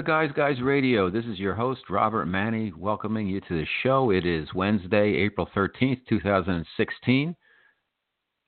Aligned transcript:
to 0.00 0.06
Guys 0.06 0.30
Guys 0.34 0.62
Radio. 0.62 1.10
This 1.10 1.26
is 1.26 1.38
your 1.38 1.54
host, 1.54 1.82
Robert 1.90 2.26
Manni, 2.26 2.72
welcoming 2.74 3.26
you 3.26 3.38
to 3.42 3.48
the 3.50 3.66
show. 3.82 4.10
It 4.10 4.24
is 4.24 4.48
Wednesday, 4.54 5.14
April 5.16 5.46
13th, 5.54 6.00
2016. 6.08 7.36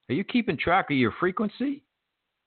Are 0.09 0.15
you 0.15 0.25
keeping 0.25 0.57
track 0.57 0.91
of 0.91 0.97
your 0.97 1.13
frequency? 1.21 1.85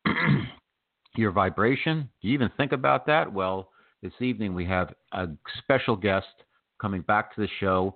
your 1.15 1.29
vibration? 1.31 2.09
Do 2.19 2.27
you 2.27 2.33
even 2.33 2.49
think 2.57 2.71
about 2.71 3.05
that? 3.05 3.31
Well, 3.31 3.69
this 4.01 4.13
evening 4.21 4.55
we 4.55 4.65
have 4.65 4.91
a 5.11 5.27
special 5.59 5.95
guest 5.95 6.25
coming 6.81 7.01
back 7.01 7.35
to 7.35 7.41
the 7.41 7.49
show, 7.59 7.95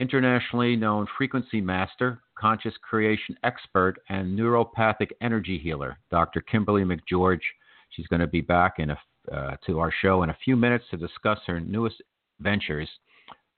internationally 0.00 0.74
known 0.74 1.06
frequency 1.16 1.60
master, 1.60 2.20
conscious 2.36 2.74
creation 2.82 3.36
expert, 3.44 4.00
and 4.08 4.36
naturopathic 4.36 5.10
energy 5.20 5.60
healer, 5.62 5.98
Dr. 6.10 6.40
Kimberly 6.40 6.82
McGeorge. 6.82 7.42
She's 7.90 8.08
going 8.08 8.20
to 8.20 8.26
be 8.26 8.40
back 8.40 8.78
in 8.78 8.90
a, 8.90 8.98
uh, 9.30 9.56
to 9.66 9.78
our 9.78 9.92
show 10.02 10.22
in 10.22 10.30
a 10.30 10.36
few 10.44 10.56
minutes 10.56 10.84
to 10.90 10.96
discuss 10.96 11.38
her 11.46 11.60
newest 11.60 11.96
ventures, 12.40 12.88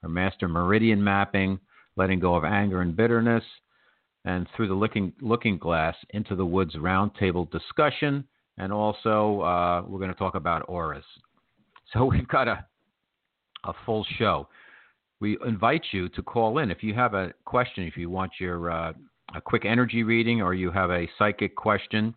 her 0.02 0.08
master 0.08 0.48
meridian 0.48 1.02
mapping, 1.02 1.58
letting 1.97 2.20
go 2.20 2.34
of 2.34 2.44
anger 2.44 2.83
and 2.83 2.97
bitterness, 2.97 3.44
and 4.24 4.47
through 4.56 4.69
the 4.69 4.74
looking, 4.74 5.12
looking 5.20 5.58
glass 5.58 5.94
into 6.11 6.34
the 6.34 6.44
woods 6.44 6.74
roundtable 6.74 7.50
discussion. 7.50 8.24
And 8.56 8.72
also, 8.72 9.41
uh, 9.41 9.83
we're 9.86 9.98
going 9.98 10.12
to 10.12 10.19
talk 10.19 10.34
about 10.34 10.64
auras. 10.69 11.05
So 11.92 12.05
we've 12.11 12.28
got 12.28 12.48
a, 12.48 12.64
a 13.64 13.72
full 13.86 14.06
show. 14.19 14.48
We 15.20 15.39
invite 15.46 15.84
you 15.92 16.08
to 16.11 16.22
call 16.22 16.58
in 16.58 16.70
if 16.70 16.83
you 16.83 16.92
have 16.94 17.14
a 17.14 17.33
question, 17.44 17.84
if 17.84 17.96
you 17.96 18.11
want 18.11 18.33
your 18.39 18.70
uh, 18.70 18.92
a 19.34 19.41
quick 19.41 19.64
energy 19.64 20.02
reading 20.02 20.42
or 20.42 20.55
you 20.55 20.70
have 20.70 20.91
a 20.91 21.08
psychic 21.19 21.56
question. 21.56 22.14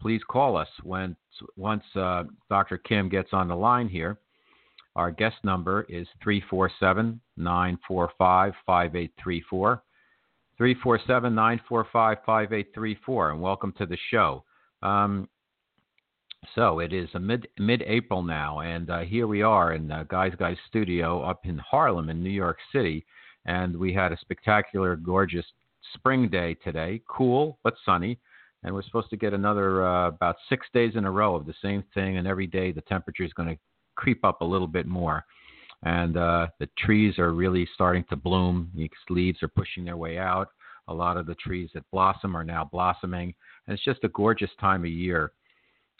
Please 0.00 0.22
call 0.28 0.56
us 0.56 0.68
when 0.82 1.14
once 1.56 1.84
uh, 1.94 2.24
Dr. 2.48 2.78
Kim 2.78 3.08
gets 3.08 3.30
on 3.32 3.48
the 3.48 3.56
line 3.56 3.88
here. 3.88 4.18
Our 4.96 5.10
guest 5.10 5.36
number 5.44 5.82
is 5.88 6.08
347 6.22 7.20
945 7.36 8.52
5834. 8.66 9.82
347 10.56 11.34
945 11.34 12.16
5834. 12.26 13.30
And 13.30 13.40
welcome 13.40 13.72
to 13.78 13.86
the 13.86 13.98
show. 14.10 14.44
Um, 14.82 15.28
so 16.54 16.80
it 16.80 16.92
is 16.92 17.08
mid 17.20 17.46
mid 17.58 17.82
April 17.82 18.22
now, 18.22 18.60
and 18.60 18.88
uh, 18.88 19.00
here 19.00 19.26
we 19.26 19.42
are 19.42 19.74
in 19.74 19.92
uh, 19.92 20.04
Guys 20.08 20.32
Guys 20.38 20.56
Studio 20.68 21.22
up 21.22 21.44
in 21.44 21.58
Harlem 21.58 22.08
in 22.08 22.22
New 22.22 22.30
York 22.30 22.56
City, 22.72 23.04
and 23.44 23.76
we 23.76 23.92
had 23.92 24.12
a 24.12 24.18
spectacular, 24.18 24.96
gorgeous 24.96 25.44
spring 25.94 26.28
day 26.28 26.54
today, 26.64 27.02
cool 27.06 27.58
but 27.62 27.74
sunny, 27.84 28.18
and 28.62 28.74
we're 28.74 28.82
supposed 28.82 29.10
to 29.10 29.16
get 29.16 29.32
another 29.32 29.86
uh, 29.86 30.08
about 30.08 30.36
six 30.48 30.66
days 30.74 30.92
in 30.96 31.04
a 31.04 31.10
row 31.10 31.34
of 31.34 31.46
the 31.46 31.54
same 31.62 31.82
thing, 31.94 32.16
and 32.16 32.26
every 32.26 32.46
day 32.46 32.72
the 32.72 32.82
temperature 32.82 33.24
is 33.24 33.32
going 33.32 33.48
to 33.48 33.58
creep 33.96 34.24
up 34.24 34.40
a 34.40 34.44
little 34.44 34.66
bit 34.66 34.86
more, 34.86 35.24
and 35.82 36.16
uh, 36.16 36.46
the 36.58 36.68
trees 36.78 37.18
are 37.18 37.32
really 37.32 37.68
starting 37.74 38.04
to 38.10 38.16
bloom. 38.16 38.70
The 38.74 38.88
leaves 39.08 39.42
are 39.42 39.48
pushing 39.48 39.84
their 39.84 39.96
way 39.96 40.18
out. 40.18 40.48
A 40.88 40.94
lot 40.94 41.16
of 41.16 41.26
the 41.26 41.36
trees 41.36 41.70
that 41.74 41.84
blossom 41.92 42.36
are 42.36 42.44
now 42.44 42.68
blossoming, 42.70 43.34
and 43.66 43.74
it's 43.74 43.84
just 43.84 44.04
a 44.04 44.08
gorgeous 44.08 44.50
time 44.60 44.84
of 44.84 44.90
year 44.90 45.32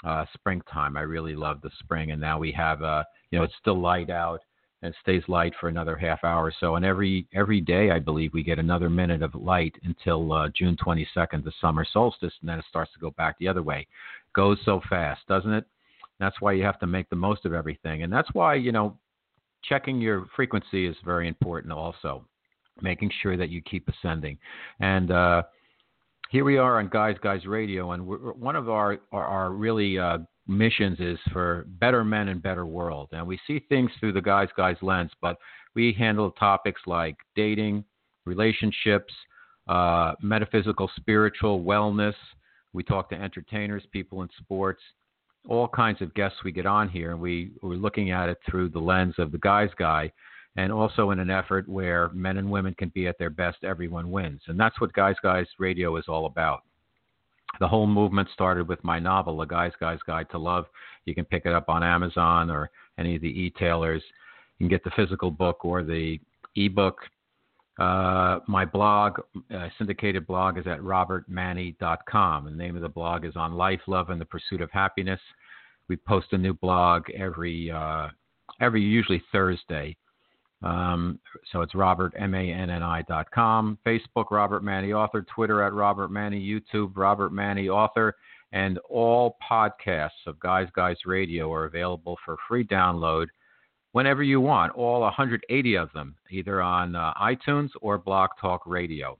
uh, 0.04 0.24
springtime. 0.34 0.96
I 0.96 1.02
really 1.02 1.36
love 1.36 1.60
the 1.62 1.70
spring, 1.78 2.10
and 2.10 2.20
now 2.20 2.38
we 2.38 2.52
have 2.52 2.82
uh, 2.82 3.04
you 3.30 3.38
know 3.38 3.44
it's 3.44 3.54
still 3.60 3.80
light 3.80 4.10
out 4.10 4.40
and 4.82 4.94
stays 5.02 5.22
light 5.28 5.52
for 5.60 5.68
another 5.68 5.96
half 5.96 6.24
hour 6.24 6.44
or 6.44 6.52
so. 6.58 6.76
And 6.76 6.84
every 6.84 7.26
every 7.34 7.60
day, 7.60 7.90
I 7.90 7.98
believe 7.98 8.32
we 8.32 8.42
get 8.42 8.58
another 8.58 8.88
minute 8.88 9.22
of 9.22 9.34
light 9.34 9.74
until 9.82 10.32
uh, 10.32 10.48
June 10.56 10.76
22nd, 10.76 11.44
the 11.44 11.52
summer 11.60 11.86
solstice, 11.90 12.32
and 12.40 12.48
then 12.48 12.58
it 12.58 12.64
starts 12.68 12.92
to 12.92 12.98
go 12.98 13.10
back 13.10 13.38
the 13.38 13.48
other 13.48 13.62
way. 13.62 13.86
Goes 14.34 14.58
so 14.64 14.80
fast, 14.88 15.20
doesn't 15.28 15.52
it? 15.52 15.64
That's 16.18 16.40
why 16.40 16.52
you 16.52 16.62
have 16.64 16.78
to 16.80 16.86
make 16.86 17.08
the 17.10 17.16
most 17.16 17.44
of 17.44 17.52
everything, 17.52 18.02
and 18.02 18.12
that's 18.12 18.28
why 18.32 18.54
you 18.54 18.72
know 18.72 18.96
checking 19.62 20.00
your 20.00 20.26
frequency 20.34 20.86
is 20.86 20.96
very 21.04 21.28
important. 21.28 21.72
Also, 21.72 22.24
making 22.80 23.10
sure 23.22 23.36
that 23.36 23.50
you 23.50 23.60
keep 23.62 23.88
ascending, 23.88 24.38
and 24.80 25.10
uh, 25.10 25.42
here 26.30 26.44
we 26.44 26.58
are 26.58 26.78
on 26.78 26.88
Guys 26.88 27.16
Guys 27.22 27.44
Radio, 27.44 27.92
and 27.92 28.06
one 28.06 28.56
of 28.56 28.70
our 28.70 28.98
our, 29.12 29.24
our 29.24 29.50
really 29.50 29.98
uh, 29.98 30.18
missions 30.50 30.98
is 31.00 31.18
for 31.32 31.66
better 31.80 32.04
men 32.04 32.28
and 32.28 32.42
better 32.42 32.66
world. 32.66 33.08
And 33.12 33.26
we 33.26 33.38
see 33.46 33.60
things 33.68 33.90
through 33.98 34.12
the 34.12 34.20
Guys 34.20 34.48
Guys 34.56 34.76
lens, 34.82 35.10
but 35.20 35.36
we 35.74 35.92
handle 35.92 36.30
topics 36.32 36.80
like 36.86 37.16
dating, 37.36 37.84
relationships, 38.26 39.12
uh, 39.68 40.14
metaphysical, 40.20 40.90
spiritual 40.96 41.62
wellness. 41.62 42.14
We 42.72 42.82
talk 42.82 43.08
to 43.10 43.16
entertainers, 43.16 43.84
people 43.92 44.22
in 44.22 44.28
sports, 44.38 44.82
all 45.48 45.68
kinds 45.68 46.02
of 46.02 46.12
guests 46.14 46.38
we 46.44 46.52
get 46.52 46.66
on 46.66 46.88
here, 46.88 47.12
and 47.12 47.20
we 47.20 47.52
we're 47.62 47.74
looking 47.74 48.10
at 48.10 48.28
it 48.28 48.38
through 48.48 48.68
the 48.70 48.78
lens 48.78 49.14
of 49.18 49.32
the 49.32 49.38
Guys 49.38 49.70
Guy 49.78 50.12
and 50.56 50.72
also 50.72 51.10
in 51.10 51.20
an 51.20 51.30
effort 51.30 51.68
where 51.68 52.08
men 52.10 52.36
and 52.36 52.50
women 52.50 52.74
can 52.74 52.88
be 52.90 53.06
at 53.06 53.18
their 53.18 53.30
best, 53.30 53.58
everyone 53.62 54.10
wins. 54.10 54.40
And 54.48 54.58
that's 54.58 54.80
what 54.80 54.92
Guys 54.92 55.16
Guys 55.22 55.46
Radio 55.58 55.96
is 55.96 56.06
all 56.08 56.26
about. 56.26 56.62
The 57.58 57.68
whole 57.68 57.86
movement 57.86 58.28
started 58.32 58.68
with 58.68 58.82
my 58.84 58.98
novel, 58.98 59.36
The 59.38 59.44
Guys 59.44 59.72
Guys 59.80 59.98
Guide 60.06 60.26
to 60.30 60.38
Love. 60.38 60.66
You 61.04 61.14
can 61.14 61.24
pick 61.24 61.46
it 61.46 61.52
up 61.52 61.68
on 61.68 61.82
Amazon 61.82 62.50
or 62.50 62.70
any 62.98 63.16
of 63.16 63.22
the 63.22 63.28
e-tailers. 63.28 64.02
You 64.58 64.64
can 64.64 64.70
get 64.70 64.84
the 64.84 64.90
physical 64.96 65.30
book 65.30 65.64
or 65.64 65.82
the 65.82 66.18
ebook. 66.56 66.98
Uh, 67.78 68.40
my 68.46 68.64
blog, 68.64 69.20
uh, 69.54 69.68
syndicated 69.78 70.26
blog, 70.26 70.58
is 70.58 70.66
at 70.66 70.80
robertmanni.com. 70.80 72.44
The 72.44 72.50
name 72.50 72.76
of 72.76 72.82
the 72.82 72.88
blog 72.88 73.24
is 73.24 73.36
on 73.36 73.54
life, 73.54 73.80
love, 73.86 74.10
and 74.10 74.20
the 74.20 74.26
pursuit 74.26 74.60
of 74.60 74.70
happiness. 74.70 75.20
We 75.88 75.96
post 75.96 76.28
a 76.32 76.38
new 76.38 76.54
blog 76.54 77.04
every 77.10 77.70
uh, 77.70 78.08
every 78.60 78.82
usually 78.82 79.22
Thursday. 79.32 79.96
Um, 80.62 81.18
so 81.50 81.62
it's 81.62 81.74
Robert, 81.74 82.12
M-A-N-N-I 82.18 83.02
dot 83.08 83.30
com, 83.30 83.78
Facebook, 83.86 84.30
Robert 84.30 84.62
Manni 84.62 84.92
Author, 84.94 85.22
Twitter 85.34 85.62
at 85.62 85.72
Robert 85.72 86.10
Manni, 86.10 86.40
YouTube, 86.40 86.92
Robert 86.96 87.32
Manni 87.32 87.68
Author, 87.68 88.16
and 88.52 88.78
all 88.88 89.38
podcasts 89.48 90.26
of 90.26 90.38
Guys 90.40 90.68
Guys 90.74 90.98
Radio 91.06 91.52
are 91.52 91.64
available 91.64 92.18
for 92.24 92.36
free 92.46 92.64
download 92.64 93.26
whenever 93.92 94.22
you 94.22 94.40
want, 94.40 94.72
all 94.74 95.00
180 95.00 95.76
of 95.76 95.92
them, 95.92 96.14
either 96.30 96.60
on 96.60 96.94
uh, 96.94 97.12
iTunes 97.14 97.70
or 97.80 97.98
Blog 97.98 98.30
Talk 98.40 98.62
Radio. 98.66 99.18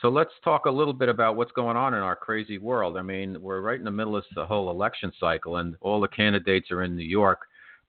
So 0.00 0.08
let's 0.08 0.32
talk 0.42 0.64
a 0.64 0.70
little 0.70 0.94
bit 0.94 1.10
about 1.10 1.36
what's 1.36 1.52
going 1.52 1.76
on 1.76 1.92
in 1.92 2.00
our 2.00 2.16
crazy 2.16 2.56
world. 2.56 2.96
I 2.96 3.02
mean, 3.02 3.36
we're 3.40 3.60
right 3.60 3.78
in 3.78 3.84
the 3.84 3.90
middle 3.90 4.16
of 4.16 4.24
the 4.34 4.46
whole 4.46 4.70
election 4.70 5.12
cycle, 5.20 5.56
and 5.56 5.76
all 5.82 6.00
the 6.00 6.08
candidates 6.08 6.70
are 6.70 6.84
in 6.84 6.96
New 6.96 7.04
York 7.04 7.40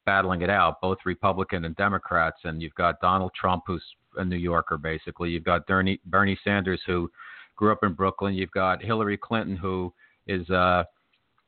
battling 0.06 0.41
it 0.41 0.50
out, 0.50 0.81
both 0.81 0.97
Republican 1.06 1.66
and 1.66 1.75
Democrats. 1.75 2.38
And 2.44 2.62
you've 2.62 2.75
got 2.75 3.00
Donald 3.01 3.31
Trump, 3.39 3.63
who's 3.67 3.84
a 4.17 4.25
New 4.25 4.38
Yorker, 4.38 4.78
basically. 4.78 5.29
You've 5.29 5.44
got 5.44 5.67
Bernie, 5.67 6.00
Bernie 6.06 6.39
Sanders, 6.44 6.81
who 6.85 7.09
grew 7.56 7.72
up 7.72 7.84
in 7.84 7.94
Brooklyn. 7.94 8.34
You've 8.34 8.51
got 8.51 8.84
Hillary 8.84 9.17
Clinton, 9.17 9.56
who 9.56 9.94
is, 10.28 10.50
uh, 10.50 10.84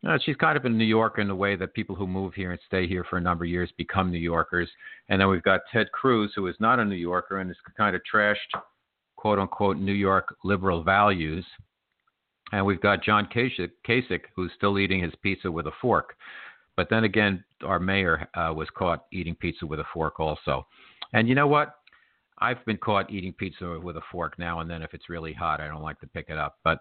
you 0.01 0.09
know, 0.09 0.17
she's 0.23 0.35
kind 0.35 0.57
of 0.57 0.65
in 0.65 0.77
New 0.77 0.83
York 0.83 1.17
in 1.17 1.27
the 1.27 1.35
way 1.35 1.55
that 1.55 1.73
people 1.73 1.95
who 1.95 2.05
move 2.05 2.33
here 2.33 2.51
and 2.51 2.59
stay 2.67 2.87
here 2.87 3.05
for 3.09 3.17
a 3.17 3.21
number 3.21 3.45
of 3.45 3.49
years 3.49 3.71
become 3.77 4.11
New 4.11 4.17
Yorkers. 4.17 4.69
And 5.09 5.19
then 5.19 5.29
we've 5.29 5.43
got 5.43 5.61
Ted 5.71 5.91
Cruz, 5.91 6.31
who 6.35 6.47
is 6.47 6.55
not 6.59 6.79
a 6.79 6.85
New 6.85 6.95
Yorker 6.95 7.39
and 7.39 7.49
is 7.49 7.57
kind 7.77 7.95
of 7.95 8.01
trashed, 8.13 8.35
quote 9.15 9.39
unquote, 9.39 9.77
New 9.77 9.93
York 9.93 10.35
liberal 10.43 10.83
values. 10.83 11.45
And 12.51 12.65
we've 12.65 12.81
got 12.81 13.03
John 13.03 13.27
Kasich, 13.33 13.71
Kasich, 13.87 14.21
who's 14.35 14.51
still 14.55 14.77
eating 14.77 15.01
his 15.01 15.13
pizza 15.23 15.51
with 15.51 15.65
a 15.65 15.71
fork. 15.81 16.15
But 16.75 16.89
then 16.89 17.03
again, 17.03 17.43
our 17.63 17.79
mayor 17.79 18.27
uh, 18.33 18.53
was 18.53 18.67
caught 18.75 19.05
eating 19.11 19.35
pizza 19.35 19.65
with 19.65 19.79
a 19.79 19.85
fork 19.93 20.19
also. 20.19 20.65
And 21.13 21.27
you 21.27 21.35
know 21.35 21.47
what? 21.47 21.75
I've 22.39 22.65
been 22.65 22.77
caught 22.77 23.11
eating 23.11 23.33
pizza 23.33 23.79
with 23.79 23.97
a 23.97 24.01
fork 24.11 24.39
now 24.39 24.59
and 24.59 24.69
then 24.69 24.81
if 24.81 24.93
it's 24.93 25.09
really 25.09 25.33
hot. 25.33 25.61
I 25.61 25.67
don't 25.67 25.83
like 25.83 25.99
to 25.99 26.07
pick 26.07 26.25
it 26.29 26.37
up, 26.37 26.57
but 26.63 26.79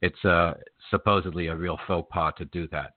it's 0.00 0.24
uh, 0.24 0.54
supposedly 0.90 1.48
a 1.48 1.56
real 1.56 1.78
faux 1.86 2.08
pas 2.10 2.32
to 2.38 2.44
do 2.46 2.68
that. 2.68 2.94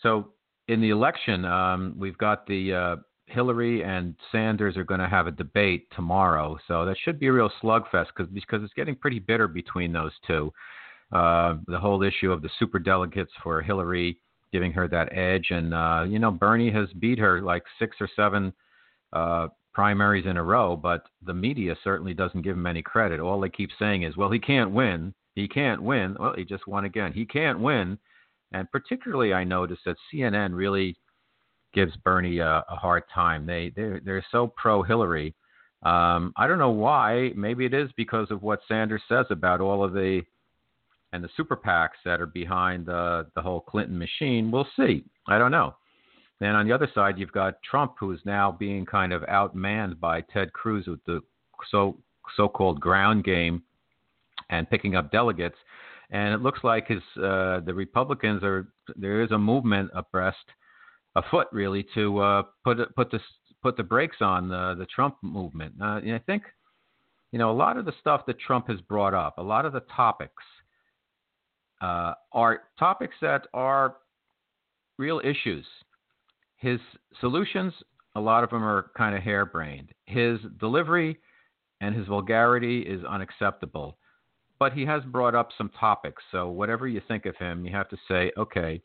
So 0.00 0.32
in 0.68 0.80
the 0.80 0.90
election, 0.90 1.44
um, 1.44 1.94
we've 1.98 2.16
got 2.18 2.46
the 2.46 2.72
uh, 2.72 2.96
Hillary 3.26 3.82
and 3.82 4.14
Sanders 4.30 4.76
are 4.76 4.84
going 4.84 5.00
to 5.00 5.08
have 5.08 5.26
a 5.26 5.32
debate 5.32 5.88
tomorrow. 5.94 6.56
So 6.68 6.84
that 6.86 6.96
should 7.04 7.18
be 7.18 7.26
a 7.26 7.32
real 7.32 7.50
slugfest 7.62 8.14
cause, 8.16 8.28
because 8.32 8.62
it's 8.62 8.72
getting 8.74 8.94
pretty 8.94 9.18
bitter 9.18 9.48
between 9.48 9.92
those 9.92 10.12
two. 10.26 10.52
Uh, 11.12 11.56
the 11.66 11.78
whole 11.78 12.02
issue 12.02 12.32
of 12.32 12.42
the 12.42 12.50
super 12.58 12.78
delegates 12.78 13.32
for 13.42 13.60
Hillary 13.60 14.18
giving 14.52 14.72
her 14.72 14.86
that 14.88 15.16
edge. 15.16 15.48
And 15.50 15.74
uh, 15.74 16.04
you 16.08 16.18
know, 16.18 16.30
Bernie 16.30 16.70
has 16.70 16.88
beat 16.98 17.18
her 17.18 17.40
like 17.40 17.64
six 17.78 17.96
or 18.00 18.08
seven 18.14 18.52
uh, 19.12 19.48
primaries 19.72 20.26
in 20.26 20.36
a 20.36 20.42
row, 20.42 20.76
but 20.76 21.06
the 21.24 21.34
media 21.34 21.74
certainly 21.82 22.14
doesn't 22.14 22.42
give 22.42 22.56
him 22.56 22.66
any 22.66 22.82
credit. 22.82 23.20
All 23.20 23.40
they 23.40 23.48
keep 23.48 23.70
saying 23.78 24.02
is, 24.02 24.16
"Well, 24.16 24.30
he 24.30 24.38
can't 24.38 24.70
win. 24.70 25.14
He 25.34 25.48
can't 25.48 25.82
win." 25.82 26.16
Well, 26.18 26.34
he 26.36 26.44
just 26.44 26.66
won 26.66 26.84
again. 26.84 27.12
He 27.12 27.24
can't 27.24 27.58
win. 27.58 27.98
And 28.52 28.70
particularly, 28.70 29.32
I 29.32 29.44
noticed 29.44 29.82
that 29.86 29.96
CNN 30.12 30.54
really 30.54 30.96
gives 31.72 31.96
Bernie 32.04 32.38
a, 32.38 32.64
a 32.68 32.76
hard 32.76 33.04
time. 33.12 33.46
They 33.46 33.72
they're, 33.74 34.00
they're 34.04 34.26
so 34.30 34.52
pro 34.56 34.82
Hillary. 34.82 35.34
Um, 35.82 36.32
I 36.36 36.46
don't 36.46 36.58
know 36.58 36.70
why. 36.70 37.32
Maybe 37.34 37.64
it 37.64 37.74
is 37.74 37.90
because 37.96 38.30
of 38.30 38.42
what 38.42 38.60
Sanders 38.68 39.02
says 39.08 39.26
about 39.30 39.60
all 39.60 39.82
of 39.82 39.92
the 39.92 40.22
and 41.12 41.22
the 41.22 41.28
super 41.36 41.56
PACs 41.56 42.00
that 42.04 42.20
are 42.20 42.26
behind 42.26 42.86
the 42.86 43.26
the 43.34 43.42
whole 43.42 43.60
Clinton 43.60 43.98
machine. 43.98 44.50
We'll 44.50 44.68
see. 44.76 45.04
I 45.28 45.38
don't 45.38 45.50
know. 45.50 45.74
Then 46.40 46.56
on 46.56 46.66
the 46.66 46.74
other 46.74 46.90
side, 46.92 47.18
you've 47.18 47.32
got 47.32 47.62
Trump, 47.62 47.94
who 48.00 48.10
is 48.12 48.20
now 48.24 48.50
being 48.50 48.84
kind 48.84 49.12
of 49.12 49.22
outmanned 49.22 50.00
by 50.00 50.22
Ted 50.22 50.52
Cruz 50.52 50.86
with 50.86 51.04
the 51.04 51.20
so 51.70 51.96
so-called 52.36 52.80
ground 52.80 53.24
game 53.24 53.62
and 54.50 54.68
picking 54.68 54.96
up 54.96 55.12
delegates. 55.12 55.56
And 56.10 56.34
it 56.34 56.42
looks 56.42 56.60
like 56.64 56.88
his 56.88 57.02
uh, 57.16 57.60
the 57.60 57.72
Republicans 57.74 58.42
are 58.42 58.68
there 58.96 59.22
is 59.22 59.30
a 59.30 59.38
movement 59.38 59.90
abreast 59.94 60.36
afoot 61.14 61.46
really 61.52 61.86
to 61.94 62.18
uh, 62.18 62.42
put 62.64 62.78
put 62.94 63.10
the 63.10 63.20
put 63.62 63.76
the 63.76 63.82
brakes 63.82 64.16
on 64.20 64.48
the 64.48 64.74
the 64.78 64.86
Trump 64.86 65.16
movement. 65.22 65.74
Uh, 65.80 65.98
and 65.98 66.14
I 66.14 66.18
think 66.18 66.42
you 67.30 67.38
know 67.38 67.50
a 67.50 67.54
lot 67.56 67.76
of 67.76 67.84
the 67.84 67.92
stuff 68.00 68.26
that 68.26 68.40
Trump 68.40 68.68
has 68.68 68.80
brought 68.80 69.14
up, 69.14 69.38
a 69.38 69.42
lot 69.42 69.64
of 69.64 69.72
the 69.72 69.84
topics 69.94 70.42
uh, 71.82 72.14
are 72.32 72.62
topics 72.78 73.16
that 73.20 73.46
are 73.52 73.96
real 74.98 75.20
issues. 75.24 75.66
His 76.56 76.78
solutions, 77.20 77.74
a 78.14 78.20
lot 78.20 78.44
of 78.44 78.50
them 78.50 78.62
are 78.62 78.92
kind 78.96 79.16
of 79.16 79.22
harebrained. 79.22 79.90
His 80.06 80.38
delivery 80.60 81.18
and 81.80 81.94
his 81.94 82.06
vulgarity 82.06 82.82
is 82.82 83.04
unacceptable. 83.04 83.98
But 84.60 84.72
he 84.72 84.86
has 84.86 85.02
brought 85.02 85.34
up 85.34 85.48
some 85.58 85.70
topics. 85.78 86.22
So 86.30 86.48
whatever 86.48 86.86
you 86.86 87.02
think 87.08 87.26
of 87.26 87.36
him, 87.36 87.66
you 87.66 87.72
have 87.72 87.88
to 87.88 87.96
say, 88.06 88.30
okay, 88.38 88.80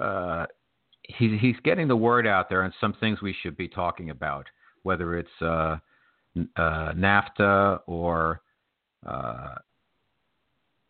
uh, 0.00 0.46
he's 1.02 1.38
he's 1.38 1.56
getting 1.64 1.86
the 1.86 1.96
word 1.96 2.26
out 2.26 2.48
there 2.48 2.62
on 2.62 2.72
some 2.80 2.94
things 2.94 3.20
we 3.20 3.34
should 3.42 3.58
be 3.58 3.68
talking 3.68 4.08
about, 4.08 4.46
whether 4.84 5.18
it's 5.18 5.28
uh, 5.42 5.76
uh, 6.56 6.92
NAFTA 6.94 7.80
or 7.86 8.40
uh, 9.06 9.56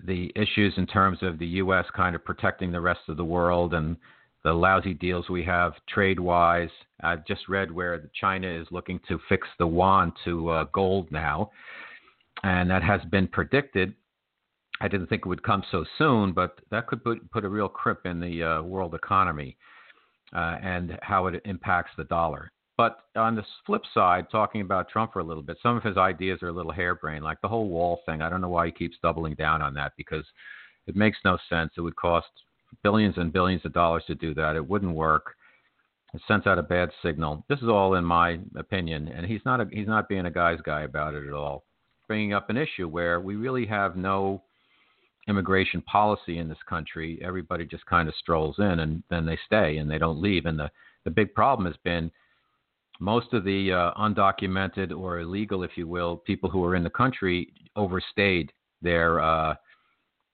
the 0.04 0.30
issues 0.36 0.74
in 0.76 0.86
terms 0.86 1.18
of 1.22 1.38
the 1.38 1.46
U.S. 1.46 1.84
kind 1.94 2.14
of 2.14 2.24
protecting 2.24 2.70
the 2.70 2.80
rest 2.80 3.00
of 3.08 3.16
the 3.16 3.24
world 3.24 3.74
and 3.74 3.96
the 4.44 4.52
lousy 4.52 4.94
deals 4.94 5.28
we 5.28 5.44
have 5.44 5.72
trade 5.88 6.20
wise. 6.20 6.70
I've 7.02 7.26
just 7.26 7.48
read 7.48 7.72
where 7.72 8.08
China 8.20 8.48
is 8.48 8.66
looking 8.70 9.00
to 9.08 9.18
fix 9.28 9.46
the 9.58 9.66
yuan 9.66 10.12
to 10.24 10.48
uh, 10.50 10.64
gold 10.72 11.10
now, 11.10 11.50
and 12.44 12.70
that 12.70 12.82
has 12.82 13.00
been 13.10 13.26
predicted. 13.26 13.94
I 14.80 14.86
didn't 14.86 15.08
think 15.08 15.22
it 15.22 15.28
would 15.28 15.42
come 15.42 15.64
so 15.70 15.84
soon, 15.98 16.32
but 16.32 16.60
that 16.70 16.86
could 16.86 17.02
put, 17.02 17.30
put 17.32 17.44
a 17.44 17.48
real 17.48 17.68
crimp 17.68 18.06
in 18.06 18.20
the 18.20 18.42
uh, 18.42 18.62
world 18.62 18.94
economy 18.94 19.56
uh, 20.32 20.56
and 20.62 20.98
how 21.02 21.26
it 21.26 21.42
impacts 21.44 21.90
the 21.96 22.04
dollar. 22.04 22.52
But 22.78 23.00
on 23.16 23.34
the 23.34 23.44
flip 23.66 23.82
side, 23.92 24.28
talking 24.30 24.60
about 24.60 24.88
Trump 24.88 25.12
for 25.12 25.18
a 25.18 25.24
little 25.24 25.42
bit, 25.42 25.58
some 25.60 25.76
of 25.76 25.82
his 25.82 25.96
ideas 25.96 26.42
are 26.44 26.48
a 26.48 26.52
little 26.52 26.72
harebrained, 26.72 27.24
like 27.24 27.40
the 27.40 27.48
whole 27.48 27.68
wall 27.68 28.00
thing. 28.06 28.22
I 28.22 28.30
don't 28.30 28.40
know 28.40 28.48
why 28.48 28.66
he 28.66 28.72
keeps 28.72 28.96
doubling 29.02 29.34
down 29.34 29.60
on 29.60 29.74
that 29.74 29.94
because 29.96 30.24
it 30.86 30.94
makes 30.94 31.18
no 31.24 31.38
sense. 31.50 31.72
It 31.76 31.80
would 31.80 31.96
cost 31.96 32.28
billions 32.84 33.18
and 33.18 33.32
billions 33.32 33.64
of 33.64 33.72
dollars 33.72 34.04
to 34.06 34.14
do 34.14 34.32
that. 34.34 34.54
It 34.54 34.66
wouldn't 34.66 34.94
work. 34.94 35.34
It 36.14 36.22
sends 36.28 36.46
out 36.46 36.60
a 36.60 36.62
bad 36.62 36.90
signal. 37.02 37.44
This 37.48 37.58
is 37.58 37.68
all 37.68 37.94
in 37.94 38.04
my 38.04 38.38
opinion, 38.56 39.08
and 39.08 39.26
he's 39.26 39.42
not 39.44 39.60
a, 39.60 39.66
he's 39.72 39.88
not 39.88 40.08
being 40.08 40.26
a 40.26 40.30
guy's 40.30 40.60
guy 40.60 40.82
about 40.82 41.14
it 41.14 41.26
at 41.26 41.34
all. 41.34 41.64
Bringing 42.06 42.32
up 42.32 42.48
an 42.48 42.56
issue 42.56 42.86
where 42.86 43.20
we 43.20 43.34
really 43.34 43.66
have 43.66 43.96
no 43.96 44.40
immigration 45.28 45.82
policy 45.82 46.38
in 46.38 46.48
this 46.48 46.62
country. 46.68 47.18
Everybody 47.22 47.66
just 47.66 47.84
kind 47.86 48.08
of 48.08 48.14
strolls 48.14 48.56
in 48.58 48.78
and 48.78 49.02
then 49.10 49.26
they 49.26 49.38
stay 49.46 49.78
and 49.78 49.90
they 49.90 49.98
don't 49.98 50.22
leave. 50.22 50.46
And 50.46 50.58
the 50.58 50.70
the 51.04 51.10
big 51.10 51.34
problem 51.34 51.66
has 51.66 51.76
been 51.84 52.10
most 52.98 53.32
of 53.32 53.44
the 53.44 53.72
uh, 53.72 53.92
undocumented 53.94 54.96
or 54.96 55.20
illegal, 55.20 55.62
if 55.62 55.72
you 55.76 55.86
will, 55.86 56.16
people 56.16 56.50
who 56.50 56.64
are 56.64 56.74
in 56.74 56.84
the 56.84 56.90
country 56.90 57.52
overstayed 57.76 58.52
their 58.82 59.20
uh, 59.20 59.54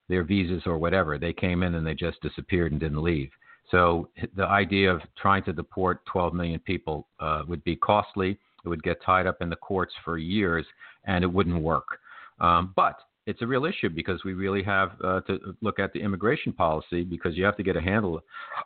their 0.08 0.25
visas 0.25 0.62
or 0.66 0.78
whatever. 0.78 1.19
They 1.19 1.32
came 1.32 1.62
in 1.62 1.75
and 1.75 1.87
they 1.87 1.94
just 1.94 2.20
disappeared 2.20 2.72
and 2.72 2.81
didn't 2.81 3.02
leave. 3.02 3.31
So 3.70 4.08
the 4.37 4.46
idea 4.46 4.93
of 4.93 5.00
trying 5.16 5.44
to 5.44 5.52
deport 5.52 6.05
12 6.06 6.34
million 6.34 6.61
people 6.61 7.08
uh, 7.20 7.43
would 7.49 7.64
be 7.64 7.76
costly. 7.76 8.38
It 8.64 8.69
would 8.69 8.82
get 8.82 9.02
tied 9.02 9.26
up 9.26 9.40
in 9.40 9.49
the 9.50 9.56
courts 9.56 9.93
for 10.05 10.19
years, 10.19 10.67
and 11.05 11.25
it 11.25 11.32
wouldn't 11.32 11.60
work. 11.60 11.99
Um, 12.40 12.72
but 12.76 12.99
it's 13.26 13.40
a 13.43 13.46
real 13.46 13.64
issue 13.64 13.88
because 13.88 14.22
we 14.25 14.34
really 14.34 14.62
have 14.62 14.93
uh, 15.02 15.20
to 15.22 15.56
look 15.62 15.78
at 15.78 15.93
the 15.93 16.00
immigration 16.00 16.52
policy 16.52 17.05
because 17.05 17.37
you 17.37 17.44
have 17.44 17.56
to 17.56 17.62
get 17.62 17.76
a 17.76 17.81
handle 17.81 18.20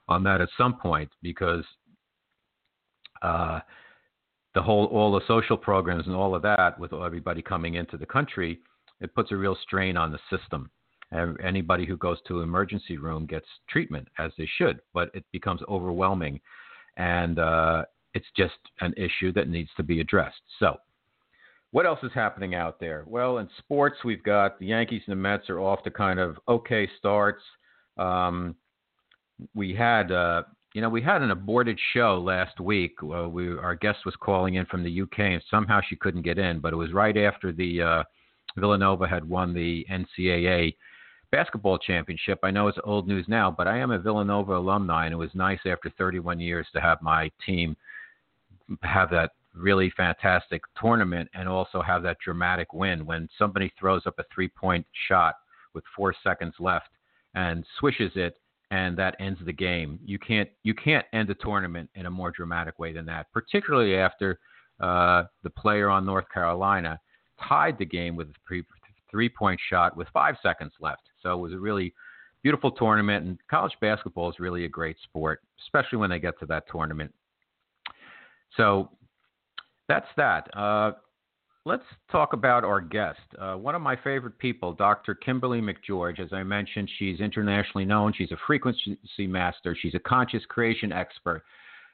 on 0.09 0.25
that 0.25 0.41
at 0.41 0.49
some 0.57 0.75
point 0.79 1.11
because 1.23 1.65
uh, 3.23 3.61
the 4.55 4.63
whole 4.63 4.87
all 4.87 5.13
the 5.13 5.27
social 5.27 5.57
programs 5.57 6.07
and 6.07 6.15
all 6.15 6.35
of 6.35 6.43
that 6.43 6.79
with 6.79 6.93
everybody 6.93 7.43
coming 7.43 7.75
into 7.75 7.97
the 7.97 8.07
country, 8.07 8.61
it 9.01 9.15
puts 9.15 9.33
a 9.33 9.37
real 9.37 9.57
strain 9.63 9.97
on 9.97 10.13
the 10.13 10.19
system. 10.31 10.71
And 11.11 11.41
anybody 11.41 11.87
who 11.87 11.97
goes 11.97 12.19
to 12.29 12.43
emergency 12.43 12.99
room 12.99 13.25
gets 13.25 13.47
treatment 13.69 14.09
as 14.19 14.31
they 14.37 14.49
should, 14.59 14.81
but 14.93 15.11
it 15.15 15.25
becomes 15.33 15.63
overwhelming, 15.69 16.39
and 16.99 17.39
uh, 17.39 17.85
it's 18.13 18.27
just 18.37 18.59
an 18.81 18.93
issue 18.97 19.33
that 19.33 19.49
needs 19.49 19.71
to 19.79 19.83
be 19.83 20.01
addressed. 20.01 20.43
So, 20.59 20.77
what 21.71 21.87
else 21.87 22.01
is 22.03 22.11
happening 22.15 22.55
out 22.55 22.79
there? 22.79 23.05
Well, 23.07 23.39
in 23.39 23.49
sports, 23.59 23.97
we've 24.05 24.23
got 24.23 24.59
the 24.59 24.67
Yankees 24.67 25.03
and 25.07 25.13
the 25.13 25.21
Mets 25.21 25.49
are 25.49 25.61
off 25.61 25.83
to 25.85 25.91
kind 25.91 26.19
of 26.19 26.37
okay 26.47 26.89
starts. 26.99 27.43
Um, 27.97 28.55
we 29.55 29.75
had 29.75 30.13
uh, 30.13 30.43
you 30.75 30.83
know, 30.83 30.89
we 30.89 31.03
had 31.03 31.23
an 31.23 31.31
aborted 31.31 31.79
show 31.93 32.19
last 32.19 32.61
week. 32.61 32.97
Uh, 33.03 33.29
we 33.29 33.57
our 33.57 33.75
guest 33.75 34.01
was 34.05 34.15
calling 34.21 34.55
in 34.55 34.67
from 34.67 34.85
the 34.85 35.03
UK, 35.03 35.19
and 35.21 35.43
somehow 35.51 35.81
she 35.87 35.97
couldn't 35.97 36.23
get 36.23 36.39
in. 36.39 36.61
But 36.61 36.73
it 36.73 36.77
was 36.77 36.93
right 36.93 37.17
after 37.17 37.53
the 37.53 37.83
uh, 37.83 38.03
Villanova 38.57 39.07
had 39.07 39.29
won 39.29 39.55
the 39.55 39.87
NCAA 39.91 40.77
basketball 41.31 41.79
championship. 41.79 42.39
I 42.43 42.51
know 42.51 42.69
it's 42.69 42.79
old 42.85 43.09
news 43.09 43.27
now, 43.29 43.51
but 43.51 43.67
I 43.67 43.79
am 43.79 43.91
a 43.91 43.99
Villanova 43.99 44.57
alumni, 44.57 45.07
and 45.07 45.13
it 45.13 45.19
was 45.19 45.31
nice 45.35 45.61
after 45.67 45.91
31 45.97 46.41
years 46.41 46.67
to 46.73 46.81
have 46.81 47.03
my 47.03 47.31
team 47.45 47.77
have 48.83 49.11
that 49.11 49.33
really 49.55 49.91
fantastic 49.97 50.63
tournament 50.81 51.29
and 51.35 51.49
also 51.49 51.83
have 51.83 52.03
that 52.03 52.19
dramatic 52.23 52.73
win 52.73 53.05
when 53.05 53.29
somebody 53.39 53.73
throws 53.79 54.03
up 54.07 54.19
a 54.19 54.25
three-point 54.33 54.87
shot 55.09 55.37
with 55.75 55.85
four 55.97 56.15
seconds 56.23 56.55
left 56.61 56.89
and 57.35 57.65
swishes 57.79 58.13
it 58.15 58.37
and 58.71 58.97
that 58.99 59.17
ends 59.19 59.41
the 59.45 59.53
game. 59.53 59.99
You 60.05 60.19
can't 60.19 60.49
you 60.63 60.75
can't 60.75 61.07
end 61.13 61.31
a 61.31 61.35
tournament 61.35 61.89
in 61.95 62.07
a 62.07 62.11
more 62.11 62.31
dramatic 62.31 62.79
way 62.79 62.93
than 62.93 63.07
that, 63.07 63.27
particularly 63.33 63.97
after 63.97 64.39
uh, 64.81 65.25
the 65.43 65.51
player 65.51 65.89
on 65.89 66.05
North 66.05 66.27
Carolina 66.33 67.01
tied 67.49 67.79
the 67.79 67.85
game 67.85 68.17
with 68.17 68.29
a 68.29 68.63
three 69.11 69.29
point 69.29 69.61
shot 69.69 69.97
with 69.97 70.09
five 70.13 70.37
seconds 70.43 70.73
left. 70.81 71.03
So 71.23 71.33
it 71.33 71.41
was 71.41 71.53
a 71.53 71.59
really 71.59 71.95
beautiful 72.43 72.71
tournament, 72.71 73.27
and 73.27 73.39
college 73.51 73.73
basketball 73.81 74.31
is 74.31 74.39
really 74.39 74.65
a 74.65 74.69
great 74.69 74.97
sport, 75.03 75.41
especially 75.65 75.99
when 75.99 76.11
they 76.11 76.19
get 76.19 76.39
to 76.41 76.47
that 76.47 76.65
tournament. 76.71 77.13
So 78.57 78.91
that's 79.89 80.07
that. 80.17 80.49
Uh, 80.57 80.93
let's 81.69 81.85
talk 82.11 82.33
about 82.33 82.65
our 82.65 82.81
guest. 82.81 83.21
Uh, 83.39 83.55
one 83.55 83.75
of 83.75 83.83
my 83.83 83.95
favorite 83.95 84.39
people, 84.39 84.73
Dr. 84.73 85.15
Kimberly 85.15 85.61
McGeorge. 85.61 86.19
As 86.19 86.33
I 86.33 86.43
mentioned, 86.43 86.89
she's 86.99 87.21
internationally 87.21 87.85
known. 87.85 88.15
She's 88.17 88.33
a 88.33 88.39
frequency 88.47 88.97
master. 89.19 89.77
She's 89.79 89.95
a 89.95 89.99
conscious 89.99 90.43
creation 90.49 90.93
expert, 90.93 91.43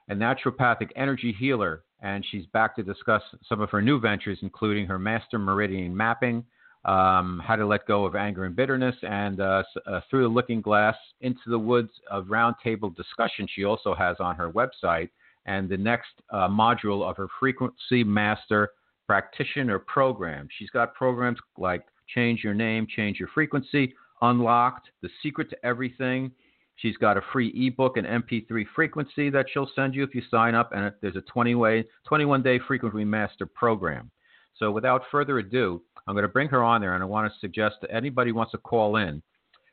a 0.09 0.15
naturopathic 0.15 0.91
energy 0.95 1.35
healer, 1.37 1.83
and 2.01 2.25
she's 2.31 2.47
back 2.47 2.77
to 2.77 2.85
discuss 2.85 3.23
some 3.49 3.61
of 3.61 3.69
her 3.71 3.83
new 3.83 3.99
ventures, 3.99 4.39
including 4.43 4.87
her 4.87 4.99
master 4.99 5.41
meridian 5.41 5.95
mapping, 5.97 6.45
um, 6.85 7.43
how 7.45 7.57
to 7.57 7.67
let 7.67 7.85
go 7.89 8.05
of 8.05 8.15
anger 8.15 8.45
and 8.45 8.55
bitterness, 8.55 8.95
and 9.03 9.41
uh, 9.41 9.65
uh, 9.89 10.01
through 10.09 10.23
the 10.23 10.29
looking 10.29 10.61
glass 10.61 10.95
into 11.21 11.41
the 11.49 11.59
woods 11.59 11.91
of 12.13 12.27
roundtable 12.27 12.95
discussion. 12.95 13.49
She 13.53 13.65
also 13.65 13.93
has 13.93 14.19
on 14.21 14.37
her 14.37 14.53
website, 14.53 15.09
and 15.47 15.69
the 15.69 15.77
next 15.77 16.13
uh, 16.31 16.47
module 16.47 17.03
of 17.03 17.17
her 17.17 17.27
frequency 17.41 18.05
master 18.05 18.71
practitioner 19.07 19.79
program. 19.79 20.49
She's 20.59 20.71
got 20.71 20.95
programs 20.95 21.39
like 21.59 21.85
Change 22.15 22.43
Your 22.45 22.55
Name, 22.55 22.87
Change 22.87 23.19
Your 23.19 23.29
Frequency, 23.35 23.95
Unlocked, 24.23 24.89
The 25.03 25.11
Secret 25.23 25.51
to 25.51 25.67
Everything. 25.67 26.31
She's 26.77 26.97
got 26.97 27.17
a 27.17 27.23
free 27.33 27.53
ebook 27.55 27.97
and 27.97 28.07
MP3 28.07 28.65
frequency 28.75 29.31
that 29.31 29.47
she'll 29.53 29.71
send 29.77 29.95
you 29.95 30.03
if 30.03 30.15
you 30.15 30.23
sign 30.31 30.55
up, 30.55 30.73
and 30.73 30.93
there's 31.01 31.17
a 31.17 31.21
20 31.23 31.55
way, 31.55 31.85
21 32.07 32.43
day 32.43 32.59
frequency 32.67 33.05
master 33.05 33.47
program. 33.47 34.11
So 34.59 34.71
without 34.71 35.03
further 35.11 35.39
ado, 35.39 35.83
I'm 36.07 36.15
going 36.15 36.23
to 36.23 36.29
bring 36.29 36.49
her 36.49 36.63
on 36.63 36.81
there, 36.81 36.95
and 36.95 37.03
I 37.03 37.07
want 37.07 37.33
to 37.33 37.39
suggest 37.39 37.77
that 37.81 37.95
anybody 37.95 38.31
who 38.31 38.37
wants 38.37 38.53
to 38.53 38.59
call 38.59 38.97
in 38.97 39.23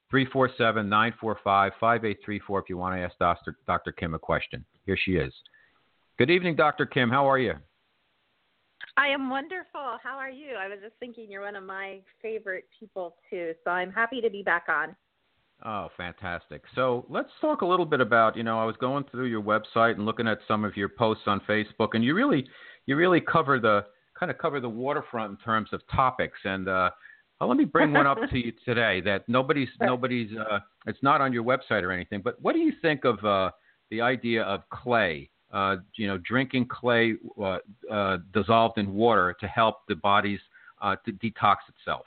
347 0.09 0.87
945 0.87 1.71
5834 1.79 2.59
if 2.59 2.69
you 2.69 2.77
want 2.77 2.95
to 2.95 3.01
ask. 3.01 3.45
Dr. 3.65 3.91
Kim 3.93 4.13
a 4.13 4.19
question. 4.19 4.63
Here 4.85 4.97
she 5.03 5.13
is. 5.13 5.33
Good 6.17 6.29
evening, 6.29 6.55
Dr. 6.55 6.85
Kim. 6.85 7.09
How 7.09 7.29
are 7.29 7.39
you? 7.39 7.55
I 8.97 9.07
am 9.07 9.29
wonderful. 9.29 9.97
How 10.03 10.17
are 10.17 10.29
you? 10.29 10.55
I 10.59 10.67
was 10.67 10.79
just 10.81 10.95
thinking 10.99 11.29
you're 11.29 11.43
one 11.43 11.55
of 11.55 11.63
my 11.63 11.99
favorite 12.21 12.65
people 12.79 13.15
too, 13.29 13.53
so 13.63 13.71
I'm 13.71 13.91
happy 13.91 14.21
to 14.21 14.29
be 14.29 14.43
back 14.43 14.65
on. 14.69 14.95
Oh, 15.63 15.89
fantastic. 15.95 16.63
So 16.73 17.05
let's 17.07 17.29
talk 17.39 17.61
a 17.61 17.65
little 17.65 17.85
bit 17.85 18.01
about, 18.01 18.35
you 18.35 18.43
know, 18.43 18.59
I 18.59 18.65
was 18.65 18.75
going 18.77 19.03
through 19.11 19.27
your 19.27 19.41
website 19.41 19.95
and 19.95 20.05
looking 20.05 20.27
at 20.27 20.39
some 20.47 20.65
of 20.65 20.75
your 20.75 20.89
posts 20.89 21.23
on 21.27 21.39
Facebook 21.41 21.89
and 21.93 22.03
you 22.03 22.15
really 22.15 22.47
you 22.87 22.95
really 22.95 23.21
cover 23.21 23.59
the 23.59 23.85
kind 24.19 24.31
of 24.31 24.39
cover 24.39 24.59
the 24.59 24.69
waterfront 24.69 25.31
in 25.31 25.37
terms 25.37 25.69
of 25.71 25.81
topics 25.93 26.39
and 26.45 26.67
uh 26.67 26.89
well, 27.39 27.49
let 27.49 27.57
me 27.57 27.65
bring 27.65 27.91
one 27.91 28.05
up 28.05 28.17
to 28.29 28.37
you 28.37 28.51
today 28.65 29.01
that 29.01 29.27
nobody's 29.27 29.69
nobody's 29.79 30.31
uh 30.35 30.59
it's 30.87 31.01
not 31.03 31.21
on 31.21 31.31
your 31.31 31.43
website 31.43 31.83
or 31.83 31.91
anything, 31.91 32.21
but 32.23 32.41
what 32.41 32.53
do 32.53 32.59
you 32.59 32.73
think 32.81 33.05
of 33.05 33.23
uh 33.23 33.51
the 33.91 34.01
idea 34.01 34.41
of 34.43 34.61
clay. 34.69 35.29
Uh, 35.51 35.77
you 35.95 36.07
know, 36.07 36.17
drinking 36.19 36.65
clay 36.65 37.15
uh, 37.41 37.57
uh, 37.89 38.17
dissolved 38.33 38.77
in 38.77 38.93
water 38.93 39.35
to 39.39 39.47
help 39.47 39.79
the 39.89 39.95
body's 39.95 40.39
uh, 40.81 40.95
to 41.05 41.11
detox 41.11 41.57
itself. 41.67 42.05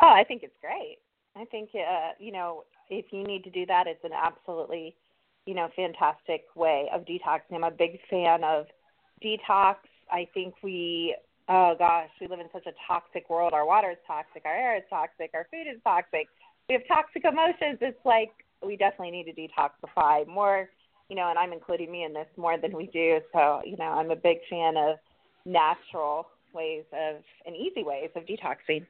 Oh, 0.00 0.08
I 0.08 0.24
think 0.24 0.42
it's 0.42 0.56
great. 0.60 0.98
I 1.36 1.44
think 1.46 1.70
uh, 1.74 2.12
you 2.18 2.32
know 2.32 2.64
if 2.88 3.06
you 3.10 3.24
need 3.24 3.44
to 3.44 3.50
do 3.50 3.66
that, 3.66 3.86
it's 3.86 4.04
an 4.04 4.12
absolutely 4.12 4.96
you 5.46 5.54
know 5.54 5.68
fantastic 5.76 6.44
way 6.54 6.88
of 6.92 7.04
detoxing. 7.04 7.54
I'm 7.54 7.64
a 7.64 7.70
big 7.70 7.98
fan 8.08 8.44
of 8.44 8.66
detox. 9.22 9.76
I 10.10 10.28
think 10.34 10.54
we 10.62 11.16
oh 11.48 11.74
gosh, 11.78 12.08
we 12.20 12.26
live 12.28 12.40
in 12.40 12.48
such 12.52 12.66
a 12.66 12.72
toxic 12.86 13.28
world. 13.28 13.52
Our 13.52 13.66
water 13.66 13.90
is 13.90 13.98
toxic, 14.06 14.42
our 14.44 14.54
air 14.54 14.76
is 14.76 14.84
toxic, 14.88 15.30
our 15.34 15.46
food 15.50 15.70
is 15.70 15.80
toxic. 15.84 16.28
We 16.68 16.74
have 16.74 16.82
toxic 16.88 17.24
emotions. 17.24 17.78
It's 17.80 18.04
like 18.04 18.30
we 18.64 18.76
definitely 18.76 19.10
need 19.10 19.24
to 19.24 19.34
detoxify 19.34 20.26
more, 20.26 20.70
you 21.08 21.16
know, 21.16 21.28
and 21.28 21.38
I'm 21.38 21.52
including 21.52 21.90
me 21.90 22.04
in 22.04 22.12
this 22.12 22.26
more 22.36 22.58
than 22.58 22.76
we 22.76 22.86
do. 22.86 23.20
So, 23.32 23.60
you 23.64 23.76
know, 23.76 23.84
I'm 23.84 24.10
a 24.10 24.16
big 24.16 24.38
fan 24.48 24.76
of 24.76 24.96
natural 25.44 26.26
ways 26.54 26.84
of 26.92 27.16
and 27.46 27.56
easy 27.56 27.82
ways 27.82 28.10
of 28.14 28.24
detoxing. 28.24 28.86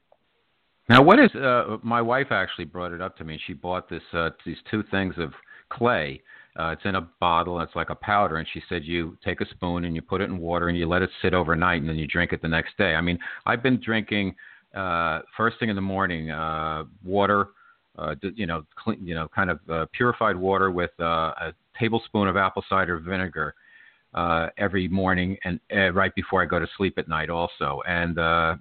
Now, 0.88 1.02
what 1.02 1.18
is 1.18 1.35
uh, 1.35 1.78
my 1.83 2.02
wife 2.02 2.28
actually 2.30 2.66
brought 2.66 2.92
it 2.92 3.00
up 3.00 3.16
to 3.18 3.25
me. 3.25 3.40
She 3.47 3.54
bought 3.54 3.88
this 3.88 4.02
uh, 4.12 4.30
these 4.44 4.59
two 4.71 4.83
things 4.90 5.14
of 5.18 5.33
clay 5.71 6.23
uh, 6.56 6.68
it's 6.68 6.83
in 6.85 6.94
a 6.94 7.09
bottle. 7.21 7.61
It's 7.61 7.75
like 7.75 7.90
a 7.90 7.94
powder. 7.94 8.37
And 8.37 8.47
she 8.52 8.62
said 8.68 8.85
you 8.85 9.16
take 9.25 9.40
a 9.40 9.49
spoon 9.50 9.85
and 9.85 9.94
you 9.94 10.02
put 10.02 10.21
it 10.21 10.25
in 10.25 10.38
water 10.38 10.68
and 10.68 10.78
you 10.78 10.88
let 10.88 11.02
it 11.02 11.11
sit 11.21 11.35
overnight 11.35 11.80
and 11.80 11.88
then 11.88 11.97
you 11.97 12.06
drink 12.06 12.33
it 12.33 12.42
the 12.42 12.49
next 12.49 12.76
day. 12.78 12.94
I 12.94 13.00
mean, 13.00 13.18
I've 13.44 13.62
been 13.62 13.80
drinking 13.85 14.37
uh, 14.75 15.21
first 15.37 15.59
thing 15.59 15.68
in 15.68 15.76
the 15.76 15.83
morning 15.83 16.30
uh, 16.30 16.85
water, 17.04 17.49
uh, 17.99 18.14
you 18.37 18.47
know, 18.47 18.64
clean, 18.76 19.04
you 19.04 19.14
know, 19.14 19.28
kind 19.35 19.50
of 19.50 19.59
uh, 19.68 19.87
purified 19.92 20.37
water 20.37 20.71
with 20.71 20.90
uh, 21.00 21.33
a 21.40 21.54
tablespoon 21.78 22.28
of 22.28 22.37
apple 22.37 22.64
cider 22.69 22.99
vinegar 22.99 23.54
uh, 24.14 24.49
every 24.59 24.88
morning 24.88 25.37
and 25.45 25.61
uh, 25.75 25.93
right 25.93 26.14
before 26.14 26.43
I 26.43 26.47
go 26.47 26.59
to 26.59 26.66
sleep 26.76 26.95
at 26.99 27.09
night 27.09 27.31
also. 27.31 27.83
And 27.87 28.19
uh, 28.19 28.57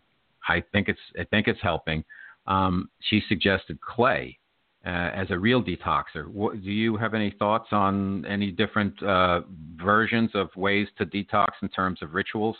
I 0.48 0.63
think 0.72 0.89
it's 0.89 1.00
I 1.20 1.24
think 1.25 1.48
it's 1.48 1.62
helping. 1.62 2.03
Um, 2.48 2.89
she 3.00 3.22
suggested 3.29 3.79
clay 3.79 4.38
uh, 4.86 4.89
as 4.89 5.27
a 5.29 5.38
real 5.39 5.63
detoxer. 5.63 6.27
What, 6.27 6.62
do 6.62 6.72
you 6.72 6.98
have 6.98 7.13
any 7.13 7.34
thoughts 7.39 7.67
on 7.72 8.25
any 8.25 8.51
different 8.51 9.01
uh, 9.01 9.41
versions 9.77 10.32
of 10.34 10.50
ways 10.55 10.88
to 10.98 11.05
detox 11.05 11.48
in 11.62 11.70
terms 11.70 12.00
of 12.01 12.13
rituals? 12.13 12.58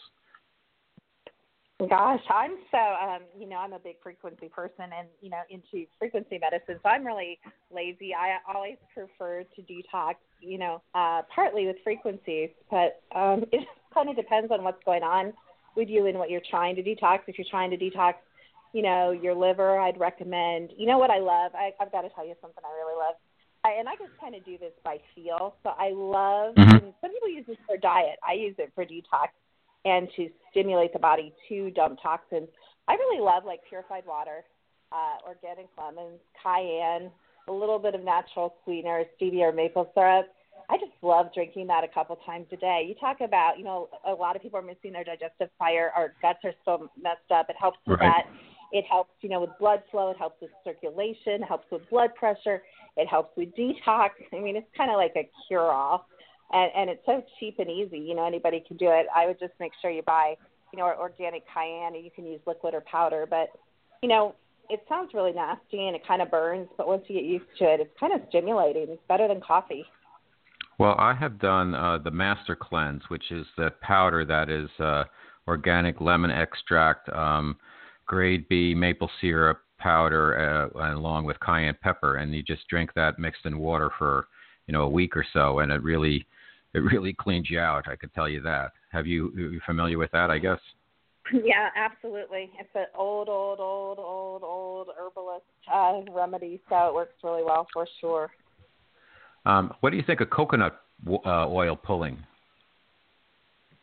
Gosh, 1.90 2.22
I'm 2.30 2.58
so 2.72 2.78
um, 2.78 3.22
you 3.38 3.48
know 3.48 3.58
I'm 3.58 3.74
a 3.74 3.80
big 3.80 3.96
frequency 4.02 4.50
person 4.50 4.86
and 4.98 5.08
you 5.22 5.30
know 5.30 5.42
into 5.50 5.86
frequency 6.00 6.40
medicine, 6.40 6.80
so 6.84 6.90
I'm 6.90 7.06
really 7.06 7.40
lazy. 7.74 8.14
I 8.14 8.38
always 8.54 8.78
prefer 8.94 9.44
to 9.44 9.62
detox, 9.62 10.16
you 10.40 10.58
know, 10.58 10.82
uh, 10.94 11.22
partly 11.34 11.66
with 11.66 11.78
frequencies, 11.84 12.50
but 12.70 13.02
um, 13.16 13.44
it 13.52 13.68
kind 13.94 14.10
of 14.10 14.16
depends 14.16 14.52
on 14.52 14.64
what's 14.64 14.84
going 14.86 15.04
on 15.04 15.34
with 15.76 15.90
you 15.90 16.06
and 16.06 16.18
what 16.18 16.30
you're 16.30 16.42
trying 16.50 16.76
to 16.76 16.84
detox. 16.84 17.20
If 17.28 17.38
you're 17.38 17.48
trying 17.50 17.72
to 17.72 17.78
detox 17.78 18.14
you 18.74 18.82
know, 18.82 19.12
your 19.12 19.36
liver, 19.36 19.80
I'd 19.80 20.00
recommend. 20.00 20.72
You 20.76 20.88
know 20.88 20.98
what 20.98 21.12
I 21.12 21.20
love? 21.20 21.52
I, 21.56 21.72
I've 21.80 21.92
got 21.92 22.02
to 22.02 22.10
tell 22.10 22.26
you 22.26 22.34
something 22.42 22.64
I 22.66 22.76
really 22.76 22.98
love. 22.98 23.16
I, 23.64 23.80
and 23.80 23.88
I 23.88 23.94
just 23.96 24.20
kind 24.20 24.36
of 24.36 24.44
do 24.44 24.58
this 24.58 24.74
by 24.84 24.98
feel. 25.16 25.56
So 25.64 25.70
I 25.78 25.92
love. 25.94 26.56
Mm-hmm. 26.56 26.90
some 27.00 27.12
people 27.12 27.30
use 27.30 27.46
this 27.48 27.58
for 27.66 27.78
diet. 27.78 28.18
I 28.28 28.34
use 28.34 28.56
it 28.58 28.72
for 28.76 28.84
detox 28.84 29.30
and 29.86 30.08
to 30.16 30.30
stimulate 30.52 30.94
the 30.94 31.00
body 31.00 31.34
to 31.50 31.72
dump 31.72 32.00
toxins. 32.02 32.48
I 32.88 32.94
really 32.94 33.22
love 33.22 33.44
like 33.46 33.60
purified 33.68 34.06
water, 34.06 34.44
uh, 34.92 35.28
organic 35.28 35.68
lemons, 35.78 36.20
cayenne, 36.42 37.12
a 37.48 37.52
little 37.52 37.80
bit 37.80 37.96
of 37.96 38.04
natural 38.04 38.56
sweetener, 38.64 39.04
stevia 39.20 39.50
or 39.50 39.52
maple 39.52 39.92
syrup. 39.94 40.28
I 40.70 40.78
just 40.78 40.92
love 41.02 41.28
drinking 41.34 41.68
that 41.68 41.84
a 41.84 41.88
couple 41.88 42.16
times 42.26 42.48
a 42.52 42.58
day. 42.58 42.86
You 42.88 42.96
talk 42.96 43.22
about, 43.22 43.58
you 43.58 43.66
know, 43.66 43.90
a 44.08 44.14
lot 44.14 44.36
of 44.36 44.42
people 44.42 44.60
are 44.60 44.64
missing 44.64 44.94
their 44.94 45.04
digestive 45.04 45.50
fire. 45.60 45.92
Our 45.96 46.14
guts 46.22 46.40
are 46.46 46.54
so 46.64 46.90
messed 47.02 47.32
up. 47.34 47.50
It 47.50 47.56
helps 47.60 47.80
with 47.86 48.00
right. 48.00 48.26
that. 48.26 48.32
It 48.72 48.86
helps, 48.90 49.12
you 49.22 49.30
know, 49.30 49.42
with 49.42 49.52
blood 49.60 49.84
flow. 49.92 50.12
It 50.12 50.18
helps 50.18 50.42
with 50.42 50.52
circulation. 50.64 51.42
Helps 51.42 51.66
with 51.72 51.88
blood 51.90 52.16
pressure. 52.16 52.64
It 52.98 53.08
helps 53.08 53.36
with 53.38 53.50
detox. 53.56 54.10
I 54.34 54.40
mean, 54.40 54.56
it's 54.56 54.68
kind 54.76 54.90
of 54.90 54.98
like 54.98 55.14
a 55.16 55.30
cure-all, 55.48 56.08
and 56.52 56.72
and 56.76 56.90
it's 56.90 57.06
so 57.06 57.24
cheap 57.40 57.60
and 57.60 57.70
easy. 57.70 58.00
You 58.00 58.16
know, 58.16 58.26
anybody 58.26 58.64
can 58.68 58.78
do 58.78 58.90
it. 58.90 59.08
I 59.16 59.26
would 59.26 59.40
just 59.40 59.54
make 59.60 59.72
sure 59.82 59.92
you 59.92 60.02
buy, 60.04 60.36
you 60.72 60.80
know, 60.80 60.86
organic 60.86 61.44
cayenne. 61.54 61.96
You 61.96 62.12
can 62.12 62.26
use 62.26 62.42
liquid 62.46 62.74
or 62.74 62.82
powder, 62.82 63.26
but 63.30 63.50
you 64.02 64.10
know, 64.10 64.36
it 64.70 64.84
sounds 64.88 65.12
really 65.14 65.32
nasty 65.32 65.88
and 65.88 65.96
it 65.96 66.06
kind 66.08 66.22
of 66.22 66.32
burns, 66.32 66.68
but 66.78 66.88
once 66.88 67.04
you 67.08 67.16
get 67.16 67.26
used 67.26 67.46
to 67.60 67.66
it, 67.66 67.80
it's 67.80 68.00
kind 68.00 68.14
of 68.14 68.22
stimulating. 68.30 68.88
It's 68.90 69.02
better 69.08 69.28
than 69.28 69.42
coffee. 69.42 69.86
Well, 70.80 70.96
I 70.98 71.14
have 71.14 71.40
done 71.40 71.76
uh, 71.76 72.00
the 72.00 72.12
Master 72.12 72.56
Cleanse, 72.56 73.04
which 73.10 73.32
is 73.32 73.46
the 73.58 73.72
powder 73.82 74.26
that 74.26 74.50
is 74.50 74.70
uh, 74.80 75.04
organic 75.48 76.02
lemon 76.02 76.32
extract. 76.32 77.10
Um, 77.10 77.58
grade 78.06 78.48
B 78.50 78.74
maple 78.74 79.10
syrup 79.22 79.60
powder 79.78 80.72
uh, 80.76 80.96
along 80.96 81.26
with 81.26 81.40
cayenne 81.40 81.78
pepper, 81.82 82.16
and 82.16 82.34
you 82.34 82.42
just 82.42 82.68
drink 82.70 82.92
that 82.96 83.20
mixed 83.20 83.46
in 83.46 83.60
water 83.60 83.92
for 83.98 84.28
you 84.68 84.72
know 84.72 84.84
a 84.84 84.90
week 84.90 85.16
or 85.16 85.26
so, 85.34 85.60
and 85.60 85.72
it 85.72 85.84
really 85.84 86.26
it 86.74 86.80
really 86.80 87.14
cleans 87.14 87.50
you 87.50 87.60
out. 87.60 87.88
I 87.88 87.96
could 87.96 88.14
tell 88.14 88.28
you 88.28 88.42
that. 88.42 88.72
Have 88.92 89.08
you 89.08 89.28
are 89.36 89.40
you 89.40 89.62
familiar 89.66 89.98
with 89.98 90.12
that? 90.12 90.30
I 90.30 90.40
guess. 90.40 90.60
Yeah, 91.32 91.70
absolutely. 91.78 92.52
It's 92.60 92.70
an 92.76 92.88
old, 92.98 93.30
old, 93.30 93.62
old, 93.62 93.98
old, 93.98 94.44
old 94.44 94.90
herbalist 95.00 95.46
uh, 95.74 96.02
remedy, 96.12 96.60
so 96.68 96.90
it 96.90 96.94
works 96.94 97.14
really 97.24 97.46
well 97.46 97.66
for 97.72 97.88
sure. 98.02 98.30
Um, 99.46 99.74
what 99.80 99.92
do 99.92 99.96
you 99.96 100.04
think 100.06 100.20
of 100.20 100.30
coconut 100.30 100.82
uh, 101.08 101.48
oil 101.48 101.78
pulling? 101.78 102.18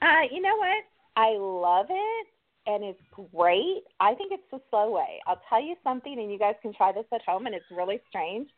Uh, 0.02 0.20
you 0.30 0.42
know 0.42 0.54
what? 0.59 0.85
I 1.16 1.35
love 1.38 1.87
it 1.88 2.26
and 2.66 2.85
it's 2.85 3.00
great. 3.35 3.82
I 4.00 4.14
think 4.14 4.32
it's 4.32 4.42
the 4.50 4.61
slow 4.70 4.90
way. 4.90 5.20
I'll 5.26 5.40
tell 5.49 5.62
you 5.62 5.76
something, 5.82 6.18
and 6.18 6.30
you 6.30 6.38
guys 6.38 6.54
can 6.62 6.73
try 6.75 6.92
this 6.92 7.06
at 7.12 7.23
home, 7.23 7.47
and 7.47 7.54
it's 7.54 7.64
really 7.70 8.00
strange, 8.09 8.49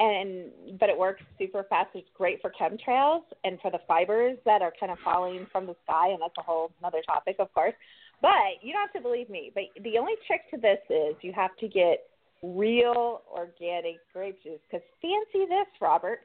and 0.00 0.78
but 0.80 0.88
it 0.88 0.98
works 0.98 1.22
super 1.38 1.64
fast. 1.68 1.90
It's 1.94 2.08
great 2.16 2.40
for 2.40 2.50
chemtrails 2.58 3.22
and 3.44 3.60
for 3.60 3.70
the 3.70 3.80
fibers 3.86 4.38
that 4.46 4.62
are 4.62 4.72
kind 4.80 4.90
of 4.90 4.98
falling 5.04 5.46
from 5.52 5.66
the 5.66 5.76
sky, 5.84 6.08
and 6.08 6.20
that's 6.20 6.34
a 6.38 6.42
whole 6.42 6.72
another 6.80 7.02
topic, 7.06 7.36
of 7.38 7.52
course. 7.52 7.74
But 8.22 8.60
you 8.62 8.72
don't 8.72 8.82
have 8.82 8.92
to 8.94 9.00
believe 9.00 9.30
me. 9.30 9.52
But 9.54 9.64
the 9.82 9.98
only 9.98 10.14
trick 10.26 10.50
to 10.50 10.56
this 10.56 10.78
is 10.88 11.14
you 11.20 11.32
have 11.34 11.54
to 11.60 11.68
get 11.68 12.08
real 12.42 13.22
organic 13.30 13.96
grape 14.12 14.42
juice. 14.42 14.60
Because 14.70 14.84
fancy 15.00 15.46
this, 15.48 15.68
Robert. 15.80 16.20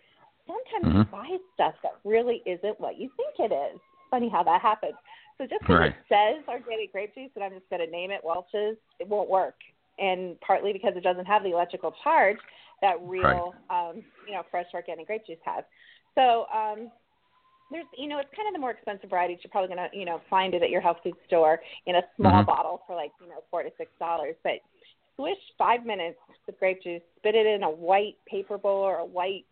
Sometimes 0.47 0.93
mm-hmm. 0.93 0.97
you 0.99 1.05
buy 1.05 1.37
stuff 1.55 1.73
that 1.83 1.93
really 2.03 2.43
isn't 2.45 2.79
what 2.79 2.99
you 2.99 3.09
think 3.17 3.51
it 3.51 3.53
is. 3.53 3.79
Funny 4.11 4.29
how 4.29 4.43
that 4.43 4.61
happens. 4.61 4.93
So 5.37 5.45
just 5.45 5.61
because 5.61 5.79
right. 5.79 5.91
it 5.91 5.95
says 6.07 6.43
organic 6.47 6.91
grape 6.91 7.13
juice, 7.15 7.31
and 7.35 7.43
I'm 7.43 7.51
just 7.51 7.69
going 7.69 7.83
to 7.83 7.91
name 7.91 8.11
it 8.11 8.21
Welch's, 8.23 8.77
it 8.99 9.07
won't 9.07 9.29
work. 9.29 9.55
And 9.97 10.39
partly 10.41 10.71
because 10.71 10.93
it 10.95 11.03
doesn't 11.03 11.25
have 11.25 11.43
the 11.43 11.51
electrical 11.51 11.93
charge 12.03 12.37
that 12.85 12.97
real, 13.01 13.45
right. 13.53 13.75
um, 13.89 13.95
you 14.27 14.33
know, 14.35 14.43
fresh 14.51 14.69
organic 14.73 15.05
grape 15.07 15.25
juice 15.27 15.45
has. 15.51 15.63
So 16.17 16.45
um, 16.53 16.79
there's, 17.71 17.89
you 17.97 18.07
know, 18.07 18.19
it's 18.19 18.33
kind 18.37 18.47
of 18.47 18.53
the 18.53 18.63
more 18.65 18.73
expensive 18.77 19.09
varieties. 19.09 19.39
You're 19.41 19.55
probably 19.55 19.75
to, 19.75 19.87
you 20.01 20.05
know, 20.09 20.21
find 20.29 20.53
it 20.53 20.61
at 20.61 20.69
your 20.69 20.83
health 20.87 20.99
food 21.03 21.17
store 21.27 21.55
in 21.89 21.93
a 21.95 22.03
small 22.15 22.39
mm-hmm. 22.41 22.53
bottle 22.53 22.77
for 22.85 22.95
like, 22.95 23.13
you 23.21 23.29
know, 23.31 23.41
four 23.49 23.63
to 23.63 23.71
six 23.77 23.89
dollars. 23.99 24.35
But 24.47 24.57
swish 25.15 25.43
five 25.57 25.81
minutes 25.85 26.19
with 26.45 26.59
grape 26.59 26.81
juice, 26.85 27.01
spit 27.17 27.35
it 27.35 27.47
in 27.55 27.63
a 27.63 27.69
white 27.89 28.15
paper 28.33 28.57
bowl 28.57 28.81
or 28.81 28.97
a 28.97 29.05
white 29.05 29.45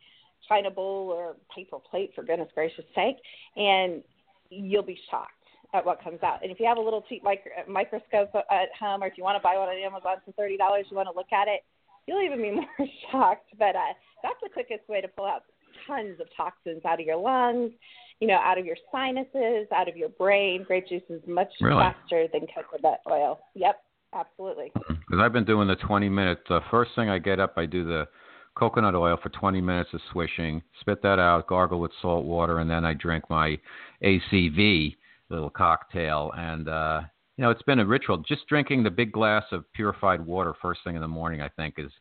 china 0.47 0.69
bowl 0.69 1.09
or 1.09 1.35
paper 1.55 1.79
plate, 1.89 2.11
for 2.13 2.23
goodness 2.23 2.49
gracious 2.53 2.85
sake, 2.93 3.17
and 3.55 4.03
you'll 4.49 4.83
be 4.83 4.99
shocked 5.09 5.31
at 5.73 5.83
what 5.85 6.03
comes 6.03 6.21
out. 6.21 6.43
And 6.43 6.51
if 6.51 6.59
you 6.59 6.67
have 6.71 6.77
a 6.77 6.85
little 6.87 7.03
cheap 7.09 7.23
micro- 7.23 7.65
microscope 7.67 8.31
at 8.59 8.69
home, 8.79 9.01
or 9.01 9.07
if 9.07 9.17
you 9.17 9.23
want 9.23 9.37
to 9.39 9.43
buy 9.47 9.55
one 9.57 9.69
on 9.69 9.77
Amazon 9.77 10.17
for 10.23 10.31
thirty 10.33 10.57
dollars, 10.63 10.85
you 10.89 10.97
want 10.97 11.09
to 11.09 11.15
look 11.15 11.31
at 11.41 11.47
it, 11.47 11.61
you'll 12.07 12.21
even 12.21 12.41
be 12.41 12.51
more 12.55 12.87
shocked. 13.11 13.49
But 13.57 13.75
uh, 13.75 13.93
that's 14.21 14.39
the 14.41 14.49
quickest 14.49 14.87
way 14.89 15.01
to 15.01 15.07
pull 15.07 15.25
out 15.25 15.43
tons 15.87 16.19
of 16.19 16.27
toxins 16.35 16.83
out 16.85 16.99
of 16.99 17.05
your 17.05 17.17
lungs, 17.17 17.71
you 18.19 18.27
know, 18.27 18.35
out 18.35 18.57
of 18.57 18.65
your 18.65 18.77
sinuses, 18.91 19.67
out 19.75 19.87
of 19.87 19.97
your 19.97 20.09
brain. 20.09 20.63
Grape 20.65 20.87
juice 20.87 21.03
is 21.09 21.21
much 21.27 21.49
really? 21.61 21.81
faster 21.81 22.27
than 22.31 22.41
coconut 22.53 22.99
oil. 23.09 23.39
Yep, 23.55 23.81
absolutely. 24.13 24.71
Because 24.75 25.19
I've 25.19 25.33
been 25.33 25.45
doing 25.45 25.67
the 25.67 25.75
20 25.75 26.09
minute. 26.09 26.39
The 26.47 26.61
first 26.71 26.91
thing 26.95 27.09
I 27.09 27.19
get 27.19 27.39
up, 27.39 27.53
I 27.57 27.65
do 27.65 27.83
the 27.83 28.07
coconut 28.55 28.95
oil 28.95 29.17
for 29.21 29.29
20 29.29 29.61
minutes 29.61 29.89
of 29.93 30.01
swishing, 30.11 30.61
spit 30.79 31.01
that 31.01 31.19
out, 31.19 31.47
gargle 31.47 31.79
with 31.79 31.91
salt 32.01 32.25
water, 32.25 32.59
and 32.59 32.69
then 32.69 32.85
I 32.85 32.93
drink 32.93 33.25
my 33.29 33.57
ACV 34.03 34.95
little 35.29 35.49
cocktail. 35.49 36.31
And, 36.35 36.69
uh, 36.69 37.01
you 37.37 37.43
know, 37.43 37.49
it's 37.49 37.61
been 37.63 37.79
a 37.79 37.85
ritual. 37.85 38.17
Just 38.17 38.47
drinking 38.47 38.83
the 38.83 38.91
big 38.91 39.11
glass 39.11 39.43
of 39.51 39.71
purified 39.73 40.23
water 40.25 40.53
first 40.61 40.81
thing 40.83 40.95
in 40.95 41.01
the 41.01 41.07
morning, 41.07 41.41
I 41.41 41.49
think, 41.49 41.75
is 41.77 41.91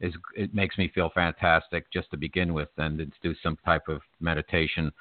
is 0.00 0.14
it 0.36 0.54
makes 0.54 0.78
me 0.78 0.90
feel 0.94 1.10
fantastic 1.12 1.92
just 1.92 2.10
to 2.10 2.16
begin 2.16 2.54
with, 2.54 2.68
and 2.76 2.98
to 2.98 3.06
do 3.22 3.34
some 3.42 3.56
type 3.64 3.88
of 3.88 4.00
meditation, 4.20 4.92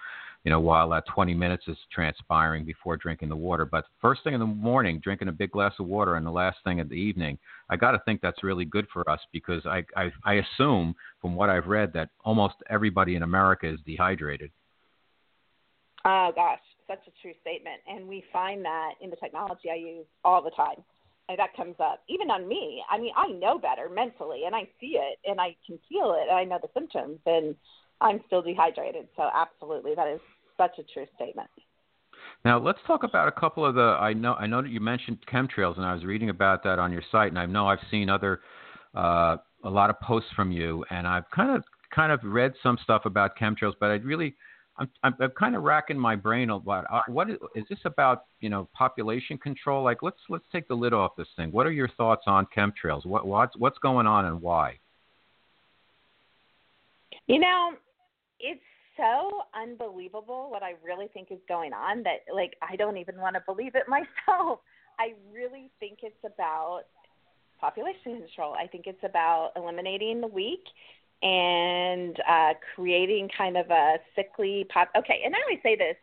you 0.44 0.50
know, 0.50 0.60
while 0.60 0.90
that 0.90 1.06
20 1.14 1.36
minutes 1.36 1.66
is 1.68 1.78
transpiring 1.94 2.66
before 2.66 2.98
drinking 2.98 3.30
the 3.30 3.36
water. 3.36 3.64
But 3.64 3.86
first 4.02 4.24
thing 4.24 4.34
in 4.34 4.40
the 4.40 4.46
morning, 4.46 5.00
drinking 5.00 5.28
a 5.28 5.32
big 5.32 5.52
glass 5.52 5.74
of 5.80 5.86
water, 5.86 6.16
and 6.16 6.26
the 6.26 6.32
last 6.32 6.58
thing 6.64 6.80
in 6.80 6.88
the 6.90 6.96
evening, 6.96 7.38
I 7.70 7.76
got 7.76 7.92
to 7.92 8.02
think 8.06 8.22
that's 8.22 8.44
really 8.44 8.66
good 8.66 8.88
for 8.92 9.08
us 9.10 9.20
because 9.32 9.66
I, 9.66 9.84
I 9.96 10.12
I 10.26 10.34
assume 10.36 10.96
from 11.22 11.36
what 11.36 11.50
I've 11.50 11.68
read 11.68 11.94
that 11.94 12.10
almost 12.26 12.56
everybody 12.70 13.16
in 13.16 13.24
America 13.24 13.72
is 13.72 13.80
dehydrated. 13.86 14.52
Oh 16.06 16.32
gosh, 16.36 16.60
such 16.88 17.06
a 17.08 17.12
true 17.22 17.34
statement, 17.42 17.82
and 17.88 18.08
we 18.08 18.24
find 18.32 18.64
that 18.66 18.94
in 19.02 19.10
the 19.10 19.16
technology 19.16 19.70
I 19.72 19.76
use 19.76 20.06
all 20.24 20.42
the 20.42 20.52
time. 20.52 20.84
And 21.30 21.38
that 21.40 21.56
comes 21.58 21.76
up 21.80 22.04
even 22.08 22.32
on 22.32 22.48
me. 22.48 22.82
I 22.90 22.98
mean, 22.98 23.12
I 23.18 23.28
know 23.28 23.60
better 23.60 23.90
mentally, 23.90 24.44
and 24.46 24.56
I 24.56 24.62
see 24.80 24.98
it, 24.98 25.20
and 25.26 25.42
I 25.42 25.56
can 25.66 25.78
feel 25.90 26.14
it, 26.14 26.30
and 26.30 26.38
I 26.38 26.46
know 26.46 26.58
the 26.62 26.70
symptoms, 26.74 27.20
and 27.26 27.54
I'm 28.00 28.22
still 28.28 28.42
dehydrated. 28.42 29.08
So 29.18 29.30
absolutely, 29.34 29.94
that 29.96 30.08
is 30.08 30.22
such 30.56 30.80
a 30.80 30.84
true 30.94 31.06
statement. 31.16 31.50
Now 32.46 32.60
let's 32.60 32.80
talk 32.88 33.04
about 33.04 33.28
a 33.28 33.32
couple 33.32 33.66
of 33.66 33.76
the. 33.76 33.82
I 33.82 34.14
know 34.14 34.34
I 34.36 34.48
know 34.48 34.62
that 34.62 34.72
you 34.72 34.80
mentioned 34.80 35.18
chemtrails, 35.32 35.76
and 35.78 35.86
I 35.86 35.94
was 35.94 36.06
reading 36.06 36.30
about 36.30 36.64
that 36.64 36.80
on 36.80 36.92
your 36.92 37.04
site, 37.12 37.30
and 37.30 37.40
I 37.40 37.46
know 37.46 37.68
I've 37.68 37.80
seen 37.92 38.10
other 38.10 38.42
uh, 38.96 39.38
a 39.64 39.70
lot 39.70 39.90
of 39.90 40.00
posts 40.00 40.30
from 40.36 40.52
you, 40.52 40.86
and 40.90 41.08
I've 41.08 41.30
kind 41.32 41.56
of 41.56 41.64
kind 41.94 42.12
of 42.12 42.20
read 42.24 42.54
some 42.64 42.78
stuff 42.84 43.06
about 43.06 43.38
chemtrails, 43.38 43.74
but 43.80 43.92
I 43.92 43.96
really 43.96 44.36
I'm, 44.80 44.90
I'm, 45.04 45.16
I'm 45.20 45.32
kind 45.32 45.56
of 45.56 45.64
racking 45.64 45.98
my 45.98 46.16
brain 46.16 46.50
a. 46.50 46.58
Uh, 46.68 47.02
what 47.08 47.30
is, 47.30 47.38
is 47.56 47.66
this 47.70 47.80
about? 47.86 48.26
You 48.42 48.50
know, 48.50 48.70
population 48.74 49.38
control. 49.38 49.84
Like, 49.84 50.04
let's 50.04 50.20
let's 50.30 50.46
take 50.52 50.68
the 50.68 50.76
lid 50.76 50.94
off 50.94 51.16
this 51.18 51.28
thing. 51.36 51.52
What 51.52 51.66
are 51.66 51.72
your 51.72 51.90
thoughts 51.90 52.24
on 52.28 52.48
chemtrails? 52.56 53.06
What 53.06 53.26
what's 53.26 53.58
what's 53.58 53.78
going 53.80 54.08
on 54.08 54.26
and 54.26 54.42
why? 54.42 54.78
You 57.28 57.40
know, 57.40 57.74
it's 58.40 58.62
so 58.96 59.42
unbelievable 59.56 60.50
what 60.50 60.64
I 60.64 60.74
really 60.84 61.08
think 61.14 61.32
is 61.32 61.40
going 61.48 61.74
on 61.74 62.04
that 62.04 62.34
like 62.34 62.54
I 62.68 62.76
don't 62.76 62.98
even 62.98 63.18
want 63.18 63.36
to 63.36 63.42
believe 63.46 63.74
it 63.76 63.84
myself. 63.88 64.60
I 65.00 65.14
really 65.32 65.70
think 65.80 66.00
it's 66.04 66.16
about 66.26 66.84
population 67.60 68.20
control. 68.20 68.54
I 68.54 68.68
think 68.68 68.86
it's 68.88 69.04
about 69.04 69.52
eliminating 69.56 70.22
the 70.22 70.28
weak 70.28 70.64
and 71.22 72.20
uh, 72.30 72.54
creating 72.76 73.30
kind 73.36 73.58
of 73.58 73.70
a 73.70 73.96
sickly 74.16 74.66
pop. 74.72 74.90
Okay, 74.98 75.22
and 75.26 75.36
I 75.36 75.40
always 75.48 75.62
say 75.64 75.76
this, 75.76 75.96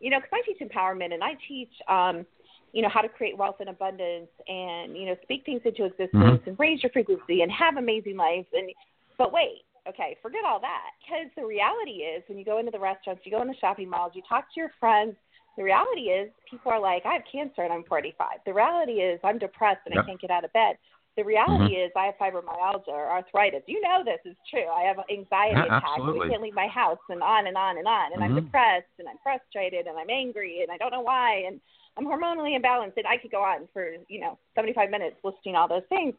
you 0.00 0.10
know, 0.10 0.18
because 0.18 0.32
I 0.32 0.42
teach 0.46 0.60
empowerment 0.60 1.12
and 1.12 1.22
I 1.22 1.32
teach, 1.46 1.72
um, 1.88 2.26
you 2.72 2.82
know, 2.82 2.88
how 2.88 3.00
to 3.00 3.08
create 3.08 3.36
wealth 3.36 3.56
and 3.60 3.68
abundance 3.68 4.30
and 4.48 4.96
you 4.96 5.06
know 5.06 5.16
speak 5.22 5.44
things 5.44 5.60
into 5.64 5.84
existence 5.84 6.10
mm-hmm. 6.14 6.48
and 6.48 6.58
raise 6.58 6.82
your 6.82 6.90
frequency 6.90 7.42
and 7.42 7.52
have 7.52 7.76
amazing 7.76 8.16
lives. 8.16 8.46
And 8.54 8.70
but 9.18 9.32
wait, 9.32 9.62
okay, 9.88 10.16
forget 10.22 10.44
all 10.46 10.60
that. 10.60 10.90
Because 11.00 11.30
the 11.36 11.46
reality 11.46 12.02
is, 12.02 12.22
when 12.28 12.38
you 12.38 12.44
go 12.44 12.58
into 12.58 12.70
the 12.70 12.80
restaurants, 12.80 13.22
you 13.24 13.32
go 13.32 13.42
in 13.42 13.48
the 13.48 13.56
shopping 13.60 13.90
malls, 13.90 14.12
you 14.14 14.22
talk 14.28 14.44
to 14.54 14.60
your 14.60 14.70
friends. 14.80 15.14
The 15.56 15.62
reality 15.62 16.08
is, 16.08 16.30
people 16.50 16.72
are 16.72 16.80
like, 16.80 17.04
I 17.04 17.12
have 17.12 17.22
cancer 17.30 17.60
and 17.60 17.72
I'm 17.72 17.84
45. 17.84 18.38
The 18.46 18.54
reality 18.54 19.04
is, 19.04 19.20
I'm 19.22 19.38
depressed 19.38 19.80
and 19.84 19.98
I 19.98 20.02
can't 20.02 20.18
get 20.18 20.30
out 20.30 20.46
of 20.46 20.52
bed. 20.54 20.78
The 21.16 21.24
reality 21.24 21.76
mm-hmm. 21.76 21.86
is, 21.86 21.92
I 21.94 22.06
have 22.06 22.16
fibromyalgia 22.16 22.88
or 22.88 23.10
arthritis. 23.10 23.62
You 23.66 23.82
know 23.82 24.02
this 24.02 24.20
is 24.24 24.36
true. 24.48 24.66
I 24.66 24.84
have 24.84 24.96
anxiety 25.10 25.60
yeah, 25.60 25.76
attacks. 25.76 26.00
I 26.00 26.28
can't 26.28 26.42
leave 26.42 26.54
my 26.54 26.68
house, 26.68 26.98
and 27.10 27.22
on 27.22 27.46
and 27.46 27.56
on 27.56 27.76
and 27.76 27.86
on. 27.86 28.12
And 28.12 28.22
mm-hmm. 28.22 28.36
I'm 28.36 28.44
depressed, 28.44 28.92
and 28.98 29.06
I'm 29.06 29.18
frustrated, 29.22 29.86
and 29.86 29.98
I'm 29.98 30.08
angry, 30.08 30.62
and 30.62 30.70
I 30.70 30.78
don't 30.78 30.90
know 30.90 31.02
why, 31.02 31.44
and 31.46 31.60
I'm 31.98 32.06
hormonally 32.06 32.56
imbalanced. 32.56 32.96
And 32.96 33.06
I 33.06 33.18
could 33.18 33.30
go 33.30 33.42
on 33.42 33.68
for 33.74 33.90
you 34.08 34.20
know 34.20 34.38
75 34.54 34.88
minutes 34.88 35.16
listing 35.22 35.54
all 35.54 35.68
those 35.68 35.86
things. 35.90 36.14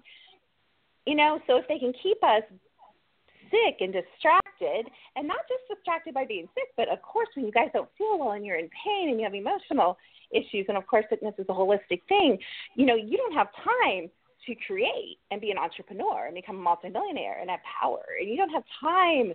You 1.08 1.16
know, 1.16 1.40
so 1.48 1.58
if 1.58 1.68
they 1.68 1.80
can 1.80 1.94
keep 2.04 2.24
us 2.24 2.44
sick 3.50 3.78
and 3.82 3.94
distracted, 3.94 4.94
and 5.16 5.28
not 5.28 5.42
just 5.50 5.62
distracted 5.74 6.14
by 6.14 6.26
being 6.26 6.48
sick, 6.54 6.70
but 6.78 6.88
of 6.90 7.02
course, 7.02 7.30
when 7.36 7.46
you 7.46 7.52
guys 7.52 7.70
don't 7.74 7.90
feel 7.98 8.20
well 8.20 8.32
and 8.32 8.46
you're 8.46 8.60
in 8.60 8.70
pain 8.86 9.10
and 9.10 9.18
you 9.20 9.24
have 9.24 9.34
emotional 9.34 9.98
issues, 10.30 10.66
and 10.70 10.78
of 10.78 10.86
course, 10.86 11.06
sickness 11.10 11.34
is 11.40 11.46
a 11.50 11.54
holistic 11.54 12.02
thing, 12.08 12.38
you 12.76 12.86
know, 12.86 12.96
you 12.96 13.18
don't 13.18 13.34
have 13.34 13.48
time 13.64 14.10
to 14.48 14.56
create 14.68 15.18
and 15.32 15.42
be 15.42 15.52
an 15.52 15.58
entrepreneur 15.58 16.26
and 16.26 16.36
become 16.36 16.58
a 16.58 16.62
multimillionaire 16.62 17.40
and 17.40 17.50
have 17.50 17.60
power. 17.82 18.04
And 18.20 18.30
you 18.30 18.38
don't 18.38 18.50
have 18.50 18.64
time 18.82 19.34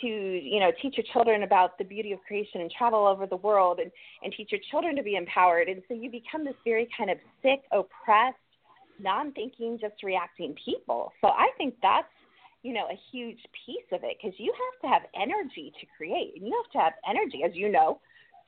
to, 0.00 0.06
you 0.06 0.60
know, 0.60 0.70
teach 0.82 0.96
your 0.96 1.06
children 1.12 1.44
about 1.44 1.78
the 1.78 1.84
beauty 1.84 2.12
of 2.12 2.20
creation 2.26 2.60
and 2.60 2.70
travel 2.70 3.06
over 3.06 3.26
the 3.26 3.36
world 3.36 3.78
and, 3.78 3.90
and 4.22 4.32
teach 4.36 4.50
your 4.50 4.60
children 4.70 4.96
to 4.96 5.02
be 5.02 5.16
empowered. 5.16 5.68
And 5.68 5.82
so 5.88 5.94
you 5.94 6.10
become 6.10 6.44
this 6.44 6.54
very 6.64 6.88
kind 6.96 7.10
of 7.10 7.18
sick, 7.42 7.62
oppressed, 7.72 8.38
non 9.00 9.32
thinking, 9.32 9.78
just 9.80 10.02
reacting 10.02 10.54
people. 10.64 11.12
So 11.20 11.28
I 11.28 11.48
think 11.58 11.74
that's 11.82 12.08
you 12.64 12.72
know, 12.72 12.86
a 12.90 12.98
huge 13.12 13.38
piece 13.66 13.84
of 13.92 14.00
it 14.02 14.16
because 14.16 14.34
you 14.40 14.50
have 14.50 14.80
to 14.80 14.88
have 14.88 15.02
energy 15.14 15.70
to 15.78 15.86
create, 15.96 16.32
and 16.36 16.48
you 16.48 16.62
have 16.64 16.72
to 16.72 16.78
have 16.78 16.94
energy, 17.08 17.42
as 17.44 17.54
you 17.54 17.70
know, 17.70 18.00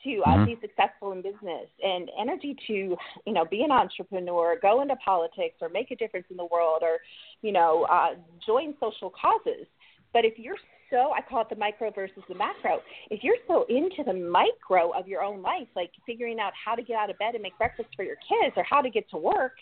to 0.06 0.22
uh, 0.22 0.28
mm-hmm. 0.28 0.44
be 0.46 0.58
successful 0.60 1.12
in 1.12 1.22
business, 1.22 1.68
and 1.82 2.08
energy 2.20 2.56
to, 2.66 2.96
you 3.26 3.32
know, 3.32 3.44
be 3.44 3.62
an 3.62 3.72
entrepreneur, 3.72 4.56
go 4.60 4.80
into 4.82 4.96
politics, 4.96 5.56
or 5.60 5.68
make 5.68 5.90
a 5.90 5.96
difference 5.96 6.26
in 6.30 6.36
the 6.36 6.44
world, 6.46 6.82
or, 6.82 6.98
you 7.42 7.52
know, 7.52 7.86
uh, 7.90 8.14
join 8.46 8.74
social 8.80 9.10
causes. 9.10 9.66
But 10.12 10.24
if 10.24 10.38
you're 10.38 10.56
so, 10.90 11.12
I 11.12 11.20
call 11.20 11.42
it 11.42 11.48
the 11.50 11.56
micro 11.56 11.90
versus 11.90 12.22
the 12.28 12.36
macro. 12.36 12.78
If 13.10 13.24
you're 13.24 13.36
so 13.48 13.66
into 13.68 14.04
the 14.06 14.12
micro 14.12 14.92
of 14.96 15.08
your 15.08 15.22
own 15.22 15.42
life, 15.42 15.66
like 15.74 15.90
figuring 16.06 16.38
out 16.38 16.52
how 16.64 16.76
to 16.76 16.82
get 16.82 16.96
out 16.96 17.10
of 17.10 17.18
bed 17.18 17.34
and 17.34 17.42
make 17.42 17.58
breakfast 17.58 17.88
for 17.96 18.04
your 18.04 18.16
kids, 18.16 18.54
or 18.56 18.62
how 18.62 18.80
to 18.82 18.90
get 18.90 19.10
to 19.10 19.16
work, 19.16 19.54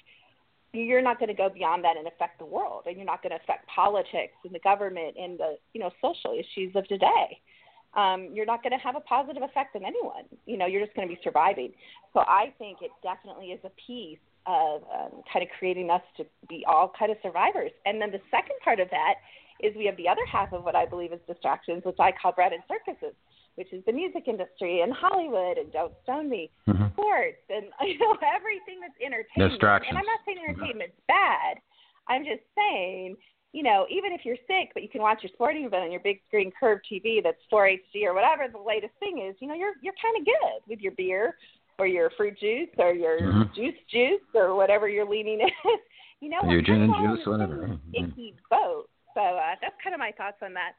you're 0.74 1.02
not 1.02 1.18
going 1.18 1.28
to 1.28 1.34
go 1.34 1.48
beyond 1.48 1.84
that 1.84 1.96
and 1.96 2.06
affect 2.06 2.38
the 2.38 2.44
world 2.44 2.82
and 2.86 2.96
you're 2.96 3.06
not 3.06 3.22
going 3.22 3.30
to 3.30 3.36
affect 3.36 3.66
politics 3.68 4.34
and 4.44 4.54
the 4.54 4.58
government 4.60 5.14
and 5.16 5.38
the 5.38 5.56
you 5.72 5.80
know 5.80 5.90
social 6.02 6.32
issues 6.32 6.74
of 6.74 6.86
today 6.88 7.38
um, 7.96 8.30
you're 8.32 8.46
not 8.46 8.62
going 8.62 8.72
to 8.72 8.82
have 8.82 8.96
a 8.96 9.00
positive 9.00 9.42
effect 9.42 9.76
on 9.76 9.84
anyone 9.84 10.24
you 10.46 10.56
know 10.56 10.66
you're 10.66 10.84
just 10.84 10.94
going 10.94 11.08
to 11.08 11.14
be 11.14 11.20
surviving 11.22 11.72
so 12.12 12.20
i 12.20 12.52
think 12.58 12.78
it 12.82 12.90
definitely 13.02 13.46
is 13.46 13.60
a 13.64 13.70
piece 13.86 14.18
of 14.46 14.82
um, 14.92 15.22
kind 15.32 15.42
of 15.42 15.48
creating 15.58 15.90
us 15.90 16.02
to 16.16 16.24
be 16.48 16.64
all 16.68 16.92
kind 16.98 17.10
of 17.10 17.18
survivors 17.22 17.70
and 17.86 18.00
then 18.00 18.10
the 18.10 18.20
second 18.30 18.56
part 18.62 18.80
of 18.80 18.88
that 18.90 19.14
is 19.60 19.74
we 19.76 19.86
have 19.86 19.96
the 19.96 20.08
other 20.08 20.24
half 20.30 20.52
of 20.52 20.64
what 20.64 20.74
i 20.74 20.84
believe 20.84 21.12
is 21.12 21.20
distractions 21.26 21.82
which 21.84 21.98
i 21.98 22.12
call 22.12 22.32
bread 22.32 22.52
and 22.52 22.62
circuses 22.68 23.14
which 23.56 23.72
is 23.72 23.84
the 23.86 23.92
music 23.92 24.24
industry 24.26 24.80
and 24.80 24.92
Hollywood 24.92 25.58
and 25.58 25.72
Don't 25.72 25.92
Stone 26.02 26.28
Me, 26.28 26.50
mm-hmm. 26.68 26.90
sports 26.92 27.38
and 27.48 27.66
you 27.88 27.98
know 27.98 28.16
everything 28.34 28.80
that's 28.80 28.98
entertainment. 29.04 29.52
Distractions. 29.52 29.90
And 29.90 29.98
I'm 29.98 30.06
not 30.06 30.20
saying 30.26 30.38
entertainment's 30.42 30.98
mm-hmm. 31.06 31.14
bad. 31.14 31.62
I'm 32.08 32.24
just 32.24 32.42
saying, 32.58 33.16
you 33.54 33.62
know, 33.62 33.86
even 33.88 34.12
if 34.12 34.22
you're 34.24 34.36
sick, 34.48 34.72
but 34.74 34.82
you 34.82 34.88
can 34.88 35.00
watch 35.00 35.22
your 35.22 35.30
sporting 35.32 35.64
event 35.64 35.84
on 35.84 35.92
your 35.92 36.00
big 36.00 36.18
screen 36.26 36.50
curved 36.58 36.84
TV 36.90 37.22
that's 37.22 37.38
4 37.48 37.68
HD 37.68 38.04
or 38.04 38.12
whatever 38.12 38.48
the 38.50 38.58
latest 38.58 38.92
thing 38.98 39.24
is, 39.24 39.36
you 39.38 39.46
know, 39.46 39.54
you're 39.54 39.74
you're 39.80 39.94
kind 40.02 40.18
of 40.18 40.26
good 40.26 40.68
with 40.68 40.80
your 40.80 40.90
beer 40.92 41.36
or 41.78 41.86
your 41.86 42.10
fruit 42.16 42.36
juice 42.40 42.68
or 42.78 42.92
your 42.92 43.20
mm-hmm. 43.20 43.54
juice 43.54 43.78
juice 43.88 44.26
or 44.34 44.56
whatever 44.56 44.88
you're 44.88 45.08
leaning 45.08 45.38
in. 45.38 45.48
you 46.20 46.30
know, 46.30 46.50
your 46.50 46.62
gin 46.62 46.82
and 46.82 46.94
juice, 46.98 47.24
whatever. 47.26 47.78
Icky 47.94 48.34
mm-hmm. 48.34 48.36
boat. 48.50 48.88
So 49.14 49.20
uh, 49.20 49.54
that's 49.62 49.76
kind 49.82 49.94
of 49.94 50.00
my 50.00 50.10
thoughts 50.10 50.38
on 50.42 50.52
that. 50.54 50.72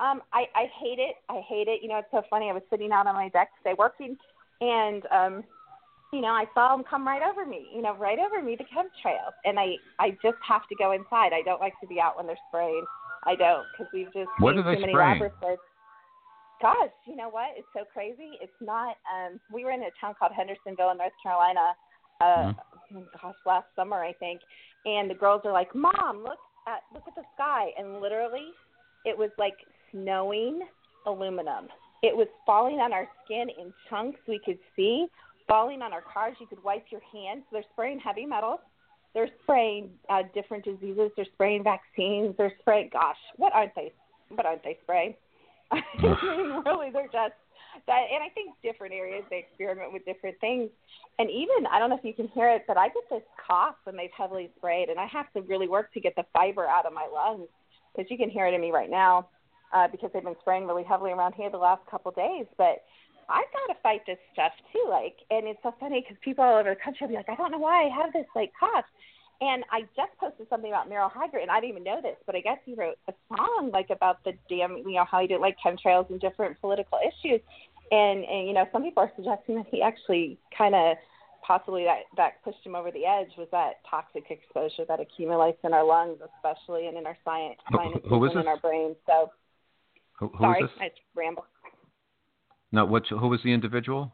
Um, 0.00 0.22
I, 0.32 0.46
I 0.56 0.64
hate 0.80 0.98
it. 0.98 1.16
I 1.28 1.42
hate 1.46 1.68
it. 1.68 1.82
You 1.82 1.90
know, 1.90 1.98
it's 1.98 2.08
so 2.10 2.22
funny. 2.30 2.48
I 2.48 2.54
was 2.54 2.62
sitting 2.70 2.90
out 2.90 3.06
on 3.06 3.14
my 3.14 3.28
deck 3.28 3.50
today 3.58 3.76
working, 3.78 4.16
and 4.62 5.02
um, 5.12 5.44
you 6.12 6.20
know, 6.20 6.28
I 6.28 6.44
saw 6.54 6.76
them 6.76 6.84
come 6.88 7.06
right 7.06 7.22
over 7.22 7.44
me. 7.44 7.66
You 7.74 7.82
know, 7.82 7.96
right 7.96 8.18
over 8.18 8.42
me, 8.42 8.56
the 8.56 8.64
chemtrails, 8.64 9.34
and 9.44 9.58
I, 9.58 9.74
I 9.98 10.10
just 10.22 10.38
have 10.46 10.68
to 10.68 10.74
go 10.76 10.92
inside. 10.92 11.32
I 11.32 11.42
don't 11.44 11.60
like 11.60 11.74
to 11.80 11.86
be 11.86 12.00
out 12.00 12.16
when 12.16 12.26
they're 12.26 12.38
spraying. 12.48 12.84
I 13.26 13.34
don't 13.34 13.64
because 13.72 13.90
we've 13.92 14.12
just 14.12 14.28
what 14.38 14.56
are 14.56 14.62
they 14.62 14.76
too 14.76 14.90
spraying? 14.90 15.18
many 15.18 15.56
Gosh, 16.62 16.94
you 17.06 17.16
know 17.16 17.28
what? 17.28 17.48
It's 17.56 17.66
so 17.74 17.84
crazy. 17.92 18.38
It's 18.40 18.52
not. 18.60 18.96
Um, 19.10 19.40
we 19.52 19.64
were 19.64 19.72
in 19.72 19.82
a 19.82 19.90
town 20.00 20.14
called 20.18 20.32
Hendersonville 20.36 20.90
in 20.92 20.98
North 20.98 21.12
Carolina. 21.22 21.74
Uh, 22.20 22.24
mm-hmm. 22.24 23.00
Gosh, 23.20 23.34
last 23.44 23.66
summer 23.74 23.96
I 24.04 24.12
think, 24.12 24.40
and 24.86 25.10
the 25.10 25.14
girls 25.14 25.42
are 25.44 25.52
like, 25.52 25.74
"Mom, 25.74 26.22
look 26.22 26.38
at 26.68 26.80
look 26.92 27.02
at 27.08 27.14
the 27.14 27.24
sky," 27.34 27.70
and 27.76 28.00
literally, 28.00 28.48
it 29.04 29.16
was 29.16 29.30
like 29.38 29.56
snowing 29.90 30.62
aluminum. 31.06 31.68
It 32.02 32.16
was 32.16 32.28
falling 32.46 32.76
on 32.76 32.92
our 32.92 33.08
skin 33.24 33.48
in 33.48 33.72
chunks 33.90 34.20
we 34.28 34.40
could 34.44 34.58
see, 34.76 35.06
falling 35.48 35.82
on 35.82 35.92
our 35.92 36.02
cars. 36.02 36.36
You 36.40 36.46
could 36.46 36.62
wipe 36.62 36.86
your 36.90 37.02
hands. 37.12 37.44
They're 37.52 37.64
spraying 37.72 38.00
heavy 38.00 38.26
metals. 38.26 38.60
They're 39.14 39.28
spraying 39.42 39.90
uh, 40.10 40.22
different 40.34 40.64
diseases. 40.64 41.10
They're 41.16 41.26
spraying 41.34 41.62
vaccines. 41.62 42.34
They're 42.36 42.54
spraying. 42.60 42.90
Gosh, 42.92 43.16
what 43.36 43.52
aren't 43.54 43.74
they? 43.74 43.92
What 44.28 44.46
aren't 44.46 44.64
they 44.64 44.78
spraying? 44.82 45.14
I 45.70 45.80
mean, 46.02 46.62
really, 46.66 46.90
they're 46.92 47.04
just 47.04 47.34
that. 47.86 48.02
And 48.12 48.22
I 48.22 48.28
think 48.34 48.54
different 48.62 48.92
areas 48.92 49.24
they 49.30 49.38
experiment 49.38 49.92
with 49.92 50.04
different 50.04 50.38
things. 50.40 50.70
And 51.18 51.30
even 51.30 51.66
I 51.70 51.78
don't 51.78 51.90
know 51.90 51.96
if 51.96 52.04
you 52.04 52.14
can 52.14 52.28
hear 52.28 52.50
it, 52.50 52.64
but 52.66 52.76
I 52.76 52.88
get 52.88 53.04
this 53.10 53.22
cough 53.46 53.76
when 53.84 53.96
they've 53.96 54.10
heavily 54.16 54.50
sprayed, 54.56 54.88
and 54.88 54.98
I 54.98 55.06
have 55.06 55.32
to 55.34 55.42
really 55.42 55.68
work 55.68 55.92
to 55.94 56.00
get 56.00 56.16
the 56.16 56.24
fiber 56.32 56.66
out 56.66 56.86
of 56.86 56.92
my 56.92 57.06
lungs 57.12 57.48
because 57.94 58.10
you 58.10 58.18
can 58.18 58.30
hear 58.30 58.46
it 58.46 58.54
in 58.54 58.60
me 58.60 58.72
right 58.72 58.90
now 58.90 59.28
uh, 59.72 59.88
because 59.88 60.10
they've 60.12 60.24
been 60.24 60.36
spraying 60.40 60.66
really 60.66 60.84
heavily 60.84 61.12
around 61.12 61.34
here 61.34 61.50
the 61.50 61.56
last 61.56 61.82
couple 61.90 62.10
of 62.10 62.16
days. 62.16 62.46
But 62.58 62.82
I've 63.28 63.50
got 63.52 63.74
to 63.74 63.80
fight 63.82 64.02
this 64.06 64.18
stuff 64.32 64.52
too. 64.72 64.86
Like, 64.88 65.16
and 65.30 65.46
it's 65.46 65.60
so 65.62 65.74
funny 65.80 66.00
because 66.00 66.16
people 66.22 66.44
all 66.44 66.58
over 66.58 66.70
the 66.70 66.80
country 66.80 67.06
will 67.06 67.12
be 67.12 67.16
like, 67.16 67.28
I 67.28 67.36
don't 67.36 67.50
know 67.50 67.58
why 67.58 67.86
I 67.86 67.88
have 67.94 68.12
this 68.12 68.26
like 68.34 68.52
cough. 68.58 68.84
And 69.40 69.64
I 69.70 69.82
just 69.96 70.14
posted 70.20 70.46
something 70.48 70.70
about 70.70 70.88
Merle 70.88 71.10
Haggard, 71.10 71.40
and 71.42 71.50
I 71.50 71.60
didn't 71.60 71.70
even 71.70 71.84
know 71.84 72.00
this, 72.00 72.16
but 72.24 72.36
I 72.36 72.40
guess 72.40 72.58
he 72.64 72.74
wrote 72.74 72.96
a 73.08 73.12
song 73.28 73.70
like 73.72 73.90
about 73.90 74.22
the 74.24 74.32
damn, 74.48 74.78
you 74.78 74.94
know, 74.94 75.04
how 75.10 75.20
he 75.20 75.26
didn't 75.26 75.40
like 75.40 75.56
chemtrails 75.58 76.08
and 76.08 76.20
different 76.20 76.60
political 76.60 76.98
issues. 77.02 77.40
And 77.90 78.24
and 78.24 78.46
you 78.46 78.54
know, 78.54 78.66
some 78.72 78.82
people 78.82 79.02
are 79.02 79.12
suggesting 79.16 79.56
that 79.56 79.66
he 79.70 79.82
actually 79.82 80.38
kind 80.56 80.74
of 80.74 80.96
possibly 81.46 81.84
that 81.84 82.04
that 82.16 82.42
pushed 82.44 82.64
him 82.64 82.74
over 82.74 82.90
the 82.90 83.04
edge 83.04 83.28
was 83.36 83.48
that 83.50 83.84
toxic 83.88 84.30
exposure 84.30 84.84
that 84.88 85.00
accumulates 85.00 85.58
in 85.64 85.74
our 85.74 85.84
lungs, 85.84 86.18
especially 86.36 86.86
and 86.86 86.96
in 86.96 87.06
our 87.06 87.18
science, 87.24 87.58
who, 87.70 87.78
who 88.08 88.24
and 88.24 88.40
in 88.40 88.46
our 88.46 88.58
brains. 88.58 88.96
So, 89.06 89.30
who, 90.18 90.28
who 90.28 90.38
sorry, 90.38 90.62
is 90.62 90.70
this? 90.78 90.90
I 90.94 91.18
ramble. 91.18 91.44
No, 92.74 92.84
what? 92.84 93.06
Who 93.06 93.28
was 93.28 93.40
the 93.44 93.52
individual? 93.52 94.12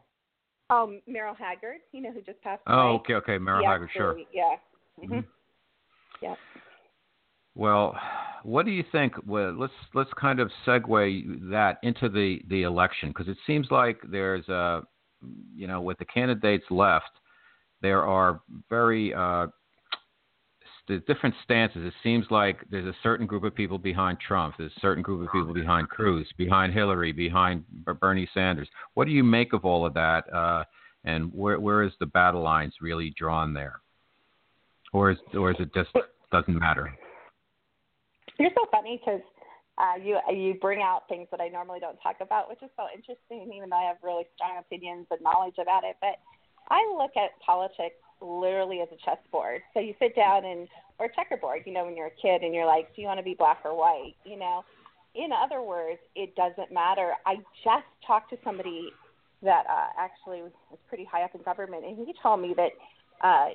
Um, 0.69 1.01
Merle 1.07 1.33
Haggard. 1.33 1.77
You 1.91 2.01
know 2.01 2.11
who 2.11 2.21
just 2.21 2.39
passed 2.43 2.61
oh, 2.67 2.73
away. 2.73 2.83
Oh, 2.83 2.95
okay, 2.97 3.13
okay, 3.15 3.37
Merle 3.39 3.65
Haggard. 3.65 3.89
Sure. 3.91 4.17
Yeah. 4.31 4.55
Mm-hmm. 5.03 5.13
Mm-hmm. 5.15 5.27
Yeah. 6.21 6.35
Well, 7.55 7.95
what 8.43 8.65
do 8.65 8.71
you 8.71 8.83
think? 8.91 9.13
Well, 9.25 9.53
let's 9.57 9.73
let's 9.95 10.11
kind 10.13 10.39
of 10.39 10.51
segue 10.65 11.49
that 11.49 11.79
into 11.81 12.07
the 12.07 12.39
the 12.49 12.61
election 12.61 13.09
because 13.09 13.27
it 13.27 13.37
seems 13.47 13.67
like 13.71 13.97
there's 14.09 14.47
a, 14.47 14.83
you 15.55 15.65
know, 15.65 15.81
with 15.81 15.97
the 15.97 16.05
candidates 16.05 16.65
left, 16.69 17.09
there 17.81 18.05
are 18.05 18.41
very 18.69 19.11
uh, 19.11 19.47
st- 20.83 21.05
different 21.07 21.35
stances. 21.43 21.85
It 21.85 21.93
seems 22.03 22.25
like 22.29 22.57
there's 22.69 22.85
a 22.85 22.95
certain 23.03 23.25
group 23.25 23.43
of 23.43 23.55
people 23.55 23.77
behind 23.77 24.19
Trump, 24.19 24.55
there's 24.57 24.71
a 24.75 24.79
certain 24.79 25.03
group 25.03 25.25
of 25.25 25.31
people 25.33 25.53
behind 25.53 25.89
Cruz, 25.89 26.27
behind 26.37 26.73
Hillary, 26.73 27.11
behind 27.11 27.63
Bernie 27.99 28.29
Sanders. 28.33 28.67
What 28.93 29.05
do 29.05 29.11
you 29.11 29.23
make 29.23 29.53
of 29.53 29.65
all 29.65 29.85
of 29.85 29.93
that? 29.93 30.31
Uh, 30.33 30.63
and 31.03 31.33
where 31.33 31.59
where 31.59 31.83
is 31.83 31.91
the 31.99 32.05
battle 32.05 32.41
lines 32.43 32.73
really 32.81 33.13
drawn 33.17 33.53
there, 33.53 33.81
or 34.93 35.11
is 35.11 35.17
or 35.33 35.51
is 35.51 35.57
it 35.59 35.73
just 35.73 35.89
doesn't 36.31 36.59
matter? 36.59 36.93
You're 38.37 38.51
so 38.55 38.65
funny 38.71 38.99
because 39.03 39.21
uh, 39.77 39.97
you 40.03 40.19
you 40.31 40.55
bring 40.61 40.81
out 40.81 41.07
things 41.09 41.27
that 41.31 41.41
I 41.41 41.47
normally 41.47 41.79
don't 41.79 41.97
talk 42.03 42.17
about, 42.21 42.49
which 42.49 42.61
is 42.61 42.69
so 42.77 42.85
interesting. 42.95 43.51
Even 43.55 43.69
though 43.69 43.77
I 43.77 43.87
have 43.87 43.97
really 44.03 44.25
strong 44.35 44.57
opinions 44.59 45.07
and 45.09 45.21
knowledge 45.21 45.55
about 45.59 45.83
it, 45.83 45.97
but 46.01 46.21
I 46.69 46.79
look 46.97 47.11
at 47.17 47.39
politics 47.43 47.95
literally 48.21 48.81
as 48.81 48.89
a 48.91 48.97
chessboard. 49.03 49.61
So 49.73 49.79
you 49.79 49.93
sit 49.99 50.15
down 50.15 50.45
and 50.45 50.67
or 50.99 51.07
checkerboard, 51.15 51.63
you 51.65 51.73
know, 51.73 51.85
when 51.85 51.97
you're 51.97 52.07
a 52.07 52.21
kid 52.21 52.43
and 52.43 52.53
you're 52.53 52.65
like, 52.65 52.95
do 52.95 53.01
you 53.01 53.07
want 53.07 53.19
to 53.19 53.23
be 53.23 53.33
black 53.33 53.61
or 53.65 53.75
white? 53.75 54.13
You 54.23 54.37
know, 54.37 54.63
in 55.15 55.29
other 55.31 55.61
words, 55.61 55.99
it 56.15 56.35
doesn't 56.35 56.71
matter. 56.71 57.13
I 57.25 57.37
just 57.63 57.85
talked 58.05 58.29
to 58.29 58.37
somebody 58.43 58.89
that 59.43 59.63
uh, 59.67 59.87
actually 59.97 60.43
was, 60.43 60.51
pretty 60.87 61.05
high 61.05 61.23
up 61.23 61.33
in 61.33 61.41
government, 61.41 61.85
and 61.85 61.97
he 61.97 62.13
told 62.21 62.41
me 62.41 62.53
that 62.55 62.71
uh, 63.25 63.47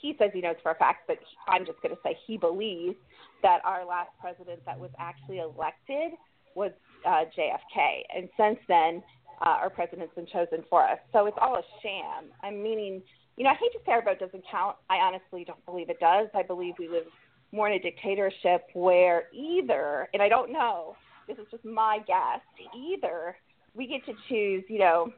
he 0.00 0.14
says 0.18 0.30
he 0.34 0.40
knows 0.40 0.56
for 0.62 0.72
a 0.72 0.74
fact, 0.74 1.04
but 1.06 1.16
I'm 1.48 1.64
just 1.64 1.80
going 1.80 1.94
to 1.94 2.00
say 2.02 2.16
he 2.26 2.36
believes 2.36 2.96
that 3.42 3.60
our 3.64 3.86
last 3.86 4.10
president 4.20 4.60
that 4.66 4.78
was 4.78 4.90
actually 4.98 5.38
elected 5.38 6.12
was 6.54 6.72
uh, 7.06 7.24
JFK, 7.36 8.02
and 8.14 8.28
since 8.36 8.58
then 8.68 9.02
uh, 9.40 9.56
our 9.60 9.70
president's 9.70 10.14
been 10.14 10.26
chosen 10.26 10.64
for 10.68 10.82
us. 10.84 10.98
So 11.12 11.26
it's 11.26 11.38
all 11.40 11.56
a 11.56 11.62
sham. 11.82 12.30
I'm 12.42 12.62
meaning, 12.62 13.02
you 13.36 13.44
know, 13.44 13.50
I 13.50 13.54
hate 13.54 13.72
to 13.72 13.78
say 13.84 13.92
our 13.92 14.02
vote 14.02 14.18
doesn't 14.18 14.44
count. 14.50 14.76
I 14.90 14.96
honestly 14.96 15.44
don't 15.44 15.64
believe 15.66 15.90
it 15.90 16.00
does. 16.00 16.28
I 16.34 16.42
believe 16.42 16.74
we 16.78 16.88
live 16.88 17.04
more 17.52 17.68
in 17.68 17.74
a 17.74 17.78
dictatorship 17.78 18.66
where 18.74 19.24
either, 19.32 20.08
and 20.12 20.22
I 20.22 20.28
don't 20.28 20.52
know, 20.52 20.96
this 21.28 21.38
is 21.38 21.46
just 21.50 21.64
my 21.64 21.98
guess, 22.06 22.40
either 22.76 23.36
we 23.74 23.86
get 23.86 24.04
to 24.06 24.12
choose, 24.28 24.64
you 24.68 24.78
know, 24.78 25.12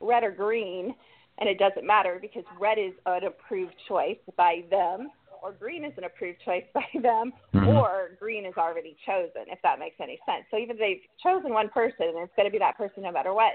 red 0.00 0.24
or 0.24 0.30
green, 0.30 0.94
and 1.38 1.48
it 1.48 1.58
doesn't 1.58 1.86
matter 1.86 2.18
because 2.20 2.44
red 2.60 2.78
is 2.78 2.92
an 3.06 3.24
approved 3.24 3.74
choice 3.88 4.18
by 4.36 4.62
them 4.70 5.10
or 5.44 5.52
green 5.52 5.84
is 5.84 5.92
an 5.98 6.04
approved 6.04 6.38
choice 6.42 6.64
by 6.72 6.86
them, 6.94 7.32
mm-hmm. 7.54 7.68
or 7.68 8.16
green 8.18 8.46
is 8.46 8.54
already 8.56 8.96
chosen, 9.04 9.44
if 9.48 9.60
that 9.62 9.78
makes 9.78 9.96
any 10.00 10.18
sense. 10.24 10.46
So 10.50 10.56
even 10.56 10.76
if 10.76 10.80
they've 10.80 11.04
chosen 11.22 11.52
one 11.52 11.68
person 11.68 12.08
and 12.08 12.18
it's 12.24 12.32
going 12.34 12.48
to 12.48 12.52
be 12.52 12.58
that 12.58 12.78
person 12.78 13.02
no 13.02 13.12
matter 13.12 13.34
what, 13.34 13.52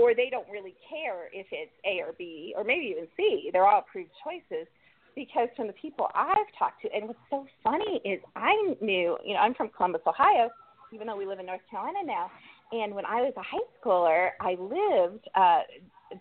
or 0.00 0.14
they 0.14 0.30
don't 0.30 0.48
really 0.48 0.74
care 0.88 1.28
if 1.32 1.46
it's 1.52 1.72
A 1.84 2.00
or 2.00 2.14
B, 2.16 2.54
or 2.56 2.64
maybe 2.64 2.86
even 2.86 3.06
C. 3.16 3.50
They're 3.52 3.66
all 3.66 3.80
approved 3.80 4.10
choices 4.24 4.66
because 5.14 5.48
from 5.56 5.66
the 5.66 5.74
people 5.74 6.08
I've 6.14 6.48
talked 6.58 6.82
to, 6.82 6.88
and 6.94 7.06
what's 7.06 7.20
so 7.28 7.46
funny 7.62 8.00
is 8.04 8.20
I 8.36 8.54
knew, 8.80 9.18
you 9.24 9.34
know, 9.34 9.40
I'm 9.40 9.54
from 9.54 9.68
Columbus, 9.76 10.02
Ohio, 10.06 10.48
even 10.92 11.06
though 11.06 11.16
we 11.16 11.26
live 11.26 11.38
in 11.38 11.46
North 11.46 11.60
Carolina 11.70 11.98
now. 12.04 12.30
And 12.72 12.94
when 12.94 13.04
I 13.04 13.20
was 13.20 13.32
a 13.36 13.42
high 13.42 13.66
schooler, 13.82 14.30
I 14.40 14.56
lived. 14.58 15.28
Uh, 15.34 15.62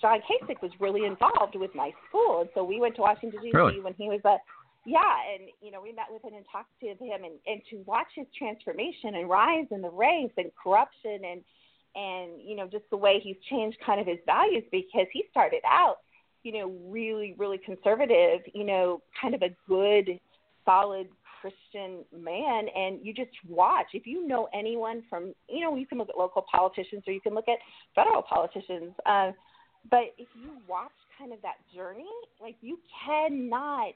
John 0.02 0.20
Kasich 0.20 0.62
was 0.62 0.72
really 0.80 1.06
involved 1.06 1.56
with 1.56 1.74
my 1.76 1.92
school, 2.08 2.42
and 2.42 2.50
so 2.54 2.64
we 2.64 2.80
went 2.80 2.96
to 2.96 3.02
Washington 3.02 3.40
D.C. 3.42 3.56
Really? 3.56 3.80
when 3.80 3.94
he 3.94 4.10
was 4.10 4.22
a 4.26 4.38
yeah, 4.86 5.22
and 5.34 5.50
you 5.62 5.72
know 5.72 5.82
we 5.82 5.92
met 5.92 6.06
with 6.10 6.24
him 6.24 6.34
and 6.34 6.46
talked 6.52 6.72
to 6.82 6.88
him, 6.88 7.24
and 7.24 7.34
and 7.46 7.62
to 7.70 7.84
watch 7.86 8.08
his 8.16 8.26
transformation 8.38 9.16
and 9.16 9.30
rise 9.30 9.66
in 9.72 9.82
the 9.82 9.90
ranks 9.90 10.34
and 10.38 10.52
corruption 10.62 11.22
and 11.26 11.42
and 11.96 12.32
you 12.44 12.56
know 12.56 12.68
just 12.68 12.86
the 12.90 12.98
way 12.98 13.20
he's 13.24 13.38
changed 13.50 13.78
kind 13.86 14.00
of 14.00 14.08
his 14.08 14.20
values 14.26 14.64
because 14.72 15.08
he 15.12 15.26
started 15.32 15.62
out 15.66 15.98
you 16.44 16.52
know 16.52 16.74
really 16.88 17.36
really 17.38 17.58
conservative, 17.58 18.42
you 18.54 18.64
know 18.64 19.02
kind 19.22 19.36
of 19.36 19.42
a 19.42 19.50
good 19.68 20.20
solid 20.66 21.08
Christian 21.42 22.04
man, 22.16 22.68
and 22.76 23.00
you 23.02 23.14
just 23.14 23.32
watch. 23.48 23.88
If 23.94 24.06
you 24.06 24.28
know 24.28 24.50
anyone 24.54 25.04
from, 25.10 25.34
you 25.48 25.62
know, 25.62 25.76
you 25.76 25.86
can 25.86 25.98
look 25.98 26.10
at 26.10 26.18
local 26.18 26.46
politicians 26.52 27.04
or 27.08 27.14
you 27.14 27.22
can 27.22 27.34
look 27.34 27.48
at 27.48 27.58
federal 27.96 28.22
politicians. 28.22 28.92
Uh, 29.06 29.32
but 29.90 30.14
if 30.18 30.28
you 30.36 30.52
watch 30.68 30.92
kind 31.18 31.32
of 31.32 31.42
that 31.42 31.56
journey, 31.74 32.10
like 32.42 32.56
you 32.62 32.80
cannot 33.06 33.94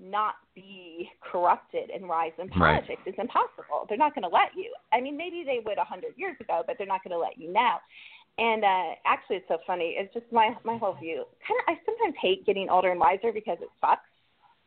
not 0.00 0.34
be 0.54 1.10
corrupted 1.20 1.90
and 1.90 2.08
rise 2.08 2.32
in 2.38 2.48
politics. 2.48 2.88
Right. 2.88 3.06
It's 3.06 3.18
impossible. 3.18 3.86
They're 3.88 3.98
not 3.98 4.14
going 4.14 4.22
to 4.22 4.28
let 4.28 4.54
you. 4.56 4.72
I 4.92 5.00
mean, 5.00 5.16
maybe 5.16 5.42
they 5.44 5.60
would 5.64 5.78
a 5.78 5.84
hundred 5.84 6.14
years 6.16 6.36
ago, 6.40 6.62
but 6.66 6.76
they're 6.78 6.86
not 6.86 7.02
going 7.02 7.12
to 7.12 7.18
let 7.18 7.38
you 7.38 7.52
now. 7.52 7.80
And 8.38 8.62
uh, 8.62 8.94
actually, 9.04 9.36
it's 9.36 9.48
so 9.48 9.58
funny. 9.66 9.96
It's 9.98 10.12
just 10.14 10.26
my 10.30 10.54
my 10.64 10.78
whole 10.78 10.94
view. 10.94 11.24
Kind 11.42 11.58
of, 11.58 11.74
I 11.74 11.74
sometimes 11.84 12.14
hate 12.22 12.46
getting 12.46 12.68
older 12.70 12.90
and 12.90 13.00
wiser 13.00 13.32
because 13.32 13.58
it 13.60 13.68
sucks. 13.80 14.06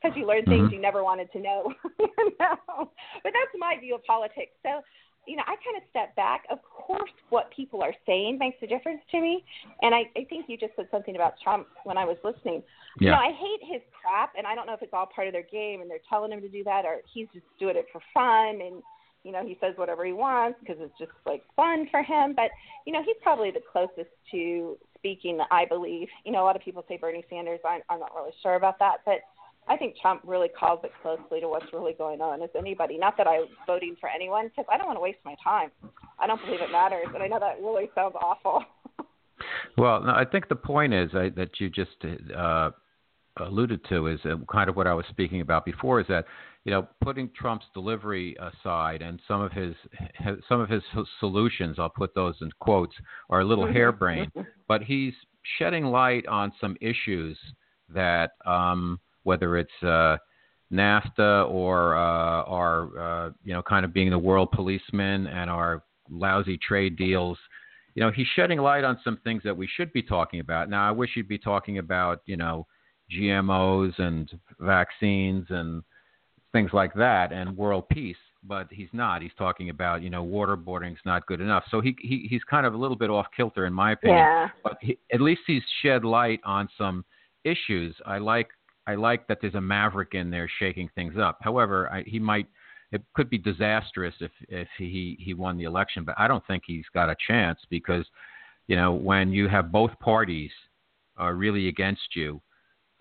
Because 0.01 0.17
you 0.17 0.25
learn 0.25 0.43
things 0.45 0.65
mm-hmm. 0.65 0.73
you 0.73 0.81
never 0.81 1.03
wanted 1.03 1.31
to 1.31 1.39
know. 1.39 1.71
you 1.99 2.31
know? 2.39 2.89
But 3.23 3.31
that's 3.31 3.53
my 3.57 3.75
view 3.79 3.95
of 3.95 4.03
politics. 4.03 4.51
So 4.63 4.81
you 5.27 5.35
know, 5.37 5.43
I 5.45 5.55
kind 5.61 5.77
of 5.77 5.83
step 5.89 6.15
back. 6.15 6.43
Of 6.49 6.59
course, 6.97 7.11
what 7.29 7.51
people 7.55 7.81
are 7.81 7.93
saying 8.05 8.37
makes 8.39 8.57
a 8.61 8.67
difference 8.67 9.01
to 9.11 9.21
me. 9.21 9.43
And 9.81 9.95
I, 9.95 10.03
I 10.17 10.25
think 10.25 10.45
you 10.47 10.57
just 10.57 10.75
said 10.75 10.87
something 10.91 11.15
about 11.15 11.33
Trump 11.43 11.67
when 11.83 11.97
I 11.97 12.05
was 12.05 12.17
listening. 12.23 12.63
Yeah. 12.99 13.05
You 13.05 13.11
know, 13.11 13.17
I 13.17 13.31
hate 13.31 13.71
his 13.71 13.81
crap, 13.99 14.33
and 14.37 14.45
I 14.45 14.55
don't 14.55 14.67
know 14.67 14.73
if 14.73 14.81
it's 14.81 14.93
all 14.93 15.07
part 15.07 15.27
of 15.27 15.33
their 15.33 15.47
game 15.51 15.81
and 15.81 15.89
they're 15.89 16.05
telling 16.09 16.31
him 16.31 16.41
to 16.41 16.49
do 16.49 16.63
that 16.65 16.85
or 16.85 17.01
he's 17.13 17.27
just 17.33 17.45
doing 17.59 17.77
it 17.77 17.85
for 17.91 18.01
fun. 18.13 18.61
And, 18.61 18.83
you 19.23 19.31
know, 19.31 19.45
he 19.45 19.57
says 19.61 19.73
whatever 19.77 20.05
he 20.05 20.13
wants 20.13 20.59
because 20.59 20.77
it's 20.79 20.97
just 20.99 21.11
like 21.25 21.43
fun 21.55 21.87
for 21.89 22.03
him. 22.03 22.33
But, 22.35 22.51
you 22.85 22.93
know, 22.93 23.03
he's 23.03 23.17
probably 23.21 23.51
the 23.51 23.61
closest 23.71 24.11
to 24.31 24.77
speaking, 24.97 25.39
I 25.49 25.65
believe. 25.65 26.07
You 26.25 26.31
know, 26.31 26.43
a 26.43 26.45
lot 26.45 26.55
of 26.55 26.61
people 26.61 26.83
say 26.87 26.97
Bernie 26.97 27.25
Sanders. 27.29 27.59
I'm, 27.67 27.81
I'm 27.89 27.99
not 27.99 28.13
really 28.15 28.33
sure 28.43 28.55
about 28.55 28.79
that. 28.79 28.97
But, 29.05 29.19
I 29.67 29.77
think 29.77 29.95
Trump 30.01 30.21
really 30.25 30.49
calls 30.49 30.79
it 30.83 30.91
closely 31.03 31.39
to 31.39 31.47
what's 31.47 31.71
really 31.71 31.93
going 31.93 32.19
on 32.19 32.41
as 32.41 32.49
anybody. 32.57 32.97
Not 32.97 33.15
that 33.17 33.27
I'm 33.27 33.45
voting 33.67 33.95
for 34.01 34.09
anyone, 34.09 34.47
because 34.47 34.65
I 34.73 34.75
don't 34.75 34.87
want 34.87 34.97
to 34.97 35.01
waste 35.01 35.19
my 35.23 35.35
time. 35.41 35.69
I 36.21 36.27
don't 36.27 36.41
believe 36.45 36.61
it 36.61 36.71
matters, 36.71 37.07
and 37.13 37.23
I 37.23 37.27
know 37.27 37.39
that 37.39 37.59
really 37.61 37.89
sounds 37.95 38.15
awful. 38.21 38.63
well, 39.77 40.01
no, 40.01 40.11
I 40.11 40.25
think 40.25 40.49
the 40.49 40.55
point 40.55 40.93
is 40.93 41.09
uh, 41.13 41.29
that 41.35 41.59
you 41.59 41.69
just 41.69 41.91
uh, 42.37 42.71
alluded 43.37 43.81
to 43.89 44.07
is 44.07 44.19
uh, 44.25 44.35
kind 44.51 44.69
of 44.69 44.75
what 44.75 44.87
I 44.87 44.93
was 44.93 45.05
speaking 45.09 45.41
about 45.41 45.65
before. 45.65 45.99
Is 45.99 46.07
that 46.07 46.25
you 46.63 46.71
know 46.71 46.87
putting 47.01 47.29
Trump's 47.35 47.65
delivery 47.73 48.35
aside 48.39 49.01
and 49.01 49.19
some 49.27 49.41
of 49.41 49.51
his 49.51 49.75
some 50.47 50.61
of 50.61 50.69
his 50.69 50.83
solutions, 51.19 51.77
I'll 51.79 51.89
put 51.89 52.13
those 52.13 52.35
in 52.41 52.51
quotes, 52.59 52.95
are 53.29 53.41
a 53.41 53.45
little 53.45 53.65
Mm-hmm. 53.65 53.73
harebrained, 53.73 54.31
but 54.67 54.83
he's 54.83 55.13
shedding 55.57 55.85
light 55.85 56.27
on 56.27 56.51
some 56.61 56.77
issues 56.81 57.37
that. 57.89 58.31
Um, 58.45 58.99
whether 59.23 59.57
it's 59.57 59.83
uh, 59.83 60.17
NAFTA 60.71 61.49
or 61.49 61.95
uh, 61.95 62.43
our, 62.43 62.99
uh, 62.99 63.31
you 63.43 63.53
know, 63.53 63.61
kind 63.61 63.85
of 63.85 63.93
being 63.93 64.09
the 64.09 64.17
world 64.17 64.51
policeman 64.51 65.27
and 65.27 65.49
our 65.49 65.83
lousy 66.11 66.57
trade 66.57 66.95
deals. 66.97 67.37
You 67.95 68.03
know, 68.03 68.11
he's 68.11 68.27
shedding 68.35 68.59
light 68.59 68.83
on 68.83 68.99
some 69.03 69.17
things 69.23 69.41
that 69.43 69.55
we 69.55 69.67
should 69.67 69.91
be 69.91 70.03
talking 70.03 70.39
about. 70.39 70.69
Now, 70.69 70.87
I 70.87 70.91
wish 70.91 71.11
he'd 71.15 71.27
be 71.27 71.37
talking 71.37 71.77
about, 71.77 72.21
you 72.25 72.37
know, 72.37 72.67
GMOs 73.11 73.97
and 73.99 74.31
vaccines 74.59 75.45
and 75.49 75.83
things 76.53 76.71
like 76.73 76.93
that 76.93 77.31
and 77.31 77.57
world 77.57 77.87
peace, 77.89 78.17
but 78.43 78.67
he's 78.71 78.89
not. 78.93 79.21
He's 79.21 79.31
talking 79.37 79.69
about, 79.69 80.01
you 80.01 80.09
know, 80.09 80.23
waterboarding's 80.23 80.99
not 81.05 81.25
good 81.25 81.41
enough. 81.41 81.63
So 81.69 81.81
he, 81.81 81.95
he 81.99 82.27
he's 82.29 82.43
kind 82.43 82.65
of 82.65 82.73
a 82.73 82.77
little 82.77 82.95
bit 82.95 83.09
off 83.09 83.27
kilter 83.35 83.65
in 83.65 83.73
my 83.73 83.93
opinion. 83.93 84.19
Yeah. 84.19 84.49
But 84.63 84.77
he, 84.81 84.97
at 85.13 85.21
least 85.21 85.41
he's 85.47 85.63
shed 85.81 86.03
light 86.03 86.39
on 86.45 86.69
some 86.77 87.05
issues. 87.43 87.95
I 88.05 88.17
like 88.17 88.49
I 88.87 88.95
like 88.95 89.27
that 89.27 89.39
there's 89.41 89.55
a 89.55 89.61
maverick 89.61 90.13
in 90.13 90.29
there 90.29 90.49
shaking 90.59 90.89
things 90.95 91.15
up. 91.19 91.39
However, 91.41 91.91
I, 91.91 92.03
he 92.03 92.19
might 92.19 92.47
it 92.91 93.01
could 93.13 93.29
be 93.29 93.37
disastrous 93.37 94.13
if 94.19 94.31
if 94.49 94.67
he 94.77 95.17
he 95.19 95.33
won 95.33 95.57
the 95.57 95.63
election, 95.63 96.03
but 96.03 96.15
I 96.17 96.27
don't 96.27 96.45
think 96.47 96.63
he's 96.65 96.85
got 96.93 97.09
a 97.09 97.15
chance 97.27 97.59
because 97.69 98.05
you 98.67 98.75
know 98.75 98.93
when 98.93 99.31
you 99.31 99.47
have 99.47 99.71
both 99.71 99.91
parties 99.99 100.51
are 101.17 101.35
really 101.35 101.67
against 101.67 102.15
you, 102.15 102.41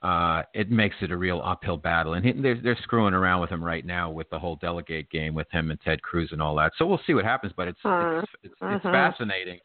uh, 0.02 0.42
it 0.54 0.70
makes 0.70 0.96
it 1.00 1.10
a 1.10 1.16
real 1.16 1.40
uphill 1.44 1.76
battle. 1.76 2.14
And 2.14 2.24
he, 2.24 2.32
they're 2.32 2.60
they're 2.62 2.78
screwing 2.82 3.14
around 3.14 3.40
with 3.40 3.50
him 3.50 3.64
right 3.64 3.84
now 3.84 4.10
with 4.10 4.28
the 4.30 4.38
whole 4.38 4.56
delegate 4.56 5.10
game 5.10 5.34
with 5.34 5.50
him 5.50 5.70
and 5.70 5.80
Ted 5.80 6.02
Cruz 6.02 6.30
and 6.32 6.42
all 6.42 6.54
that. 6.56 6.72
So 6.78 6.86
we'll 6.86 7.00
see 7.06 7.14
what 7.14 7.24
happens. 7.24 7.52
But 7.56 7.68
it's 7.68 7.80
uh, 7.84 8.20
it's, 8.22 8.32
it's, 8.44 8.54
uh-huh. 8.60 8.76
it's 8.76 8.84
fascinating 8.84 9.58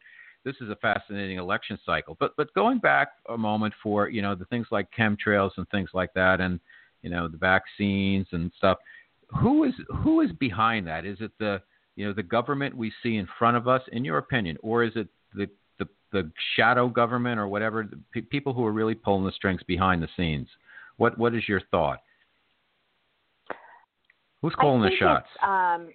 this 0.46 0.54
is 0.60 0.70
a 0.70 0.76
fascinating 0.76 1.38
election 1.38 1.76
cycle. 1.84 2.16
But 2.18 2.30
but 2.36 2.54
going 2.54 2.78
back 2.78 3.08
a 3.28 3.36
moment 3.36 3.74
for 3.82 4.08
you 4.08 4.22
know 4.22 4.34
the 4.34 4.44
things 4.46 4.68
like 4.70 4.86
chemtrails 4.96 5.50
and 5.56 5.68
things 5.70 5.90
like 5.92 6.14
that, 6.14 6.40
and 6.40 6.60
you 7.02 7.10
know 7.10 7.28
the 7.28 7.36
vaccines 7.36 8.28
and 8.32 8.50
stuff. 8.56 8.78
Who 9.40 9.64
is 9.64 9.74
who 10.02 10.20
is 10.20 10.30
behind 10.32 10.86
that? 10.86 11.04
Is 11.04 11.18
it 11.20 11.32
the 11.38 11.60
you 11.96 12.06
know 12.06 12.12
the 12.12 12.22
government 12.22 12.76
we 12.76 12.92
see 13.02 13.16
in 13.16 13.28
front 13.38 13.56
of 13.56 13.66
us, 13.66 13.82
in 13.92 14.04
your 14.04 14.18
opinion, 14.18 14.56
or 14.62 14.84
is 14.84 14.92
it 14.94 15.08
the 15.34 15.48
the, 15.78 15.88
the 16.12 16.30
shadow 16.54 16.88
government 16.88 17.40
or 17.40 17.48
whatever 17.48 17.88
the 18.14 18.20
people 18.22 18.52
who 18.52 18.64
are 18.64 18.72
really 18.72 18.94
pulling 18.94 19.24
the 19.24 19.32
strings 19.32 19.62
behind 19.66 20.02
the 20.02 20.08
scenes? 20.16 20.48
What 20.96 21.18
what 21.18 21.34
is 21.34 21.48
your 21.48 21.60
thought? 21.70 22.00
Who's 24.42 24.54
calling 24.54 24.82
the 24.82 24.96
shots? 24.96 25.26
Um, 25.42 25.88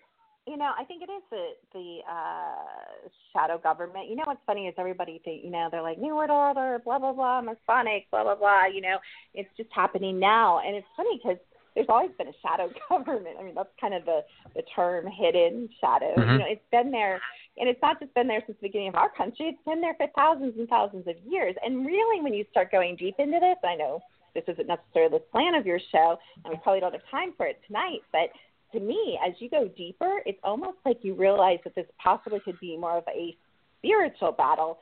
you 0.48 0.58
know, 0.58 0.72
I 0.78 0.84
think 0.84 1.04
it 1.04 1.10
is 1.10 1.24
the 1.30 1.50
the 1.72 2.00
uh, 2.12 3.08
shadow 3.32 3.58
government. 3.58 4.10
You 4.10 4.16
know 4.16 4.24
what's 4.26 4.42
funny 4.46 4.68
is 4.68 4.76
everybody 4.78 5.22
think 5.24 5.44
you 5.46 5.52
know 5.52 5.70
they're 5.72 5.82
like 5.82 6.00
New 6.00 6.16
World 6.16 6.32
Order, 6.32 6.80
blah 6.84 7.00
blah 7.00 7.14
blah, 7.14 7.42
Masonic, 7.42 8.10
blah 8.12 8.24
blah 8.24 8.36
blah. 8.36 8.66
You 8.66 8.82
know, 8.82 8.98
it's 9.34 9.50
just 9.56 9.70
happening 9.72 10.20
now, 10.20 10.60
and 10.60 10.76
it's 10.76 10.88
funny 10.98 11.20
because 11.24 11.38
there's 11.76 11.88
always 11.90 12.12
been 12.18 12.28
a 12.28 12.38
shadow 12.42 12.70
government. 12.90 13.38
I 13.40 13.44
mean, 13.44 13.56
that's 13.56 13.70
kind 13.80 13.94
of 13.94 14.06
the 14.06 14.22
the 14.56 14.64
term, 14.76 15.08
hidden 15.08 15.70
shadow. 15.80 16.14
Mm-hmm. 16.18 16.32
You 16.32 16.38
know, 16.40 16.46
it's 16.48 16.70
been 16.72 16.92
there, 16.92 17.22
and 17.58 17.70
it's 17.70 17.82
not 17.82 18.00
just 18.00 18.14
been 18.14 18.28
there 18.28 18.42
since 18.46 18.58
the 18.62 18.68
beginning 18.68 18.90
of 18.90 18.96
our 18.96 19.12
country. 19.12 19.48
It's 19.48 19.66
been 19.66 19.82
there 19.82 19.96
for 19.96 20.08
thousands 20.16 20.54
and 20.58 20.68
thousands 20.68 21.08
of 21.08 21.16
years. 21.26 21.56
And 21.64 21.86
really, 21.86 22.22
when 22.22 22.34
you 22.34 22.46
start 22.52 22.72
going 22.72 22.96
deep 22.96 23.16
into 23.20 23.40
this, 23.40 23.58
I 23.64 23.76
know 23.76 24.02
this 24.34 24.44
isn't 24.48 24.68
necessarily 24.68 25.18
the 25.18 25.24
plan 25.32 25.56
of 25.56 25.66
your 25.66 25.80
show, 25.92 26.18
and 26.44 26.54
we 26.54 26.60
probably 26.64 26.80
don't 26.80 26.94
have 26.94 27.02
time 27.12 27.34
for 27.36 27.46
it 27.46 27.60
tonight, 27.68 28.02
but 28.12 28.30
to 28.74 28.80
me, 28.80 29.20
as 29.26 29.34
you 29.40 29.50
go 29.50 29.68
deeper, 29.68 30.22
it's 30.26 30.40
almost 30.44 30.78
like 30.86 31.00
you 31.02 31.14
realize 31.14 31.60
that 31.64 31.76
this 31.76 31.86
possibly 32.02 32.40
could 32.40 32.60
be 32.60 32.78
more 32.78 32.98
of 32.98 33.04
a 33.14 33.36
spiritual 33.80 34.32
battle 34.32 34.80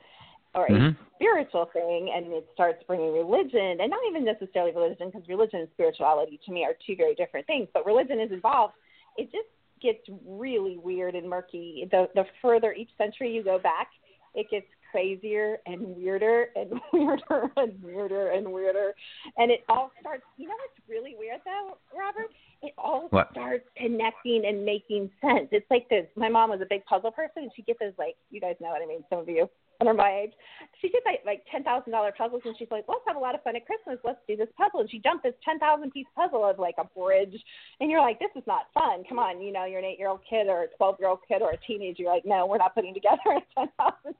or 0.54 0.66
a 0.66 0.70
mm-hmm. 0.70 1.02
spiritual 1.14 1.70
thing, 1.72 2.12
and 2.14 2.26
it 2.32 2.48
starts 2.52 2.82
bringing 2.86 3.12
religion, 3.12 3.78
and 3.80 3.90
not 3.90 4.00
even 4.08 4.24
necessarily 4.24 4.72
religion, 4.74 5.10
because 5.10 5.28
religion 5.28 5.60
and 5.60 5.68
spirituality 5.74 6.40
to 6.44 6.52
me 6.52 6.64
are 6.64 6.74
two 6.86 6.96
very 6.96 7.14
different 7.14 7.46
things. 7.46 7.68
But 7.72 7.86
religion 7.86 8.20
is 8.20 8.32
involved. 8.32 8.74
It 9.16 9.30
just 9.30 9.48
gets 9.80 10.00
really 10.26 10.76
weird 10.76 11.14
and 11.14 11.28
murky. 11.28 11.88
The 11.90 12.08
the 12.14 12.24
further 12.42 12.72
each 12.72 12.90
century 12.98 13.32
you 13.32 13.44
go 13.44 13.58
back, 13.58 13.88
it 14.34 14.50
gets 14.50 14.66
crazier 14.90 15.58
and 15.66 15.96
weirder 15.96 16.46
and 16.56 16.80
weirder 16.92 17.50
and 17.56 17.82
weirder 17.82 18.30
and 18.30 18.52
weirder. 18.52 18.94
And 19.36 19.50
it 19.50 19.60
all 19.68 19.90
starts, 20.00 20.24
you 20.36 20.48
know 20.48 20.54
what's 20.54 20.88
really 20.88 21.14
weird 21.18 21.40
though, 21.44 21.78
Robert? 21.96 22.30
It 22.62 22.72
all 22.76 23.08
what? 23.10 23.28
starts 23.32 23.64
connecting 23.76 24.44
and 24.46 24.64
making 24.64 25.10
sense. 25.20 25.48
It's 25.52 25.70
like 25.70 25.88
this 25.88 26.06
my 26.16 26.28
mom 26.28 26.50
was 26.50 26.60
a 26.60 26.66
big 26.68 26.84
puzzle 26.86 27.10
person 27.10 27.44
and 27.44 27.50
she 27.54 27.62
gets 27.62 27.78
those 27.78 27.92
like 27.98 28.16
you 28.30 28.40
guys 28.40 28.56
know 28.60 28.70
what 28.70 28.82
I 28.82 28.86
mean, 28.86 29.04
some 29.08 29.20
of 29.20 29.28
you 29.28 29.48
under 29.80 29.94
my 29.94 30.24
age. 30.24 30.32
She 30.80 30.88
gets 30.88 31.04
like 31.04 31.20
like 31.24 31.44
ten 31.50 31.64
thousand 31.64 31.92
dollar 31.92 32.12
puzzles 32.16 32.42
and 32.44 32.54
she's 32.58 32.70
like, 32.70 32.84
Let's 32.88 33.04
have 33.06 33.16
a 33.16 33.20
lot 33.20 33.34
of 33.34 33.42
fun 33.42 33.56
at 33.56 33.66
Christmas, 33.66 33.98
let's 34.04 34.20
do 34.28 34.36
this 34.36 34.48
puzzle 34.56 34.80
and 34.80 34.90
she 34.90 34.98
dumped 34.98 35.24
this 35.24 35.34
ten 35.44 35.58
thousand 35.58 35.90
piece 35.90 36.06
puzzle 36.14 36.44
of 36.44 36.58
like 36.58 36.76
a 36.78 36.84
bridge 36.98 37.34
and 37.80 37.90
you're 37.90 38.00
like, 38.00 38.18
This 38.18 38.30
is 38.36 38.46
not 38.46 38.68
fun. 38.72 39.02
Come 39.08 39.18
on, 39.18 39.40
you 39.40 39.52
know, 39.52 39.64
you're 39.64 39.80
an 39.80 39.84
eight 39.84 39.98
year 39.98 40.08
old 40.08 40.20
kid 40.28 40.48
or 40.48 40.64
a 40.64 40.68
twelve 40.76 40.96
year 41.00 41.08
old 41.08 41.20
kid 41.26 41.42
or 41.42 41.52
a 41.52 41.58
teenager, 41.66 42.04
you're 42.04 42.12
like, 42.12 42.26
No, 42.26 42.46
we're 42.46 42.58
not 42.58 42.74
putting 42.74 42.94
together 42.94 43.20
a 43.26 43.40
ten 43.54 43.68
thousand 43.78 44.14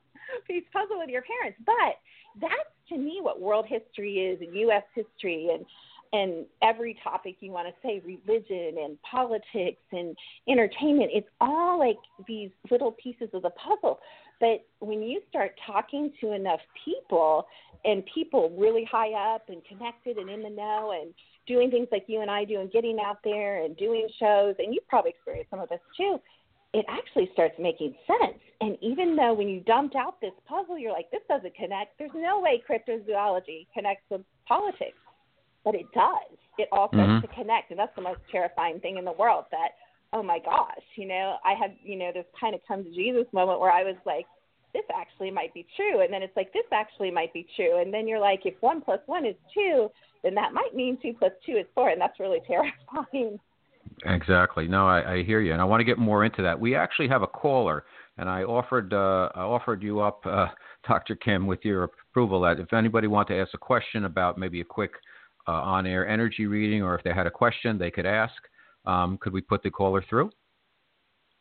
piece 0.46 0.64
puzzle 0.72 0.98
with 0.98 1.10
your 1.10 1.22
parents. 1.22 1.58
But 1.64 2.00
that's 2.40 2.70
to 2.88 2.98
me 2.98 3.18
what 3.20 3.40
world 3.40 3.66
history 3.68 4.18
is 4.18 4.40
and 4.40 4.54
US 4.56 4.84
history 4.94 5.50
and 5.52 5.64
and 6.12 6.44
every 6.60 6.98
topic 7.04 7.36
you 7.40 7.52
want 7.52 7.68
to 7.68 7.74
say 7.82 8.02
religion 8.04 8.82
and 8.82 9.00
politics 9.02 9.82
and 9.92 10.16
entertainment 10.48 11.10
it's 11.12 11.28
all 11.40 11.78
like 11.78 11.98
these 12.26 12.50
little 12.70 12.92
pieces 12.92 13.28
of 13.32 13.42
the 13.42 13.50
puzzle 13.50 14.00
but 14.40 14.66
when 14.80 15.02
you 15.02 15.20
start 15.28 15.52
talking 15.66 16.12
to 16.20 16.32
enough 16.32 16.60
people 16.84 17.46
and 17.84 18.02
people 18.12 18.50
really 18.58 18.84
high 18.90 19.12
up 19.34 19.48
and 19.48 19.62
connected 19.64 20.16
and 20.16 20.28
in 20.28 20.42
the 20.42 20.50
know 20.50 20.92
and 21.00 21.14
doing 21.46 21.70
things 21.70 21.88
like 21.92 22.04
you 22.08 22.20
and 22.20 22.30
I 22.30 22.44
do 22.44 22.60
and 22.60 22.70
getting 22.72 22.98
out 23.04 23.18
there 23.22 23.62
and 23.64 23.76
doing 23.76 24.08
shows 24.18 24.54
and 24.58 24.74
you've 24.74 24.88
probably 24.88 25.10
experienced 25.10 25.50
some 25.50 25.60
of 25.60 25.68
this 25.68 25.80
too 25.96 26.20
it 26.72 26.86
actually 26.88 27.28
starts 27.32 27.54
making 27.58 27.94
sense. 28.06 28.38
And 28.60 28.76
even 28.80 29.16
though 29.16 29.34
when 29.34 29.48
you 29.48 29.60
dumped 29.60 29.96
out 29.96 30.20
this 30.20 30.32
puzzle, 30.46 30.78
you're 30.78 30.92
like, 30.92 31.10
this 31.10 31.22
doesn't 31.28 31.54
connect, 31.54 31.98
there's 31.98 32.10
no 32.14 32.40
way 32.40 32.62
cryptozoology 32.68 33.66
connects 33.74 34.04
with 34.10 34.22
politics. 34.46 34.98
But 35.64 35.74
it 35.74 35.86
does. 35.92 36.38
It 36.58 36.68
all 36.72 36.88
starts 36.88 37.10
Mhm. 37.10 37.22
to 37.22 37.28
connect. 37.28 37.70
And 37.70 37.78
that's 37.78 37.94
the 37.96 38.02
most 38.02 38.20
terrifying 38.30 38.80
thing 38.80 38.98
in 38.98 39.04
the 39.04 39.12
world 39.12 39.46
that, 39.50 39.76
oh 40.12 40.22
my 40.22 40.38
gosh, 40.38 40.82
you 40.96 41.06
know, 41.06 41.36
I 41.44 41.54
had, 41.54 41.76
you 41.82 41.96
know, 41.96 42.10
this 42.12 42.24
kind 42.38 42.54
of 42.54 42.60
come 42.66 42.84
to 42.84 42.90
Jesus 42.90 43.26
moment 43.32 43.60
where 43.60 43.72
I 43.72 43.84
was 43.84 43.96
like, 44.04 44.26
this 44.72 44.84
actually 44.94 45.30
might 45.30 45.52
be 45.54 45.66
true. 45.76 46.02
And 46.02 46.12
then 46.12 46.22
it's 46.22 46.36
like, 46.36 46.52
this 46.52 46.64
actually 46.72 47.10
might 47.10 47.32
be 47.32 47.46
true. 47.56 47.80
And 47.80 47.92
then 47.92 48.06
you're 48.06 48.20
like, 48.20 48.40
if 48.44 48.54
one 48.60 48.80
plus 48.80 49.00
one 49.06 49.26
is 49.26 49.34
two, 49.52 49.88
then 50.22 50.34
that 50.34 50.52
might 50.52 50.74
mean 50.74 50.98
two 51.00 51.14
plus 51.18 51.32
two 51.44 51.56
is 51.56 51.66
four. 51.74 51.90
And 51.90 52.00
that's 52.00 52.20
really 52.20 52.40
terrifying. 52.46 53.38
Exactly. 54.04 54.68
No, 54.68 54.86
I, 54.86 55.14
I 55.14 55.22
hear 55.22 55.40
you, 55.40 55.52
and 55.52 55.60
I 55.60 55.64
want 55.64 55.80
to 55.80 55.84
get 55.84 55.98
more 55.98 56.24
into 56.24 56.42
that. 56.42 56.58
We 56.58 56.74
actually 56.74 57.08
have 57.08 57.22
a 57.22 57.26
caller, 57.26 57.84
and 58.18 58.28
I 58.28 58.44
offered 58.44 58.92
uh, 58.92 59.30
I 59.34 59.40
offered 59.40 59.82
you 59.82 60.00
up, 60.00 60.20
uh, 60.24 60.46
Dr. 60.88 61.16
Kim, 61.16 61.46
with 61.46 61.60
your 61.64 61.84
approval 61.84 62.40
that 62.42 62.60
if 62.60 62.72
anybody 62.72 63.08
wanted 63.08 63.34
to 63.34 63.40
ask 63.40 63.52
a 63.54 63.58
question 63.58 64.04
about 64.04 64.38
maybe 64.38 64.60
a 64.60 64.64
quick 64.64 64.92
uh, 65.48 65.52
on-air 65.52 66.06
energy 66.06 66.46
reading, 66.46 66.82
or 66.82 66.94
if 66.94 67.02
they 67.02 67.12
had 67.12 67.26
a 67.26 67.30
question 67.30 67.78
they 67.78 67.90
could 67.90 68.06
ask, 68.06 68.34
um, 68.86 69.18
could 69.20 69.32
we 69.32 69.40
put 69.40 69.62
the 69.62 69.70
caller 69.70 70.04
through? 70.08 70.30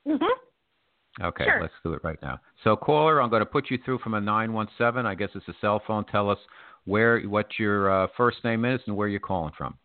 Mm-hmm. 0.08 1.24
Okay, 1.24 1.44
Sure. 1.44 1.62
let's 1.62 1.74
do 1.84 1.94
it 1.94 2.04
right 2.04 2.20
now. 2.22 2.40
So, 2.64 2.76
caller, 2.76 3.22
I'm 3.22 3.30
going 3.30 3.42
to 3.42 3.46
put 3.46 3.70
you 3.70 3.78
through 3.84 4.00
from 4.00 4.14
a 4.14 4.22
917. 4.22 5.06
I 5.06 5.16
guess 5.16 5.30
it's 5.36 5.48
a 5.48 5.54
cell 5.60 5.82
phone. 5.86 6.06
Tell 6.06 6.30
us 6.30 6.38
where 6.86 7.20
what 7.22 7.48
your 7.58 8.04
uh, 8.04 8.08
first 8.16 8.38
name 8.44 8.64
is 8.64 8.80
and 8.88 8.96
where 8.96 9.08
you're 9.08 9.20
calling 9.20 9.52
from. 9.58 9.76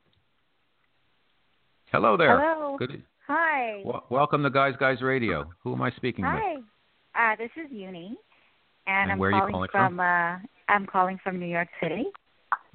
Hello 1.91 2.17
there. 2.17 2.39
Hello. 2.41 2.77
Good. 2.77 3.03
Hi. 3.27 3.79
W- 3.85 4.03
welcome 4.11 4.43
to 4.43 4.51
Guys 4.51 4.75
Guys 4.79 5.01
Radio. 5.01 5.51
Who 5.63 5.73
am 5.75 5.83
I 5.83 5.91
speaking 5.93 6.25
with? 6.25 6.35
Hi. 7.15 7.33
Uh, 7.33 7.37
this 7.37 7.51
is 7.57 7.71
Uni, 7.71 8.17
and, 8.87 9.03
And 9.05 9.13
I'm 9.13 9.19
where 9.19 9.31
are 9.31 9.33
you 9.35 9.39
calling, 9.39 9.53
calling 9.53 9.69
from. 9.71 9.97
from? 9.97 10.01
Uh, 10.01 10.73
I'm 10.73 10.87
calling 10.87 11.19
from 11.23 11.39
New 11.39 11.47
York 11.47 11.69
City. 11.83 12.05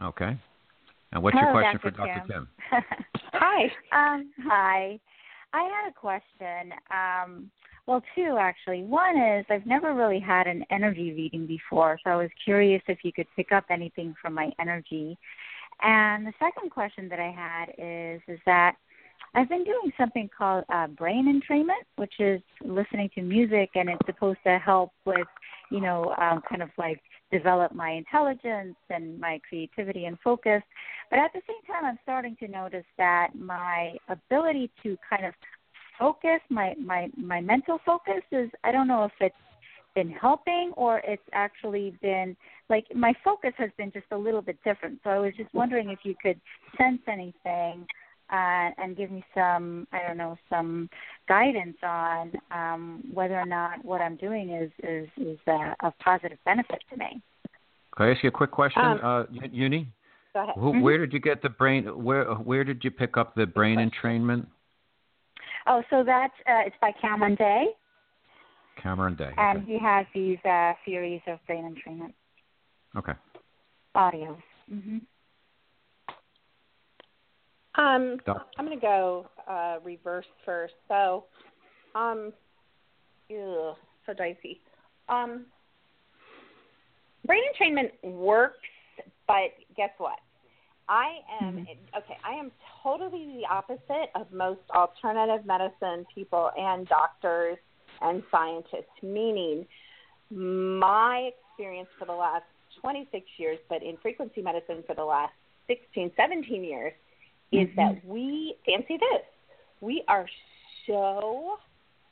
Okay. 0.02 0.38
And 1.12 1.24
what's 1.24 1.38
Hello, 1.38 1.52
your 1.52 1.62
question 1.62 1.80
Dr. 1.82 1.92
for 1.92 1.98
Dr. 1.98 2.28
Kim. 2.28 2.48
Kim? 2.72 2.84
Hi. 3.34 3.64
um, 3.92 4.32
hi. 4.46 5.00
I 5.54 5.64
had 5.64 5.90
a 5.90 5.94
question. 5.94 6.74
Um, 6.92 7.52
well, 7.88 8.04
two 8.16 8.38
actually. 8.40 8.84
One 8.84 9.18
is 9.18 9.46
I've 9.50 9.66
never 9.66 9.96
really 9.96 10.20
had 10.20 10.46
an 10.46 10.64
energy 10.70 11.14
reading 11.14 11.48
before, 11.48 11.98
so 12.04 12.12
I 12.12 12.16
was 12.16 12.30
curious 12.44 12.84
if 12.88 13.00
you 13.04 13.12
could 13.12 13.26
pick 13.36 13.52
up 13.52 13.66
anything 13.72 14.14
from 14.22 14.34
my 14.34 14.52
energy. 14.60 15.18
And 15.82 16.28
the 16.28 16.34
second 16.40 16.70
question 16.70 17.10
that 17.10 17.20
I 17.20 17.32
had 17.32 17.70
is 17.78 18.22
is 18.28 18.40
that 18.46 18.76
I've 19.34 19.50
been 19.50 19.64
doing 19.64 19.92
something 19.98 20.30
called 20.36 20.66
uh, 20.70 20.88
brain 20.88 21.42
entrainment, 21.42 21.86
which 21.96 22.14
is 22.20 22.42
listening 22.64 23.10
to 23.16 23.22
music, 23.22 23.72
and 23.76 23.90
it's 23.90 24.06
supposed 24.06 24.40
to 24.46 24.58
help 24.60 24.92
with, 25.06 25.28
you 25.72 25.82
know, 25.82 26.16
um, 26.20 26.42
kind 26.50 26.62
of 26.62 26.70
like 26.78 27.00
develop 27.32 27.74
my 27.74 27.92
intelligence 27.92 28.76
and 28.90 29.20
my 29.20 29.40
creativity 29.48 30.06
and 30.06 30.18
focus. 30.24 30.62
But 31.10 31.20
at 31.20 31.32
the 31.34 31.42
same 31.48 31.62
time, 31.68 31.86
I'm 31.86 32.00
starting 32.04 32.36
to 32.38 32.48
notice 32.48 32.86
that 32.98 33.30
my 33.36 33.94
ability 34.08 34.72
to 34.84 34.98
kind 35.10 35.26
of 35.26 35.34
focus, 35.98 36.40
my 36.50 36.76
my 36.84 37.10
my 37.18 37.42
mental 37.42 37.80
focus 37.86 38.22
is 38.32 38.50
I 38.64 38.72
don't 38.72 38.88
know 38.88 39.04
if 39.06 39.12
it's 39.20 39.36
been 39.96 40.12
helping 40.12 40.72
or 40.78 41.00
it's 41.00 41.24
actually 41.34 41.94
been 42.02 42.36
like 42.70 42.86
my 42.96 43.14
focus 43.24 43.54
has 43.58 43.70
been 43.78 43.92
just 43.92 44.06
a 44.12 44.18
little 44.18 44.42
bit 44.42 44.58
different. 44.64 45.00
So 45.04 45.10
I 45.10 45.20
was 45.20 45.34
just 45.36 45.54
wondering 45.54 45.90
if 45.90 46.00
you 46.04 46.16
could 46.22 46.40
sense 46.78 47.02
anything 47.08 47.86
uh, 48.32 48.70
and 48.78 48.96
give 48.96 49.12
me 49.12 49.24
some 49.34 49.88
I 49.92 50.02
don't 50.08 50.18
know 50.18 50.38
some 50.50 50.90
guidance 51.28 51.78
on 51.84 52.32
um, 52.52 53.04
whether 53.14 53.36
or 53.40 53.46
not 53.46 53.84
what 53.84 54.02
I'm 54.02 54.16
doing 54.18 54.50
is 54.52 54.72
is 54.84 55.10
is 55.18 55.40
uh, 55.48 55.74
of 55.84 55.94
positive 56.00 56.38
benefit 56.46 56.82
to 56.92 56.98
me. 56.98 57.22
Can 57.98 58.06
I 58.08 58.12
ask 58.12 58.24
you 58.24 58.30
a 58.30 58.32
quick 58.32 58.52
question, 58.52 58.84
Um, 58.84 59.00
uh, 59.04 59.24
Uni? 59.52 59.88
Go 60.34 60.44
ahead. 60.44 60.56
Who, 60.58 60.74
Mhm. 60.74 60.82
Where 60.84 60.98
did 61.00 61.12
you 61.12 61.20
get 61.20 61.42
the 61.42 61.50
brain? 61.50 61.86
Where 62.04 62.26
Where 62.36 62.64
did 62.64 62.84
you 62.84 62.92
pick 62.92 63.18
up 63.18 63.36
the 63.36 63.46
brain 63.48 63.80
entrainment? 63.80 64.46
Oh, 65.68 65.84
so 65.90 66.04
that's 66.04 66.34
uh, 66.48 66.62
it's 66.66 66.76
by 66.82 66.92
Cameron 67.02 67.36
Day, 67.36 67.66
Cameron 68.82 69.16
Day. 69.16 69.34
and 69.38 69.60
Okay. 69.64 69.74
he 69.74 69.80
has 69.80 70.06
these 70.14 70.40
uh, 70.46 70.74
series 70.86 71.22
of 71.28 71.40
brain 71.48 71.64
entrainment 71.66 72.14
okay. 72.96 73.14
audios. 73.96 74.42
hmm 74.70 75.00
Um, 77.80 78.18
I'm 78.58 78.66
going 78.66 78.78
to 78.78 78.82
go 78.86 79.30
uh, 79.48 79.78
reverse 79.86 80.26
first. 80.46 80.74
So, 80.90 81.24
um, 81.96 82.34
ugh, 83.32 83.76
so 84.06 84.14
dicey. 84.14 84.60
Um, 85.08 85.46
brain 87.26 87.42
entrainment 87.54 87.92
works, 88.04 88.58
but 89.28 89.52
guess 89.78 89.92
what? 89.98 90.20
I 90.90 91.22
am 91.42 91.60
Mhm. 91.60 91.78
okay. 91.96 92.18
I 92.24 92.34
am 92.34 92.52
totally 92.84 93.38
the 93.38 93.46
opposite 93.46 94.10
of 94.16 94.32
most 94.34 94.62
alternative 94.72 95.46
medicine 95.46 96.06
people 96.14 96.52
and 96.58 96.88
doctors 96.88 97.60
and 98.02 98.24
scientists. 98.32 99.02
Meaning, 99.02 99.68
my 100.32 101.32
experience 101.32 101.90
for 101.98 102.06
the 102.06 102.16
last 102.16 102.46
26 102.82 103.26
years, 103.38 103.60
but 103.70 103.84
in 103.84 103.98
frequency 103.98 104.42
medicine 104.42 104.84
for 104.84 104.96
the 104.96 105.06
last 105.06 105.34
16, 105.68 106.12
17 106.16 106.64
years, 106.64 106.94
is 107.52 107.68
mm-hmm. 107.68 107.76
that 107.76 108.06
we 108.06 108.56
fancy 108.66 108.98
this. 108.98 109.26
We 109.82 110.04
are 110.08 110.28
so 110.88 111.58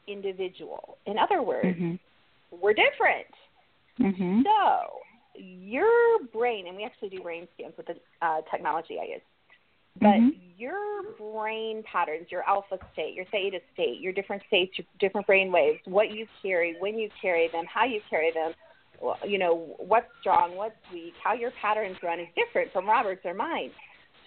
individual. 0.08 0.98
In 1.06 1.18
other 1.18 1.42
words, 1.42 1.68
mm-hmm. 1.68 1.96
we're 2.62 2.74
different. 2.74 3.28
Mm-hmm. 4.00 4.42
So 4.44 5.00
your 5.40 6.20
brain, 6.34 6.68
and 6.68 6.76
we 6.78 6.84
actually 6.84 7.10
do 7.10 7.22
brain 7.22 7.48
scans 7.56 7.74
with 7.78 7.88
the 7.88 7.96
uh, 8.26 8.42
technology 8.50 8.98
I 9.02 9.14
use, 9.14 9.22
but 10.00 10.08
mm-hmm. 10.08 10.30
your 10.58 10.78
brain 11.18 11.84
patterns, 11.92 12.28
your 12.30 12.44
alpha 12.48 12.78
state, 12.94 13.14
your 13.14 13.26
theta 13.32 13.60
state, 13.74 14.00
your 14.00 14.14
different 14.14 14.44
states, 14.48 14.74
your 14.78 14.86
different 15.00 15.28
brain 15.28 15.52
waves, 15.52 15.80
what 15.86 16.12
you 16.12 16.28
carry, 16.42 16.76
when 16.80 16.98
you 16.98 17.10
carry 17.22 17.50
them, 17.52 17.66
how 17.72 17.86
you 17.86 18.00
carry 18.10 18.32
them, 18.32 18.54
you 19.28 19.38
know, 19.38 19.76
what's 19.78 20.08
strong, 20.22 20.56
what's 20.56 20.76
weak, 20.92 21.14
how 21.24 21.34
your 21.34 21.52
patterns 21.62 21.98
run 22.04 22.20
is 22.20 22.28
different 22.36 22.72
from 22.72 22.88
Robert's 22.88 23.22
or 23.26 23.34
mine. 23.34 23.72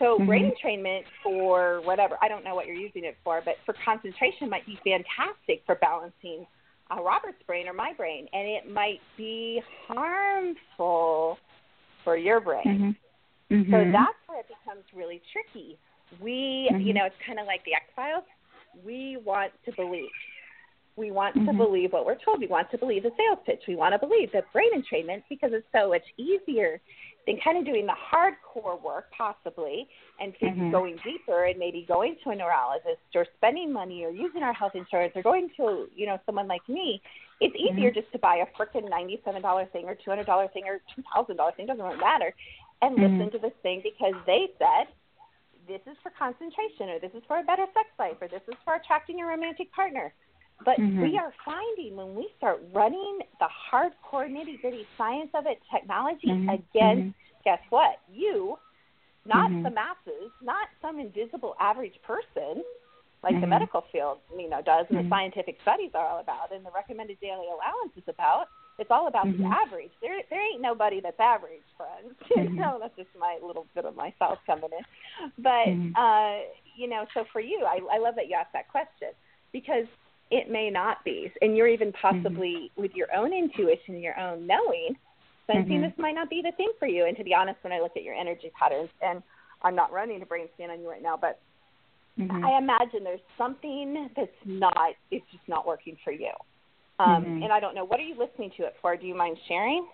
So 0.01 0.17
mm-hmm. 0.17 0.27
brain 0.27 0.51
entrainment 0.51 1.03
for 1.23 1.83
whatever, 1.85 2.17
I 2.23 2.29
don't 2.29 2.43
know 2.43 2.55
what 2.55 2.67
you're 2.67 2.75
using 2.75 3.05
it 3.05 3.17
for, 3.23 3.43
but 3.45 3.55
for 3.67 3.75
concentration 3.85 4.49
might 4.49 4.67
be 4.67 4.81
fantastic 4.83 5.63
for 5.67 5.77
balancing 5.77 6.47
uh, 6.91 7.03
Robert's 7.03 7.43
brain 7.47 7.69
or 7.69 7.75
my 7.75 7.93
brain, 7.97 8.27
and 8.33 8.49
it 8.49 8.73
might 8.73 9.01
be 9.17 9.63
harmful 9.87 11.39
for 12.03 12.17
your 12.17 12.41
brain. 12.41 12.97
Mm-hmm. 13.51 13.55
Mm-hmm. 13.55 13.73
So 13.73 13.93
that's 13.93 14.19
where 14.27 14.41
it 14.41 14.47
becomes 14.49 14.85
really 14.97 15.21
tricky. 15.33 15.79
We, 16.21 16.69
mm-hmm. 16.73 16.81
you 16.81 16.95
know, 16.95 17.05
it's 17.05 17.15
kind 17.27 17.39
of 17.39 17.47
like 17.47 17.65
the 17.65 17.75
X 17.75 17.85
Files. 17.95 18.25
We 18.85 19.19
want 19.23 19.53
to 19.67 19.73
believe. 19.73 20.09
We 20.97 21.11
want 21.11 21.37
mm-hmm. 21.37 21.47
to 21.47 21.53
believe 21.53 21.93
what 21.93 22.07
we're 22.07 22.19
told. 22.25 22.41
We 22.41 22.47
want 22.47 22.71
to 22.71 22.79
believe 22.79 23.03
the 23.03 23.11
sales 23.17 23.39
pitch. 23.45 23.63
We 23.69 23.77
want 23.77 23.95
to 23.95 23.99
believe 23.99 24.33
the 24.33 24.43
brain 24.53 24.71
entrainment 24.75 25.23
because 25.29 25.51
it's 25.53 25.67
so 25.73 25.91
much 25.91 26.03
easier 26.17 26.81
than 27.27 27.39
kind 27.43 27.59
of 27.59 27.65
doing 27.65 27.87
the 27.87 27.95
hardcore 27.95 28.81
work 28.83 29.07
possibly 29.17 29.89
and 30.21 30.35
mm-hmm. 30.43 30.71
going 30.71 30.97
deeper 31.05 31.45
and 31.45 31.59
maybe 31.59 31.85
going 31.87 32.17
to 32.25 32.31
a 32.31 32.37
neurologist 32.37 33.01
or 33.15 33.27
spending 33.37 33.73
money 33.73 34.05
or 34.05 34.11
using 34.11 34.43
our 34.43 34.53
health 34.53 34.73
insurance 34.75 35.13
or 35.15 35.23
going 35.23 35.49
to 35.57 35.87
you 35.95 36.07
know 36.07 36.19
someone 36.27 36.49
like 36.49 36.67
me 36.69 37.01
it's 37.41 37.55
easier 37.57 37.91
mm-hmm. 37.91 38.01
just 38.01 38.11
to 38.13 38.19
buy 38.19 38.37
a 38.37 38.47
frickin' 38.59 38.89
ninety 38.89 39.21
seven 39.25 39.43
dollar 39.43 39.67
thing 39.67 39.85
or 39.87 39.95
two 39.95 40.11
hundred 40.11 40.27
dollar 40.27 40.49
thing 40.49 40.65
or 40.67 40.81
two 40.95 41.03
thousand 41.15 41.37
dollar 41.37 41.53
thing 41.53 41.67
doesn't 41.67 41.85
really 41.85 41.99
matter 41.99 42.35
and 42.83 42.97
mm-hmm. 42.97 43.19
listen 43.19 43.33
to 43.33 43.39
this 43.39 43.57
thing 43.63 43.83
because 43.83 44.15
they 44.27 44.49
said 44.59 44.89
this 45.69 45.81
is 45.87 45.97
for 46.03 46.11
concentration 46.19 46.89
or 46.89 46.99
this 46.99 47.13
is 47.15 47.23
for 47.29 47.39
a 47.39 47.43
better 47.43 47.67
sex 47.75 47.89
life 47.99 48.17
or 48.21 48.29
this 48.29 48.43
is 48.49 48.55
for 48.65 48.75
attracting 48.75 49.19
your 49.19 49.29
romantic 49.29 49.71
partner 49.73 50.13
but 50.65 50.79
mm-hmm. 50.79 51.03
we 51.03 51.19
are 51.19 51.33
finding 51.45 51.97
when 51.97 52.15
we 52.15 52.29
start 52.37 52.61
running 52.73 53.21
the 53.39 53.49
hardcore 53.73 54.29
nitty 54.29 54.61
gritty 54.61 54.87
science 54.99 55.31
of 55.35 55.47
it, 55.47 55.59
technology 55.73 56.29
mm-hmm. 56.29 56.49
against, 56.49 57.15
mm-hmm. 57.17 57.43
guess 57.45 57.61
what? 57.71 57.99
You, 58.13 58.57
not 59.27 59.51
mm-hmm. 59.51 59.63
the 59.63 59.71
masses, 59.71 60.31
not 60.43 60.69
some 60.83 60.99
invisible 60.99 61.55
average 61.61 61.95
person 62.07 62.63
like 63.23 63.35
the 63.35 63.41
Mm-hmm. 63.41 63.51
medical 63.51 63.85
field, 63.93 64.19
you 64.37 64.49
know, 64.49 64.63
does 64.63 64.87
and 64.89 64.99
the 64.99 65.03
Mhm. 65.03 65.11
scientific 65.11 65.61
studies 65.61 65.91
are 65.95 66.07
all 66.07 66.19
about 66.21 66.53
and 66.53 66.65
the 66.65 66.71
recommended 66.71 67.21
daily 67.21 67.49
allowance 67.49 67.93
is 67.97 68.09
about. 68.09 68.49
It's 68.79 68.91
all 68.91 69.09
about 69.09 69.27
the 69.27 69.45
average. 69.45 69.91
There 70.01 70.23
there 70.31 70.41
ain't 70.41 70.63
nobody 70.63 71.01
that's 71.01 71.21
average, 71.21 71.61
friends. 71.77 72.17
you 72.35 72.49
know, 72.49 72.79
that's 72.81 72.97
just 72.97 73.11
my 73.19 73.39
little 73.43 73.67
bit 73.75 73.85
of 73.85 73.95
myself 73.95 74.39
coming 74.47 74.71
in. 74.73 75.33
But 75.37 76.01
uh, 76.01 76.39
you 76.77 76.89
know, 76.89 77.05
so 77.13 77.25
for 77.31 77.41
you, 77.41 77.67
I 77.67 77.81
I 77.93 77.99
love 77.99 78.15
that 78.17 78.29
you 78.29 78.37
asked 78.37 78.55
that 78.55 78.69
question 78.69 79.11
because 79.53 79.85
it 80.31 80.51
may 80.51 80.71
not 80.71 81.05
be. 81.05 81.33
And 81.41 81.57
you're 81.57 81.69
even 81.69 81.93
possibly 81.93 82.71
with 82.77 82.93
your 82.95 83.09
own 83.15 83.33
intuition, 83.33 83.99
your 84.01 84.19
own 84.19 84.47
knowing, 84.47 84.97
sensing 85.47 85.79
Mhm. 85.79 85.91
this 85.91 85.99
might 85.99 86.15
not 86.15 86.31
be 86.31 86.43
the 86.43 86.53
thing 86.53 86.73
for 86.79 86.87
you. 86.87 87.07
And 87.07 87.17
to 87.17 87.25
be 87.25 87.35
honest, 87.35 87.63
when 87.63 87.73
I 87.73 87.81
look 87.81 87.97
at 87.97 88.05
your 88.05 88.15
energy 88.15 88.51
patterns, 88.59 88.91
and 89.03 89.23
I'm 89.63 89.75
not 89.75 89.93
running 89.93 90.23
a 90.23 90.27
brain 90.27 90.49
scan 90.55 90.71
on 90.71 90.81
you 90.81 90.89
right 90.89 91.03
now, 91.03 91.17
but 91.17 91.41
Mhm. 92.19 92.45
I 92.45 92.59
imagine 92.59 93.03
there's 93.03 93.21
something 93.37 94.11
that's 94.15 94.47
not, 94.47 94.95
it's 95.11 95.29
just 95.31 95.47
not 95.49 95.67
working 95.67 95.97
for 96.05 96.13
you. 96.13 96.33
Um, 96.99 97.25
Mhm. 97.25 97.45
And 97.45 97.53
I 97.53 97.61
don't 97.61 97.75
know, 97.75 97.85
what 97.85 97.99
are 97.99 98.05
you 98.05 98.15
listening 98.15 98.51
to 98.53 98.65
it 98.65 98.77
for? 98.81 98.97
Do 98.97 99.07
you 99.07 99.15
mind 99.15 99.39
sharing? 99.49 99.89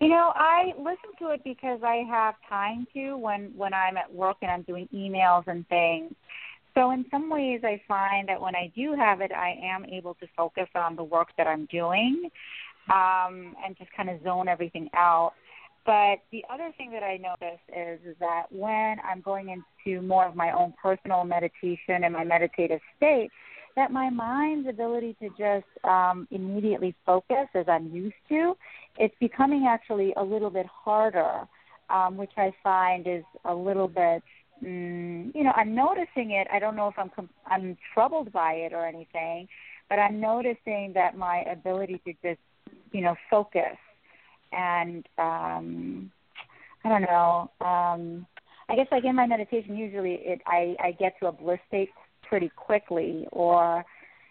You 0.00 0.08
know, 0.08 0.32
I 0.34 0.74
listen 0.76 1.10
to 1.18 1.30
it 1.30 1.42
because 1.42 1.82
I 1.82 2.04
have 2.08 2.36
time 2.48 2.86
to 2.94 3.16
when 3.16 3.52
when 3.56 3.74
I'm 3.74 3.96
at 3.96 4.12
work 4.12 4.36
and 4.42 4.50
I'm 4.50 4.62
doing 4.62 4.88
emails 4.94 5.46
and 5.48 5.66
things. 5.68 6.14
So 6.78 6.92
in 6.92 7.04
some 7.10 7.28
ways, 7.28 7.62
I 7.64 7.82
find 7.88 8.28
that 8.28 8.40
when 8.40 8.54
I 8.54 8.70
do 8.76 8.94
have 8.94 9.20
it, 9.20 9.32
I 9.32 9.58
am 9.60 9.84
able 9.86 10.14
to 10.14 10.28
focus 10.36 10.68
on 10.76 10.94
the 10.94 11.02
work 11.02 11.30
that 11.36 11.48
I'm 11.48 11.66
doing 11.66 12.30
um, 12.88 13.56
and 13.64 13.76
just 13.76 13.90
kind 13.96 14.08
of 14.08 14.22
zone 14.22 14.46
everything 14.46 14.88
out. 14.94 15.32
But 15.84 16.20
the 16.30 16.44
other 16.48 16.70
thing 16.78 16.92
that 16.92 17.02
I 17.02 17.16
notice 17.16 17.58
is, 17.76 17.98
is 18.08 18.14
that 18.20 18.44
when 18.50 18.98
I'm 19.00 19.20
going 19.22 19.48
into 19.48 20.02
more 20.02 20.24
of 20.24 20.36
my 20.36 20.52
own 20.52 20.72
personal 20.80 21.24
meditation 21.24 22.04
and 22.04 22.12
my 22.12 22.22
meditative 22.22 22.80
state, 22.96 23.30
that 23.74 23.90
my 23.90 24.08
mind's 24.08 24.68
ability 24.68 25.16
to 25.20 25.30
just 25.30 25.66
um, 25.84 26.28
immediately 26.30 26.94
focus 27.04 27.48
as 27.54 27.64
I'm 27.66 27.88
used 27.92 28.14
to, 28.28 28.56
it's 28.98 29.14
becoming 29.18 29.66
actually 29.68 30.12
a 30.16 30.22
little 30.22 30.50
bit 30.50 30.66
harder, 30.66 31.48
um, 31.90 32.16
which 32.16 32.32
I 32.36 32.52
find 32.62 33.08
is 33.08 33.24
a 33.44 33.54
little 33.54 33.88
bit 33.88 34.22
mm, 34.64 35.34
you 35.34 35.44
know, 35.44 35.52
I'm 35.56 35.74
noticing 35.74 36.32
it. 36.32 36.46
I 36.52 36.58
don't 36.58 36.76
know 36.76 36.88
if 36.88 36.94
I'm 36.98 37.10
com- 37.10 37.30
I'm 37.46 37.76
troubled 37.94 38.32
by 38.32 38.52
it 38.52 38.72
or 38.72 38.86
anything, 38.86 39.48
but 39.88 39.98
I'm 39.98 40.20
noticing 40.20 40.92
that 40.94 41.16
my 41.16 41.42
ability 41.50 42.00
to 42.06 42.12
just, 42.22 42.40
you 42.92 43.00
know, 43.00 43.14
focus 43.30 43.76
and 44.52 45.06
um 45.18 46.10
I 46.84 46.88
don't 46.88 47.02
know. 47.02 47.50
Um 47.60 48.26
I 48.70 48.76
guess 48.76 48.86
like 48.90 49.04
in 49.04 49.16
my 49.16 49.26
meditation 49.26 49.76
usually 49.76 50.14
it 50.14 50.40
I 50.46 50.76
I 50.80 50.92
get 50.92 51.14
to 51.20 51.28
a 51.28 51.32
bliss 51.32 51.60
state 51.68 51.90
pretty 52.22 52.50
quickly 52.54 53.26
or 53.32 53.84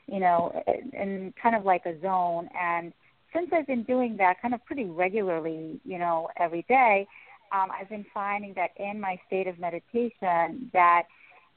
you 0.07 0.19
know, 0.19 0.63
in 0.93 1.33
kind 1.41 1.55
of 1.55 1.65
like 1.65 1.85
a 1.85 1.99
zone 2.01 2.49
and 2.59 2.93
since 3.33 3.49
I've 3.53 3.67
been 3.67 3.83
doing 3.83 4.15
that 4.17 4.41
kind 4.41 4.53
of 4.53 4.63
pretty 4.65 4.85
regularly, 4.85 5.79
you 5.83 5.99
know, 5.99 6.29
every 6.39 6.63
day, 6.69 7.07
um, 7.51 7.69
I've 7.71 7.89
been 7.89 8.05
finding 8.13 8.53
that 8.55 8.71
in 8.77 8.99
my 8.99 9.19
state 9.27 9.47
of 9.47 9.59
meditation 9.59 10.69
that 10.73 11.03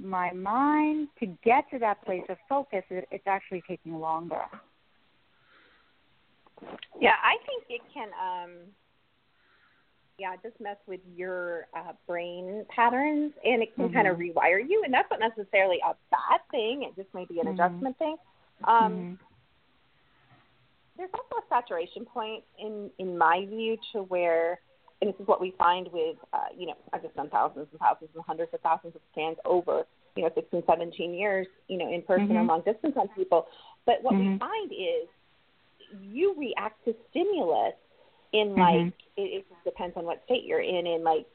my 0.03 0.33
mind 0.33 1.09
to 1.19 1.27
get 1.45 1.69
to 1.71 1.79
that 1.79 2.03
place 2.05 2.23
of 2.29 2.37
focus 2.49 2.83
it, 2.91 3.07
it's 3.11 3.27
actually 3.27 3.63
taking 3.69 3.99
longer 3.99 4.43
yeah 7.01 7.15
i 7.23 7.37
think 7.47 7.65
it 7.69 7.81
can 7.93 8.09
um 8.21 8.51
yeah 10.19 10.35
just 10.43 10.59
mess 10.61 10.77
with 10.87 11.01
your 11.15 11.67
uh, 11.77 11.93
brain 12.07 12.65
patterns 12.75 13.33
and 13.45 13.63
it 13.63 13.75
can 13.75 13.87
mm-hmm. 13.87 13.95
kind 13.95 14.09
of 14.09 14.17
rewire 14.17 14.61
you 14.67 14.83
and 14.85 14.93
that's 14.93 15.09
not 15.11 15.21
necessarily 15.21 15.79
a 15.87 15.95
bad 16.11 16.41
thing 16.51 16.83
it 16.83 16.95
just 16.97 17.13
may 17.15 17.25
be 17.27 17.39
an 17.41 17.47
mm-hmm. 17.47 17.61
adjustment 17.61 17.99
thing 17.99 18.17
um 18.65 18.93
mm-hmm. 18.93 19.15
there's 20.97 21.11
also 21.13 21.45
a 21.45 21.49
saturation 21.49 22.05
point 22.07 22.43
in 22.59 22.91
in 22.99 23.17
my 23.17 23.45
view 23.47 23.77
to 23.93 24.03
where 24.05 24.61
and 25.01 25.11
this 25.13 25.21
is 25.21 25.27
what 25.27 25.41
we 25.41 25.55
find 25.57 25.89
with, 25.93 26.17
uh, 26.33 26.53
you 26.57 26.67
know, 26.67 26.75
I've 26.93 27.03
just 27.03 27.17
done 27.17 27.31
thousands 27.31 27.69
and 27.71 27.81
thousands 27.81 28.11
and 28.15 28.25
hundreds 28.25 28.53
of 28.53 28.61
thousands 28.61 28.95
of 28.95 29.01
scans 29.13 29.37
over, 29.45 29.85
you 30.17 30.23
know, 30.23 30.31
16, 30.35 30.63
17 30.67 31.15
years, 31.15 31.47
you 31.69 31.79
know, 31.79 31.93
in 31.93 32.03
person 32.03 32.29
mm-hmm. 32.29 32.37
or 32.37 32.45
long 32.45 32.63
distance 32.63 32.95
on 32.99 33.09
people. 33.09 33.47
But 33.87 34.03
what 34.03 34.15
mm-hmm. 34.15 34.33
we 34.33 34.39
find 34.39 34.73
is 34.73 35.09
you 36.13 36.35
react 36.39 36.85
to 36.85 36.95
stimulus 37.11 37.75
in 38.33 38.49
mm-hmm. 38.49 38.61
like, 38.61 38.95
it, 39.17 39.23
it 39.23 39.47
just 39.49 39.65
depends 39.65 39.97
on 39.97 40.05
what 40.05 40.23
state 40.27 40.45
you're 40.45 40.61
in, 40.61 40.87
in 40.87 41.03
like, 41.03 41.27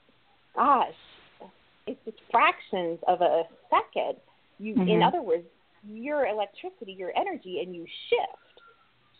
gosh, 0.56 0.94
it's 1.88 2.00
just 2.06 2.18
fractions 2.32 3.00
of 3.08 3.22
a 3.22 3.44
second. 3.70 4.18
You, 4.60 4.74
in 4.74 4.80
Mm-hmm. 4.80 5.04
other 5.04 5.22
words, 5.22 5.44
your 5.88 6.28
electricity, 6.28 6.94
your 6.94 7.12
energy, 7.18 7.60
and 7.62 7.76
you 7.76 7.86
shift. 8.10 8.45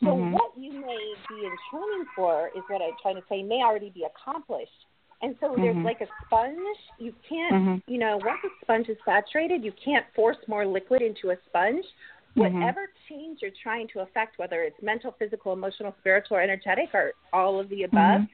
So 0.04 0.16
Mhm. 0.16 0.32
what 0.32 0.52
you 0.58 0.72
may 0.74 1.16
be 1.30 1.46
in 1.46 1.58
training 1.70 2.06
for 2.16 2.50
is 2.50 2.64
what 2.68 2.82
I'm 2.82 2.96
trying 3.02 3.16
to 3.16 3.24
say 3.28 3.44
may 3.44 3.64
already 3.64 3.90
be 3.90 4.04
accomplished. 4.04 4.86
And 5.22 5.38
so 5.40 5.56
there's 5.56 5.78
Mhm. 5.78 5.86
like 5.86 6.02
a 6.02 6.08
sponge. 6.26 6.78
You 6.98 7.14
can't, 7.28 7.54
Mhm. 7.54 7.84
you 7.88 7.98
know, 7.98 8.18
once 8.18 8.44
a 8.44 8.50
sponge 8.62 8.90
is 8.90 8.98
saturated, 9.06 9.64
you 9.64 9.72
can't 9.72 10.06
force 10.14 10.38
more 10.48 10.66
liquid 10.66 11.02
into 11.02 11.32
a 11.32 11.38
sponge. 11.46 11.86
Mhm. 12.36 12.42
Whatever 12.42 12.92
change 13.08 13.42
you're 13.42 13.52
trying 13.52 13.88
to 13.90 14.02
affect, 14.02 14.38
whether 14.38 14.64
it's 14.64 14.80
mental, 14.82 15.14
physical, 15.14 15.54
emotional, 15.54 15.96
spiritual, 16.00 16.38
or 16.38 16.42
energetic, 16.42 16.94
or 16.94 17.14
all 17.32 17.60
of 17.60 17.70
the 17.70 17.84
above, 17.84 18.22
Mhm. 18.22 18.30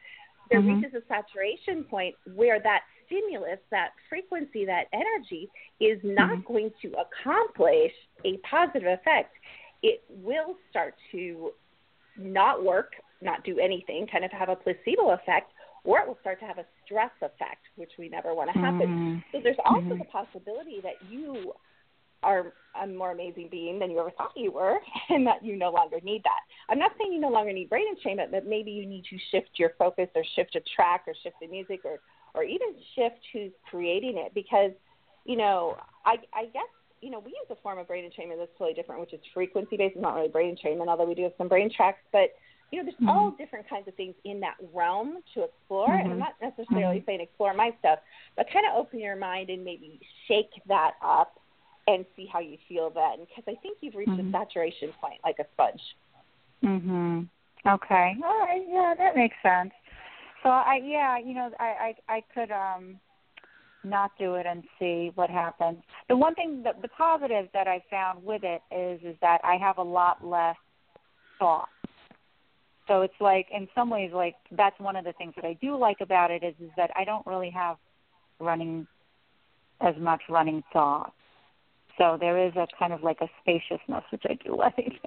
there 0.50 0.62
Mhm. 0.62 0.82
reaches 0.82 0.96
a 0.96 1.06
saturation 1.06 1.84
point 1.84 2.16
where 2.34 2.60
that 2.60 2.84
stimulus, 3.06 3.60
that 3.70 3.94
frequency, 4.10 4.66
that 4.66 4.88
energy 4.92 5.50
is 5.80 6.04
not 6.04 6.44
going 6.46 6.72
to 6.82 6.94
accomplish 6.94 7.94
a 8.26 8.38
positive 8.38 8.88
effect. 8.88 9.36
It 9.84 10.04
will 10.10 10.56
start 10.70 10.96
to 11.12 11.52
not 12.18 12.64
work, 12.64 12.94
not 13.22 13.44
do 13.44 13.60
anything, 13.60 14.08
kind 14.12 14.26
of 14.26 14.32
have 14.32 14.50
a 14.50 14.56
placebo 14.56 15.12
effect, 15.12 15.52
or 15.84 16.00
it 16.00 16.08
will 16.08 16.18
start 16.22 16.40
to 16.40 16.46
have 16.46 16.58
a 16.60 16.66
stress 16.86 17.12
effect, 17.22 17.66
which 17.76 17.92
we 17.98 18.10
never 18.10 18.36
want 18.36 18.52
to 18.54 18.60
happen. 18.60 18.88
Mhm. 18.88 19.24
So 19.32 19.40
there's 19.40 19.58
also 19.66 19.96
Mhm. 19.96 20.00
the 20.00 20.06
possibility 20.06 20.82
that 20.82 21.02
you 21.02 21.56
are 22.24 22.54
a 22.76 22.86
more 22.86 23.12
amazing 23.12 23.50
being 23.50 23.80
than 23.80 23.90
you 23.90 24.00
ever 24.00 24.12
thought 24.12 24.38
you 24.38 24.52
were, 24.52 24.80
and 25.10 25.26
that 25.26 25.44
you 25.44 25.56
no 25.56 25.72
longer 25.72 26.00
need 26.02 26.24
that. 26.24 26.42
I'm 26.70 26.78
not 26.78 26.96
saying 26.98 27.12
you 27.12 27.20
no 27.20 27.30
longer 27.30 27.52
need 27.52 27.70
brain 27.70 27.88
entrainment, 27.96 28.30
but 28.32 28.46
maybe 28.46 28.72
you 28.72 28.86
need 28.86 29.06
to 29.06 29.18
shift 29.32 29.58
your 29.58 29.72
focus 29.80 30.10
or 30.16 30.24
shift 30.36 30.56
a 30.56 30.62
track 30.76 31.04
or 31.08 31.16
shift 31.24 31.38
the 31.42 31.48
music 31.48 31.82
or 31.84 32.00
or 32.34 32.44
even 32.44 32.76
shift 32.96 33.20
who's 33.34 33.52
creating 33.70 34.18
it 34.18 34.34
because 34.34 34.72
you 35.26 35.36
know 35.36 35.76
I 36.06 36.18
I 36.34 36.46
guess 36.46 36.70
you 37.02 37.10
know 37.10 37.20
we 37.20 37.32
use 37.32 37.48
a 37.50 37.56
form 37.62 37.80
of 37.80 37.88
brain 37.88 38.04
entrainment 38.04 38.38
that's 38.38 38.52
totally 38.58 38.74
different, 38.74 39.02
which 39.02 39.14
is 39.14 39.20
frequency 39.34 39.78
based. 39.78 39.96
It's 39.96 40.02
not 40.02 40.16
really 40.16 40.30
brain 40.30 40.56
entrainment, 40.56 40.88
although 40.88 41.06
we 41.06 41.16
do 41.16 41.24
have 41.24 41.34
some 41.38 41.48
brain 41.48 41.70
tracks, 41.76 42.00
but 42.12 42.30
you 42.72 42.80
know, 42.80 42.86
there's 42.86 42.96
mm-hmm. 42.96 43.10
all 43.10 43.32
different 43.32 43.70
kinds 43.70 43.88
of 43.88 43.96
things 43.96 44.16
in 44.24 44.40
that 44.40 44.56
realm 44.74 45.18
to 45.34 45.44
explore. 45.44 45.90
Mm-hmm. 45.90 46.06
And 46.06 46.14
I'm 46.14 46.20
not 46.20 46.36
necessarily 46.42 46.98
mm-hmm. 46.98 47.06
saying 47.06 47.22
explore 47.22 47.54
my 47.54 47.72
stuff, 47.80 48.00
but 48.38 48.46
kind 48.52 48.66
of 48.66 48.78
open 48.78 49.00
your 49.00 49.18
mind 49.18 49.50
and 49.50 49.64
maybe 49.64 50.00
shake 50.28 50.52
that 50.68 50.92
up 51.04 51.40
and 51.88 52.06
see 52.16 52.28
how 52.32 52.40
you 52.40 52.58
feel 52.70 52.90
then. 52.90 53.28
Because 53.28 53.44
I 53.48 53.60
think 53.62 53.78
you've 53.82 53.96
reached 53.96 54.12
a 54.12 54.14
mm-hmm. 54.14 54.32
saturation 54.32 54.92
point 55.02 55.20
like 55.24 55.38
a 55.40 55.46
sponge. 55.54 55.82
Mhm. 56.64 57.28
Okay. 57.68 58.16
All 58.24 58.40
right. 58.40 58.64
Yeah, 58.68 58.94
that 58.98 59.16
makes 59.16 59.36
sense. 59.44 59.72
So 60.44 60.50
I 60.50 60.80
yeah, 60.84 61.18
you 61.18 61.34
know, 61.34 61.52
I 61.60 61.96
I 62.10 62.16
I 62.16 62.24
could 62.34 62.52
um 62.52 63.00
not 63.84 64.12
do 64.20 64.36
it 64.36 64.46
and 64.46 64.64
see 64.80 65.12
what 65.16 65.30
happens. 65.30 65.78
The 66.10 66.16
one 66.16 66.36
thing 66.36 66.62
that 66.64 66.82
the 66.82 66.88
positive 66.90 67.48
that 67.54 67.68
I 67.68 67.84
found 67.90 68.24
with 68.24 68.44
it 68.44 68.62
is 68.76 69.02
is 69.04 69.16
that 69.22 69.40
I 69.44 69.56
have 69.56 69.78
a 69.78 69.84
lot 69.84 70.26
less 70.26 70.58
thought 71.40 71.70
so 72.92 73.02
it's 73.02 73.14
like 73.22 73.48
in 73.54 73.70
some 73.74 73.90
ways 73.90 74.12
like 74.14 74.36
that's 74.52 74.78
one 74.80 74.98
of 74.98 75.06
the 75.06 75.14
things 75.14 75.34
that 75.36 75.46
I 75.46 75.54
do 75.62 75.78
like 75.78 75.98
about 76.02 76.30
it 76.30 76.44
is 76.44 76.56
is 76.60 76.72
that 76.76 76.92
I 76.94 77.06
don't 77.06 77.26
really 77.26 77.50
have 77.52 77.78
running 78.40 78.86
as 79.80 79.96
much 79.98 80.22
running 80.30 80.62
thoughts. 80.74 81.14
So 81.98 82.18
there 82.20 82.46
is 82.46 82.54
a 82.56 82.68
kind 82.78 82.92
of 82.92 83.02
like 83.02 83.20
a 83.22 83.28
spaciousness 83.42 84.04
which 84.12 84.24
I 84.26 84.38
do 84.46 84.58
like. 84.58 85.00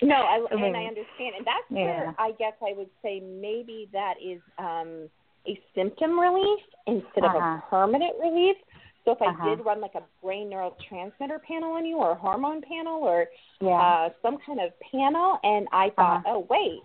no, 0.00 0.14
I 0.14 0.38
so 0.50 0.56
and 0.56 0.76
I 0.76 0.84
understand, 0.84 1.34
and 1.36 1.46
that's 1.46 1.68
yeah. 1.68 1.84
where 1.84 2.14
I 2.18 2.30
guess 2.38 2.54
I 2.62 2.72
would 2.74 2.90
say 3.02 3.20
maybe 3.20 3.88
that 3.92 4.14
is 4.24 4.40
um 4.58 5.10
a 5.46 5.58
symptom 5.74 6.18
relief 6.18 6.60
instead 6.86 7.24
uh-huh. 7.24 7.28
of 7.28 7.34
a 7.34 7.38
uh-huh. 7.38 7.60
permanent 7.70 8.12
relief. 8.20 8.56
So 9.04 9.12
if 9.12 9.20
I 9.20 9.26
uh-huh. 9.26 9.56
did 9.56 9.64
run 9.64 9.80
like 9.80 9.94
a 9.94 10.02
brain 10.22 10.50
neurotransmitter 10.50 11.42
panel 11.46 11.72
on 11.72 11.84
you, 11.84 11.96
or 11.98 12.12
a 12.12 12.14
hormone 12.14 12.62
panel, 12.62 13.02
or 13.02 13.26
yeah. 13.60 13.70
uh, 13.70 14.08
some 14.22 14.38
kind 14.46 14.60
of 14.60 14.72
panel, 14.90 15.38
and 15.42 15.68
I 15.72 15.90
thought, 15.90 16.20
uh-huh. 16.24 16.36
oh 16.36 16.46
wait, 16.48 16.80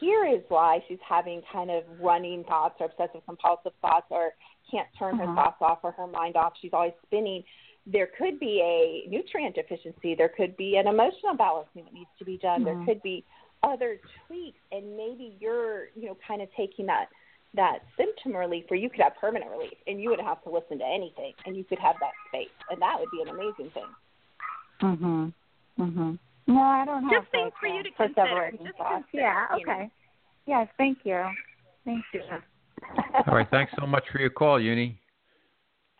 here 0.00 0.26
is 0.26 0.40
why 0.48 0.82
she's 0.88 0.98
having 1.06 1.42
kind 1.52 1.70
of 1.70 1.84
running 2.00 2.44
thoughts 2.44 2.76
or 2.80 2.86
obsessive 2.86 3.20
compulsive 3.26 3.72
thoughts 3.82 4.06
or 4.10 4.30
can't 4.70 4.88
turn 4.98 5.18
her 5.18 5.24
uh-huh. 5.24 5.34
thoughts 5.34 5.56
off 5.60 5.78
or 5.82 5.92
her 5.92 6.06
mind 6.06 6.36
off. 6.36 6.54
She's 6.62 6.72
always 6.72 6.92
spinning. 7.06 7.42
There 7.86 8.08
could 8.18 8.38
be 8.38 8.60
a 8.62 9.10
nutrient 9.10 9.56
deficiency. 9.56 10.14
There 10.14 10.28
could 10.28 10.56
be 10.56 10.76
an 10.76 10.86
emotional 10.86 11.34
balancing 11.36 11.84
that 11.84 11.92
needs 11.92 12.10
to 12.18 12.24
be 12.24 12.38
done. 12.38 12.62
There 12.64 12.80
could 12.86 13.02
be 13.02 13.24
other 13.62 13.98
tweaks, 14.26 14.60
and 14.70 14.96
maybe 14.96 15.36
you're, 15.40 15.88
you 15.94 16.06
know, 16.06 16.16
kind 16.26 16.40
of 16.40 16.48
taking 16.56 16.86
that 16.86 17.06
that 17.54 17.78
symptom 17.96 18.36
relief 18.36 18.64
where 18.68 18.78
you 18.78 18.88
could 18.88 19.00
have 19.00 19.16
permanent 19.20 19.50
relief, 19.50 19.76
and 19.86 20.00
you 20.00 20.10
wouldn't 20.10 20.26
have 20.26 20.42
to 20.44 20.50
listen 20.50 20.78
to 20.78 20.84
anything, 20.84 21.32
and 21.46 21.56
you 21.56 21.64
could 21.64 21.78
have 21.78 21.96
that 22.00 22.12
space, 22.28 22.54
and 22.70 22.80
that 22.80 22.96
would 22.98 23.10
be 23.10 23.22
an 23.22 23.28
amazing 23.28 23.70
thing. 23.70 23.88
Mhm. 24.80 25.32
Mhm. 25.78 26.18
No, 26.46 26.60
I 26.62 26.84
don't 26.84 27.04
have 27.04 27.22
just 27.22 27.32
things 27.32 27.52
for 27.58 27.66
you 27.66 27.82
to 27.82 27.90
for 27.92 28.06
consider. 28.06 28.52
Just 28.52 28.76
thoughts. 28.76 29.04
Yeah. 29.12 29.48
Okay. 29.52 29.64
Know. 29.64 29.90
Yes. 30.46 30.68
Thank 30.76 31.04
you. 31.04 31.28
Thank 31.84 32.04
you. 32.12 32.22
All 33.26 33.34
right. 33.34 33.48
Thanks 33.50 33.72
so 33.78 33.86
much 33.86 34.08
for 34.10 34.18
your 34.18 34.30
call, 34.30 34.60
Uni. 34.60 35.00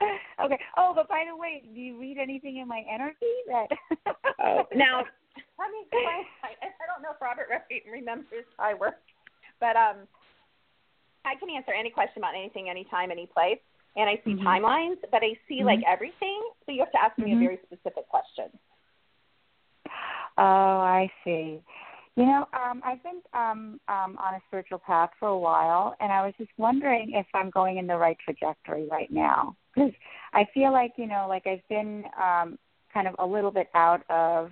Okay. 0.41 0.59
Oh, 0.79 0.95
but 0.95 1.07
by 1.07 1.27
the 1.29 1.37
way, 1.37 1.63
do 1.75 1.79
you 1.79 2.01
read 2.01 2.17
anything 2.17 2.57
in 2.57 2.67
my 2.67 2.83
energy 2.91 3.29
that? 3.47 3.69
oh, 4.43 4.67
now 4.75 5.05
I 5.61 5.69
mean, 5.69 5.85
I, 5.93 6.57
I 6.65 6.85
don't 6.89 7.03
know 7.03 7.13
if 7.13 7.21
Robert 7.21 7.49
remembers 7.93 8.49
how 8.57 8.65
I 8.65 8.75
work, 8.75 8.97
but 9.61 9.77
um, 9.77 10.09
I 11.25 11.35
can 11.37 11.51
answer 11.51 11.73
any 11.73 11.91
question 11.91 12.19
about 12.19 12.35
anything, 12.35 12.69
anytime, 12.69 13.11
any 13.11 13.27
place. 13.27 13.59
And 13.97 14.09
I 14.09 14.21
see 14.25 14.33
mm-hmm. 14.33 14.47
timelines, 14.47 14.97
but 15.11 15.23
I 15.23 15.35
see 15.49 15.57
mm-hmm. 15.57 15.67
like 15.67 15.81
everything. 15.87 16.41
So 16.65 16.73
you 16.73 16.81
have 16.81 16.93
to 16.93 17.03
ask 17.03 17.19
me 17.19 17.31
mm-hmm. 17.31 17.43
a 17.43 17.45
very 17.45 17.59
specific 17.67 18.09
question. 18.09 18.47
Oh, 20.39 20.43
I 20.43 21.11
see. 21.25 21.61
You 22.17 22.27
know, 22.27 22.47
um, 22.53 22.83
I've 22.85 23.03
been 23.03 23.21
um, 23.35 23.81
um, 23.89 24.17
on 24.19 24.35
a 24.35 24.41
spiritual 24.49 24.79
path 24.79 25.11
for 25.19 25.29
a 25.29 25.39
while, 25.39 25.97
and 26.01 26.13
I 26.13 26.25
was 26.25 26.35
just 26.39 26.51
wondering 26.57 27.13
if 27.15 27.27
I'm 27.35 27.51
going 27.51 27.79
in 27.79 27.87
the 27.87 27.97
right 27.97 28.17
trajectory 28.25 28.87
right 28.91 29.11
now. 29.11 29.57
Because 29.75 29.93
I 30.33 30.47
feel 30.53 30.73
like, 30.73 30.93
you 30.97 31.07
know, 31.07 31.27
like 31.29 31.47
I've 31.47 31.67
been 31.69 32.05
um, 32.21 32.59
kind 32.93 33.07
of 33.07 33.15
a 33.19 33.27
little 33.27 33.51
bit 33.51 33.69
out 33.75 34.03
of 34.11 34.51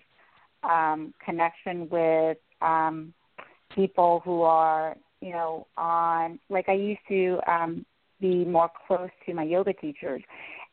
um, 0.63 1.13
connection 1.25 1.89
with 1.91 2.39
um, 2.61 3.13
people 3.75 4.23
who 4.25 4.43
are, 4.43 4.97
you 5.21 5.31
know, 5.31 5.67
on, 5.77 6.39
like 6.49 6.69
I 6.69 6.75
used 6.75 7.01
to 7.09 7.39
um, 7.47 7.87
be 8.21 8.45
more 8.45 8.71
close 8.87 9.11
to 9.27 9.35
my 9.35 9.45
yoga 9.45 9.73
teachers. 9.73 10.23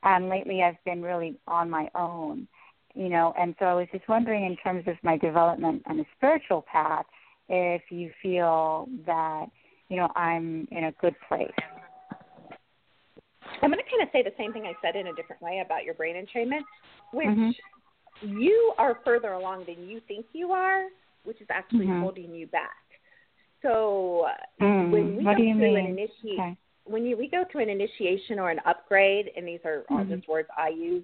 And 0.04 0.30
lately 0.30 0.62
I've 0.62 0.84
been 0.86 1.02
really 1.02 1.39
on 1.48 1.70
my 1.70 1.89
own 1.96 2.48
you 2.96 3.10
know, 3.10 3.34
and 3.38 3.54
so 3.60 3.66
I 3.66 3.74
was 3.74 3.88
just 3.91 4.08
wondering 4.08 4.46
in 4.46 4.56
terms 4.58 4.86
of 4.88 4.96
my 5.04 5.18
development 5.18 5.84
on 5.86 6.00
a 6.00 6.06
spiritual 6.18 6.66
path, 6.72 7.06
if 7.50 7.82
you 7.89 8.10
feel 8.24 8.88
that, 9.06 9.48
you 9.89 9.98
know, 9.98 10.10
I'm 10.16 10.68
in 10.72 10.86
a 10.86 10.91
good 10.93 11.14
place. 11.28 11.52
I'm 13.62 13.70
going 13.70 13.84
to 13.84 13.89
kind 13.91 14.02
of 14.02 14.10
say 14.12 14.24
the 14.24 14.34
same 14.38 14.54
thing 14.54 14.64
I 14.66 14.74
said 14.82 14.96
in 14.96 15.08
a 15.08 15.14
different 15.14 15.41
way 15.41 15.62
about 15.64 15.84
your 15.84 15.93
brain 15.93 16.16
entrainment, 16.16 16.64
which 17.12 17.28
mm-hmm. 17.28 18.39
you 18.39 18.74
are 18.78 19.00
further 19.04 19.34
along 19.34 19.66
than 19.68 19.88
you 19.88 20.02
think 20.08 20.26
you 20.34 20.52
are, 20.52 20.86
which 21.26 21.41
is 21.41 21.48
actually 21.50 21.86
mm-hmm. 21.86 22.02
holding 22.02 22.34
you 22.34 22.48
back. 22.48 22.84
So 23.66 24.28
mm. 24.61 24.91
when 24.91 25.18
we 25.18 25.24
go 25.24 25.34
through 25.34 25.55
mean? 25.55 25.78
an 25.78 25.86
initiation, 25.88 26.39
okay. 26.39 26.57
when 26.86 27.05
you 27.05 27.18
we 27.18 27.28
go 27.28 27.43
through 27.51 27.63
an 27.63 27.70
initiation 27.70 28.38
or 28.38 28.51
an 28.51 28.59
upgrade, 28.66 29.32
and 29.36 29.47
these 29.47 29.59
are 29.66 29.84
all 29.89 29.97
mm-hmm. 29.97 30.16
just 30.16 30.28
words 30.28 30.47
I 30.55 30.70
use, 30.70 31.03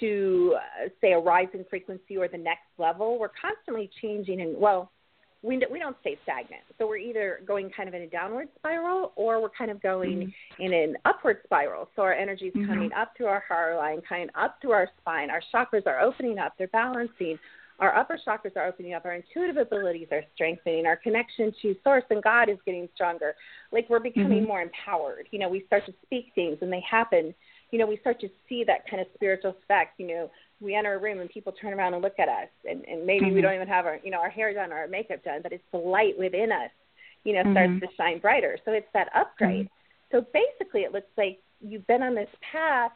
to 0.00 0.56
uh, 0.56 0.88
say 1.00 1.12
a 1.12 1.18
rising 1.18 1.64
frequency 1.70 2.16
or 2.16 2.26
the 2.26 2.38
next 2.38 2.66
level, 2.78 3.18
we're 3.18 3.30
constantly 3.40 3.90
changing 4.02 4.40
and 4.40 4.56
well, 4.58 4.90
we 5.42 5.60
we 5.70 5.78
don't 5.78 5.96
stay 6.00 6.18
stagnant. 6.22 6.62
So 6.78 6.88
we're 6.88 6.96
either 6.96 7.40
going 7.46 7.70
kind 7.76 7.88
of 7.88 7.94
in 7.94 8.02
a 8.02 8.08
downward 8.08 8.48
spiral 8.58 9.12
or 9.14 9.40
we're 9.42 9.50
kind 9.50 9.70
of 9.70 9.80
going 9.82 10.18
mm-hmm. 10.18 10.62
in 10.62 10.72
an 10.72 10.96
upward 11.04 11.38
spiral. 11.44 11.88
So 11.94 12.02
our 12.02 12.14
energy 12.14 12.46
is 12.46 12.54
mm-hmm. 12.54 12.72
coming 12.72 12.90
up 12.92 13.12
through 13.16 13.26
our 13.26 13.44
heart 13.46 13.76
line, 13.76 14.00
kind 14.08 14.30
of 14.30 14.42
up 14.42 14.56
through 14.60 14.72
our 14.72 14.88
spine. 15.00 15.28
Our 15.30 15.42
chakras 15.54 15.86
are 15.86 16.00
opening 16.00 16.38
up, 16.38 16.54
they're 16.58 16.68
balancing. 16.68 17.38
Our 17.80 17.96
upper 17.96 18.18
chakras 18.26 18.56
are 18.56 18.66
opening 18.66 18.94
up. 18.94 19.04
Our 19.04 19.14
intuitive 19.14 19.56
abilities 19.56 20.08
are 20.12 20.22
strengthening. 20.34 20.86
Our 20.86 20.96
connection 20.96 21.52
to 21.62 21.74
Source 21.82 22.04
and 22.10 22.22
God 22.22 22.48
is 22.48 22.58
getting 22.64 22.88
stronger. 22.94 23.34
Like 23.72 23.90
we're 23.90 23.98
becoming 23.98 24.38
mm-hmm. 24.38 24.46
more 24.46 24.62
empowered. 24.62 25.26
You 25.32 25.40
know, 25.40 25.48
we 25.48 25.64
start 25.66 25.84
to 25.86 25.94
speak 26.04 26.26
things 26.34 26.58
and 26.60 26.72
they 26.72 26.82
happen 26.88 27.34
you 27.74 27.80
know, 27.80 27.86
we 27.86 27.98
start 27.98 28.20
to 28.20 28.28
see 28.48 28.62
that 28.62 28.88
kind 28.88 29.00
of 29.00 29.08
spiritual 29.14 29.56
effect. 29.64 29.98
You 29.98 30.06
know, 30.06 30.30
we 30.60 30.76
enter 30.76 30.94
a 30.94 30.98
room 30.98 31.18
and 31.18 31.28
people 31.28 31.52
turn 31.52 31.72
around 31.72 31.92
and 31.92 32.04
look 32.04 32.20
at 32.20 32.28
us, 32.28 32.46
and, 32.70 32.84
and 32.84 33.04
maybe 33.04 33.26
mm-hmm. 33.26 33.34
we 33.34 33.40
don't 33.40 33.54
even 33.54 33.66
have 33.66 33.84
our, 33.84 33.98
you 34.04 34.12
know, 34.12 34.20
our 34.20 34.30
hair 34.30 34.54
done 34.54 34.72
or 34.72 34.76
our 34.76 34.86
makeup 34.86 35.24
done, 35.24 35.40
but 35.42 35.52
it's 35.52 35.64
the 35.72 35.78
light 35.78 36.14
within 36.16 36.52
us, 36.52 36.70
you 37.24 37.32
know, 37.34 37.40
starts 37.50 37.72
mm-hmm. 37.72 37.78
to 37.80 37.86
shine 37.96 38.20
brighter. 38.20 38.58
So 38.64 38.70
it's 38.70 38.86
that 38.94 39.08
upgrade. 39.12 39.66
Mm-hmm. 39.66 40.18
So 40.18 40.26
basically, 40.32 40.82
it 40.82 40.92
looks 40.92 41.10
like 41.18 41.40
you've 41.60 41.84
been 41.88 42.02
on 42.02 42.14
this 42.14 42.28
path, 42.52 42.92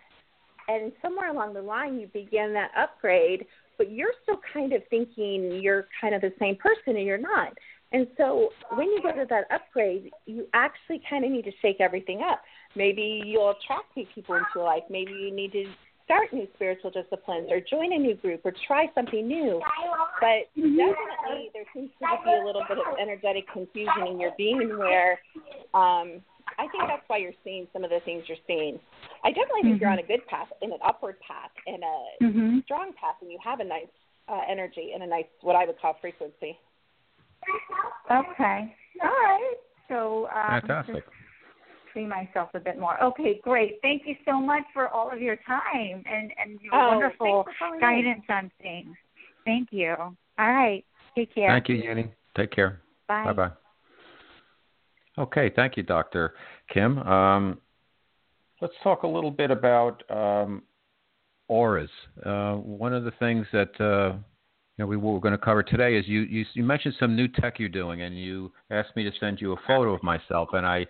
and 0.68 0.92
somewhere 1.02 1.30
along 1.30 1.54
the 1.54 1.62
line, 1.62 1.98
you 1.98 2.06
begin 2.12 2.52
that 2.52 2.70
upgrade, 2.78 3.46
but 3.78 3.90
you're 3.90 4.12
still 4.22 4.40
kind 4.52 4.72
of 4.72 4.82
thinking 4.90 5.60
you're 5.62 5.86
kind 6.00 6.14
of 6.14 6.20
the 6.20 6.32
same 6.38 6.56
person, 6.56 6.96
and 6.96 7.06
you're 7.06 7.16
not. 7.16 7.52
And 7.92 8.06
so 8.18 8.50
when 8.74 8.88
you 8.88 9.00
go 9.02 9.12
to 9.12 9.26
that 9.30 9.44
upgrade, 9.50 10.10
you 10.26 10.46
actually 10.52 11.00
kind 11.08 11.24
of 11.24 11.30
need 11.30 11.44
to 11.44 11.52
shake 11.62 11.80
everything 11.80 12.20
up. 12.22 12.42
Maybe 12.76 13.22
you'll 13.24 13.50
attract 13.50 13.96
new 13.96 14.04
people 14.14 14.34
into 14.34 14.46
your 14.54 14.64
life. 14.64 14.82
Maybe 14.90 15.12
you 15.12 15.34
need 15.34 15.52
to 15.52 15.64
start 16.04 16.32
new 16.32 16.46
spiritual 16.54 16.90
disciplines 16.90 17.48
or 17.50 17.60
join 17.60 17.92
a 17.92 17.98
new 17.98 18.14
group 18.14 18.40
or 18.44 18.52
try 18.66 18.86
something 18.94 19.26
new. 19.26 19.60
But 20.20 20.48
definitely 20.54 21.50
there 21.54 21.64
seems 21.74 21.90
to 22.00 22.06
be 22.24 22.30
a 22.30 22.44
little 22.44 22.64
bit 22.68 22.78
of 22.78 22.98
energetic 23.00 23.44
confusion 23.52 24.06
in 24.06 24.20
your 24.20 24.32
being 24.36 24.76
where 24.76 25.18
um, 25.74 26.22
I 26.58 26.68
think 26.68 26.84
that's 26.88 27.02
why 27.06 27.18
you're 27.18 27.36
seeing 27.44 27.66
some 27.72 27.84
of 27.84 27.90
the 27.90 28.00
things 28.04 28.24
you're 28.26 28.38
seeing. 28.46 28.78
I 29.24 29.30
definitely 29.30 29.62
think 29.62 29.74
mm-hmm. 29.76 29.82
you're 29.82 29.90
on 29.90 29.98
a 29.98 30.06
good 30.06 30.26
path, 30.26 30.48
in 30.62 30.72
an 30.72 30.78
upward 30.84 31.16
path, 31.20 31.50
and 31.66 31.82
a 31.82 32.24
mm-hmm. 32.24 32.58
strong 32.64 32.92
path, 33.00 33.16
and 33.20 33.30
you 33.30 33.38
have 33.44 33.60
a 33.60 33.64
nice 33.64 33.86
uh, 34.28 34.40
energy 34.48 34.92
and 34.94 35.02
a 35.02 35.06
nice, 35.06 35.24
what 35.42 35.56
I 35.56 35.66
would 35.66 35.80
call 35.80 35.96
frequency. 36.00 36.58
Okay. 38.10 38.74
All 39.02 39.08
right. 39.08 39.54
So 39.88 40.28
um, 40.34 40.60
fantastic. 40.60 41.04
See 41.94 42.06
myself 42.06 42.50
a 42.54 42.60
bit 42.60 42.78
more. 42.78 43.02
Okay, 43.02 43.40
great. 43.42 43.78
Thank 43.82 44.02
you 44.06 44.14
so 44.26 44.40
much 44.40 44.62
for 44.74 44.88
all 44.88 45.10
of 45.10 45.20
your 45.20 45.36
time 45.46 46.02
and 46.06 46.32
and 46.40 46.60
your 46.60 46.74
oh, 46.74 46.88
wonderful 46.88 47.46
guidance 47.80 48.22
in. 48.28 48.34
on 48.34 48.50
things. 48.60 48.94
Thank 49.44 49.68
you. 49.72 49.94
All 49.98 50.16
right. 50.38 50.84
Take 51.16 51.34
care. 51.34 51.48
Thank 51.48 51.68
you, 51.68 51.76
Yenny. 51.76 52.10
Take 52.36 52.52
care. 52.52 52.82
Bye. 53.08 53.24
Bye 53.24 53.32
bye. 53.32 53.50
Okay, 55.18 55.50
thank 55.54 55.76
you, 55.76 55.82
Dr. 55.82 56.34
Kim. 56.72 56.98
Um, 57.00 57.58
let's 58.60 58.74
talk 58.84 59.02
a 59.02 59.06
little 59.06 59.32
bit 59.32 59.50
about 59.50 60.08
um, 60.10 60.62
auras. 61.48 61.90
Uh, 62.24 62.54
one 62.54 62.94
of 62.94 63.02
the 63.02 63.10
things 63.18 63.44
that 63.52 63.80
uh, 63.80 64.12
you 64.12 64.20
know 64.78 64.86
we 64.86 64.96
were 64.96 65.18
going 65.18 65.32
to 65.32 65.38
cover 65.38 65.64
today 65.64 65.96
is 65.96 66.06
you, 66.06 66.20
you 66.20 66.44
you 66.54 66.62
mentioned 66.62 66.94
some 67.00 67.16
new 67.16 67.26
tech 67.26 67.58
you're 67.58 67.68
doing, 67.68 68.02
and 68.02 68.16
you 68.16 68.52
asked 68.70 68.94
me 68.94 69.02
to 69.02 69.10
send 69.18 69.40
you 69.40 69.54
a 69.54 69.56
photo 69.66 69.92
of 69.92 70.02
myself, 70.04 70.50
and 70.52 70.64
I 70.64 70.86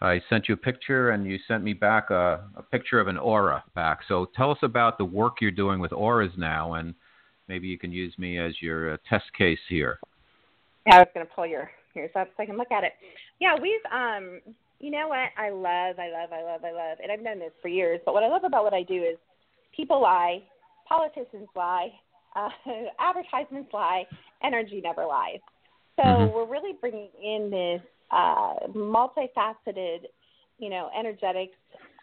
I 0.00 0.20
sent 0.30 0.48
you 0.48 0.54
a 0.54 0.58
picture, 0.58 1.10
and 1.10 1.26
you 1.26 1.38
sent 1.48 1.64
me 1.64 1.72
back 1.72 2.10
a, 2.10 2.44
a 2.56 2.62
picture 2.62 3.00
of 3.00 3.08
an 3.08 3.18
aura 3.18 3.64
back. 3.74 4.00
So 4.06 4.28
tell 4.36 4.52
us 4.52 4.58
about 4.62 4.98
the 4.98 5.04
work 5.04 5.40
you're 5.40 5.50
doing 5.50 5.80
with 5.80 5.92
auras 5.92 6.32
now, 6.36 6.74
and 6.74 6.94
maybe 7.48 7.66
you 7.66 7.78
can 7.78 7.90
use 7.90 8.14
me 8.18 8.38
as 8.38 8.52
your 8.62 8.94
uh, 8.94 8.96
test 9.08 9.24
case 9.36 9.58
here. 9.68 9.98
Yeah, 10.86 10.96
I 10.96 10.98
was 10.98 11.08
going 11.12 11.26
to 11.26 11.32
pull 11.32 11.46
your 11.46 11.70
yours 11.94 12.10
up 12.16 12.28
so 12.36 12.42
I 12.42 12.46
can 12.46 12.56
look 12.56 12.72
at 12.72 12.84
it. 12.84 12.92
Yeah, 13.40 13.54
we've 13.60 13.84
um, 13.92 14.40
you 14.80 14.90
know 14.90 15.08
what 15.08 15.30
I 15.38 15.50
love, 15.50 15.98
I 15.98 16.10
love, 16.10 16.32
I 16.32 16.42
love, 16.42 16.64
I 16.64 16.72
love, 16.72 16.98
and 17.02 17.10
I've 17.10 17.24
done 17.24 17.38
this 17.38 17.52
for 17.62 17.68
years. 17.68 18.00
But 18.04 18.14
what 18.14 18.22
I 18.22 18.28
love 18.28 18.44
about 18.44 18.64
what 18.64 18.74
I 18.74 18.82
do 18.82 19.02
is 19.02 19.16
people 19.74 20.02
lie, 20.02 20.42
politicians 20.88 21.48
lie, 21.56 21.88
uh, 22.36 22.48
advertisements 22.98 23.72
lie, 23.72 24.04
energy 24.42 24.80
never 24.82 25.06
lies. 25.06 25.38
So 25.96 26.02
mm-hmm. 26.02 26.34
we're 26.34 26.46
really 26.46 26.76
bringing 26.80 27.08
in 27.22 27.50
this 27.50 27.80
uh, 28.10 28.66
multifaceted, 28.74 30.06
you 30.58 30.68
know, 30.68 30.90
energetics 30.98 31.54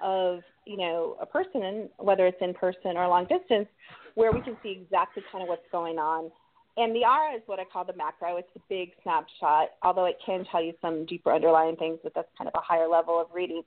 of 0.02 0.40
you 0.66 0.78
know 0.78 1.18
a 1.22 1.26
person, 1.26 1.90
whether 1.98 2.26
it's 2.26 2.38
in 2.42 2.54
person 2.54 2.96
or 2.98 3.08
long 3.08 3.26
distance, 3.26 3.68
where 4.16 4.32
we 4.32 4.42
can 4.42 4.58
see 4.64 4.82
exactly 4.82 5.24
kind 5.32 5.44
of 5.44 5.50
what's 5.50 5.70
going 5.72 6.00
on. 6.00 6.32
And 6.78 6.96
the 6.96 7.04
aura 7.04 7.36
is 7.36 7.42
what 7.48 7.60
I 7.60 7.66
call 7.66 7.84
the 7.84 7.96
macro. 7.96 8.38
It's 8.38 8.48
the 8.54 8.62
big 8.70 8.92
snapshot, 9.04 9.70
although 9.84 10.06
it 10.06 10.18
can 10.26 10.46
tell 10.50 10.64
you 10.64 10.74
some 10.82 11.06
deeper 11.06 11.34
underlying 11.34 11.76
things, 11.76 12.00
but 12.02 12.14
that's 12.16 12.30
kind 12.38 12.48
of 12.48 12.54
a 12.56 12.64
higher 12.64 12.88
level 12.88 13.20
of 13.20 13.28
reading. 13.34 13.62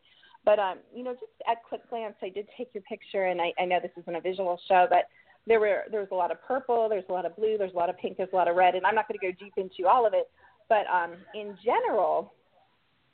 But 0.44 0.58
um, 0.58 0.78
you 0.94 1.04
know, 1.04 1.12
just 1.12 1.32
at 1.48 1.62
quick 1.68 1.88
glance, 1.88 2.14
I 2.22 2.28
did 2.28 2.48
take 2.56 2.68
your 2.72 2.82
picture, 2.82 3.26
and 3.26 3.40
I, 3.40 3.52
I 3.58 3.64
know 3.64 3.78
this 3.80 3.90
isn't 4.00 4.14
a 4.14 4.20
visual 4.20 4.58
show, 4.68 4.86
but 4.88 5.08
there 5.46 5.60
were 5.60 5.84
there 5.90 6.00
was 6.00 6.08
a 6.12 6.14
lot 6.14 6.30
of 6.30 6.42
purple, 6.46 6.88
there's 6.88 7.04
a 7.08 7.12
lot 7.12 7.26
of 7.26 7.36
blue, 7.36 7.56
there's 7.58 7.72
a 7.72 7.76
lot 7.76 7.90
of 7.90 7.98
pink, 7.98 8.16
there's 8.16 8.32
a 8.32 8.36
lot 8.36 8.48
of 8.48 8.56
red, 8.56 8.74
and 8.74 8.86
I'm 8.86 8.94
not 8.94 9.08
going 9.08 9.18
to 9.18 9.26
go 9.26 9.44
deep 9.44 9.54
into 9.56 9.88
all 9.88 10.06
of 10.06 10.14
it. 10.14 10.30
But 10.68 10.86
um, 10.86 11.14
in 11.34 11.56
general, 11.62 12.32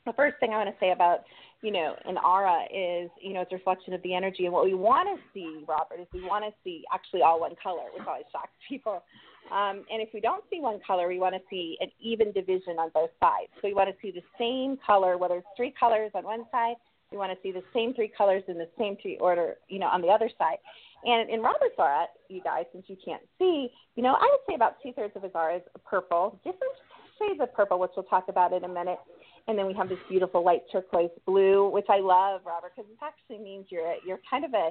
the 0.05 0.13
first 0.13 0.37
thing 0.39 0.51
I 0.53 0.57
want 0.57 0.69
to 0.69 0.75
say 0.79 0.91
about 0.91 1.23
you 1.61 1.71
know 1.71 1.95
an 2.05 2.17
aura 2.17 2.63
is 2.73 3.09
you 3.21 3.33
know 3.33 3.41
it's 3.41 3.51
a 3.51 3.55
reflection 3.55 3.93
of 3.93 4.01
the 4.03 4.13
energy, 4.13 4.45
and 4.45 4.53
what 4.53 4.65
we 4.65 4.73
want 4.73 5.07
to 5.07 5.21
see, 5.33 5.63
Robert, 5.67 5.99
is 5.99 6.07
we 6.13 6.23
want 6.23 6.45
to 6.45 6.51
see 6.63 6.83
actually 6.93 7.21
all 7.21 7.39
one 7.39 7.55
color, 7.61 7.83
which 7.93 8.07
always 8.07 8.25
shocks 8.31 8.51
people. 8.67 9.03
Um, 9.49 9.83
and 9.91 10.01
if 10.01 10.09
we 10.13 10.21
don't 10.21 10.43
see 10.49 10.59
one 10.59 10.79
color, 10.85 11.07
we 11.07 11.19
want 11.19 11.35
to 11.35 11.41
see 11.49 11.77
an 11.81 11.89
even 11.99 12.31
division 12.31 12.77
on 12.79 12.89
both 12.93 13.09
sides. 13.19 13.49
So 13.55 13.67
we 13.67 13.73
want 13.73 13.89
to 13.89 13.95
see 14.01 14.11
the 14.11 14.23
same 14.37 14.77
color, 14.85 15.17
whether 15.17 15.35
it's 15.35 15.47
three 15.57 15.73
colors 15.77 16.11
on 16.13 16.23
one 16.23 16.45
side, 16.51 16.75
we 17.11 17.17
want 17.17 17.31
to 17.31 17.37
see 17.43 17.51
the 17.51 17.63
same 17.73 17.93
three 17.93 18.07
colors 18.07 18.43
in 18.47 18.57
the 18.57 18.69
same 18.79 18.95
three 19.01 19.17
order, 19.17 19.55
you 19.67 19.79
know, 19.79 19.87
on 19.87 20.01
the 20.01 20.07
other 20.07 20.29
side. 20.37 20.57
And 21.03 21.29
in 21.29 21.41
Robert's 21.41 21.75
aura, 21.77 22.05
you 22.29 22.41
guys, 22.41 22.65
since 22.71 22.85
you 22.87 22.95
can't 23.03 23.23
see, 23.37 23.69
you 23.95 24.03
know, 24.03 24.13
I 24.13 24.29
would 24.31 24.39
say 24.47 24.55
about 24.55 24.75
two 24.81 24.93
thirds 24.93 25.15
of 25.15 25.23
his 25.23 25.31
aura 25.35 25.57
is 25.57 25.61
purple, 25.83 26.39
different 26.43 26.73
shades 27.19 27.41
of 27.41 27.53
purple, 27.53 27.79
which 27.79 27.91
we'll 27.95 28.05
talk 28.05 28.25
about 28.29 28.53
in 28.53 28.63
a 28.63 28.67
minute. 28.67 28.99
And 29.47 29.57
then 29.57 29.65
we 29.67 29.73
have 29.73 29.89
this 29.89 29.97
beautiful 30.07 30.45
light 30.45 30.61
turquoise 30.71 31.09
blue, 31.25 31.69
which 31.69 31.87
I 31.89 31.99
love, 31.99 32.41
Robert, 32.45 32.73
because 32.75 32.89
it 32.89 32.97
actually 33.03 33.43
means 33.43 33.65
you're 33.69 33.87
a, 33.87 33.95
you're 34.05 34.19
kind 34.29 34.45
of 34.45 34.53
a 34.53 34.69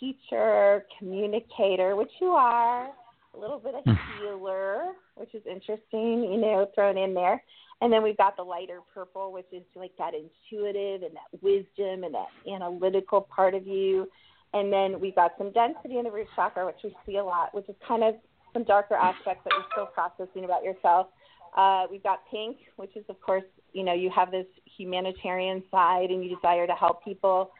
teacher, 0.00 0.84
communicator, 0.98 1.94
which 1.94 2.10
you 2.20 2.28
are, 2.28 2.88
a 3.36 3.40
little 3.40 3.58
bit 3.58 3.74
of 3.74 3.84
hmm. 3.84 3.92
healer, 4.18 4.92
which 5.14 5.34
is 5.34 5.42
interesting, 5.46 6.24
you 6.32 6.38
know, 6.38 6.68
thrown 6.74 6.96
in 6.96 7.14
there. 7.14 7.42
And 7.82 7.92
then 7.92 8.02
we've 8.02 8.16
got 8.16 8.36
the 8.36 8.42
lighter 8.42 8.80
purple, 8.94 9.32
which 9.32 9.46
is 9.52 9.62
like 9.74 9.92
that 9.98 10.12
intuitive 10.14 11.02
and 11.02 11.14
that 11.14 11.42
wisdom 11.42 12.04
and 12.04 12.14
that 12.14 12.28
analytical 12.50 13.20
part 13.20 13.54
of 13.54 13.66
you. 13.66 14.08
And 14.54 14.72
then 14.72 14.98
we've 14.98 15.14
got 15.14 15.32
some 15.36 15.52
density 15.52 15.98
in 15.98 16.04
the 16.04 16.10
root 16.10 16.28
chakra, 16.34 16.64
which 16.64 16.76
we 16.82 16.96
see 17.04 17.16
a 17.16 17.24
lot, 17.24 17.54
which 17.54 17.68
is 17.68 17.74
kind 17.86 18.02
of 18.02 18.14
some 18.54 18.64
darker 18.64 18.94
aspects 18.94 19.44
that 19.44 19.52
you're 19.52 19.66
still 19.72 19.86
processing 19.86 20.44
about 20.44 20.64
yourself. 20.64 21.08
Uh, 21.56 21.84
we've 21.90 22.02
got 22.02 22.20
pink, 22.30 22.56
which 22.76 22.96
is, 22.96 23.04
of 23.10 23.20
course, 23.20 23.44
you 23.72 23.84
know, 23.84 23.92
you 23.92 24.10
have 24.14 24.30
this 24.30 24.46
humanitarian 24.78 25.62
side 25.70 26.10
and 26.10 26.24
you 26.24 26.34
desire 26.34 26.66
to 26.66 26.74
help 26.74 27.04
people. 27.04 27.50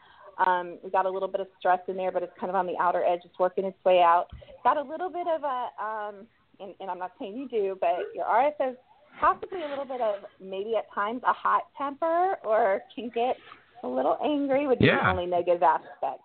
Um, 0.45 0.77
we've 0.83 0.91
got 0.91 1.05
a 1.05 1.09
little 1.09 1.27
bit 1.27 1.41
of 1.41 1.47
stress 1.59 1.79
in 1.87 1.97
there, 1.97 2.11
but 2.11 2.23
it's 2.23 2.33
kind 2.39 2.49
of 2.49 2.55
on 2.55 2.67
the 2.67 2.77
outer 2.79 3.03
edge. 3.03 3.21
It's 3.25 3.39
working 3.39 3.65
its 3.65 3.77
way 3.83 4.01
out. 4.01 4.27
Got 4.63 4.77
a 4.77 4.81
little 4.81 5.09
bit 5.09 5.27
of 5.27 5.43
a, 5.43 5.83
um, 5.83 6.27
and, 6.59 6.73
and 6.79 6.89
I'm 6.89 6.99
not 6.99 7.11
saying 7.19 7.35
you 7.35 7.47
do, 7.47 7.77
but 7.79 7.97
your 8.13 8.25
RSS 8.25 8.75
possibly 9.19 9.63
a 9.63 9.69
little 9.69 9.85
bit 9.85 10.01
of 10.01 10.15
maybe 10.39 10.75
at 10.75 10.91
times 10.93 11.21
a 11.27 11.33
hot 11.33 11.63
temper 11.77 12.37
or 12.43 12.81
can 12.93 13.09
get 13.13 13.37
a 13.83 13.87
little 13.87 14.17
angry, 14.23 14.67
which 14.67 14.79
yeah. 14.81 14.95
is 14.95 15.01
the 15.03 15.09
only 15.09 15.25
negative 15.25 15.63
aspect. 15.63 16.21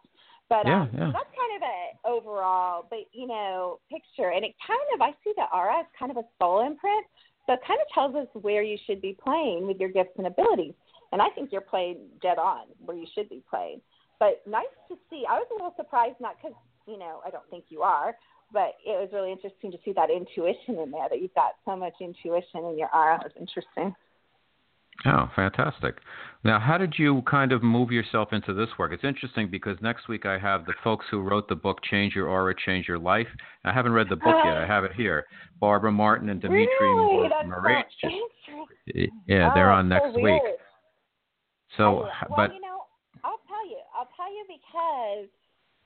But 0.49 0.67
yeah, 0.67 0.83
um, 0.83 0.91
yeah. 0.93 1.11
that's 1.13 1.33
kind 1.33 1.53
of 1.57 1.63
a 1.63 2.09
overall, 2.09 2.87
but 2.91 3.01
you 3.13 3.27
know, 3.27 3.81
picture, 3.91 4.31
and 4.31 4.45
it 4.45 4.55
kind 4.67 4.81
of 4.95 5.01
I 5.01 5.13
see 5.25 5.33
the 5.37 5.45
aura 5.55 5.81
as 5.81 5.87
kind 5.99 6.11
of 6.11 6.19
a 6.19 6.25
soul 6.39 6.61
imprint, 6.61 7.07
so 7.47 7.55
it 7.55 7.61
kind 7.67 7.81
of 7.81 7.89
tells 7.95 8.15
us 8.15 8.29
where 8.43 8.63
you 8.63 8.77
should 8.87 9.01
be 9.01 9.17
playing 9.25 9.67
with 9.67 9.79
your 9.81 9.89
gifts 9.89 10.13
and 10.19 10.27
abilities. 10.27 10.75
And 11.13 11.21
I 11.21 11.29
think 11.35 11.53
you're 11.53 11.61
playing 11.61 11.99
dead 12.23 12.39
on 12.39 12.67
where 12.85 12.97
you 12.97 13.07
should 13.15 13.29
be 13.29 13.43
playing. 13.49 13.81
But 14.23 14.41
nice 14.47 14.71
to 14.87 14.95
see. 15.11 15.25
I 15.29 15.35
was 15.35 15.49
a 15.51 15.55
little 15.55 15.75
surprised, 15.77 16.15
not 16.21 16.37
because 16.41 16.57
you 16.87 16.97
know 16.97 17.21
I 17.27 17.31
don't 17.31 17.49
think 17.51 17.65
you 17.71 17.83
are, 17.83 18.15
but 18.53 18.75
it 18.87 18.95
was 18.95 19.09
really 19.13 19.33
interesting 19.33 19.73
to 19.73 19.79
see 19.85 19.93
that 19.95 20.11
intuition 20.11 20.79
in 20.79 20.93
there. 20.93 21.09
That 21.11 21.21
you've 21.21 21.35
got 21.35 21.55
so 21.65 21.75
much 21.75 21.95
intuition 22.01 22.65
in 22.71 22.79
your 22.79 22.89
aura. 22.95 23.19
It 23.19 23.33
was 23.35 23.37
interesting. 23.41 23.97
Oh, 25.07 25.29
fantastic. 25.35 25.97
Now, 26.45 26.61
how 26.61 26.79
did 26.79 26.95
you 26.99 27.23
kind 27.23 27.51
of 27.51 27.65
move 27.65 27.91
yourself 27.91 28.33
into 28.33 28.55
this 28.55 28.69
work? 28.79 28.93
It's 28.93 29.03
interesting 29.03 29.51
because 29.51 29.77
next 29.81 30.07
week 30.07 30.25
I 30.25 30.39
have 30.39 30.67
the 30.67 30.75
folks 30.85 31.07
who 31.11 31.23
wrote 31.23 31.49
the 31.49 31.57
book 31.57 31.79
Change 31.83 32.15
Your 32.15 32.29
Aura, 32.29 32.55
Change 32.55 32.87
Your 32.87 33.01
Life. 33.01 33.27
I 33.65 33.73
haven't 33.73 33.93
read 33.93 34.09
the 34.09 34.17
book 34.17 34.37
yet. 34.45 34.57
I 34.57 34.67
have 34.67 34.85
it 34.85 34.93
here. 34.93 35.25
Barbara 35.59 35.91
Martin 35.91 36.29
and 36.29 36.41
Dimitri 36.41 36.69
really? 36.81 37.29
Moraitis. 37.47 37.85
Yeah, 39.27 39.51
they're 39.55 39.73
oh, 39.73 39.79
on 39.79 39.89
next 39.89 40.15
so 40.15 40.21
week. 40.21 40.43
So, 41.77 41.93
well, 41.93 42.11
but 42.37 42.55
you 42.55 42.61
know, 42.61 42.85
I'll 43.25 43.41
tell 43.49 43.67
you. 43.67 43.79
I'll 43.97 44.09
tell 44.17 44.32
you 44.49 44.59
because 44.59 45.29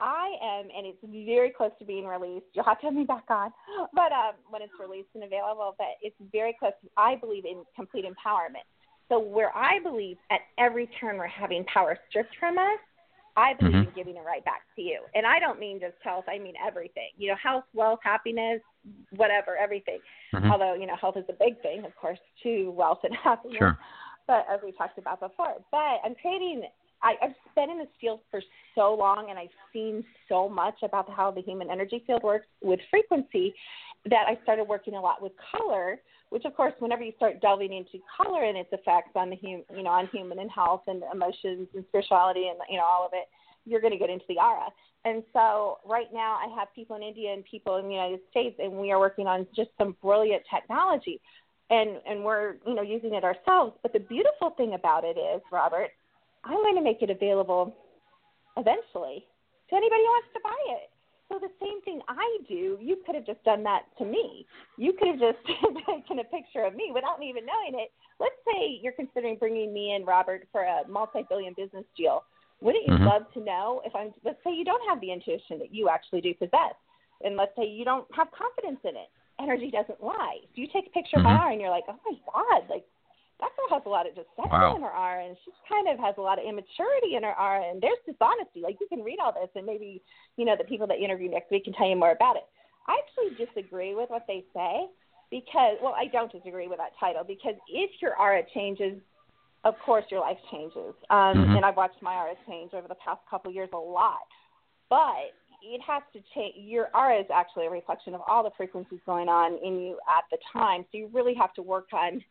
I 0.01 0.33
am, 0.43 0.69
and 0.77 0.87
it's 0.87 0.99
very 1.27 1.51
close 1.51 1.71
to 1.79 1.85
being 1.85 2.07
released. 2.07 2.47
You'll 2.53 2.65
have 2.65 2.81
to 2.81 2.87
have 2.87 2.95
me 2.95 3.05
back 3.05 3.25
on, 3.31 3.51
but 3.95 4.13
um, 4.13 4.35
when 4.51 4.63
it's 4.63 4.73
released 4.79 5.09
and 5.15 5.25
available. 5.25 5.75
But 5.79 5.97
it's 6.03 6.17
very 6.33 6.55
close. 6.59 6.73
I 6.97 7.17
believe 7.17 7.45
in 7.45 7.65
complete 7.75 8.05
empowerment. 8.05 8.67
So 9.09 9.19
where 9.19 9.57
I 9.57 9.79
believe 9.83 10.17
at 10.31 10.41
every 10.59 10.89
turn 11.01 11.17
we're 11.17 11.27
having 11.29 11.65
power 11.65 11.97
stripped 12.11 12.35
from 12.39 12.59
us, 12.59 12.79
I 13.37 13.55
believe 13.55 13.75
mm-hmm. 13.75 13.89
in 13.89 13.95
giving 13.95 14.17
it 14.17 14.25
right 14.27 14.45
back 14.45 14.63
to 14.77 14.83
you. 14.83 15.01
And 15.15 15.27
I 15.27 15.39
don't 15.39 15.61
mean 15.61 15.81
just 15.81 15.95
health; 16.03 16.25
I 16.29 16.39
mean 16.39 16.55
everything. 16.65 17.11
You 17.17 17.31
know, 17.31 17.37
health, 17.43 17.65
wealth, 17.73 18.01
happiness, 18.03 18.61
whatever, 19.11 19.57
everything. 19.57 20.01
Mm-hmm. 20.35 20.51
Although 20.51 20.75
you 20.75 20.87
know, 20.87 20.97
health 20.97 21.17
is 21.17 21.25
a 21.29 21.35
big 21.35 21.61
thing, 21.63 21.85
of 21.85 21.95
course, 21.97 22.19
to 22.43 22.71
wealth 22.71 23.01
and 23.05 23.15
happiness. 23.25 23.59
Sure. 23.59 23.79
But 24.27 24.45
as 24.53 24.61
we 24.65 24.73
talked 24.73 24.99
about 24.99 25.21
before, 25.21 25.55
but 25.71 26.01
I'm 26.05 26.17
creating 26.21 26.65
I, 27.03 27.15
I've 27.23 27.55
been 27.55 27.71
in 27.71 27.79
this 27.79 27.89
field 28.01 28.21
for 28.31 28.41
so 28.75 28.95
long 28.95 29.27
and 29.31 29.39
I've 29.39 29.49
seen 29.73 30.05
so 30.29 30.49
much 30.49 30.77
about 30.83 31.11
how 31.11 31.31
the 31.31 31.43
human 31.43 31.71
energy 31.71 32.03
field 32.07 32.23
works 32.23 32.47
with 32.63 32.81
frequency 32.91 33.55
that 34.09 34.25
I 34.29 34.39
started 34.43 34.65
working 34.65 34.95
a 34.95 35.01
lot 35.01 35.23
with 35.23 35.33
color, 35.57 35.99
which 36.31 36.45
of 36.45 36.55
course 36.57 36.73
whenever 36.79 37.03
you 37.03 37.13
start 37.17 37.41
delving 37.41 37.73
into 37.73 38.05
color 38.17 38.45
and 38.45 38.57
its 38.57 38.69
effects 38.73 39.11
on 39.15 39.31
the 39.31 39.37
hum, 39.43 39.63
you 39.77 39.83
know, 39.83 39.91
on 39.91 40.09
human 40.13 40.39
and 40.39 40.51
health 40.51 40.83
and 40.87 41.03
emotions 41.13 41.69
and 41.75 41.85
spirituality 41.89 42.49
and 42.49 42.59
you 42.71 42.77
know 42.77 42.85
all 42.85 43.07
of 43.07 43.13
it, 43.15 43.29
you're 43.65 43.81
going 43.81 43.93
to 43.93 43.99
get 43.99 44.11
into 44.11 44.25
the 44.29 44.37
aura. 44.39 44.69
And 45.05 45.23
so 45.33 45.79
right 45.87 46.09
now 46.13 46.35
I 46.35 46.53
have 46.59 46.69
people 46.75 46.97
in 46.97 47.03
India 47.03 47.33
and 47.33 47.45
people 47.45 47.77
in 47.77 47.87
the 47.87 47.95
United 47.95 48.21
States 48.31 48.57
and 48.59 48.73
we 48.73 48.91
are 48.91 48.99
working 48.99 49.27
on 49.27 49.47
just 49.55 49.71
some 49.79 49.97
brilliant 50.03 50.43
technology 50.53 51.21
and 51.71 51.91
and 52.09 52.25
we're 52.25 52.57
you 52.67 52.75
know 52.75 52.83
using 52.83 53.15
it 53.15 53.25
ourselves 53.25 53.77
but 53.83 53.93
the 53.93 53.99
beautiful 53.99 54.51
thing 54.51 54.75
about 54.75 55.05
it 55.05 55.19
is 55.19 55.43
robert 55.51 55.91
I'm 56.47 56.63
going 56.63 56.77
to 56.77 56.83
make 56.83 57.03
it 57.03 57.11
available 57.11 57.75
eventually 58.57 59.27
to 59.69 59.77
anybody 59.77 60.03
who 60.03 60.13
wants 60.15 60.31
to 60.35 60.41
buy 60.43 60.63
it. 60.79 60.91
So 61.29 61.41
the 61.43 61.51
same 61.61 61.83
thing 61.83 62.01
I 62.09 62.39
do, 62.49 62.79
you 62.81 63.03
could 63.05 63.17
have 63.17 63.27
just 63.27 63.43
done 63.43 63.65
that 63.65 63.83
to 63.99 64.05
me. 64.05 64.47
You 64.79 64.95
could 64.95 65.09
have 65.09 65.19
just 65.19 65.43
taken 65.87 66.21
a 66.21 66.25
picture 66.25 66.63
of 66.63 66.75
me 66.75 66.93
without 66.95 67.19
me 67.19 67.29
even 67.29 67.45
knowing 67.45 67.83
it. 67.83 67.91
Let's 68.21 68.39
say 68.47 68.79
you're 68.81 68.95
considering 68.95 69.37
bringing 69.37 69.75
me 69.75 69.95
in, 69.95 70.05
Robert, 70.05 70.47
for 70.53 70.63
a 70.63 70.87
multi-billion 70.89 71.55
business 71.57 71.85
deal. 71.97 72.23
Wouldn't 72.61 72.87
you 72.87 72.95
mm-hmm. 72.95 73.05
love 73.11 73.23
to 73.35 73.41
know 73.41 73.83
if 73.85 73.95
I'm? 73.95 74.15
Let's 74.25 74.39
say 74.43 74.55
you 74.55 74.65
don't 74.65 74.81
have 74.89 75.01
the 75.01 75.13
intuition 75.13 75.59
that 75.59 75.75
you 75.75 75.91
actually 75.91 76.23
do 76.23 76.33
possess, 76.33 76.73
and 77.23 77.37
let's 77.37 77.53
say 77.55 77.67
you 77.67 77.85
don't 77.85 78.07
have 78.15 78.29
confidence 78.33 78.81
in 78.85 78.97
it. 78.97 79.11
Energy 79.39 79.71
doesn't 79.71 80.03
lie. 80.03 80.41
So 80.41 80.63
you 80.63 80.69
take 80.73 80.87
a 80.87 80.91
picture 80.91 81.19
mm-hmm. 81.19 81.27
of 81.27 81.37
my 81.37 81.37
arm 81.37 81.53
and 81.53 81.61
you're 81.61 81.71
like, 81.71 81.85
oh 81.89 81.99
my 82.07 82.17
god, 82.33 82.71
like 82.71 82.87
that 83.41 83.53
girl 83.53 83.69
has 83.69 83.83
a 83.85 83.93
lot 83.93 84.09
of 84.09 84.15
deception 84.15 84.49
wow. 84.49 84.77
in 84.77 84.83
her 84.83 84.95
aura, 84.97 85.25
and 85.27 85.37
she 85.45 85.53
kind 85.69 85.89
of 85.89 85.99
has 86.01 86.15
a 86.17 86.25
lot 86.25 86.39
of 86.39 86.45
immaturity 86.45 87.17
in 87.17 87.23
her 87.23 87.37
aura, 87.37 87.69
and 87.69 87.83
there's 87.83 88.01
dishonesty. 88.07 88.65
Like 88.65 88.81
you 88.81 88.89
can 88.89 89.05
read 89.05 89.19
all 89.23 89.33
this, 89.33 89.51
and 89.55 89.67
maybe 89.67 90.01
you 90.37 90.45
know 90.45 90.57
the 90.57 90.65
people 90.65 90.87
that 90.89 90.99
interview 90.99 91.29
next 91.29 91.51
week 91.51 91.65
can 91.65 91.75
tell 91.75 91.89
you 91.89 91.97
more 91.97 92.13
about 92.13 92.37
it. 92.37 92.49
I 92.89 92.97
actually 93.03 93.37
disagree 93.37 93.95
with 93.95 94.09
what 94.11 94.25
they 94.27 94.45
say 94.55 94.87
because, 95.31 95.77
well, 95.83 95.95
I 95.97 96.07
don't 96.07 96.31
disagree 96.31 96.69
with 96.69 96.79
that 96.79 96.93
title 96.99 97.25
because 97.27 97.55
if 97.69 97.91
your 98.01 98.19
aura 98.19 98.43
changes, 98.55 98.99
of 99.65 99.75
course 99.85 100.05
your 100.11 100.21
life 100.21 100.39
changes. 100.51 100.95
Um, 101.11 101.37
mm-hmm. 101.37 101.57
And 101.57 101.65
I've 101.65 101.77
watched 101.77 102.01
my 102.01 102.15
aura 102.15 102.35
change 102.47 102.73
over 102.75 102.87
the 102.89 102.95
past 102.95 103.21
couple 103.29 103.51
years 103.53 103.71
a 103.73 103.77
lot. 103.77 104.29
But 104.89 105.35
it 105.63 105.81
has 105.87 106.03
to 106.13 106.21
change. 106.35 106.55
Your 106.57 106.89
aura 106.95 107.19
is 107.19 107.27
actually 107.35 107.67
a 107.67 107.71
reflection 107.71 108.15
of 108.15 108.21
all 108.29 108.45
the 108.45 108.51
frequencies 108.57 109.01
going 109.05 109.29
on 109.29 109.59
in 109.65 109.81
you 109.81 109.99
at 110.09 110.25
the 110.31 110.39
time. 110.53 110.85
So 110.93 110.99
you 110.99 111.11
really 111.13 111.35
have 111.35 111.53
to 111.55 111.63
work 111.63 111.89
on 111.93 112.23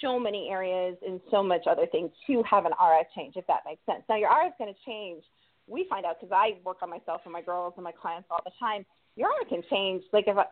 so 0.00 0.18
many 0.18 0.48
areas 0.50 0.96
and 1.06 1.20
so 1.30 1.42
much 1.42 1.62
other 1.68 1.86
things 1.86 2.10
to 2.26 2.42
have 2.48 2.66
an 2.66 2.72
aura 2.80 3.02
change, 3.14 3.34
if 3.36 3.46
that 3.46 3.60
makes 3.66 3.84
sense. 3.86 4.02
Now 4.08 4.16
your 4.16 4.30
aura 4.30 4.46
is 4.46 4.52
going 4.58 4.72
to 4.72 4.80
change. 4.86 5.22
We 5.66 5.86
find 5.88 6.04
out 6.04 6.16
because 6.20 6.32
I 6.34 6.58
work 6.64 6.78
on 6.82 6.90
myself 6.90 7.22
and 7.24 7.32
my 7.32 7.42
girls 7.42 7.74
and 7.76 7.84
my 7.84 7.92
clients 7.92 8.28
all 8.30 8.40
the 8.44 8.52
time. 8.58 8.84
Your 9.16 9.28
aura 9.30 9.44
can 9.44 9.62
change. 9.70 10.02
Like 10.12 10.24
if 10.26 10.36
I, 10.36 10.46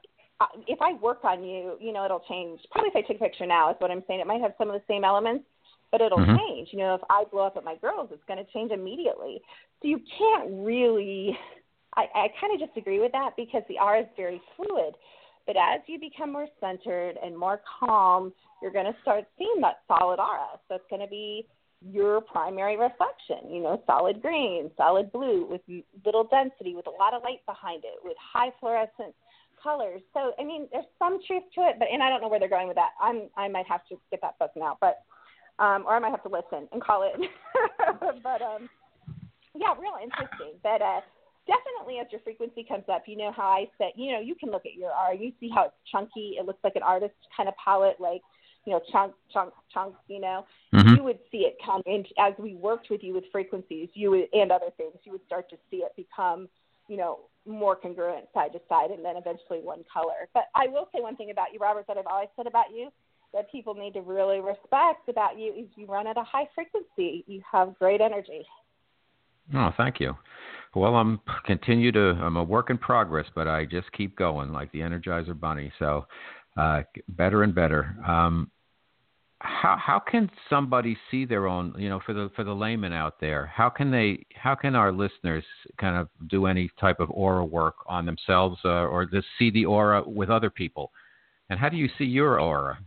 if 0.66 0.78
I 0.80 0.94
work 0.94 1.24
on 1.24 1.44
you, 1.44 1.76
you 1.80 1.92
know, 1.92 2.04
it'll 2.04 2.24
change. 2.28 2.60
Probably 2.70 2.90
if 2.90 2.96
I 2.96 3.06
take 3.06 3.20
a 3.20 3.24
picture 3.24 3.46
now 3.46 3.70
is 3.70 3.76
what 3.78 3.90
I'm 3.90 4.02
saying. 4.06 4.20
It 4.20 4.26
might 4.26 4.40
have 4.40 4.54
some 4.56 4.68
of 4.68 4.74
the 4.74 4.82
same 4.88 5.04
elements, 5.04 5.44
but 5.92 6.00
it'll 6.00 6.18
mm-hmm. 6.18 6.36
change. 6.36 6.68
You 6.72 6.78
know, 6.78 6.94
if 6.94 7.02
I 7.10 7.24
blow 7.30 7.46
up 7.46 7.56
at 7.56 7.64
my 7.64 7.76
girls, 7.76 8.08
it's 8.12 8.24
going 8.26 8.44
to 8.44 8.50
change 8.52 8.70
immediately. 8.70 9.40
So 9.82 9.88
you 9.88 10.00
can't 10.18 10.48
really. 10.50 11.36
I, 11.96 12.06
I 12.14 12.28
kind 12.40 12.54
of 12.54 12.68
disagree 12.68 13.00
with 13.00 13.12
that 13.12 13.30
because 13.36 13.62
the 13.68 13.78
aura 13.82 14.02
is 14.02 14.06
very 14.16 14.40
fluid. 14.56 14.94
But 15.50 15.58
as 15.58 15.80
you 15.88 15.98
become 15.98 16.30
more 16.30 16.46
centered 16.60 17.16
and 17.20 17.36
more 17.36 17.60
calm, 17.80 18.32
you're 18.62 18.70
going 18.70 18.84
to 18.84 18.94
start 19.02 19.24
seeing 19.36 19.60
that 19.62 19.80
solid 19.88 20.20
aura. 20.20 20.46
So 20.68 20.76
it's 20.76 20.84
going 20.88 21.02
to 21.02 21.08
be 21.08 21.44
your 21.84 22.20
primary 22.20 22.76
reflection, 22.76 23.50
you 23.52 23.60
know, 23.60 23.82
solid 23.84 24.22
green, 24.22 24.70
solid 24.76 25.10
blue 25.10 25.48
with 25.50 25.60
little 26.06 26.22
density, 26.22 26.76
with 26.76 26.86
a 26.86 26.90
lot 26.90 27.14
of 27.14 27.24
light 27.24 27.44
behind 27.46 27.82
it, 27.82 27.98
with 28.04 28.16
high 28.32 28.52
fluorescent 28.60 29.12
colors. 29.60 30.00
So 30.14 30.34
I 30.38 30.44
mean, 30.44 30.68
there's 30.70 30.84
some 31.00 31.18
truth 31.26 31.42
to 31.56 31.62
it, 31.62 31.80
but 31.80 31.88
and 31.92 32.00
I 32.00 32.10
don't 32.10 32.20
know 32.20 32.28
where 32.28 32.38
they're 32.38 32.48
going 32.48 32.68
with 32.68 32.76
that. 32.76 32.90
I'm 33.02 33.22
I 33.36 33.48
might 33.48 33.66
have 33.66 33.84
to 33.88 33.96
get 34.12 34.20
that 34.22 34.38
book 34.38 34.52
now, 34.54 34.78
but 34.80 35.02
um, 35.58 35.82
or 35.84 35.96
I 35.96 35.98
might 35.98 36.12
have 36.12 36.22
to 36.22 36.28
listen 36.28 36.68
and 36.70 36.80
call 36.80 37.02
it. 37.02 37.28
but 38.22 38.40
um, 38.40 38.68
yeah, 39.56 39.74
real 39.80 39.98
interesting. 40.00 40.60
But 40.62 40.80
uh, 40.80 41.00
definitely, 41.46 41.98
as 42.00 42.06
your 42.10 42.20
frequency 42.20 42.64
comes 42.64 42.84
up, 42.92 43.04
you 43.06 43.16
know 43.16 43.32
how 43.32 43.48
I 43.48 43.68
said, 43.78 43.92
you 43.96 44.12
know, 44.12 44.20
you 44.20 44.34
can 44.34 44.50
look 44.50 44.66
at 44.66 44.74
your 44.74 44.90
aura, 44.90 45.16
you 45.16 45.32
see 45.40 45.50
how 45.54 45.64
it's 45.64 45.74
chunky. 45.90 46.36
It 46.38 46.46
looks 46.46 46.60
like 46.62 46.76
an 46.76 46.82
artist 46.82 47.14
kind 47.36 47.48
of 47.48 47.54
palette, 47.62 47.96
like 48.00 48.22
you 48.66 48.72
know, 48.72 48.80
chunk, 48.92 49.14
chunk, 49.32 49.52
chunk. 49.72 49.94
You 50.08 50.20
know, 50.20 50.44
mm-hmm. 50.74 50.96
you 50.96 51.02
would 51.02 51.18
see 51.32 51.38
it 51.38 51.56
come 51.64 51.82
in 51.86 52.04
as 52.18 52.34
we 52.38 52.54
worked 52.54 52.90
with 52.90 53.02
you 53.02 53.14
with 53.14 53.24
frequencies. 53.32 53.88
You 53.94 54.10
would 54.10 54.28
and 54.32 54.52
other 54.52 54.70
things. 54.76 54.94
You 55.04 55.12
would 55.12 55.24
start 55.26 55.48
to 55.50 55.56
see 55.70 55.78
it 55.78 55.92
become, 55.96 56.48
you 56.88 56.96
know, 56.96 57.20
more 57.46 57.74
congruent 57.74 58.26
side 58.34 58.52
to 58.52 58.60
side 58.68 58.90
and 58.90 59.04
then 59.04 59.16
eventually 59.16 59.60
one 59.60 59.82
color. 59.92 60.28
But 60.34 60.44
I 60.54 60.66
will 60.66 60.88
say 60.94 61.00
one 61.00 61.16
thing 61.16 61.30
about 61.30 61.52
you, 61.52 61.58
Robert, 61.58 61.86
that 61.88 61.96
I've 61.96 62.06
always 62.06 62.28
said 62.36 62.46
about 62.46 62.66
you 62.74 62.90
that 63.32 63.50
people 63.50 63.74
need 63.74 63.94
to 63.94 64.00
really 64.00 64.40
respect 64.40 65.08
about 65.08 65.38
you 65.38 65.52
is 65.52 65.66
you 65.76 65.86
run 65.86 66.06
at 66.06 66.16
a 66.16 66.24
high 66.24 66.48
frequency. 66.54 67.24
You 67.26 67.42
have 67.50 67.78
great 67.78 68.00
energy. 68.00 68.44
Oh, 69.54 69.70
thank 69.76 70.00
you. 70.00 70.16
Well, 70.74 70.96
I'm 70.96 71.20
continue 71.46 71.92
to 71.92 72.18
I'm 72.20 72.36
a 72.36 72.44
work 72.44 72.70
in 72.70 72.78
progress, 72.78 73.26
but 73.34 73.48
I 73.48 73.64
just 73.64 73.90
keep 73.92 74.16
going 74.16 74.52
like 74.52 74.70
the 74.72 74.80
Energizer 74.80 75.38
Bunny. 75.38 75.72
So 75.78 76.06
uh, 76.56 76.82
better 77.08 77.42
and 77.42 77.54
better. 77.54 77.96
Um, 78.06 78.50
how 79.40 79.76
how 79.80 79.98
can 79.98 80.30
somebody 80.50 80.96
see 81.10 81.24
their 81.24 81.46
own 81.46 81.74
you 81.78 81.88
know 81.88 81.98
for 82.04 82.12
the 82.12 82.30
for 82.36 82.44
the 82.44 82.52
layman 82.52 82.92
out 82.92 83.18
there 83.20 83.46
how 83.46 83.70
can 83.70 83.90
they 83.90 84.24
how 84.34 84.54
can 84.54 84.74
our 84.74 84.92
listeners 84.92 85.44
kind 85.80 85.96
of 85.96 86.08
do 86.28 86.44
any 86.44 86.70
type 86.78 87.00
of 87.00 87.10
aura 87.10 87.44
work 87.44 87.76
on 87.86 88.04
themselves 88.04 88.58
uh, 88.66 88.68
or 88.68 89.06
just 89.06 89.26
see 89.38 89.50
the 89.50 89.64
aura 89.64 90.02
with 90.06 90.28
other 90.28 90.50
people 90.50 90.92
and 91.48 91.58
how 91.58 91.70
do 91.70 91.78
you 91.78 91.88
see 91.96 92.04
your 92.04 92.38
aura 92.38 92.78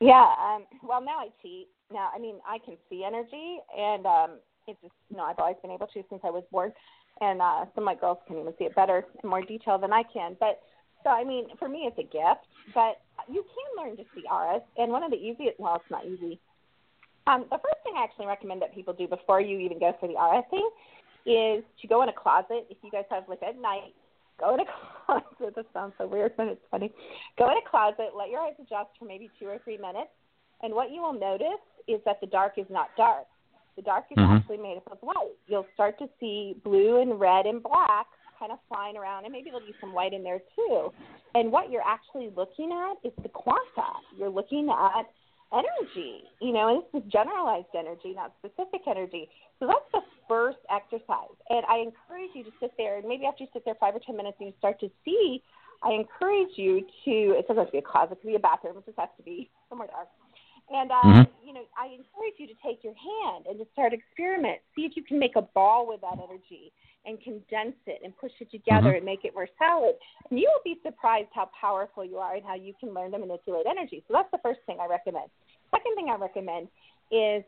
yeah 0.00 0.32
um 0.40 0.64
well 0.82 1.02
now 1.02 1.18
i 1.18 1.28
cheat 1.42 1.68
now 1.92 2.08
i 2.14 2.18
mean 2.18 2.36
i 2.48 2.56
can 2.64 2.76
see 2.88 3.04
energy 3.04 3.58
and 3.76 4.06
um 4.06 4.30
it's 4.68 4.80
just 4.82 4.94
you 5.10 5.16
know 5.16 5.24
i've 5.24 5.38
always 5.38 5.56
been 5.62 5.70
able 5.70 5.86
to 5.86 6.02
since 6.08 6.20
i 6.24 6.30
was 6.30 6.44
born 6.50 6.72
and 7.20 7.40
uh 7.40 7.64
some 7.74 7.82
of 7.82 7.84
my 7.84 7.94
girls 7.94 8.18
can 8.26 8.38
even 8.38 8.52
see 8.58 8.64
it 8.64 8.74
better 8.74 9.04
in 9.22 9.28
more 9.28 9.42
detail 9.42 9.78
than 9.78 9.92
i 9.92 10.02
can 10.12 10.36
but 10.40 10.60
so 11.06 11.10
I 11.10 11.22
mean, 11.22 11.46
for 11.60 11.68
me, 11.68 11.86
it's 11.86 11.98
a 11.98 12.02
gift, 12.02 12.50
but 12.74 12.98
you 13.30 13.44
can 13.46 13.68
learn 13.78 13.96
to 13.96 14.02
see 14.12 14.24
auras. 14.28 14.62
And 14.76 14.90
one 14.90 15.04
of 15.04 15.12
the 15.12 15.16
easiest, 15.16 15.54
well, 15.60 15.76
it's 15.76 15.88
not 15.88 16.04
easy. 16.04 16.40
Um, 17.28 17.46
the 17.48 17.58
first 17.62 17.78
thing 17.84 17.94
I 17.96 18.02
actually 18.02 18.26
recommend 18.26 18.60
that 18.62 18.74
people 18.74 18.92
do 18.92 19.06
before 19.06 19.40
you 19.40 19.60
even 19.60 19.78
go 19.78 19.94
for 20.00 20.08
the 20.08 20.14
aura 20.14 20.42
thing 20.50 20.68
is 21.24 21.62
to 21.80 21.86
go 21.86 22.02
in 22.02 22.08
a 22.08 22.12
closet. 22.12 22.66
If 22.70 22.78
you 22.82 22.90
guys 22.90 23.04
have 23.10 23.28
like 23.28 23.42
at 23.44 23.54
night, 23.54 23.94
go 24.40 24.54
in 24.54 24.60
a 24.60 24.64
closet. 25.06 25.54
This 25.54 25.66
sounds 25.72 25.94
so 25.96 26.08
weird, 26.08 26.32
but 26.36 26.48
it's 26.48 26.66
funny. 26.72 26.92
Go 27.38 27.50
in 27.50 27.56
a 27.56 27.70
closet, 27.70 28.18
let 28.18 28.28
your 28.28 28.40
eyes 28.40 28.54
adjust 28.58 28.90
for 28.98 29.04
maybe 29.04 29.30
two 29.38 29.46
or 29.46 29.58
three 29.62 29.78
minutes, 29.78 30.10
and 30.62 30.74
what 30.74 30.90
you 30.90 31.02
will 31.02 31.14
notice 31.14 31.62
is 31.86 32.00
that 32.04 32.20
the 32.20 32.26
dark 32.26 32.54
is 32.58 32.66
not 32.68 32.88
dark. 32.96 33.26
The 33.76 33.82
dark 33.82 34.06
is 34.10 34.16
mm-hmm. 34.16 34.36
actually 34.36 34.56
made 34.58 34.78
up 34.78 34.90
of 34.90 34.98
light. 35.02 35.36
You'll 35.46 35.66
start 35.74 35.98
to 35.98 36.08
see 36.18 36.56
blue 36.64 37.00
and 37.00 37.20
red 37.20 37.46
and 37.46 37.62
black 37.62 38.06
kind 38.38 38.52
of 38.52 38.58
flying 38.68 38.96
around, 38.96 39.24
and 39.24 39.32
maybe 39.32 39.50
there'll 39.50 39.66
be 39.66 39.74
some 39.80 39.92
white 39.92 40.12
in 40.12 40.22
there 40.22 40.40
too. 40.54 40.92
And 41.34 41.50
what 41.50 41.70
you're 41.70 41.84
actually 41.86 42.30
looking 42.36 42.70
at 42.72 43.06
is 43.06 43.12
the 43.22 43.28
quanta. 43.28 43.96
You're 44.16 44.30
looking 44.30 44.68
at 44.68 45.06
energy, 45.52 46.24
you 46.40 46.52
know, 46.52 46.68
and 46.68 46.82
this 46.82 47.02
is 47.02 47.12
generalized 47.12 47.72
energy, 47.76 48.14
not 48.14 48.32
specific 48.38 48.82
energy. 48.86 49.28
So 49.60 49.66
that's 49.66 49.88
the 49.92 50.00
first 50.28 50.58
exercise. 50.70 51.36
And 51.50 51.64
I 51.66 51.78
encourage 51.78 52.30
you 52.34 52.44
to 52.44 52.50
sit 52.60 52.72
there, 52.76 52.98
and 52.98 53.06
maybe 53.06 53.26
after 53.26 53.44
you 53.44 53.50
sit 53.52 53.64
there 53.64 53.76
five 53.78 53.94
or 53.94 54.00
10 54.04 54.16
minutes 54.16 54.36
and 54.40 54.48
you 54.48 54.54
start 54.58 54.80
to 54.80 54.90
see, 55.04 55.42
I 55.82 55.92
encourage 55.92 56.56
you 56.56 56.80
to, 57.04 57.36
it 57.36 57.46
doesn't 57.48 57.58
have 57.58 57.66
to 57.68 57.72
be 57.72 57.78
a 57.78 57.82
closet, 57.82 58.12
it 58.12 58.22
could 58.22 58.28
be 58.28 58.34
a 58.34 58.40
bathroom, 58.40 58.78
it 58.78 58.86
just 58.86 58.98
has 58.98 59.08
to 59.16 59.22
be 59.22 59.50
somewhere 59.68 59.88
dark. 59.88 60.08
And, 60.70 60.90
uh, 60.90 60.94
mm-hmm. 60.94 61.46
you 61.46 61.54
know, 61.54 61.62
I 61.78 61.86
encourage 61.86 62.38
you 62.38 62.46
to 62.48 62.54
take 62.64 62.82
your 62.82 62.94
hand 62.94 63.46
and 63.48 63.58
to 63.58 63.66
start 63.72 63.92
experiment. 63.92 64.58
See 64.74 64.82
if 64.82 64.96
you 64.96 65.04
can 65.04 65.18
make 65.18 65.36
a 65.36 65.42
ball 65.42 65.86
with 65.86 66.00
that 66.00 66.18
energy 66.18 66.72
and 67.06 67.22
condense 67.22 67.78
it 67.86 68.00
and 68.02 68.16
push 68.16 68.32
it 68.40 68.50
together 68.50 68.88
mm-hmm. 68.88 68.96
and 68.96 69.04
make 69.04 69.24
it 69.24 69.32
more 69.34 69.48
solid. 69.58 69.94
And 70.28 70.38
you 70.38 70.50
will 70.50 70.64
be 70.64 70.80
surprised 70.82 71.28
how 71.32 71.50
powerful 71.58 72.04
you 72.04 72.16
are 72.18 72.34
and 72.34 72.44
how 72.44 72.56
you 72.56 72.74
can 72.80 72.92
learn 72.92 73.12
to 73.12 73.18
manipulate 73.18 73.66
energy. 73.70 74.02
So 74.08 74.14
that's 74.14 74.30
the 74.32 74.42
first 74.42 74.60
thing 74.66 74.78
I 74.80 74.86
recommend. 74.86 75.30
Second 75.70 75.94
thing 75.94 76.08
I 76.10 76.16
recommend 76.16 76.68
is 77.10 77.44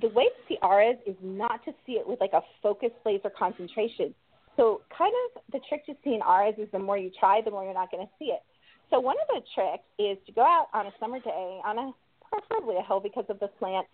the 0.00 0.08
way 0.08 0.24
to 0.24 0.40
see 0.46 0.58
auras 0.62 0.96
is 1.06 1.16
not 1.22 1.64
to 1.64 1.72
see 1.86 1.92
it 1.92 2.06
with 2.06 2.20
like 2.20 2.32
a 2.34 2.42
focused 2.62 2.94
laser 3.04 3.30
concentration. 3.30 4.14
So 4.56 4.82
kind 4.96 5.12
of 5.24 5.42
the 5.52 5.60
trick 5.68 5.86
to 5.86 5.94
seeing 6.04 6.20
auras 6.20 6.54
is 6.58 6.68
the 6.72 6.78
more 6.78 6.98
you 6.98 7.10
try, 7.18 7.40
the 7.40 7.50
more 7.50 7.64
you're 7.64 7.74
not 7.74 7.90
going 7.90 8.06
to 8.06 8.12
see 8.18 8.26
it. 8.26 8.42
So 8.90 9.00
one 9.00 9.16
of 9.22 9.28
the 9.28 9.40
tricks 9.54 9.84
is 9.98 10.18
to 10.26 10.32
go 10.32 10.42
out 10.42 10.66
on 10.74 10.86
a 10.86 10.92
summer 10.98 11.20
day 11.20 11.60
on 11.64 11.78
a 11.78 11.92
preferably 12.30 12.76
a 12.76 12.82
hill 12.82 13.00
because 13.00 13.24
of 13.28 13.38
the 13.40 13.50
slant 13.58 13.86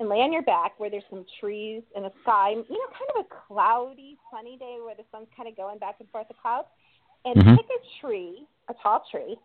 and 0.00 0.08
lay 0.08 0.18
on 0.18 0.32
your 0.32 0.42
back 0.42 0.78
where 0.78 0.90
there's 0.90 1.04
some 1.08 1.24
trees 1.40 1.82
and 1.94 2.04
a 2.04 2.12
sky, 2.22 2.50
you 2.50 2.56
know, 2.56 2.90
kind 2.90 3.10
of 3.16 3.24
a 3.24 3.28
cloudy, 3.46 4.16
sunny 4.30 4.56
day 4.56 4.78
where 4.84 4.94
the 4.94 5.04
sun's 5.12 5.28
kind 5.36 5.48
of 5.48 5.56
going 5.56 5.78
back 5.78 5.96
and 6.00 6.08
forth 6.10 6.28
the 6.28 6.34
clouds, 6.40 6.68
and 7.24 7.36
mm-hmm. 7.36 7.56
pick 7.56 7.66
a 7.66 8.06
tree, 8.06 8.44
a 8.68 8.74
tall 8.82 9.04
tree, 9.10 9.36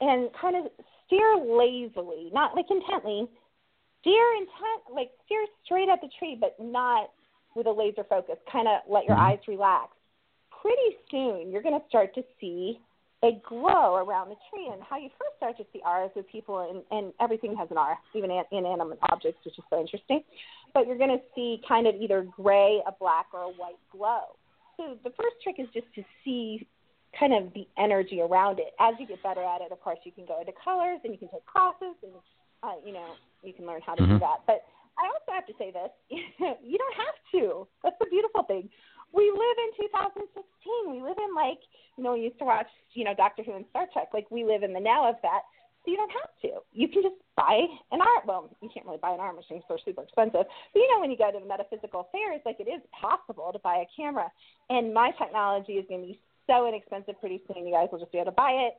and 0.00 0.30
kind 0.40 0.56
of 0.56 0.70
steer 1.06 1.36
lazily, 1.36 2.30
not 2.32 2.54
like 2.54 2.66
intently, 2.70 3.26
steer 4.00 4.32
intent, 4.34 4.94
like 4.94 5.10
steer 5.26 5.44
straight 5.64 5.88
at 5.88 6.00
the 6.00 6.08
tree, 6.18 6.36
but 6.38 6.54
not 6.60 7.10
with 7.54 7.66
a 7.66 7.72
laser 7.72 8.04
focus. 8.04 8.36
Kind 8.50 8.68
of 8.68 8.80
let 8.88 9.04
your 9.04 9.16
mm-hmm. 9.16 9.32
eyes 9.32 9.38
relax. 9.48 9.92
Pretty 10.62 10.96
soon, 11.10 11.50
you're 11.50 11.62
going 11.62 11.78
to 11.78 11.88
start 11.88 12.14
to 12.14 12.22
see 12.40 12.80
a 13.24 13.40
glow 13.48 13.96
around 13.96 14.28
the 14.28 14.36
tree. 14.50 14.68
And 14.72 14.82
how 14.82 14.98
you 14.98 15.10
first 15.18 15.36
start 15.36 15.56
to 15.58 15.64
see 15.72 15.80
auras 15.84 16.10
with 16.14 16.28
people, 16.30 16.70
and, 16.70 16.82
and 16.90 17.12
everything 17.20 17.56
has 17.56 17.68
an 17.70 17.78
aura, 17.78 17.98
even 18.14 18.30
inanimate 18.52 18.98
objects, 19.10 19.44
which 19.44 19.58
is 19.58 19.64
so 19.70 19.80
interesting. 19.80 20.22
But 20.74 20.86
you're 20.86 20.98
going 20.98 21.16
to 21.16 21.24
see 21.34 21.60
kind 21.66 21.86
of 21.86 21.94
either 21.96 22.26
gray, 22.36 22.80
a 22.86 22.92
black, 22.92 23.26
or 23.32 23.42
a 23.42 23.48
white 23.48 23.80
glow. 23.90 24.36
So 24.76 24.96
the 25.02 25.10
first 25.10 25.42
trick 25.42 25.56
is 25.58 25.66
just 25.74 25.92
to 25.96 26.02
see 26.24 26.66
kind 27.18 27.34
of 27.34 27.52
the 27.54 27.66
energy 27.78 28.20
around 28.20 28.60
it. 28.60 28.74
As 28.78 28.94
you 29.00 29.06
get 29.06 29.22
better 29.22 29.42
at 29.42 29.60
it, 29.60 29.72
of 29.72 29.80
course, 29.80 29.98
you 30.04 30.12
can 30.12 30.26
go 30.26 30.40
into 30.40 30.52
colors 30.62 31.00
and 31.02 31.12
you 31.12 31.18
can 31.18 31.28
take 31.28 31.44
classes, 31.46 31.96
and 32.02 32.12
uh, 32.62 32.78
you 32.84 32.92
know 32.92 33.14
you 33.42 33.52
can 33.52 33.66
learn 33.66 33.80
how 33.84 33.94
to 33.94 34.02
mm-hmm. 34.02 34.14
do 34.14 34.18
that. 34.20 34.46
But 34.46 34.62
I 34.94 35.10
also 35.10 35.34
have 35.34 35.46
to 35.46 35.54
say 35.58 35.72
this: 35.72 35.90
you 36.62 36.78
don't 36.78 36.96
have 36.96 37.18
to. 37.34 37.66
That's 37.82 37.96
the 37.98 38.06
beautiful 38.06 38.44
thing 38.44 38.68
we 39.12 39.30
live 39.30 39.58
in 39.64 39.86
2016. 39.88 40.92
We 40.92 41.02
live 41.02 41.16
in 41.16 41.34
like, 41.34 41.60
you 41.96 42.04
know, 42.04 42.14
we 42.14 42.28
used 42.28 42.38
to 42.38 42.44
watch, 42.44 42.68
you 42.92 43.04
know, 43.04 43.14
Doctor 43.14 43.42
Who 43.42 43.54
and 43.56 43.64
Star 43.70 43.86
Trek. 43.92 44.08
Like 44.12 44.30
we 44.30 44.44
live 44.44 44.62
in 44.62 44.72
the 44.72 44.80
now 44.80 45.08
of 45.08 45.16
that. 45.22 45.42
So 45.84 45.90
you 45.90 45.96
don't 45.96 46.12
have 46.12 46.32
to. 46.42 46.60
You 46.72 46.88
can 46.88 47.02
just 47.02 47.16
buy 47.36 47.64
an 47.92 48.00
art. 48.00 48.26
Well, 48.26 48.50
you 48.60 48.68
can't 48.72 48.84
really 48.84 48.98
buy 49.00 49.12
an 49.12 49.20
art 49.20 49.36
machine, 49.36 49.62
they're 49.68 49.78
super 49.84 50.02
expensive. 50.02 50.44
But 50.44 50.78
you 50.78 50.88
know, 50.92 51.00
when 51.00 51.10
you 51.10 51.16
go 51.16 51.30
to 51.30 51.38
the 51.38 51.46
metaphysical 51.46 52.08
fairs, 52.12 52.42
like 52.44 52.60
it 52.60 52.68
is 52.68 52.82
possible 52.92 53.50
to 53.52 53.58
buy 53.60 53.86
a 53.86 53.88
camera. 53.96 54.30
And 54.68 54.92
my 54.92 55.12
technology 55.16 55.74
is 55.74 55.86
going 55.88 56.02
to 56.02 56.06
be 56.08 56.20
so 56.46 56.66
inexpensive 56.66 57.20
pretty 57.20 57.40
soon. 57.46 57.66
You 57.66 57.72
guys 57.72 57.88
will 57.92 58.00
just 58.00 58.12
be 58.12 58.18
able 58.18 58.32
to 58.32 58.36
buy 58.36 58.68
it 58.68 58.74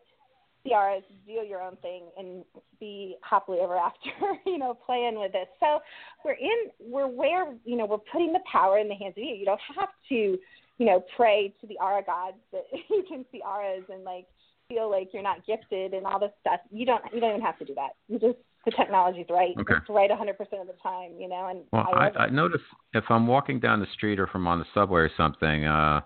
CRs, 0.65 1.03
do 1.25 1.31
your 1.31 1.61
own 1.61 1.75
thing 1.77 2.03
and 2.17 2.43
be 2.79 3.15
happily 3.21 3.59
ever 3.61 3.77
after, 3.77 4.09
you 4.45 4.57
know, 4.57 4.73
playing 4.73 5.19
with 5.19 5.31
this. 5.31 5.47
So 5.59 5.79
we're 6.25 6.33
in, 6.33 6.69
we're 6.79 7.07
where, 7.07 7.53
you 7.65 7.77
know, 7.77 7.85
we're 7.85 7.97
putting 7.97 8.33
the 8.33 8.41
power 8.51 8.77
in 8.77 8.87
the 8.87 8.95
hands 8.95 9.13
of 9.17 9.23
you. 9.23 9.35
You 9.35 9.45
don't 9.45 9.61
have 9.77 9.89
to, 10.09 10.15
you 10.15 10.85
know, 10.85 11.03
pray 11.15 11.53
to 11.61 11.67
the 11.67 11.77
aura 11.81 12.03
gods 12.03 12.37
that 12.51 12.63
you 12.89 13.03
can 13.07 13.25
see 13.31 13.41
auras 13.45 13.83
and 13.89 14.03
like 14.03 14.25
feel 14.67 14.89
like 14.89 15.09
you're 15.13 15.23
not 15.23 15.45
gifted 15.45 15.93
and 15.93 16.05
all 16.05 16.19
this 16.19 16.31
stuff. 16.41 16.59
You 16.71 16.85
don't, 16.85 17.03
you 17.13 17.19
don't 17.19 17.31
even 17.31 17.41
have 17.41 17.57
to 17.59 17.65
do 17.65 17.73
that. 17.75 17.91
You 18.07 18.19
just, 18.19 18.37
the 18.65 18.71
technology's 18.71 19.25
right. 19.29 19.55
Okay. 19.57 19.75
It's 19.75 19.89
right 19.89 20.09
100% 20.09 20.29
of 20.61 20.67
the 20.67 20.73
time, 20.83 21.11
you 21.17 21.29
know, 21.29 21.47
and 21.47 21.61
well, 21.71 21.87
I, 21.93 22.09
I, 22.09 22.23
I 22.25 22.29
notice 22.29 22.61
if 22.93 23.05
I'm 23.09 23.25
walking 23.25 23.59
down 23.59 23.79
the 23.79 23.87
street 23.93 24.19
or 24.19 24.27
from 24.27 24.47
on 24.47 24.59
the 24.59 24.65
subway 24.73 25.01
or 25.01 25.11
something, 25.15 25.63
uh, 25.65 26.01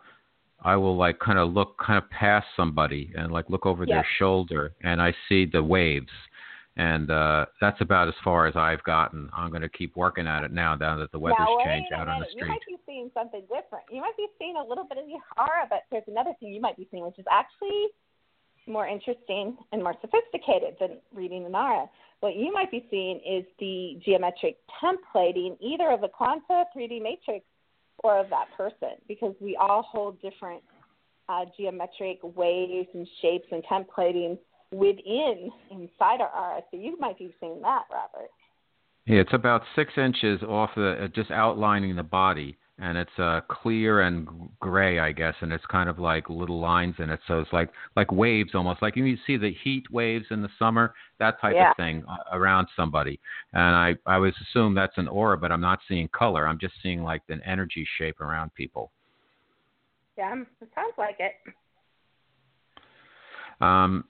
I 0.64 0.76
will 0.76 0.96
like 0.98 1.20
kind 1.20 1.40
of 1.40 1.54
look 1.54 1.78
kind 1.78 1.98
of 2.02 2.10
past 2.10 2.48
somebody 2.56 3.12
and 3.18 3.32
like 3.32 3.50
look 3.50 3.66
over 3.66 3.84
Yes. 3.84 3.96
their 3.96 4.08
shoulder 4.20 4.74
and 4.82 5.02
I 5.02 5.14
see 5.28 5.46
the 5.46 5.62
waves. 5.64 6.12
And 6.76 7.12
uh 7.12 7.46
that's 7.62 7.80
about 7.82 8.08
as 8.08 8.16
far 8.24 8.48
as 8.48 8.56
I've 8.56 8.84
gotten. 8.84 9.30
I'm 9.34 9.50
going 9.50 9.62
to 9.62 9.70
keep 9.70 9.96
working 9.96 10.26
at 10.26 10.44
it 10.44 10.52
now 10.52 10.76
now 10.76 10.98
that 10.98 11.12
the 11.12 11.20
weather's 11.20 11.38
now, 11.40 11.64
changed 11.66 11.94
out 11.94 12.08
on 12.08 12.20
the 12.20 12.26
minute. 12.26 12.30
You 12.34 12.40
street. 12.40 12.48
might 12.50 12.66
be 12.68 12.78
seeing 12.88 13.12
something 13.14 13.42
different. 13.42 13.86
You 13.92 14.02
might 14.02 14.18
be 14.18 14.26
seeing 14.40 14.56
a 14.56 14.64
little 14.68 14.86
bit 14.86 14.98
of 14.98 15.06
the 15.06 15.18
aura, 15.38 15.68
but 15.70 15.84
there's 15.92 16.08
another 16.08 16.32
thing 16.40 16.52
you 16.54 16.62
might 16.62 16.78
be 16.78 16.88
seeing, 16.90 17.04
which 17.06 17.20
is 17.20 17.26
actually 17.30 17.88
more 18.66 18.88
interesting 18.88 19.58
and 19.72 19.84
more 19.84 19.94
sophisticated 20.02 20.76
than 20.80 20.98
reading 21.14 21.46
an 21.46 21.54
aura. 21.54 21.88
What 22.22 22.36
you 22.38 22.52
might 22.54 22.72
be 22.72 22.86
seeing 22.90 23.20
is 23.28 23.44
the 23.60 24.00
geometric 24.04 24.58
templating, 24.82 25.58
either 25.60 25.92
of 25.92 26.02
the 26.02 26.08
quanta 26.08 26.64
3D 26.76 27.02
matrix 27.04 27.46
or 28.04 28.20
of 28.20 28.30
that 28.30 28.48
person, 28.58 28.98
because 29.08 29.36
we 29.40 29.56
all 29.56 29.84
hold 29.84 30.22
different 30.22 30.62
uh, 31.30 31.46
geometric 31.58 32.20
waves 32.22 32.90
and 32.94 33.08
shapes 33.22 33.48
and 33.52 33.64
templating 33.64 34.38
within 34.72 35.52
inside 35.72 36.20
our 36.20 36.32
aura. 36.36 36.62
So 36.72 36.78
you 36.78 36.98
might 37.00 37.18
be 37.18 37.34
seeing 37.40 37.62
that, 37.62 37.84
Robert. 37.92 38.30
Yeah, 39.06 39.20
it's 39.20 39.34
about 39.34 39.64
six 39.76 39.94
inches 39.98 40.42
off 40.44 40.72
the, 40.76 41.04
uh, 41.04 41.08
just 41.10 41.30
outlining 41.32 41.96
the 41.96 42.04
body, 42.04 42.58
and 42.80 42.98
it's 42.98 43.20
uh, 43.20 43.42
clear 43.48 44.02
and 44.02 44.28
gray, 44.60 45.00
I 45.00 45.12
guess, 45.12 45.36
and 45.42 45.54
it's 45.54 45.66
kind 45.68 45.88
of 45.90 46.00
like 46.00 46.30
little 46.30 46.60
lines 46.60 46.96
in 46.98 47.10
it. 47.10 47.20
So 47.28 47.40
it's 47.40 47.54
like 47.54 47.70
like 47.96 48.12
waves, 48.12 48.52
almost 48.56 48.82
like 48.82 48.96
you 48.96 49.16
see 49.28 49.38
the 49.38 49.54
heat 49.64 49.84
waves 49.92 50.26
in 50.32 50.42
the 50.42 50.50
summer, 50.58 50.94
that 51.20 51.40
type 51.40 51.54
Yeah. 51.56 51.70
of 51.70 51.78
thing 51.78 52.04
uh, 52.10 52.36
around 52.36 52.68
somebody. 52.76 53.20
And 53.54 53.76
I 53.76 53.96
I 54.06 54.18
was 54.18 54.34
assume 54.42 54.74
that's 54.74 54.98
an 54.98 55.08
aura, 55.08 55.38
but 55.38 55.52
I'm 55.52 55.62
not 55.62 55.80
seeing 55.88 56.08
color. 56.10 56.48
I'm 56.48 56.60
just 56.60 56.74
seeing 56.82 57.04
like 57.04 57.22
an 57.30 57.42
energy 57.46 57.88
shape 57.98 58.20
around 58.22 58.54
people. 58.56 58.92
Yeah, 60.18 60.34
it 60.34 60.70
sounds 60.76 60.94
like 60.98 61.18
it. 61.20 61.34
Um, 63.62 64.06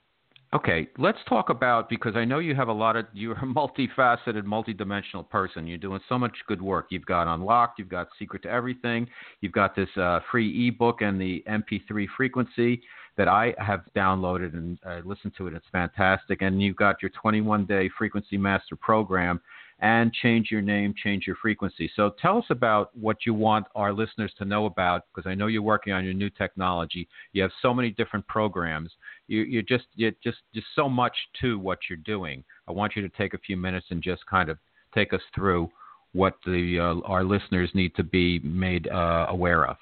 okay, 0.53 0.87
let's 0.97 1.17
talk 1.27 1.49
about 1.49 1.89
because 1.89 2.15
I 2.15 2.25
know 2.25 2.39
you 2.39 2.55
have 2.55 2.67
a 2.67 2.73
lot 2.73 2.95
of 2.95 3.05
you're 3.13 3.33
a 3.33 3.41
multifaceted, 3.45 4.43
multidimensional 4.43 5.27
person. 5.27 5.67
You're 5.67 5.77
doing 5.77 5.99
so 6.07 6.17
much 6.17 6.35
good 6.47 6.61
work. 6.61 6.87
You've 6.89 7.05
got 7.05 7.33
Unlocked, 7.33 7.79
you've 7.79 7.89
got 7.89 8.07
Secret 8.19 8.43
to 8.43 8.49
Everything, 8.49 9.07
you've 9.41 9.51
got 9.51 9.75
this 9.75 9.89
uh, 9.97 10.19
free 10.31 10.67
ebook 10.67 11.01
and 11.01 11.19
the 11.19 11.43
MP3 11.47 12.05
frequency 12.15 12.81
that 13.17 13.27
I 13.27 13.53
have 13.59 13.81
downloaded 13.95 14.53
and 14.53 14.79
uh, 14.85 15.01
listened 15.05 15.33
to 15.37 15.47
it. 15.47 15.53
It's 15.53 15.65
fantastic. 15.71 16.41
And 16.41 16.61
you've 16.61 16.75
got 16.75 17.01
your 17.01 17.11
21 17.21 17.65
day 17.65 17.89
frequency 17.97 18.37
master 18.37 18.75
program 18.75 19.39
and 19.79 20.13
change 20.13 20.49
your 20.51 20.61
name, 20.61 20.93
change 21.03 21.25
your 21.27 21.35
frequency. 21.37 21.91
So 21.95 22.13
tell 22.21 22.37
us 22.37 22.45
about 22.49 22.95
what 22.97 23.25
you 23.25 23.33
want 23.33 23.65
our 23.75 23.91
listeners 23.91 24.31
to 24.37 24.45
know 24.45 24.65
about 24.65 25.03
because 25.13 25.29
I 25.29 25.35
know 25.35 25.47
you're 25.47 25.61
working 25.61 25.93
on 25.93 26.03
your 26.05 26.13
new 26.13 26.29
technology. 26.29 27.07
You 27.33 27.41
have 27.41 27.51
so 27.61 27.73
many 27.73 27.91
different 27.91 28.25
programs. 28.27 28.91
You, 29.27 29.41
you're 29.41 29.61
just 29.61 29.85
you're 29.95 30.11
just 30.23 30.39
just 30.53 30.67
so 30.75 30.87
much 30.87 31.15
to 31.41 31.59
what 31.59 31.79
you're 31.89 31.97
doing. 31.97 32.43
I 32.67 32.71
want 32.71 32.95
you 32.95 33.01
to 33.01 33.09
take 33.09 33.33
a 33.33 33.39
few 33.39 33.57
minutes 33.57 33.87
and 33.89 34.01
just 34.01 34.25
kind 34.27 34.49
of 34.49 34.57
take 34.93 35.13
us 35.13 35.21
through 35.33 35.69
what 36.13 36.35
the 36.45 36.79
uh, 36.79 37.07
our 37.07 37.23
listeners 37.23 37.69
need 37.73 37.95
to 37.95 38.03
be 38.03 38.39
made 38.39 38.87
uh, 38.87 39.27
aware 39.29 39.65
of. 39.65 39.77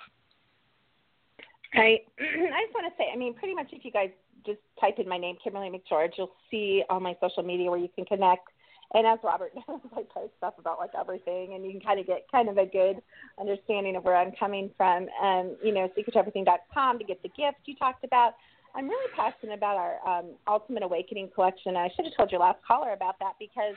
Right. 1.76 2.02
I 2.20 2.64
just 2.64 2.74
want 2.74 2.92
to 2.92 2.98
say, 2.98 3.06
I 3.14 3.18
mean, 3.18 3.34
pretty 3.34 3.54
much 3.54 3.68
if 3.72 3.86
you 3.86 3.92
guys 3.92 4.10
just 4.46 4.60
type 4.80 4.96
in 4.98 5.08
my 5.08 5.18
name, 5.18 5.38
Kimberly 5.44 5.70
McGeorge, 5.70 6.12
you'll 6.18 6.32
see 6.50 6.84
on 6.90 7.04
my 7.04 7.16
social 7.22 7.44
media 7.44 7.70
where 7.70 7.80
you 7.80 7.90
can 7.96 8.06
connect. 8.06 8.48
And 8.94 9.08
as 9.08 9.20
Robert 9.24 9.54
knows, 9.68 9.80
I 9.94 10.04
post 10.14 10.34
stuff 10.38 10.56
about 10.58 10.80
like 10.80 10.92
everything, 11.00 11.54
and 11.54 11.66
you 11.66 11.72
can 11.72 11.82
kind 11.82 12.00
of 12.00 12.08
get 12.08 12.26
kind 12.32 12.50
of 12.50 12.58
a 12.58 12.66
good 12.66 13.02
understanding 13.40 13.96
of 13.96 14.04
where 14.04 14.16
I'm 14.16 14.32
coming 14.40 14.70
from. 14.78 15.08
Um, 15.22 15.56
you 15.64 15.74
know, 15.74 15.90
secrettoeverything.com 15.98 17.00
to 17.00 17.06
get 17.06 17.22
the 17.24 17.30
gift 17.30 17.60
you 17.66 17.76
talked 17.76 18.04
about. 18.04 18.34
I'm 18.74 18.88
really 18.88 19.12
passionate 19.16 19.58
about 19.58 19.78
our 19.78 20.08
um, 20.08 20.32
Ultimate 20.48 20.84
Awakening 20.84 21.30
collection. 21.36 21.76
I 21.76 21.90
should 21.96 22.06
have 22.06 22.16
told 22.16 22.32
your 22.32 22.40
last 22.40 22.60
caller 22.66 22.94
about 22.94 23.20
that 23.20 23.34
because 23.40 23.76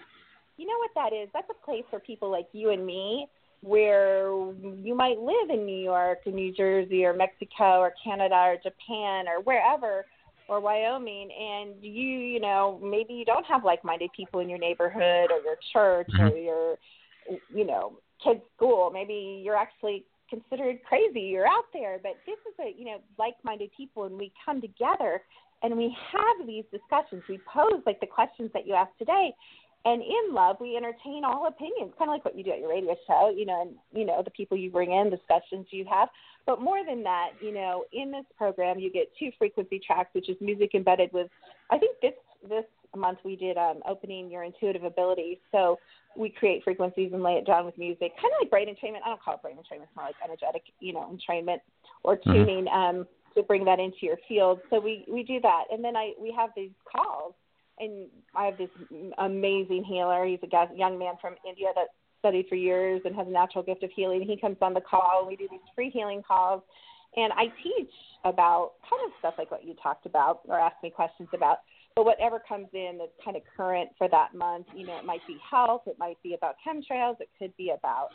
you 0.57 0.67
know 0.67 0.79
what 0.79 0.91
that 0.95 1.17
is? 1.17 1.29
That's 1.33 1.49
a 1.51 1.65
place 1.65 1.85
for 1.91 1.99
people 1.99 2.31
like 2.31 2.47
you 2.53 2.71
and 2.71 2.87
me 2.87 3.27
where 3.61 4.29
you 4.83 4.95
might 4.95 5.19
live 5.19 5.51
in 5.51 5.65
New 5.65 5.83
York 5.83 6.19
or 6.27 6.33
New 6.33 6.53
Jersey 6.53 7.05
or 7.05 7.15
Mexico 7.15 7.79
or 7.79 7.93
Canada 8.03 8.35
or 8.35 8.57
Japan 8.63 9.27
or 9.27 9.43
wherever 9.43 10.05
or 10.49 10.61
Wyoming 10.61 11.31
and 11.31 11.75
you 11.83 12.19
you 12.19 12.41
know 12.41 12.81
maybe 12.83 13.15
you 13.15 13.25
don't 13.25 13.47
have 13.47 13.65
like-minded 13.65 14.11
people 14.15 14.41
in 14.41 14.49
your 14.49 14.59
neighborhood 14.59 15.31
or 15.31 15.41
your 15.45 15.57
church 15.73 16.09
or 16.19 16.31
mm-hmm. 16.31 16.45
your 16.45 16.77
you 17.55 17.67
know 17.67 17.93
kids 18.23 18.41
school. 18.57 18.91
Maybe 18.93 19.43
you're 19.45 19.57
actually 19.57 20.05
considered 20.31 20.79
crazy 20.89 21.21
you're 21.21 21.47
out 21.47 21.67
there 21.75 21.99
but 22.03 22.13
this 22.27 22.39
is 22.49 22.55
a 22.59 22.79
you 22.79 22.87
know 22.87 22.97
like-minded 23.19 23.71
people 23.77 24.05
and 24.05 24.17
we 24.17 24.33
come 24.45 24.61
together 24.61 25.21
and 25.65 25.77
we 25.77 25.97
have 26.13 26.47
these 26.47 26.65
discussions. 26.71 27.23
We 27.29 27.41
pose 27.51 27.83
like 27.87 27.99
the 28.01 28.07
questions 28.07 28.51
that 28.53 28.67
you 28.67 28.75
asked 28.75 28.99
today 28.99 29.33
and 29.85 30.03
in 30.03 30.35
love 30.35 30.57
we 30.61 30.77
entertain 30.77 31.25
all 31.25 31.47
opinions 31.47 31.93
kind 31.99 32.09
of 32.11 32.15
like 32.15 32.25
what 32.25 32.37
you 32.37 32.45
do 32.45 32.51
at 32.51 32.59
your 32.59 32.71
radio 32.71 32.95
show 33.07 33.33
you 33.35 33.45
know 33.47 33.63
and 33.63 33.73
you 33.93 34.05
know 34.05 34.23
the 34.23 34.31
people 34.31 34.57
you 34.57 34.71
bring 34.71 34.93
in 34.93 35.11
discussions 35.11 35.67
you 35.71 35.85
have. 35.91 36.09
But 36.47 36.61
more 36.61 36.85
than 36.87 37.03
that 37.05 37.31
you 37.41 37.53
know 37.53 37.85
in 37.93 38.11
this 38.11 38.25
program 38.37 38.79
you 38.79 38.91
get 38.91 39.13
two 39.19 39.31
frequency 39.39 39.81
tracks 39.85 40.11
which 40.13 40.29
is 40.29 40.37
music 40.41 40.75
embedded 40.75 41.13
with 41.13 41.29
i 41.71 41.79
think 41.79 41.97
this 42.01 42.15
this 42.49 42.65
month 42.97 43.19
we 43.25 43.35
did 43.37 43.57
um 43.57 43.81
opening 43.89 44.31
your 44.31 44.45
intuitive 44.45 44.85
abilities 44.85 45.39
so 45.51 45.79
we 46.17 46.31
create 46.31 46.63
frequencies 46.63 47.11
and 47.13 47.23
lay 47.23 47.33
it 47.33 47.47
down 47.47 47.65
with 47.65 47.77
music 47.77 48.13
kind 48.21 48.33
of 48.33 48.39
like 48.43 48.51
brain 48.51 48.69
entrainment. 48.69 49.01
I 49.05 49.09
don't 49.09 49.21
call 49.23 49.35
it 49.35 49.43
brain 49.43 49.57
entrainment 49.57 49.85
it's 49.85 49.97
more 49.97 50.07
like 50.07 50.17
energetic 50.25 50.63
you 50.81 50.93
know 50.93 51.11
entrainment 51.13 51.59
or 52.05 52.17
Mhm. 52.17 52.23
tuning 52.33 52.69
um 52.69 53.07
to 53.35 53.43
bring 53.43 53.65
that 53.65 53.81
into 53.81 53.99
your 54.03 54.19
field. 54.29 54.61
So 54.71 54.79
we 54.79 55.05
we 55.09 55.25
do 55.25 55.41
that. 55.41 55.65
And 55.73 55.83
then 55.85 55.97
i 55.97 56.13
we 56.21 56.31
have 56.33 56.51
these 56.55 56.71
calls 56.85 57.35
and 57.79 58.09
I 58.35 58.47
have 58.47 58.59
this 58.59 58.71
amazing 59.19 59.85
healer. 59.85 60.25
He's 60.27 60.39
a 60.43 60.77
young 60.77 60.99
man 60.99 61.15
from 61.21 61.35
India 61.49 61.69
that 61.75 61.89
studied 62.21 62.47
for 62.49 62.55
years 62.55 63.03
and 63.05 63.15
has 63.15 63.27
a 63.27 63.31
natural 63.31 63.63
gift 63.63 63.83
of 63.83 63.91
healing. 63.95 64.23
He 64.23 64.41
comes 64.41 64.57
on 64.63 64.75
the 64.75 64.81
call. 64.81 65.27
We 65.29 65.37
do 65.37 65.47
these 65.51 65.61
free 65.75 65.91
healing 65.91 66.23
calls, 66.27 66.63
and 67.17 67.33
I 67.33 67.47
teach 67.63 67.93
about 68.25 68.73
kind 68.89 69.03
of 69.05 69.13
stuff 69.19 69.35
like 69.37 69.51
what 69.51 69.65
you 69.65 69.75
talked 69.83 70.07
about 70.07 70.41
or 70.47 70.59
ask 70.59 70.77
me 70.83 70.91
questions 70.91 71.29
about. 71.35 71.59
But 71.97 72.07
whatever 72.07 72.41
comes 72.49 72.69
in 72.73 72.99
that's 72.99 73.13
kind 73.25 73.37
of 73.37 73.43
current 73.57 73.91
for 73.99 74.09
that 74.09 74.35
month, 74.35 74.67
you 74.75 74.87
know, 74.87 74.99
it 74.99 75.05
might 75.05 75.25
be 75.29 75.37
health, 75.49 75.83
it 75.87 75.97
might 75.99 76.21
be 76.23 76.35
about 76.35 76.57
chemtrails, 76.67 77.21
it 77.21 77.29
could 77.39 77.57
be 77.57 77.73
about 77.77 78.09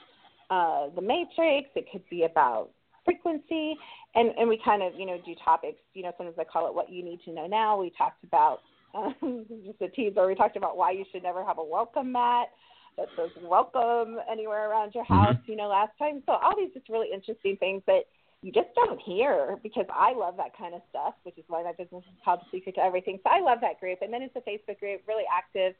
uh, 0.49 0.93
the 0.95 1.01
matrix, 1.01 1.69
it 1.75 1.85
could 1.91 2.03
be 2.09 2.23
about 2.23 2.69
frequency, 3.05 3.75
and 4.15 4.29
and 4.37 4.49
we 4.49 4.59
kind 4.63 4.83
of 4.83 4.93
you 4.97 5.05
know 5.05 5.17
do 5.25 5.33
topics. 5.43 5.79
You 5.93 6.03
know, 6.03 6.11
sometimes 6.17 6.37
I 6.39 6.43
call 6.43 6.67
it 6.67 6.73
what 6.73 6.89
you 6.89 7.03
need 7.03 7.19
to 7.25 7.31
know 7.31 7.47
now. 7.47 7.79
We 7.79 7.91
talked 7.97 8.23
about 8.23 8.59
um, 8.95 9.45
just 9.65 9.81
a 9.81 9.89
teaser. 9.89 10.27
We 10.27 10.35
talked 10.35 10.57
about 10.57 10.77
why 10.77 10.91
you 10.91 11.05
should 11.11 11.23
never 11.23 11.43
have 11.45 11.57
a 11.57 11.63
welcome 11.63 12.11
mat 12.11 12.47
that 12.97 13.07
says 13.15 13.29
welcome 13.43 14.17
anywhere 14.29 14.69
around 14.69 14.93
your 14.93 15.05
house, 15.05 15.37
you 15.45 15.55
know, 15.55 15.67
last 15.67 15.91
time. 15.97 16.21
So 16.25 16.33
all 16.33 16.55
these 16.57 16.73
just 16.73 16.89
really 16.89 17.07
interesting 17.13 17.55
things 17.57 17.81
that 17.87 18.03
you 18.41 18.51
just 18.51 18.69
don't 18.75 18.99
hear 19.01 19.57
because 19.63 19.85
I 19.93 20.13
love 20.13 20.35
that 20.37 20.57
kind 20.57 20.73
of 20.73 20.81
stuff, 20.89 21.13
which 21.23 21.37
is 21.37 21.43
why 21.47 21.63
my 21.63 21.71
business 21.71 22.03
is 22.07 22.17
called 22.23 22.39
Secret 22.51 22.75
to 22.75 22.81
Everything. 22.81 23.19
So 23.23 23.29
I 23.29 23.41
love 23.41 23.59
that 23.61 23.79
group. 23.79 23.99
And 24.01 24.13
then 24.13 24.21
it's 24.21 24.35
a 24.35 24.41
Facebook 24.41 24.79
group, 24.79 25.01
really 25.07 25.25
active, 25.31 25.75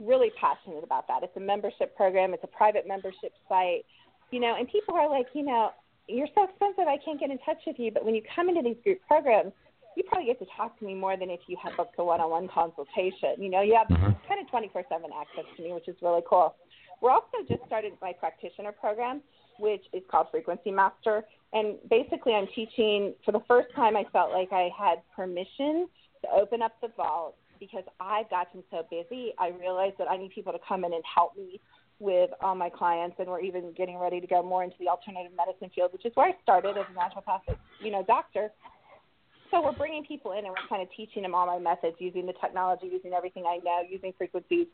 really 0.00 0.30
passionate 0.40 0.84
about 0.84 1.06
that. 1.08 1.22
It's 1.22 1.36
a 1.36 1.40
membership 1.40 1.96
program, 1.96 2.34
it's 2.34 2.44
a 2.44 2.48
private 2.48 2.86
membership 2.86 3.32
site, 3.48 3.84
you 4.30 4.40
know, 4.40 4.56
and 4.58 4.68
people 4.68 4.94
are 4.94 5.08
like, 5.08 5.26
you 5.32 5.44
know, 5.44 5.70
you're 6.08 6.28
so 6.34 6.44
expensive, 6.44 6.86
I 6.86 6.98
can't 7.04 7.18
get 7.18 7.30
in 7.30 7.38
touch 7.38 7.58
with 7.66 7.78
you. 7.78 7.90
But 7.90 8.04
when 8.04 8.14
you 8.14 8.22
come 8.34 8.48
into 8.48 8.62
these 8.62 8.76
group 8.82 8.98
programs, 9.06 9.52
you 9.96 10.02
probably 10.04 10.26
get 10.26 10.38
to 10.40 10.46
talk 10.56 10.78
to 10.78 10.84
me 10.84 10.94
more 10.94 11.16
than 11.16 11.30
if 11.30 11.40
you 11.46 11.56
had 11.62 11.76
booked 11.76 11.94
a 11.98 12.04
one-on-one 12.04 12.48
consultation. 12.48 13.34
You 13.38 13.48
know, 13.48 13.60
you 13.60 13.74
have 13.74 13.88
Mhm. 13.88 14.22
kind 14.26 14.40
of 14.40 14.46
24/7 14.48 15.12
access 15.12 15.44
to 15.56 15.62
me, 15.62 15.72
which 15.72 15.88
is 15.88 16.00
really 16.02 16.22
cool. 16.22 16.54
We're 17.00 17.10
also 17.10 17.42
just 17.48 17.64
started 17.66 17.96
my 18.00 18.12
practitioner 18.12 18.72
program, 18.72 19.22
which 19.58 19.86
is 19.92 20.04
called 20.06 20.30
Frequency 20.30 20.70
Master, 20.70 21.26
and 21.52 21.78
basically 21.88 22.34
I'm 22.34 22.46
teaching. 22.48 23.14
For 23.24 23.32
the 23.32 23.40
first 23.40 23.72
time, 23.74 23.96
I 23.96 24.04
felt 24.04 24.32
like 24.32 24.52
I 24.52 24.70
had 24.70 25.02
permission 25.10 25.88
to 26.22 26.30
open 26.30 26.62
up 26.62 26.80
the 26.80 26.88
vault 26.88 27.36
because 27.60 27.84
I've 28.00 28.28
gotten 28.30 28.64
so 28.70 28.82
busy. 28.84 29.34
I 29.38 29.48
realized 29.48 29.98
that 29.98 30.10
I 30.10 30.16
need 30.16 30.30
people 30.30 30.52
to 30.52 30.58
come 30.58 30.84
in 30.84 30.92
and 30.92 31.04
help 31.04 31.36
me 31.36 31.60
with 32.00 32.30
all 32.40 32.54
my 32.54 32.68
clients, 32.68 33.18
and 33.20 33.28
we're 33.28 33.40
even 33.40 33.72
getting 33.72 33.98
ready 33.98 34.20
to 34.20 34.26
go 34.26 34.42
more 34.42 34.64
into 34.64 34.76
the 34.78 34.88
alternative 34.88 35.32
medicine 35.32 35.70
field, 35.70 35.92
which 35.92 36.04
is 36.04 36.14
where 36.16 36.26
I 36.26 36.32
started 36.42 36.76
as 36.76 36.86
a 36.88 36.92
naturopathic, 36.92 37.56
you 37.78 37.90
know, 37.90 38.02
doctor 38.02 38.52
so 39.54 39.62
we're 39.62 39.72
bringing 39.72 40.04
people 40.04 40.32
in 40.32 40.38
and 40.38 40.48
we're 40.48 40.68
kind 40.68 40.82
of 40.82 40.88
teaching 40.96 41.22
them 41.22 41.34
all 41.34 41.46
my 41.46 41.58
methods 41.58 41.94
using 42.00 42.26
the 42.26 42.34
technology 42.40 42.90
using 42.90 43.12
everything 43.12 43.44
i 43.46 43.58
know 43.64 43.82
using 43.88 44.12
frequencies 44.18 44.66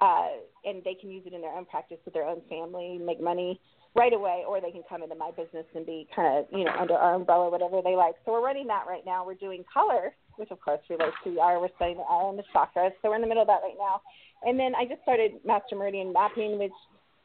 uh, 0.00 0.28
and 0.64 0.84
they 0.84 0.94
can 0.94 1.10
use 1.10 1.24
it 1.26 1.32
in 1.32 1.40
their 1.40 1.52
own 1.52 1.64
practice 1.64 1.98
with 2.04 2.14
their 2.14 2.24
own 2.24 2.40
family 2.48 2.96
make 2.98 3.20
money 3.20 3.60
right 3.96 4.12
away 4.12 4.44
or 4.46 4.60
they 4.60 4.70
can 4.70 4.82
come 4.88 5.02
into 5.02 5.16
my 5.16 5.30
business 5.32 5.66
and 5.74 5.84
be 5.84 6.06
kind 6.14 6.38
of 6.38 6.46
you 6.56 6.64
know 6.64 6.72
under 6.78 6.94
our 6.94 7.14
umbrella 7.14 7.50
whatever 7.50 7.82
they 7.82 7.96
like. 7.96 8.14
So 8.24 8.32
we're 8.32 8.44
running 8.44 8.68
that 8.68 8.84
right 8.86 9.02
now. 9.04 9.26
We're 9.26 9.34
doing 9.34 9.64
color 9.72 10.14
which 10.36 10.50
of 10.50 10.60
course 10.60 10.80
relates 10.88 11.16
to 11.24 11.34
the 11.34 11.40
aura 11.40 11.60
we're 11.60 11.74
studying 11.76 11.98
the 11.98 12.04
aura 12.04 12.30
and 12.30 12.38
the 12.38 12.44
chakras 12.54 12.92
so 13.02 13.10
we're 13.10 13.16
in 13.16 13.20
the 13.20 13.26
middle 13.26 13.42
of 13.42 13.48
that 13.48 13.60
right 13.64 13.78
now. 13.78 14.00
And 14.46 14.58
then 14.58 14.74
i 14.74 14.84
just 14.86 15.02
started 15.02 15.32
master 15.44 15.74
meridian 15.74 16.12
mapping 16.12 16.58
which 16.58 16.72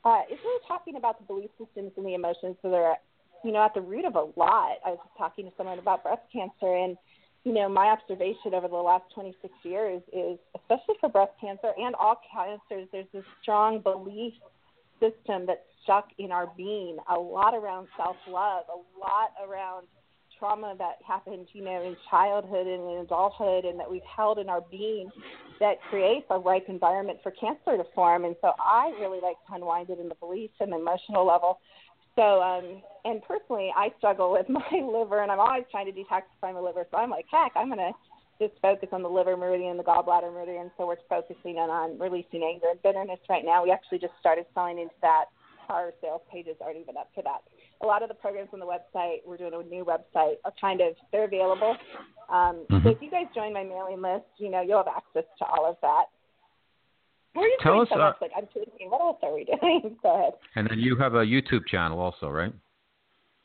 uh, 0.04 0.22
is 0.32 0.38
really 0.44 0.62
talking 0.68 0.96
about 0.98 1.20
the 1.20 1.26
belief 1.26 1.50
systems 1.58 1.92
and 1.98 2.06
the 2.06 2.14
emotions 2.14 2.56
that 2.64 2.74
are 2.74 2.98
you 3.46 3.52
know, 3.52 3.64
at 3.64 3.74
the 3.74 3.82
root 3.82 4.06
of 4.06 4.16
a 4.16 4.28
lot. 4.36 4.78
I 4.84 4.90
was 4.90 5.00
just 5.04 5.18
talking 5.18 5.46
to 5.46 5.52
someone 5.56 5.78
about 5.78 6.04
breast 6.04 6.24
cancer, 6.34 6.76
and 6.76 6.98
you 7.44 7.54
know, 7.54 7.70
my 7.70 7.88
observation 7.88 8.56
over 8.56 8.68
the 8.68 8.76
last 8.76 9.04
26 9.14 9.54
years 9.64 10.02
is, 10.12 10.40
especially 10.56 10.96
for 11.00 11.10
breast 11.10 11.34
cancer 11.40 11.72
and 11.78 11.94
all 11.94 12.20
cancers, 12.34 12.88
there's 12.92 13.06
this 13.14 13.24
strong 13.42 13.82
belief 13.82 14.34
system 15.00 15.46
that's 15.46 15.62
stuck 15.84 16.08
in 16.18 16.32
our 16.32 16.52
being. 16.58 16.98
A 17.08 17.20
lot 17.20 17.54
around 17.54 17.88
self-love, 17.96 18.64
a 18.74 19.00
lot 19.00 19.30
around 19.48 19.86
trauma 20.40 20.74
that 20.80 20.96
happened, 21.08 21.48
you 21.54 21.64
know, 21.64 21.84
in 21.84 21.96
childhood 22.10 22.66
and 22.66 22.90
in 22.90 22.98
adulthood, 23.04 23.64
and 23.64 23.80
that 23.80 23.90
we've 23.90 24.02
held 24.04 24.40
in 24.40 24.50
our 24.50 24.62
being 24.72 25.12
that 25.60 25.76
creates 25.92 26.26
a 26.32 26.40
ripe 26.40 26.66
environment 26.68 27.20
for 27.22 27.32
cancer 27.32 27.78
to 27.78 27.86
form. 27.94 28.26
And 28.26 28.36
so 28.42 28.54
I 28.60 28.92
really 29.00 29.20
like 29.22 29.38
to 29.48 29.54
unwind 29.54 29.92
it 29.92 30.00
in 30.00 30.10
the 30.10 30.16
beliefs 30.16 30.56
and 30.60 30.72
the 30.72 30.78
emotional 30.78 31.28
level 31.28 31.60
so, 32.16 32.42
um, 32.42 32.82
and 33.06 33.22
personally, 33.22 33.72
I 33.76 33.90
struggle 33.98 34.32
with 34.32 34.50
my 34.50 34.68
liver, 34.74 35.22
and 35.22 35.32
I'm 35.32 35.40
always 35.40 35.64
trying 35.72 35.86
to 35.86 35.94
detoxify 35.94 36.54
my 36.54 36.60
liver. 36.60 36.86
So 36.92 36.98
I'm 36.98 37.12
like, 37.12 37.26
heck, 37.32 37.54
I'm 37.56 37.70
gonna 37.70 37.92
just 38.40 38.54
focus 38.62 38.90
on 38.92 39.02
the 39.02 39.10
liver 39.10 39.38
meridian, 39.38 39.78
the 39.78 39.84
gallbladder 39.84 40.34
meridian. 40.34 40.72
So 40.78 40.88
we're 40.88 40.98
focusing 41.08 41.58
on, 41.58 41.70
on 41.70 42.00
releasing 42.00 42.44
anger 42.44 42.68
and 42.72 42.82
bitterness 42.84 43.20
right 43.30 43.46
now. 43.46 43.64
We 43.64 43.72
actually 43.72 44.00
just 44.00 44.14
started 44.20 44.46
selling 44.54 44.80
into 44.80 44.96
that. 45.02 45.26
Our 45.70 45.94
sales 46.00 46.22
pages 46.32 46.56
aren't 46.62 46.78
even 46.78 46.96
up 46.98 47.14
to 47.16 47.22
that. 47.24 47.42
A 47.82 47.86
lot 47.86 48.04
of 48.04 48.10
the 48.10 48.14
programs 48.14 48.50
on 48.54 48.60
the 48.60 48.68
website, 48.68 49.26
we're 49.26 49.38
doing 49.38 49.54
a 49.54 49.64
new 49.64 49.84
website, 49.84 50.36
are 50.44 50.54
kind 50.60 50.82
of 50.82 50.94
they're 51.12 51.24
available. 51.26 51.76
Um, 52.30 52.66
mm-hmm. 52.70 52.84
So 52.84 52.90
if 52.90 53.02
you 53.02 53.10
guys 53.10 53.26
join 53.34 53.54
my 53.54 53.64
mailing 53.64 54.02
list, 54.02 54.26
you 54.38 54.52
know 54.52 54.62
you'll 54.62 54.84
have 54.84 54.94
access 54.96 55.24
to 55.40 55.46
all 55.46 55.68
of 55.68 55.78
that. 55.82 56.06
Tell 57.62 57.82
us. 57.82 57.88
So 57.92 58.00
uh, 58.00 58.14
like 58.22 58.32
I'm 58.38 58.46
tweeting. 58.46 58.90
What 58.90 59.02
else 59.02 59.18
are 59.24 59.34
we 59.34 59.44
doing? 59.62 59.98
Go 60.04 60.20
ahead. 60.20 60.34
And 60.56 60.68
then 60.70 60.80
you 60.80 60.96
have 60.98 61.16
a 61.16 61.26
YouTube 61.26 61.66
channel 61.68 62.00
also, 62.00 62.30
right? 62.30 62.54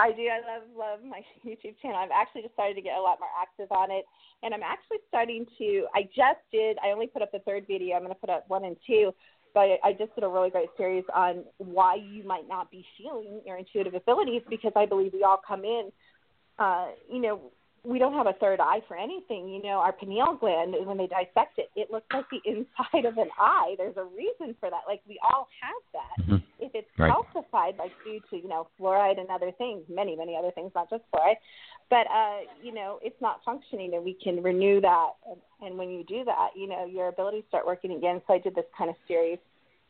I 0.01 0.13
do. 0.13 0.23
I 0.23 0.41
love 0.41 0.65
love 0.75 1.01
my 1.05 1.21
YouTube 1.47 1.77
channel. 1.83 1.99
I've 1.99 2.11
actually 2.11 2.43
decided 2.43 2.75
to 2.77 2.83
get 2.83 2.97
a 2.97 3.01
lot 3.01 3.21
more 3.21 3.29
active 3.41 3.71
on 3.71 3.91
it, 3.91 4.05
and 4.43 4.55
I'm 4.55 4.63
actually 4.63 4.99
starting 5.09 5.45
to. 5.59 5.87
I 5.95 6.05
just 6.05 6.41
did. 6.51 6.79
I 6.83 6.91
only 6.91 7.07
put 7.07 7.21
up 7.21 7.33
the 7.33 7.41
third 7.41 7.67
video. 7.67 7.97
I'm 7.97 8.03
going 8.03 8.15
to 8.15 8.21
put 8.21 8.31
up 8.31 8.49
one 8.49 8.65
and 8.65 8.77
two, 8.87 9.13
but 9.53 9.77
I 9.85 9.93
just 9.93 10.15
did 10.15 10.25
a 10.25 10.29
really 10.29 10.49
great 10.49 10.71
series 10.79 11.05
on 11.15 11.45
why 11.59 11.97
you 11.97 12.25
might 12.25 12.49
not 12.49 12.71
be 12.71 12.85
feeling 12.97 13.43
your 13.45 13.59
intuitive 13.59 13.95
abilities 13.95 14.43
because 14.49 14.73
I 14.75 14.87
believe 14.87 15.13
we 15.13 15.23
all 15.23 15.41
come 15.47 15.65
in. 15.65 15.91
Uh, 16.59 16.89
you 17.11 17.21
know, 17.21 17.41
we 17.85 17.99
don't 17.99 18.15
have 18.15 18.27
a 18.27 18.35
third 18.35 18.61
eye 18.61 18.81
for 18.87 18.97
anything. 18.97 19.49
You 19.49 19.63
know, 19.63 19.79
our 19.79 19.93
pineal 19.93 20.37
gland, 20.39 20.75
when 20.85 20.99
they 20.99 21.07
dissect 21.07 21.59
it, 21.59 21.71
it 21.77 21.91
looks 21.91 22.07
like 22.13 22.27
the 22.31 22.41
inside 22.51 23.07
of 23.07 23.17
an 23.19 23.29
eye. 23.39 23.75
There's 23.79 23.97
a 23.97 24.05
reason 24.05 24.55
for 24.61 24.71
that. 24.71 24.83
Like 24.87 25.01
we 25.09 25.19
all 25.23 25.49
have 25.61 25.83
that. 25.93 26.25
Mm-hmm. 26.25 26.65
If 26.65 26.73
it's 26.75 26.89
right. 26.99 27.11
calcified, 27.11 27.79
like 27.79 27.93
due 28.05 28.21
to 28.31 28.37
you 28.37 28.49
know 28.49 28.69
fluoride 28.79 29.19
and 29.19 29.29
other 29.31 29.51
things, 29.53 29.83
many 29.89 30.17
many 30.17 30.37
other 30.37 30.51
things, 30.51 30.73
not 30.75 30.91
just 30.91 31.03
fluoride, 31.15 31.37
but 31.89 32.07
uh, 32.07 32.41
you 32.63 32.73
know 32.73 32.99
it's 33.03 33.21
not 33.21 33.41
functioning, 33.45 33.95
and 33.95 34.05
we 34.05 34.17
can 34.23 34.43
renew 34.43 34.81
that. 34.81 35.11
And, 35.29 35.41
and 35.63 35.79
when 35.79 35.91
you 35.91 36.05
do 36.05 36.25
that, 36.25 36.51
you 36.55 36.69
know 36.69 36.85
your 36.85 37.09
abilities 37.09 37.45
start 37.49 37.67
working 37.67 37.93
again. 37.93 38.21
So 38.27 38.35
I 38.35 38.39
did 38.39 38.55
this 38.55 38.67
kind 38.77 38.91
of 38.91 38.97
series 39.09 39.39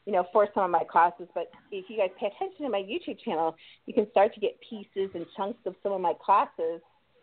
you 0.06 0.14
know, 0.14 0.26
for 0.32 0.48
some 0.54 0.64
of 0.64 0.70
my 0.70 0.82
classes. 0.90 1.28
But 1.34 1.50
if 1.70 1.84
you 1.88 1.98
guys 1.98 2.08
pay 2.18 2.26
attention 2.26 2.64
to 2.64 2.70
my 2.70 2.80
YouTube 2.80 3.20
channel, 3.22 3.54
you 3.84 3.92
can 3.92 4.10
start 4.10 4.32
to 4.34 4.40
get 4.40 4.58
pieces 4.68 5.10
and 5.14 5.26
chunks 5.36 5.60
of 5.66 5.74
some 5.82 5.92
of 5.92 6.00
my 6.00 6.14
classes 6.24 6.80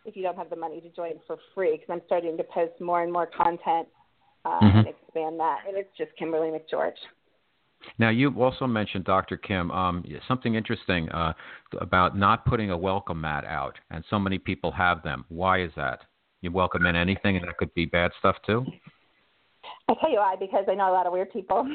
if 0.08 0.16
you 0.16 0.24
don't 0.24 0.38
have 0.38 0.50
the 0.50 0.56
money 0.56 0.82
to 0.82 0.90
join 0.90 1.14
for 1.28 1.38
free 1.54 1.74
because 1.74 1.90
I'm 1.92 2.02
starting 2.06 2.38
to 2.38 2.44
post 2.44 2.80
more 2.80 3.04
and 3.04 3.12
more 3.12 3.28
content 3.28 3.88
uh, 4.46 4.60
mm-hmm. 4.60 4.78
and 4.80 4.88
expand 4.88 5.40
that. 5.40 5.60
And 5.68 5.78
it's 5.78 5.90
just 5.98 6.12
Kimberly 6.18 6.48
McGeorge. 6.48 6.96
Now, 8.00 8.10
you 8.10 8.34
also 8.42 8.66
mentioned, 8.66 9.06
Dr. 9.06 9.38
Kim, 9.38 9.70
um, 9.70 10.04
something 10.28 10.56
interesting 10.56 11.10
uh, 11.10 11.34
about 11.80 12.18
not 12.18 12.46
putting 12.46 12.72
a 12.72 12.78
welcome 12.78 13.22
mat 13.22 13.46
out, 13.46 13.78
and 13.92 14.04
so 14.10 14.18
many 14.18 14.40
people 14.40 14.72
have 14.72 15.04
them. 15.04 15.26
Why 15.30 15.62
is 15.62 15.72
that? 15.76 16.00
You 16.42 16.52
welcome 16.52 16.86
in 16.88 16.96
anything, 16.96 17.38
and 17.38 17.48
that 17.48 17.58
could 17.58 17.74
be 17.76 17.86
bad 17.86 18.12
stuff 18.18 18.36
too. 18.46 18.66
I'll 19.88 19.96
tell 19.98 20.10
you 20.10 20.18
why, 20.18 20.36
because 20.40 20.66
I 20.68 20.74
know 20.74 20.90
a 20.90 20.94
lot 20.94 21.06
of 21.06 21.14
weird 21.14 21.32
people 21.32 21.68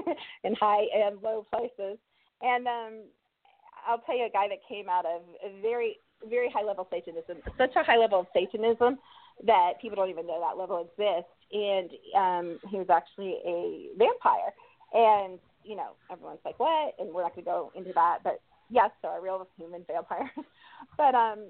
in 0.44 0.54
high 0.54 0.84
and 0.94 1.20
low 1.22 1.44
places, 1.52 1.98
and 2.40 2.66
um, 2.66 2.92
I'll 3.86 3.98
tell 3.98 4.16
you 4.16 4.26
a 4.26 4.30
guy 4.30 4.48
that 4.48 4.58
came 4.68 4.88
out 4.88 5.06
of 5.06 5.22
a 5.44 5.60
very 5.60 5.98
very 6.28 6.50
high 6.50 6.64
level 6.64 6.86
Satanism, 6.90 7.38
such 7.56 7.76
a 7.76 7.82
high 7.82 7.96
level 7.96 8.20
of 8.20 8.26
Satanism 8.34 8.98
that 9.46 9.74
people 9.80 9.96
don't 9.96 10.10
even 10.10 10.26
know 10.26 10.40
that 10.40 10.58
level 10.58 10.86
exists. 10.86 11.30
And 11.52 11.90
um, 12.16 12.58
he 12.68 12.78
was 12.78 12.88
actually 12.90 13.36
a 13.46 13.88
vampire. 13.96 14.52
And, 14.92 15.38
you 15.64 15.76
know, 15.76 15.92
everyone's 16.10 16.40
like, 16.44 16.58
what? 16.58 16.94
And 16.98 17.12
we're 17.14 17.22
not 17.22 17.34
going 17.34 17.44
to 17.44 17.50
go 17.50 17.72
into 17.74 17.92
that. 17.94 18.18
But 18.24 18.40
yes, 18.70 18.90
so 19.02 19.08
a 19.08 19.20
real 19.20 19.46
human 19.56 19.84
vampire. 19.86 20.30
but 20.96 21.14
um, 21.14 21.46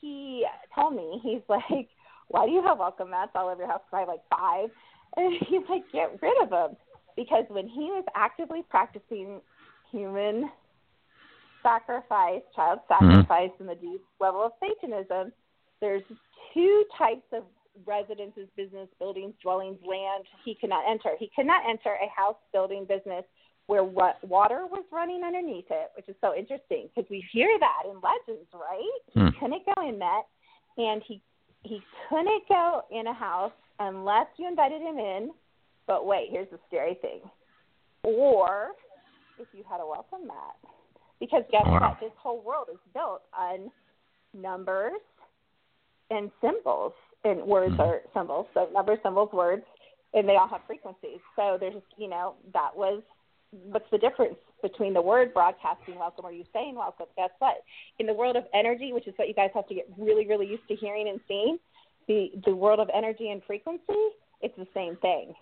he 0.00 0.46
told 0.74 0.94
me, 0.94 1.20
he's 1.22 1.42
like, 1.48 1.88
why 2.28 2.46
do 2.46 2.52
you 2.52 2.62
have 2.62 2.78
welcome 2.78 3.10
mats 3.10 3.32
all 3.34 3.48
over 3.48 3.62
your 3.62 3.70
house? 3.70 3.82
Cause 3.90 3.98
I 3.98 4.00
have 4.00 4.08
like 4.08 4.22
five. 4.30 4.70
And 5.18 5.32
he's 5.48 5.62
like, 5.70 5.84
get 5.92 6.20
rid 6.20 6.42
of 6.42 6.50
them. 6.50 6.76
Because 7.16 7.44
when 7.48 7.68
he 7.68 7.84
was 7.84 8.04
actively 8.14 8.62
practicing 8.68 9.40
human 9.90 10.50
sacrifice, 11.66 12.42
child 12.54 12.80
mm-hmm. 12.90 13.10
sacrifice, 13.10 13.50
mm-hmm. 13.50 13.68
and 13.68 13.70
the 13.70 13.80
deep 13.80 14.02
level 14.20 14.42
of 14.42 14.52
Satanism, 14.62 15.32
there's 15.80 16.02
two 16.54 16.84
types 16.96 17.26
of 17.32 17.42
residences, 17.84 18.48
business, 18.56 18.88
buildings, 18.98 19.34
dwellings, 19.42 19.78
land 19.86 20.24
he 20.44 20.54
cannot 20.54 20.84
enter. 20.88 21.10
He 21.18 21.30
cannot 21.34 21.62
enter 21.68 21.90
a 21.90 22.08
house, 22.14 22.36
building, 22.52 22.86
business 22.88 23.24
where 23.66 23.82
what 23.82 24.22
water 24.26 24.64
was 24.70 24.84
running 24.92 25.22
underneath 25.24 25.66
it, 25.70 25.90
which 25.96 26.08
is 26.08 26.14
so 26.20 26.34
interesting 26.34 26.88
because 26.94 27.08
we 27.10 27.24
hear 27.32 27.48
that 27.58 27.82
in 27.84 27.96
legends, 28.00 28.48
right? 28.54 29.00
Hmm. 29.12 29.26
He 29.26 29.40
couldn't 29.40 29.62
go 29.74 29.88
in 29.88 29.98
that, 29.98 30.22
and 30.78 31.02
he 31.06 31.20
he 31.62 31.80
couldn't 32.08 32.48
go 32.48 32.82
in 32.92 33.08
a 33.08 33.14
house 33.14 33.52
unless 33.80 34.26
you 34.36 34.46
invited 34.46 34.80
him 34.80 34.98
in. 34.98 35.30
But 35.86 36.06
wait, 36.06 36.28
here's 36.30 36.48
the 36.50 36.60
scary 36.68 36.94
thing: 37.02 37.20
or 38.04 38.68
if 39.38 39.48
you 39.52 39.64
had 39.68 39.80
a 39.80 39.86
welcome 39.86 40.28
mat. 40.28 40.56
Because 41.20 41.42
guess 41.50 41.62
wow. 41.64 41.80
what? 41.80 42.00
This 42.00 42.12
whole 42.18 42.42
world 42.42 42.68
is 42.72 42.78
built 42.92 43.22
on 43.36 43.70
numbers 44.34 45.00
and 46.10 46.30
symbols. 46.40 46.92
And 47.24 47.42
words 47.42 47.72
mm-hmm. 47.72 47.80
are 47.80 48.00
symbols. 48.14 48.46
So 48.54 48.68
numbers, 48.72 48.98
symbols, 49.02 49.30
words, 49.32 49.64
and 50.14 50.28
they 50.28 50.36
all 50.36 50.48
have 50.48 50.60
frequencies. 50.66 51.18
So 51.34 51.56
there's, 51.58 51.82
you 51.96 52.08
know, 52.08 52.34
that 52.52 52.76
was 52.76 53.02
what's 53.50 53.90
the 53.90 53.98
difference 53.98 54.36
between 54.62 54.94
the 54.94 55.02
word 55.02 55.32
broadcasting 55.32 55.98
welcome 55.98 56.24
or 56.24 56.32
you 56.32 56.44
saying 56.52 56.74
welcome? 56.74 57.06
Guess 57.16 57.30
what? 57.38 57.56
In 57.98 58.06
the 58.06 58.14
world 58.14 58.36
of 58.36 58.44
energy, 58.54 58.92
which 58.92 59.06
is 59.06 59.14
what 59.16 59.28
you 59.28 59.34
guys 59.34 59.50
have 59.54 59.66
to 59.68 59.74
get 59.74 59.88
really, 59.98 60.26
really 60.26 60.46
used 60.46 60.66
to 60.68 60.74
hearing 60.74 61.08
and 61.08 61.20
seeing, 61.28 61.58
the 62.08 62.30
the 62.44 62.54
world 62.54 62.80
of 62.80 62.88
energy 62.94 63.30
and 63.30 63.42
frequency, 63.46 64.10
it's 64.40 64.56
the 64.56 64.66
same 64.74 64.96
thing. 64.96 65.32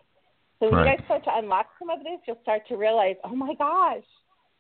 So 0.59 0.67
when 0.67 0.75
right. 0.75 0.93
you 0.93 0.97
guys 0.97 1.05
start 1.05 1.25
to 1.25 1.31
unlock 1.35 1.67
some 1.79 1.91
of 1.91 1.99
this, 2.01 2.21
you'll 2.27 2.39
start 2.43 2.63
to 2.69 2.77
realize, 2.77 3.17
oh 3.25 3.35
my 3.35 3.55
gosh, 3.55 4.05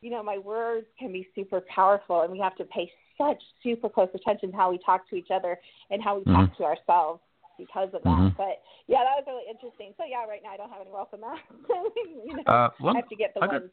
you 0.04 0.10
know, 0.10 0.22
my 0.22 0.36
words 0.36 0.86
can 0.98 1.10
be 1.10 1.26
super 1.34 1.62
powerful, 1.74 2.20
and 2.20 2.30
we 2.30 2.38
have 2.38 2.54
to 2.56 2.64
pay 2.64 2.90
such 3.16 3.42
super 3.62 3.88
close 3.88 4.10
attention 4.14 4.50
to 4.50 4.56
how 4.56 4.70
we 4.70 4.78
talk 4.84 5.08
to 5.08 5.16
each 5.16 5.28
other 5.34 5.58
and 5.90 6.02
how 6.02 6.18
we 6.18 6.24
mm-hmm. 6.24 6.34
talk 6.34 6.56
to 6.58 6.62
ourselves 6.62 7.20
because 7.58 7.88
of 7.94 8.02
that. 8.02 8.10
Mm-hmm. 8.10 8.36
But 8.36 8.60
yeah, 8.86 8.98
that 8.98 9.16
was 9.16 9.24
really 9.26 9.44
interesting. 9.50 9.94
So 9.96 10.04
yeah, 10.06 10.26
right 10.28 10.40
now 10.42 10.50
I 10.50 10.56
don't 10.58 10.68
have 10.68 10.82
any 10.82 10.90
welcome 10.90 11.20
mats. 11.20 11.40
you 12.26 12.36
know, 12.36 12.42
uh, 12.42 12.68
well, 12.80 12.92
I 12.92 12.98
have 12.98 13.08
to 13.08 13.16
get 13.16 13.32
the 13.32 13.44
I 13.44 13.46
ones. 13.46 13.70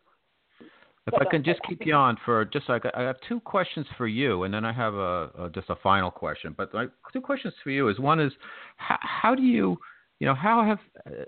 if 1.07 1.13
I 1.15 1.25
can 1.29 1.43
just 1.43 1.59
keep 1.67 1.85
you 1.85 1.95
on 1.95 2.17
for 2.23 2.45
just 2.45 2.69
like 2.69 2.83
I 2.95 3.01
have 3.01 3.17
two 3.27 3.41
questions 3.41 3.85
for 3.97 4.07
you, 4.07 4.43
and 4.43 4.53
then 4.53 4.63
I 4.63 4.71
have 4.71 4.93
a, 4.93 5.31
a 5.37 5.51
just 5.53 5.69
a 5.69 5.75
final 5.83 6.11
question. 6.11 6.55
But 6.57 6.73
my 6.73 6.85
two 7.11 7.19
questions 7.19 7.53
for 7.61 7.71
you 7.71 7.89
is 7.89 7.99
one 7.99 8.21
is 8.21 8.31
how, 8.77 8.99
how 9.01 9.35
do 9.35 9.43
you 9.43 9.77
you 10.19 10.27
know 10.27 10.35
how 10.35 10.63
have 10.63 10.79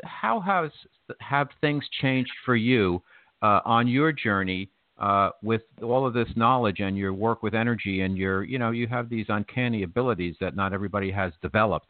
how 0.06 0.39
has 0.39 0.72
have 1.20 1.49
things 1.60 1.84
changed 2.01 2.32
for 2.45 2.56
you 2.56 3.01
uh, 3.41 3.60
on 3.66 3.89
your 3.89 4.14
journey 4.14 4.70
uh, 5.00 5.30
with 5.41 5.62
all 5.82 6.06
of 6.06 6.14
this 6.14 6.30
knowledge 6.36 6.80
and 6.80 6.98
your 6.98 7.14
work 7.14 7.44
with 7.44 7.54
energy 7.54 8.02
and 8.02 8.18
your, 8.18 8.44
you 8.44 8.60
know, 8.60 8.72
you 8.72 8.88
have 8.88 9.10
these 9.10 9.26
uncanny 9.30 9.84
abilities 9.84 10.36
that 10.39 10.56
not 10.56 10.74
everybody 10.74 11.12
has 11.12 11.34
developed. 11.41 11.88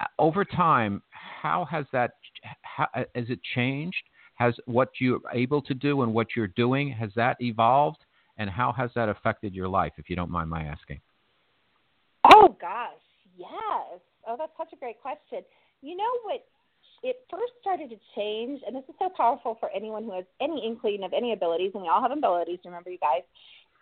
Uh, 0.00 0.06
over 0.18 0.44
time, 0.44 1.02
how 1.10 1.64
has 1.70 1.86
that, 1.92 2.12
how, 2.62 2.86
uh, 2.94 3.04
has 3.14 3.26
it 3.28 3.40
changed? 3.54 4.02
Has 4.34 4.54
what 4.66 4.88
you're 4.98 5.20
able 5.32 5.62
to 5.62 5.74
do 5.74 6.02
and 6.02 6.12
what 6.12 6.28
you're 6.34 6.48
doing, 6.48 6.90
has 6.90 7.10
that 7.14 7.36
evolved? 7.40 7.98
And 8.38 8.48
how 8.48 8.72
has 8.72 8.90
that 8.94 9.08
affected 9.08 9.54
your 9.54 9.68
life, 9.68 9.92
if 9.98 10.08
you 10.08 10.16
don't 10.16 10.30
mind 10.30 10.48
my 10.48 10.62
asking? 10.62 11.00
Oh, 12.32 12.56
gosh, 12.60 12.90
yes. 13.36 14.00
Oh, 14.26 14.36
that's 14.38 14.52
such 14.56 14.72
a 14.72 14.76
great 14.76 15.00
question. 15.00 15.42
You 15.82 15.96
know 15.96 16.10
what 16.24 16.44
it 17.02 17.16
first 17.30 17.52
started 17.60 17.90
to 17.90 17.96
change, 18.14 18.60
and 18.66 18.76
this 18.76 18.84
is 18.88 18.94
so 18.98 19.08
powerful 19.16 19.56
for 19.58 19.70
anyone 19.70 20.04
who 20.04 20.12
has 20.12 20.24
any 20.40 20.64
inkling 20.64 21.02
of 21.02 21.12
any 21.12 21.32
abilities, 21.32 21.72
and 21.74 21.82
we 21.82 21.88
all 21.88 22.02
have 22.02 22.12
abilities, 22.12 22.58
remember, 22.64 22.90
you 22.90 22.98
guys. 22.98 23.22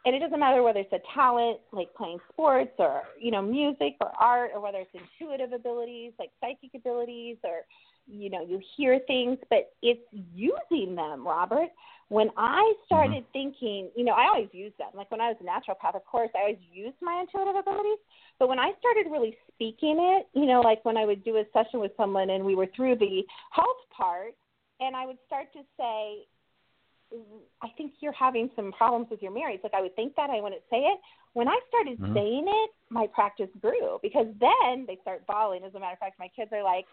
And 0.07 0.15
it 0.15 0.21
doesn't 0.21 0.41
matter 0.41 0.63
whether 0.63 0.81
it's 0.81 0.93
a 0.93 1.01
talent 1.15 1.59
like 1.73 1.93
playing 1.95 2.21
sports 2.33 2.73
or 2.79 3.03
you 3.21 3.31
know 3.31 3.43
music 3.43 3.97
or 4.01 4.11
art, 4.19 4.51
or 4.55 4.61
whether 4.61 4.79
it's 4.79 4.91
intuitive 4.95 5.53
abilities 5.53 6.13
like 6.19 6.31
psychic 6.41 6.71
abilities 6.75 7.37
or 7.45 7.67
you 8.07 8.31
know, 8.31 8.45
you 8.45 8.61
hear 8.77 8.99
things, 9.07 9.39
but 9.49 9.73
it's 9.83 10.01
using 10.35 10.95
them, 10.95 11.27
Robert. 11.27 11.69
When 12.09 12.29
I 12.37 12.75
started 12.87 13.23
mm-hmm. 13.23 13.33
thinking, 13.33 13.91
you 13.95 14.05
know, 14.05 14.13
I 14.13 14.27
always 14.27 14.49
used 14.53 14.77
them. 14.79 14.89
Like 14.95 15.11
when 15.11 15.21
I 15.21 15.29
was 15.29 15.37
a 15.41 15.45
naturopath, 15.45 15.95
of 15.95 16.05
course, 16.05 16.31
I 16.35 16.41
always 16.41 16.59
used 16.73 16.97
my 17.01 17.21
intuitive 17.21 17.55
abilities. 17.55 17.99
But 18.39 18.49
when 18.49 18.59
I 18.59 18.73
started 18.81 19.11
really 19.11 19.37
speaking 19.55 19.97
it, 19.99 20.27
you 20.39 20.47
know, 20.47 20.61
like 20.61 20.85
when 20.85 20.97
I 20.97 21.05
would 21.05 21.23
do 21.25 21.37
a 21.37 21.45
session 21.53 21.79
with 21.79 21.93
someone 21.97 22.31
and 22.31 22.45
we 22.45 22.57
were 22.57 22.67
through 22.75 22.97
the 22.97 23.23
health 23.53 23.83
part, 23.97 24.35
and 24.81 24.97
I 24.97 25.07
would 25.07 25.19
start 25.27 25.53
to 25.53 25.61
say, 25.77 26.27
I 27.63 27.69
think 27.77 27.95
you're 28.01 28.13
having 28.13 28.51
some 28.57 28.73
problems 28.73 29.09
with 29.11 29.23
your 29.23 29.33
marriage. 29.33 29.61
Like 29.63 29.75
I 29.75 29.81
would 29.81 29.95
think 29.95 30.15
that 30.17 30.31
I 30.31 30.41
wouldn't 30.41 30.63
say 30.71 30.79
it. 30.79 30.99
When 31.33 31.49
I 31.49 31.59
started 31.69 32.01
mm-hmm. 32.01 32.15
saying 32.15 32.45
it, 32.49 32.71
my 32.91 33.07
practice 33.07 33.51
grew 33.61 33.99
because 34.03 34.27
then 34.41 34.85
they 34.87 34.99
start 35.03 35.27
bawling. 35.27 35.63
As 35.65 35.75
a 35.75 35.81
matter 35.81 35.93
of 35.93 35.99
fact, 35.99 36.19
my 36.19 36.29
kids 36.35 36.51
are 36.53 36.65
like, 36.65 36.87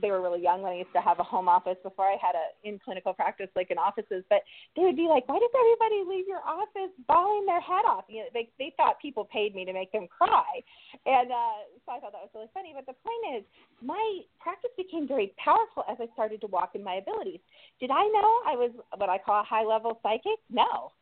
they 0.00 0.10
were 0.10 0.20
really 0.20 0.42
young 0.42 0.62
when 0.62 0.72
I 0.72 0.78
used 0.78 0.92
to 0.94 1.00
have 1.00 1.20
a 1.20 1.22
home 1.22 1.48
office 1.48 1.76
before 1.82 2.06
I 2.06 2.16
had 2.20 2.34
a 2.34 2.50
in 2.68 2.78
clinical 2.78 3.14
practice 3.14 3.48
like 3.54 3.70
in 3.70 3.78
offices. 3.78 4.24
But 4.28 4.42
they 4.76 4.82
would 4.82 4.96
be 4.96 5.06
like, 5.08 5.28
"Why 5.28 5.38
does 5.38 5.54
everybody 5.54 6.02
leave 6.02 6.26
your 6.26 6.42
office 6.44 6.90
bawling 7.06 7.46
their 7.46 7.60
head 7.60 7.84
off?" 7.86 8.04
You 8.08 8.22
know, 8.22 8.30
they 8.34 8.50
they 8.58 8.74
thought 8.76 9.00
people 9.00 9.24
paid 9.32 9.54
me 9.54 9.64
to 9.64 9.72
make 9.72 9.92
them 9.92 10.08
cry, 10.08 10.62
and 11.06 11.30
uh, 11.30 11.62
so 11.86 11.92
I 11.92 12.00
thought 12.00 12.12
that 12.12 12.26
was 12.26 12.30
really 12.34 12.50
funny. 12.52 12.72
But 12.74 12.86
the 12.86 12.98
point 12.98 13.38
is, 13.38 13.44
my 13.80 14.20
practice 14.40 14.70
became 14.76 15.06
very 15.06 15.32
powerful 15.38 15.84
as 15.88 15.96
I 16.00 16.12
started 16.14 16.40
to 16.42 16.46
walk 16.48 16.74
in 16.74 16.82
my 16.82 16.94
abilities. 16.94 17.40
Did 17.80 17.90
I 17.90 18.02
know 18.08 18.28
I 18.46 18.56
was 18.56 18.70
what 18.96 19.08
I 19.08 19.18
call 19.18 19.40
a 19.40 19.44
high 19.44 19.64
level 19.64 20.00
psychic? 20.02 20.38
No. 20.50 20.92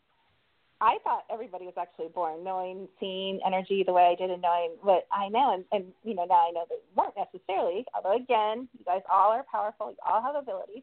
I 0.80 0.96
thought 1.04 1.24
everybody 1.30 1.66
was 1.66 1.74
actually 1.78 2.08
born 2.08 2.42
knowing, 2.42 2.88
seeing 2.98 3.40
energy 3.46 3.84
the 3.84 3.92
way 3.92 4.10
I 4.12 4.20
did 4.20 4.30
and 4.30 4.40
knowing 4.40 4.72
what 4.80 5.06
I 5.12 5.28
know. 5.28 5.54
And, 5.54 5.64
and 5.72 5.92
you 6.04 6.14
know, 6.14 6.24
now 6.24 6.48
I 6.48 6.52
know 6.52 6.64
they 6.68 6.76
weren't 6.96 7.14
necessarily, 7.16 7.84
although 7.94 8.16
again, 8.16 8.68
you 8.78 8.84
guys 8.84 9.02
all 9.12 9.30
are 9.30 9.44
powerful, 9.50 9.90
you 9.90 9.96
all 10.08 10.22
have 10.22 10.36
abilities, 10.36 10.82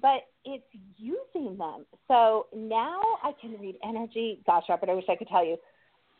but 0.00 0.28
it's 0.44 0.64
using 0.98 1.56
them. 1.56 1.86
So 2.08 2.46
now 2.54 3.00
I 3.22 3.32
can 3.40 3.58
read 3.58 3.76
energy. 3.82 4.40
Gosh, 4.46 4.64
Robert, 4.68 4.90
I 4.90 4.94
wish 4.94 5.06
I 5.08 5.16
could 5.16 5.28
tell 5.28 5.44
you 5.44 5.56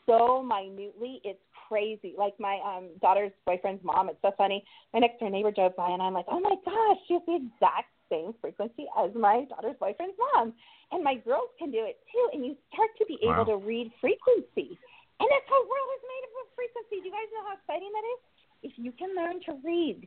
so 0.06 0.42
minutely. 0.42 1.20
It's 1.24 1.38
crazy. 1.68 2.14
Like 2.16 2.34
my 2.38 2.60
um 2.64 2.88
daughter's 3.00 3.32
boyfriend's 3.46 3.84
mom, 3.84 4.08
it's 4.08 4.18
so 4.22 4.32
funny. 4.38 4.64
My 4.94 5.00
next 5.00 5.20
door 5.20 5.30
neighbor 5.30 5.50
drove 5.50 5.76
by 5.76 5.90
and 5.90 6.02
I'm 6.02 6.14
like, 6.14 6.26
oh 6.28 6.40
my 6.40 6.54
gosh, 6.64 6.98
she 7.08 7.14
has 7.14 7.22
the 7.26 7.36
exact 7.36 7.88
same 8.10 8.34
frequency 8.40 8.86
as 9.02 9.10
my 9.14 9.44
daughter's 9.48 9.76
boyfriend's 9.80 10.16
mom. 10.34 10.52
And 10.93 11.01
my 11.03 11.16
girls 11.24 11.49
can 11.59 11.72
do 11.72 11.82
it 11.88 11.99
too. 12.12 12.24
And 12.36 12.45
you 12.45 12.55
start 12.68 12.93
to 13.01 13.05
be 13.09 13.16
wow. 13.24 13.43
able 13.43 13.47
to 13.57 13.59
read 13.64 13.90
frequency. 14.01 14.76
And 15.18 15.26
that's 15.30 15.49
how 15.49 15.59
the 15.61 15.70
world 15.70 15.90
is 15.97 16.05
made 16.05 16.24
up 16.28 16.34
of 16.45 16.47
frequency. 16.53 16.97
Do 17.01 17.07
you 17.09 17.14
guys 17.14 17.28
know 17.32 17.45
how 17.49 17.55
exciting 17.57 17.88
that 17.88 18.07
is? 18.07 18.20
If 18.62 18.72
you 18.76 18.93
can 18.93 19.11
learn 19.16 19.40
to 19.49 19.57
read 19.64 20.07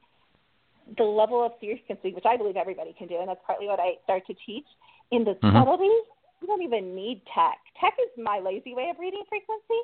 the 0.97 1.03
level 1.03 1.43
of 1.43 1.57
frequency, 1.57 2.13
which 2.13 2.25
I 2.29 2.38
believe 2.38 2.55
everybody 2.55 2.93
can 2.93 3.07
do, 3.07 3.17
and 3.17 3.27
that's 3.27 3.41
partly 3.45 3.65
what 3.65 3.79
I 3.81 3.97
start 4.05 4.23
to 4.27 4.36
teach, 4.45 4.67
in 5.11 5.25
the 5.25 5.33
mm-hmm. 5.33 5.57
subtleties, 5.57 6.05
you 6.41 6.47
don't 6.47 6.61
even 6.61 6.93
need 6.95 7.21
tech. 7.33 7.57
Tech 7.81 7.97
is 7.97 8.11
my 8.21 8.39
lazy 8.39 8.73
way 8.73 8.89
of 8.93 8.99
reading 8.99 9.23
frequency, 9.27 9.81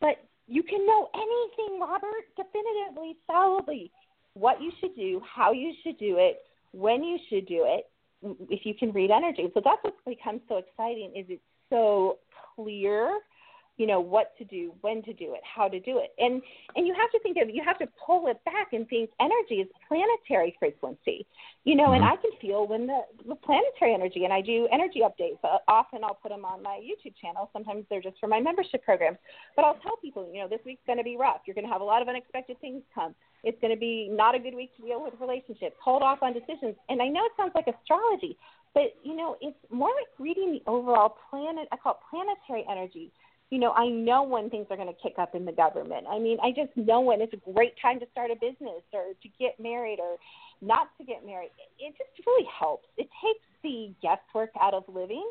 but 0.00 0.18
you 0.46 0.62
can 0.62 0.86
know 0.86 1.10
anything, 1.14 1.80
Robert, 1.80 2.26
definitively, 2.36 3.16
solidly, 3.26 3.90
what 4.34 4.60
you 4.60 4.70
should 4.80 4.94
do, 4.96 5.20
how 5.22 5.52
you 5.52 5.72
should 5.82 5.98
do 5.98 6.18
it, 6.18 6.42
when 6.72 7.02
you 7.02 7.18
should 7.28 7.46
do 7.46 7.64
it, 7.66 7.86
if 8.22 8.64
you 8.64 8.74
can 8.74 8.92
read 8.92 9.10
energy. 9.10 9.50
So 9.54 9.60
that's 9.64 9.82
what 9.82 9.94
becomes 10.06 10.40
so 10.48 10.56
exciting 10.56 11.12
is 11.16 11.26
it's 11.28 11.42
so 11.70 12.18
clear 12.54 13.18
you 13.76 13.86
know 13.86 14.00
what 14.00 14.36
to 14.38 14.44
do 14.44 14.72
when 14.80 15.02
to 15.02 15.12
do 15.12 15.34
it 15.34 15.40
how 15.42 15.68
to 15.68 15.78
do 15.80 15.98
it. 15.98 16.12
And 16.18 16.42
and 16.74 16.86
you 16.86 16.94
have 16.94 17.10
to 17.12 17.18
think 17.20 17.36
of 17.36 17.54
you 17.54 17.62
have 17.64 17.78
to 17.78 17.88
pull 18.04 18.26
it 18.28 18.42
back 18.44 18.72
and 18.72 18.88
think 18.88 19.10
energy 19.20 19.60
is 19.60 19.68
planetary 19.88 20.56
frequency. 20.58 21.26
You 21.64 21.76
know 21.76 21.84
mm-hmm. 21.84 22.02
and 22.02 22.04
i 22.04 22.16
can 22.16 22.30
feel 22.40 22.66
when 22.66 22.86
the, 22.86 23.00
the 23.28 23.34
planetary 23.34 23.94
energy 23.94 24.24
and 24.24 24.32
i 24.32 24.40
do 24.40 24.68
energy 24.72 25.00
updates 25.00 25.38
uh, 25.44 25.58
often 25.68 26.04
i'll 26.04 26.18
put 26.22 26.30
them 26.30 26.44
on 26.44 26.62
my 26.62 26.80
youtube 26.80 27.14
channel. 27.20 27.50
Sometimes 27.52 27.84
they're 27.90 28.02
just 28.02 28.18
for 28.18 28.28
my 28.28 28.40
membership 28.40 28.84
programs. 28.84 29.18
But 29.54 29.64
i'll 29.64 29.78
tell 29.82 29.96
people 29.96 30.28
you 30.32 30.40
know 30.40 30.48
this 30.48 30.60
week's 30.64 30.82
going 30.86 30.98
to 30.98 31.04
be 31.04 31.16
rough. 31.16 31.40
You're 31.46 31.54
going 31.54 31.66
to 31.66 31.72
have 31.72 31.82
a 31.82 31.84
lot 31.84 32.02
of 32.02 32.08
unexpected 32.08 32.60
things 32.60 32.82
come. 32.94 33.14
It's 33.44 33.60
going 33.60 33.72
to 33.72 33.78
be 33.78 34.08
not 34.10 34.34
a 34.34 34.38
good 34.38 34.54
week 34.54 34.74
to 34.76 34.82
deal 34.82 35.02
with 35.02 35.14
relationships 35.20 35.76
hold 35.82 36.02
off 36.02 36.22
on 36.22 36.32
decisions. 36.32 36.76
And 36.88 37.02
i 37.02 37.08
know 37.08 37.24
it 37.24 37.32
sounds 37.36 37.52
like 37.54 37.66
astrology 37.66 38.36
but 38.76 38.94
you 39.02 39.16
know 39.16 39.36
it's 39.40 39.56
more 39.70 39.88
like 39.88 40.06
reading 40.18 40.52
the 40.52 40.70
overall 40.70 41.16
planet 41.30 41.66
i 41.72 41.76
call 41.76 41.92
it 41.92 41.98
planetary 42.10 42.64
energy 42.70 43.10
you 43.50 43.58
know, 43.58 43.72
I 43.72 43.88
know 43.88 44.24
when 44.24 44.50
things 44.50 44.66
are 44.70 44.76
going 44.76 44.88
to 44.88 45.02
kick 45.02 45.14
up 45.18 45.34
in 45.34 45.44
the 45.44 45.52
government. 45.52 46.06
I 46.10 46.18
mean, 46.18 46.38
I 46.42 46.50
just 46.50 46.76
know 46.76 47.00
when 47.00 47.20
it's 47.20 47.32
a 47.32 47.52
great 47.52 47.74
time 47.80 48.00
to 48.00 48.06
start 48.10 48.30
a 48.30 48.34
business 48.34 48.82
or 48.92 49.14
to 49.22 49.28
get 49.38 49.60
married 49.60 50.00
or 50.00 50.16
not 50.60 50.88
to 50.98 51.04
get 51.04 51.24
married. 51.24 51.50
It 51.78 51.94
just 51.96 52.26
really 52.26 52.46
helps. 52.58 52.88
It 52.96 53.08
takes 53.22 53.46
the 53.62 53.92
guesswork 54.02 54.50
out 54.60 54.74
of 54.74 54.82
living 54.92 55.30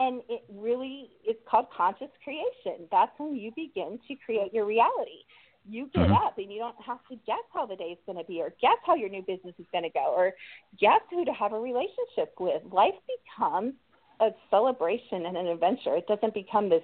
and 0.00 0.22
it 0.28 0.42
really 0.52 1.10
it's 1.24 1.40
called 1.48 1.66
conscious 1.76 2.10
creation. 2.24 2.88
That's 2.90 3.12
when 3.18 3.36
you 3.36 3.52
begin 3.54 4.00
to 4.08 4.14
create 4.26 4.52
your 4.52 4.66
reality. 4.66 5.22
You 5.66 5.88
get 5.94 6.02
mm-hmm. 6.02 6.12
up 6.12 6.36
and 6.38 6.52
you 6.52 6.58
don't 6.58 6.76
have 6.84 6.98
to 7.08 7.16
guess 7.24 7.44
how 7.52 7.66
the 7.66 7.76
day 7.76 7.94
is 7.94 7.98
going 8.04 8.18
to 8.18 8.24
be 8.24 8.40
or 8.42 8.52
guess 8.60 8.76
how 8.84 8.96
your 8.96 9.08
new 9.08 9.22
business 9.22 9.54
is 9.58 9.66
going 9.72 9.84
to 9.84 9.90
go 9.90 10.12
or 10.14 10.32
guess 10.78 11.00
who 11.10 11.24
to 11.24 11.32
have 11.32 11.52
a 11.52 11.58
relationship 11.58 12.34
with. 12.38 12.62
Life 12.70 12.94
becomes 13.06 13.74
a 14.20 14.30
celebration 14.50 15.26
and 15.26 15.36
an 15.36 15.46
adventure. 15.46 15.96
It 15.96 16.06
doesn't 16.06 16.34
become 16.34 16.68
this 16.68 16.82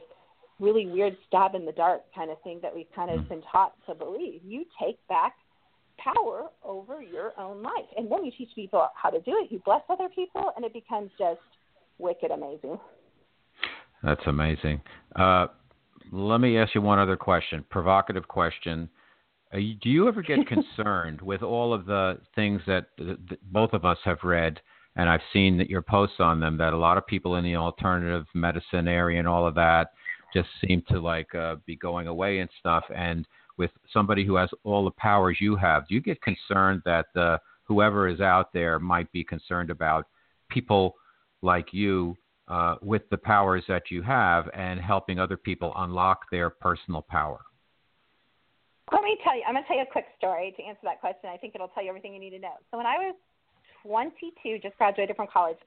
really 0.60 0.86
weird 0.86 1.16
stab 1.26 1.54
in 1.54 1.64
the 1.64 1.72
dark 1.72 2.02
kind 2.14 2.30
of 2.30 2.40
thing 2.42 2.60
that 2.62 2.74
we've 2.74 2.90
kind 2.94 3.10
of 3.10 3.20
hmm. 3.20 3.28
been 3.28 3.42
taught 3.50 3.74
to 3.86 3.94
believe. 3.94 4.42
You 4.44 4.64
take 4.80 4.98
back 5.08 5.34
power 6.02 6.48
over 6.64 7.02
your 7.02 7.32
own 7.38 7.62
life. 7.62 7.86
And 7.96 8.10
then 8.10 8.24
you 8.24 8.32
teach 8.36 8.50
people 8.54 8.86
how 8.94 9.10
to 9.10 9.20
do 9.20 9.32
it. 9.42 9.52
You 9.52 9.60
bless 9.64 9.82
other 9.88 10.08
people, 10.14 10.52
and 10.56 10.64
it 10.64 10.72
becomes 10.72 11.10
just 11.18 11.40
wicked 11.98 12.30
amazing. 12.30 12.78
That's 14.02 14.22
amazing. 14.26 14.80
Uh, 15.16 15.48
let 16.10 16.38
me 16.38 16.58
ask 16.58 16.74
you 16.74 16.80
one 16.80 16.98
other 16.98 17.16
question, 17.16 17.64
provocative 17.70 18.26
question. 18.26 18.88
Do 19.52 19.88
you 19.90 20.08
ever 20.08 20.22
get 20.22 20.46
concerned 20.46 21.20
with 21.20 21.42
all 21.42 21.74
of 21.74 21.86
the 21.86 22.18
things 22.34 22.62
that, 22.66 22.86
that 22.98 23.52
both 23.52 23.72
of 23.72 23.84
us 23.84 23.98
have 24.04 24.18
read? 24.24 24.60
And 24.96 25.08
I've 25.08 25.20
seen 25.32 25.56
that 25.58 25.70
your 25.70 25.82
posts 25.82 26.16
on 26.18 26.40
them 26.40 26.56
that 26.58 26.72
a 26.72 26.76
lot 26.76 26.98
of 26.98 27.06
people 27.06 27.36
in 27.36 27.44
the 27.44 27.56
alternative 27.56 28.26
medicine 28.34 28.88
area 28.88 29.18
and 29.18 29.28
all 29.28 29.46
of 29.46 29.54
that 29.54 29.92
just 30.32 30.48
seem 30.66 30.82
to 30.88 31.00
like 31.00 31.34
uh, 31.34 31.56
be 31.66 31.76
going 31.76 32.06
away 32.06 32.40
and 32.40 32.50
stuff. 32.58 32.84
And 32.94 33.26
with 33.56 33.70
somebody 33.92 34.24
who 34.24 34.36
has 34.36 34.48
all 34.64 34.84
the 34.84 34.90
powers 34.92 35.38
you 35.40 35.56
have, 35.56 35.86
do 35.88 35.94
you 35.94 36.00
get 36.00 36.20
concerned 36.22 36.82
that 36.84 37.06
uh, 37.16 37.38
whoever 37.64 38.08
is 38.08 38.20
out 38.20 38.52
there 38.52 38.78
might 38.78 39.10
be 39.12 39.24
concerned 39.24 39.70
about 39.70 40.06
people 40.48 40.94
like 41.42 41.72
you 41.72 42.16
uh, 42.48 42.76
with 42.82 43.02
the 43.10 43.16
powers 43.16 43.62
that 43.68 43.90
you 43.90 44.02
have 44.02 44.48
and 44.54 44.80
helping 44.80 45.18
other 45.18 45.36
people 45.36 45.72
unlock 45.76 46.22
their 46.30 46.50
personal 46.50 47.02
power? 47.02 47.40
Let 48.92 49.04
me 49.04 49.16
tell 49.22 49.36
you, 49.36 49.42
I'm 49.46 49.54
going 49.54 49.62
to 49.62 49.68
tell 49.68 49.76
you 49.76 49.84
a 49.84 49.92
quick 49.92 50.06
story 50.18 50.52
to 50.56 50.62
answer 50.64 50.80
that 50.82 51.00
question. 51.00 51.30
I 51.32 51.36
think 51.36 51.54
it'll 51.54 51.68
tell 51.68 51.84
you 51.84 51.90
everything 51.90 52.12
you 52.12 52.18
need 52.18 52.30
to 52.30 52.40
know. 52.40 52.54
So 52.70 52.76
when 52.76 52.86
I 52.86 52.96
was 52.96 53.14
22, 53.84 54.58
just 54.62 54.76
graduated 54.78 55.14
from 55.14 55.28
college, 55.32 55.58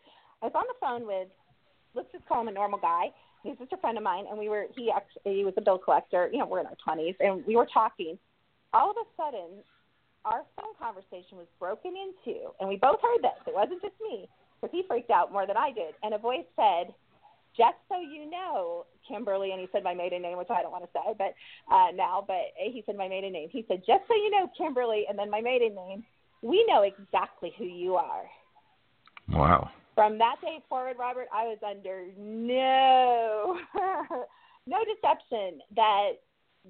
I 0.42 0.48
was 0.48 0.54
on 0.56 0.66
the 0.68 0.76
phone 0.82 1.08
with, 1.08 1.30
let's 1.96 2.12
just 2.12 2.28
call 2.28 2.42
him 2.42 2.50
a 2.50 2.52
normal 2.52 2.80
guy 2.80 3.14
he's 3.44 3.58
just 3.58 3.74
a 3.74 3.78
friend 3.78 3.98
of 3.98 4.04
mine, 4.04 4.26
and 4.30 4.40
we 4.40 4.50
were 4.50 4.66
he 4.76 4.92
actually 4.92 5.38
he 5.38 5.46
was 5.46 5.54
a 5.58 5.62
bill 5.62 5.78
collector. 5.78 6.30
You 6.32 6.40
know, 6.40 6.48
we're 6.48 6.62
in 6.62 6.66
our 6.66 6.78
twenties, 6.84 7.16
and 7.20 7.46
we 7.46 7.56
were 7.56 7.68
talking. 7.72 8.18
All 8.74 8.90
of 8.90 8.98
a 8.98 9.06
sudden, 9.16 9.62
our 10.26 10.42
phone 10.56 10.74
conversation 10.80 11.38
was 11.38 11.46
broken 11.60 11.94
into, 11.94 12.50
and 12.60 12.68
we 12.68 12.78
both 12.78 13.00
heard 13.02 13.22
this. 13.22 13.38
It 13.46 13.54
wasn't 13.54 13.82
just 13.82 13.94
me, 14.02 14.28
because 14.60 14.72
he 14.72 14.84
freaked 14.88 15.12
out 15.12 15.32
more 15.32 15.46
than 15.46 15.58
I 15.58 15.72
did. 15.72 15.94
And 16.02 16.14
a 16.14 16.18
voice 16.18 16.48
said, 16.56 16.94
"Just 17.56 17.78
so 17.90 18.00
you 18.00 18.30
know, 18.32 18.86
Kimberly," 19.08 19.52
and 19.52 19.60
he 19.60 19.68
said 19.72 19.84
my 19.84 19.94
maiden 19.94 20.22
name, 20.22 20.38
which 20.38 20.50
I 20.50 20.64
don't 20.64 20.72
want 20.72 20.86
to 20.86 20.90
say, 20.94 21.14
but 21.18 21.36
uh, 21.72 21.92
now, 21.94 22.24
but 22.26 22.56
he 22.58 22.82
said 22.86 22.96
my 22.96 23.08
maiden 23.08 23.34
name. 23.34 23.50
He 23.52 23.66
said, 23.68 23.84
"Just 23.86 24.08
so 24.08 24.16
you 24.16 24.32
know, 24.32 24.50
Kimberly," 24.58 25.06
and 25.08 25.20
then 25.20 25.30
my 25.30 25.42
maiden 25.42 25.76
name. 25.76 26.04
We 26.42 26.66
know 26.68 26.82
exactly 26.82 27.54
who 27.58 27.64
you 27.64 27.96
are. 27.96 28.24
Wow 29.30 29.70
from 29.96 30.18
that 30.18 30.36
day 30.42 30.60
forward, 30.70 30.96
Robert, 31.00 31.28
I 31.34 31.44
was 31.46 31.58
under 31.68 32.06
no 32.18 33.60
no 34.68 34.78
deception 34.96 35.60
that 35.76 36.12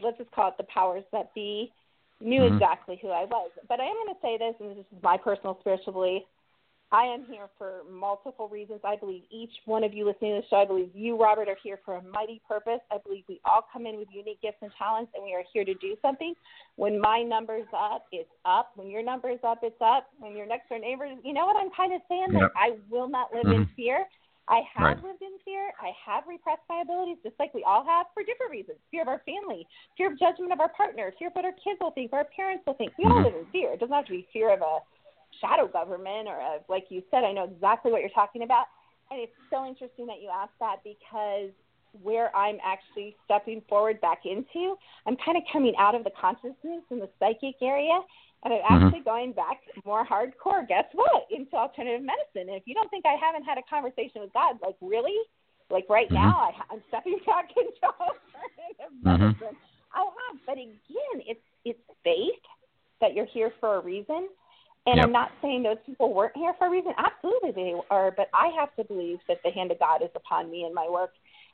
let's 0.01 0.17
just 0.17 0.31
call 0.31 0.49
it 0.49 0.55
the 0.57 0.63
powers 0.63 1.03
that 1.11 1.33
be 1.33 1.71
knew 2.19 2.41
mm-hmm. 2.41 2.55
exactly 2.55 2.99
who 3.01 3.09
I 3.09 3.25
was. 3.25 3.51
But 3.67 3.79
I 3.79 3.85
am 3.85 3.93
going 3.93 4.15
to 4.15 4.21
say 4.21 4.37
this, 4.37 4.55
and 4.59 4.71
this 4.71 4.77
is 4.79 5.03
my 5.03 5.17
personal 5.17 5.57
spiritual 5.59 5.93
belief. 5.93 6.23
I 6.93 7.05
am 7.05 7.25
here 7.25 7.49
for 7.57 7.81
multiple 7.91 8.47
reasons. 8.47 8.81
I 8.85 8.95
believe 8.95 9.23
each 9.31 9.49
one 9.65 9.83
of 9.83 9.95
you 9.95 10.05
listening 10.05 10.35
to 10.35 10.41
the 10.41 10.47
show, 10.47 10.61
I 10.61 10.65
believe 10.65 10.91
you, 10.93 11.19
Robert, 11.19 11.49
are 11.49 11.57
here 11.63 11.79
for 11.83 11.95
a 11.95 12.03
mighty 12.03 12.39
purpose. 12.47 12.85
I 12.91 12.97
believe 13.03 13.23
we 13.27 13.41
all 13.45 13.65
come 13.73 13.87
in 13.87 13.97
with 13.97 14.09
unique 14.13 14.39
gifts 14.43 14.61
and 14.61 14.69
talents, 14.77 15.11
and 15.15 15.23
we 15.23 15.33
are 15.33 15.41
here 15.51 15.65
to 15.65 15.73
do 15.73 15.97
something. 16.03 16.35
When 16.75 17.01
my 17.01 17.23
number's 17.23 17.65
up, 17.75 18.05
it's 18.11 18.29
up. 18.45 18.73
When 18.75 18.91
your 18.91 19.01
number's 19.01 19.39
up, 19.43 19.61
it's 19.63 19.81
up. 19.81 20.05
When 20.19 20.37
your 20.37 20.45
next 20.45 20.69
door 20.69 20.77
neighbor, 20.77 21.09
you 21.23 21.33
know 21.33 21.47
what 21.47 21.57
I'm 21.57 21.71
kind 21.75 21.95
of 21.95 22.01
saying? 22.07 22.27
Yep. 22.29 22.41
That 22.41 22.51
I 22.55 22.77
will 22.91 23.09
not 23.09 23.33
live 23.33 23.45
mm-hmm. 23.45 23.63
in 23.63 23.69
fear. 23.75 24.05
I 24.47 24.61
have 24.75 25.01
right. 25.01 25.03
lived 25.03 25.23
in 25.23 25.33
fear. 25.43 25.73
I 25.81 25.89
have 26.05 26.25
repressed 26.27 26.61
my 26.69 26.81
abilities, 26.81 27.17
just 27.23 27.39
like 27.39 27.55
we 27.55 27.63
all 27.65 27.83
have, 27.83 28.05
for 28.13 28.21
different 28.21 28.51
reasons. 28.51 28.77
Fear 28.91 29.01
of 29.01 29.07
our 29.07 29.21
family, 29.25 29.65
fear 29.97 30.11
of 30.11 30.19
judgment 30.19 30.53
of 30.53 30.59
our 30.59 30.69
partner, 30.69 31.11
fear 31.17 31.29
of 31.29 31.33
what 31.33 31.45
our 31.45 31.57
kids 31.57 31.81
will 31.81 31.91
think, 31.91 32.11
what 32.11 32.19
our 32.19 32.29
parents 32.35 32.61
will 32.67 32.75
think. 32.75 32.91
We 32.99 33.05
mm-hmm. 33.05 33.17
all 33.17 33.23
live 33.23 33.33
in 33.33 33.49
fear. 33.49 33.73
It 33.73 33.79
doesn't 33.79 33.95
have 33.95 34.05
to 34.05 34.11
be 34.11 34.27
fear 34.31 34.53
of 34.53 34.61
a 34.61 34.77
shadow 35.41 35.67
government 35.67 36.27
or 36.27 36.39
of, 36.41 36.61
like 36.69 36.85
you 36.89 37.03
said, 37.11 37.23
I 37.23 37.31
know 37.31 37.45
exactly 37.45 37.91
what 37.91 38.01
you're 38.01 38.09
talking 38.09 38.43
about. 38.43 38.65
And 39.11 39.19
it's 39.21 39.33
so 39.49 39.65
interesting 39.65 40.07
that 40.07 40.21
you 40.21 40.29
asked 40.33 40.57
that 40.59 40.77
because 40.83 41.51
where 42.01 42.35
I'm 42.35 42.57
actually 42.65 43.15
stepping 43.25 43.61
forward 43.69 44.01
back 44.01 44.25
into, 44.25 44.75
I'm 45.05 45.17
kind 45.23 45.37
of 45.37 45.43
coming 45.51 45.73
out 45.77 45.93
of 45.93 46.03
the 46.03 46.11
consciousness 46.19 46.81
and 46.89 47.01
the 47.01 47.09
psychic 47.19 47.55
area 47.61 47.99
and 48.43 48.53
I'm 48.53 48.59
mm-hmm. 48.59 48.85
actually 48.85 49.03
going 49.03 49.31
back 49.31 49.61
more 49.85 50.05
hardcore. 50.05 50.67
Guess 50.67 50.85
what? 50.93 51.27
Into 51.31 51.55
alternative 51.55 52.01
medicine. 52.01 52.51
And 52.51 52.59
if 52.59 52.63
you 52.65 52.75
don't 52.75 52.89
think 52.89 53.05
I 53.05 53.15
haven't 53.15 53.43
had 53.43 53.57
a 53.57 53.63
conversation 53.69 54.21
with 54.21 54.33
God, 54.33 54.57
like 54.61 54.75
really, 54.81 55.15
like 55.69 55.85
right 55.89 56.07
mm-hmm. 56.07 56.15
now, 56.15 56.51
I, 56.51 56.73
I'm 56.73 56.81
stepping 56.89 57.19
back 57.25 57.49
into 57.55 57.87
alternative 57.87 58.91
mm-hmm. 58.99 59.07
medicine. 59.07 59.57
I 59.93 59.99
have, 59.99 60.39
but 60.45 60.57
again, 60.57 61.17
it's 61.27 61.39
it's 61.63 61.79
faith 62.03 62.43
that 62.99 63.13
you're 63.13 63.27
here 63.27 63.53
for 63.59 63.75
a 63.75 63.79
reason. 63.79 64.27
And 64.85 64.97
yep. 64.97 65.05
I'm 65.05 65.11
not 65.11 65.31
saying 65.41 65.63
those 65.63 65.77
people 65.85 66.13
weren't 66.13 66.35
here 66.35 66.53
for 66.57 66.67
a 66.67 66.69
reason. 66.69 66.91
Absolutely 66.97 67.51
they 67.51 67.73
are, 67.89 68.11
but 68.11 68.29
I 68.33 68.51
have 68.59 68.75
to 68.75 68.83
believe 68.83 69.19
that 69.27 69.37
the 69.43 69.51
hand 69.51 69.71
of 69.71 69.79
God 69.79 70.01
is 70.01 70.09
upon 70.15 70.51
me 70.51 70.63
and 70.63 70.75
my 70.75 70.87
work. 70.89 71.11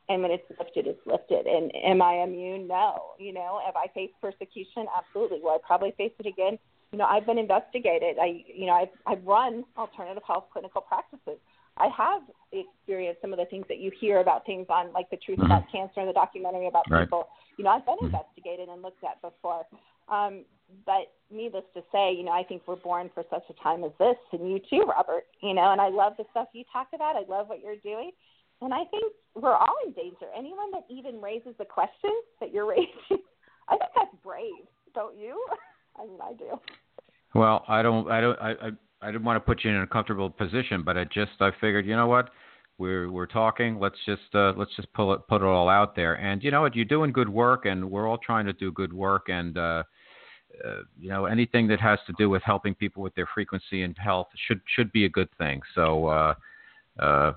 And 0.10 0.24
when 0.24 0.32
it's 0.32 0.44
lifted, 0.58 0.88
it's 0.88 1.06
lifted. 1.06 1.46
And 1.46 1.72
am 1.76 2.02
I 2.02 2.24
immune? 2.24 2.68
No. 2.68 3.14
You 3.20 3.32
know, 3.34 3.60
have 3.64 3.76
I 3.76 3.86
faced 3.94 4.14
persecution? 4.20 4.88
Absolutely. 4.98 5.40
Will 5.42 5.52
I 5.52 5.58
probably 5.66 5.94
face 5.98 6.14
it 6.18 6.26
again? 6.26 6.58
You 6.92 6.98
know, 6.98 7.06
I've 7.06 7.28
been 7.28 7.38
investigated. 7.38 8.18
I, 8.20 8.44
you 8.52 8.66
know, 8.66 8.74
I've, 8.74 8.90
I've 9.06 9.24
run 9.24 9.64
alternative 9.78 10.24
health 10.26 10.46
clinical 10.52 10.82
practices. 10.82 11.38
I 11.78 11.88
have 11.96 12.24
experienced 12.52 13.22
some 13.22 13.32
of 13.32 13.38
the 13.38 13.46
things 13.46 13.66
that 13.70 13.78
you 13.78 13.92
hear 14.02 14.20
about 14.20 14.46
things 14.48 14.66
on 14.70 14.92
like 14.92 15.10
the 15.12 15.18
truth 15.18 15.38
mm-hmm. 15.38 15.52
about 15.52 15.72
cancer 15.72 16.00
and 16.00 16.10
the 16.10 16.14
documentary 16.14 16.68
about 16.68 16.90
right. 16.90 17.06
people. 17.06 17.28
You 17.58 17.64
know, 17.64 17.70
I've 17.70 17.86
been 17.86 17.96
mm-hmm. 17.96 18.08
investigated 18.08 18.68
and 18.68 18.82
looked 18.82 19.04
at 19.04 19.22
before. 19.22 19.66
Um, 20.10 20.44
but 20.86 21.14
needless 21.32 21.64
to 21.74 21.82
say, 21.92 22.14
you 22.14 22.24
know, 22.24 22.32
I 22.32 22.44
think 22.44 22.64
we're 22.68 22.76
born 22.76 23.10
for 23.14 23.24
such 23.30 23.44
a 23.50 23.64
time 23.64 23.84
as 23.84 23.92
this, 24.00 24.18
and 24.32 24.50
you 24.50 24.60
too, 24.70 24.86
Robert. 24.88 25.26
You 25.42 25.54
know, 25.54 25.72
and 25.72 25.82
I 25.82 25.90
love 25.90 26.14
the 26.18 26.26
stuff 26.32 26.48
you 26.54 26.64
talk 26.72 26.88
about. 26.94 27.16
I 27.16 27.24
love 27.30 27.48
what 27.48 27.62
you're 27.62 27.78
doing, 27.78 28.12
and 28.62 28.74
I 28.74 28.84
think 28.92 29.14
we're 29.36 29.56
all 29.56 29.76
in 29.86 29.94
danger. 29.94 30.28
Anyone 30.38 30.72
that 30.72 30.86
even 30.90 31.22
raises 31.22 31.54
the 31.58 31.66
question 31.66 32.12
that 32.40 32.54
you're 32.54 32.68
raising, 32.70 33.24
I 33.68 33.78
think 33.78 33.92
that's 33.96 34.16
brave, 34.24 34.68
don't 34.94 35.18
you? 35.18 35.44
I 36.00 36.06
mean, 36.06 36.20
I 36.24 36.34
do. 36.34 36.60
Well, 37.36 37.64
I 37.68 37.82
don't, 37.82 38.10
I 38.10 38.22
don't, 38.22 38.40
I, 38.40 38.52
I, 38.52 38.70
I 39.02 39.12
didn't 39.12 39.24
want 39.24 39.36
to 39.36 39.40
put 39.40 39.64
you 39.64 39.70
in 39.70 39.82
a 39.82 39.88
comfortable 39.88 40.30
position, 40.30 40.82
but 40.84 40.98
I 40.98 41.04
just, 41.06 41.32
I 41.40 41.52
figured, 41.62 41.86
you 41.86 41.96
know 41.96 42.08
what, 42.08 42.30
we're 42.80 43.12
we're 43.12 43.28
talking. 43.28 43.78
Let's 43.80 43.98
just 44.06 44.34
uh, 44.34 44.54
let's 44.56 44.76
just 44.76 44.92
pull 44.94 45.14
it, 45.14 45.22
put 45.28 45.42
it 45.42 45.46
all 45.46 45.70
out 45.70 45.96
there. 45.96 46.16
And 46.16 46.42
you 46.42 46.50
know 46.50 46.62
what, 46.62 46.76
you're 46.76 46.86
doing 46.86 47.12
good 47.12 47.30
work, 47.30 47.66
and 47.66 47.92
we're 47.92 48.08
all 48.08 48.18
trying 48.18 48.46
to 48.46 48.54
do 48.54 48.72
good 48.72 48.94
work. 48.94 49.28
And 49.28 49.58
uh, 49.58 49.84
uh, 50.66 50.82
you 51.00 51.10
know, 51.10 51.26
anything 51.26 51.68
that 51.68 51.80
has 51.80 52.00
to 52.08 52.14
do 52.18 52.30
with 52.30 52.44
helping 52.44 52.76
people 52.76 53.02
with 53.02 53.14
their 53.16 53.28
frequency 53.34 53.84
and 53.84 53.96
health 53.98 54.28
should 54.48 54.62
should 54.76 54.92
be 54.92 55.06
a 55.06 55.10
good 55.10 55.30
thing. 55.38 55.62
So, 55.76 56.08
uh, 56.08 56.34
uh, 57.00 57.34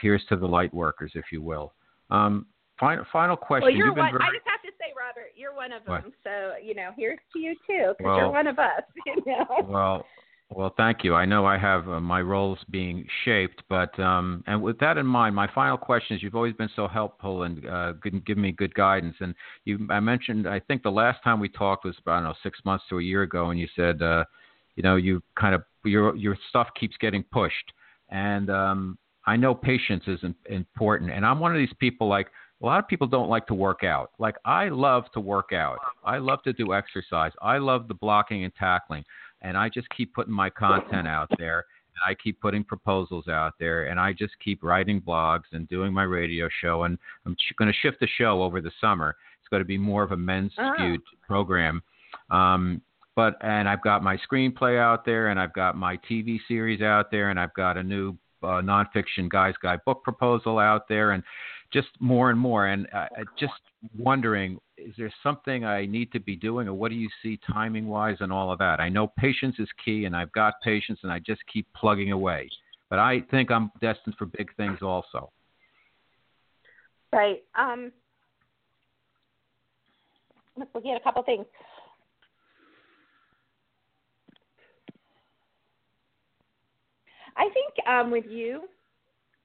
here's 0.00 0.24
to 0.28 0.36
the 0.36 0.46
light 0.46 0.72
workers, 0.74 1.12
if 1.14 1.26
you 1.30 1.42
will. 1.42 1.72
Um, 2.10 2.46
final 2.78 3.04
final 3.12 3.36
question. 3.36 3.64
Well, 3.64 3.76
you're 3.76 3.92
one. 3.92 4.12
Very... 4.12 4.24
I 4.24 4.32
just 4.32 4.46
have 4.46 4.62
to 4.62 4.70
say, 4.78 4.92
Robert, 4.98 5.32
you're 5.36 5.54
one 5.54 5.72
of 5.72 5.84
them. 5.84 6.02
What? 6.04 6.12
So 6.24 6.54
you 6.62 6.74
know, 6.74 6.90
here's 6.96 7.18
to 7.32 7.38
you 7.38 7.54
too, 7.66 7.94
because 7.96 8.04
well, 8.04 8.16
you're 8.16 8.30
one 8.30 8.46
of 8.46 8.58
us. 8.58 8.82
You 9.06 9.22
know. 9.26 9.46
Well. 9.68 10.06
Well, 10.54 10.72
thank 10.76 11.02
you. 11.02 11.16
I 11.16 11.24
know 11.24 11.44
I 11.44 11.58
have 11.58 11.88
uh, 11.88 11.98
my 12.00 12.20
roles 12.20 12.60
being 12.70 13.04
shaped, 13.24 13.64
but 13.68 13.98
um, 13.98 14.44
and 14.46 14.62
with 14.62 14.78
that 14.78 14.98
in 14.98 15.06
mind, 15.06 15.34
my 15.34 15.48
final 15.52 15.76
question 15.76 16.16
is: 16.16 16.22
You've 16.22 16.36
always 16.36 16.54
been 16.54 16.70
so 16.76 16.86
helpful 16.86 17.42
and 17.42 17.66
uh, 17.66 17.94
given 18.02 18.22
me 18.40 18.52
good 18.52 18.72
guidance. 18.74 19.16
And 19.18 19.34
you, 19.64 19.84
I 19.90 19.98
mentioned, 19.98 20.48
I 20.48 20.60
think 20.60 20.84
the 20.84 20.90
last 20.92 21.24
time 21.24 21.40
we 21.40 21.48
talked 21.48 21.84
was 21.84 21.96
about 22.00 22.12
I 22.12 22.16
don't 22.18 22.24
know 22.24 22.34
six 22.44 22.60
months 22.64 22.84
to 22.90 23.00
a 23.00 23.02
year 23.02 23.22
ago, 23.22 23.50
and 23.50 23.58
you 23.58 23.66
said, 23.74 24.00
uh, 24.00 24.24
you 24.76 24.84
know, 24.84 24.94
you 24.94 25.20
kind 25.36 25.56
of 25.56 25.64
your 25.84 26.14
your 26.14 26.38
stuff 26.50 26.68
keeps 26.78 26.96
getting 27.00 27.24
pushed, 27.32 27.72
and 28.10 28.48
um, 28.48 28.96
I 29.26 29.34
know 29.34 29.56
patience 29.56 30.04
is 30.06 30.20
important. 30.48 31.10
And 31.10 31.26
I'm 31.26 31.40
one 31.40 31.50
of 31.50 31.58
these 31.58 31.74
people 31.80 32.06
like 32.06 32.28
a 32.62 32.66
lot 32.66 32.78
of 32.78 32.86
people 32.86 33.08
don't 33.08 33.28
like 33.28 33.48
to 33.48 33.54
work 33.54 33.82
out. 33.82 34.12
Like 34.20 34.36
I 34.44 34.68
love 34.68 35.04
to 35.14 35.20
work 35.20 35.52
out. 35.52 35.78
I 36.04 36.18
love 36.18 36.44
to 36.44 36.52
do 36.52 36.74
exercise. 36.74 37.32
I 37.42 37.58
love 37.58 37.88
the 37.88 37.94
blocking 37.94 38.44
and 38.44 38.54
tackling 38.54 39.04
and 39.44 39.56
I 39.56 39.68
just 39.68 39.88
keep 39.96 40.12
putting 40.14 40.32
my 40.32 40.50
content 40.50 41.06
out 41.06 41.30
there. 41.38 41.66
And 41.94 42.10
I 42.10 42.14
keep 42.20 42.40
putting 42.40 42.64
proposals 42.64 43.28
out 43.28 43.52
there, 43.60 43.84
and 43.84 44.00
I 44.00 44.12
just 44.12 44.32
keep 44.44 44.64
writing 44.64 45.00
blogs 45.00 45.44
and 45.52 45.68
doing 45.68 45.92
my 45.92 46.02
radio 46.02 46.48
show. 46.60 46.82
And 46.82 46.98
I'm 47.24 47.36
ch- 47.36 47.54
going 47.56 47.70
to 47.70 47.78
shift 47.78 48.00
the 48.00 48.08
show 48.18 48.42
over 48.42 48.60
the 48.60 48.72
summer. 48.80 49.14
It's 49.40 49.48
going 49.48 49.60
to 49.60 49.64
be 49.64 49.78
more 49.78 50.02
of 50.02 50.10
a 50.10 50.16
men's 50.16 50.50
skewed 50.54 51.00
oh. 51.00 51.18
program. 51.24 51.82
Um, 52.32 52.82
but 53.14 53.36
and 53.42 53.68
I've 53.68 53.82
got 53.82 54.02
my 54.02 54.18
screenplay 54.28 54.76
out 54.76 55.04
there, 55.04 55.28
and 55.28 55.38
I've 55.38 55.52
got 55.52 55.76
my 55.76 55.96
TV 56.10 56.40
series 56.48 56.82
out 56.82 57.12
there, 57.12 57.30
and 57.30 57.38
I've 57.38 57.54
got 57.54 57.76
a 57.76 57.82
new 57.82 58.16
uh, 58.42 58.60
nonfiction 58.60 59.28
guys 59.28 59.54
guy 59.62 59.76
book 59.86 60.02
proposal 60.02 60.58
out 60.58 60.88
there, 60.88 61.12
and 61.12 61.22
just 61.74 61.88
more 62.00 62.30
and 62.30 62.38
more. 62.38 62.68
And 62.68 62.86
uh, 62.94 63.06
just 63.38 63.52
wondering 63.98 64.58
is 64.78 64.92
there 64.98 65.12
something 65.22 65.64
I 65.64 65.86
need 65.86 66.10
to 66.12 66.20
be 66.20 66.36
doing, 66.36 66.68
or 66.68 66.74
what 66.74 66.90
do 66.90 66.96
you 66.96 67.08
see 67.22 67.38
timing 67.52 67.86
wise 67.86 68.16
and 68.20 68.32
all 68.32 68.50
of 68.52 68.58
that? 68.58 68.80
I 68.80 68.88
know 68.88 69.12
patience 69.18 69.56
is 69.58 69.68
key, 69.84 70.04
and 70.04 70.16
I've 70.16 70.32
got 70.32 70.54
patience, 70.62 71.00
and 71.02 71.12
I 71.12 71.20
just 71.20 71.40
keep 71.52 71.66
plugging 71.74 72.12
away. 72.12 72.48
But 72.90 72.98
I 72.98 73.20
think 73.30 73.50
I'm 73.50 73.70
destined 73.80 74.16
for 74.18 74.26
big 74.26 74.54
things 74.56 74.78
also. 74.82 75.30
Right. 77.12 77.42
Um, 77.54 77.92
let's 80.56 80.70
at 80.74 80.96
a 80.96 81.00
couple 81.00 81.22
things. 81.22 81.46
I 87.36 87.48
think 87.52 87.88
um, 87.88 88.10
with 88.10 88.24
you, 88.28 88.62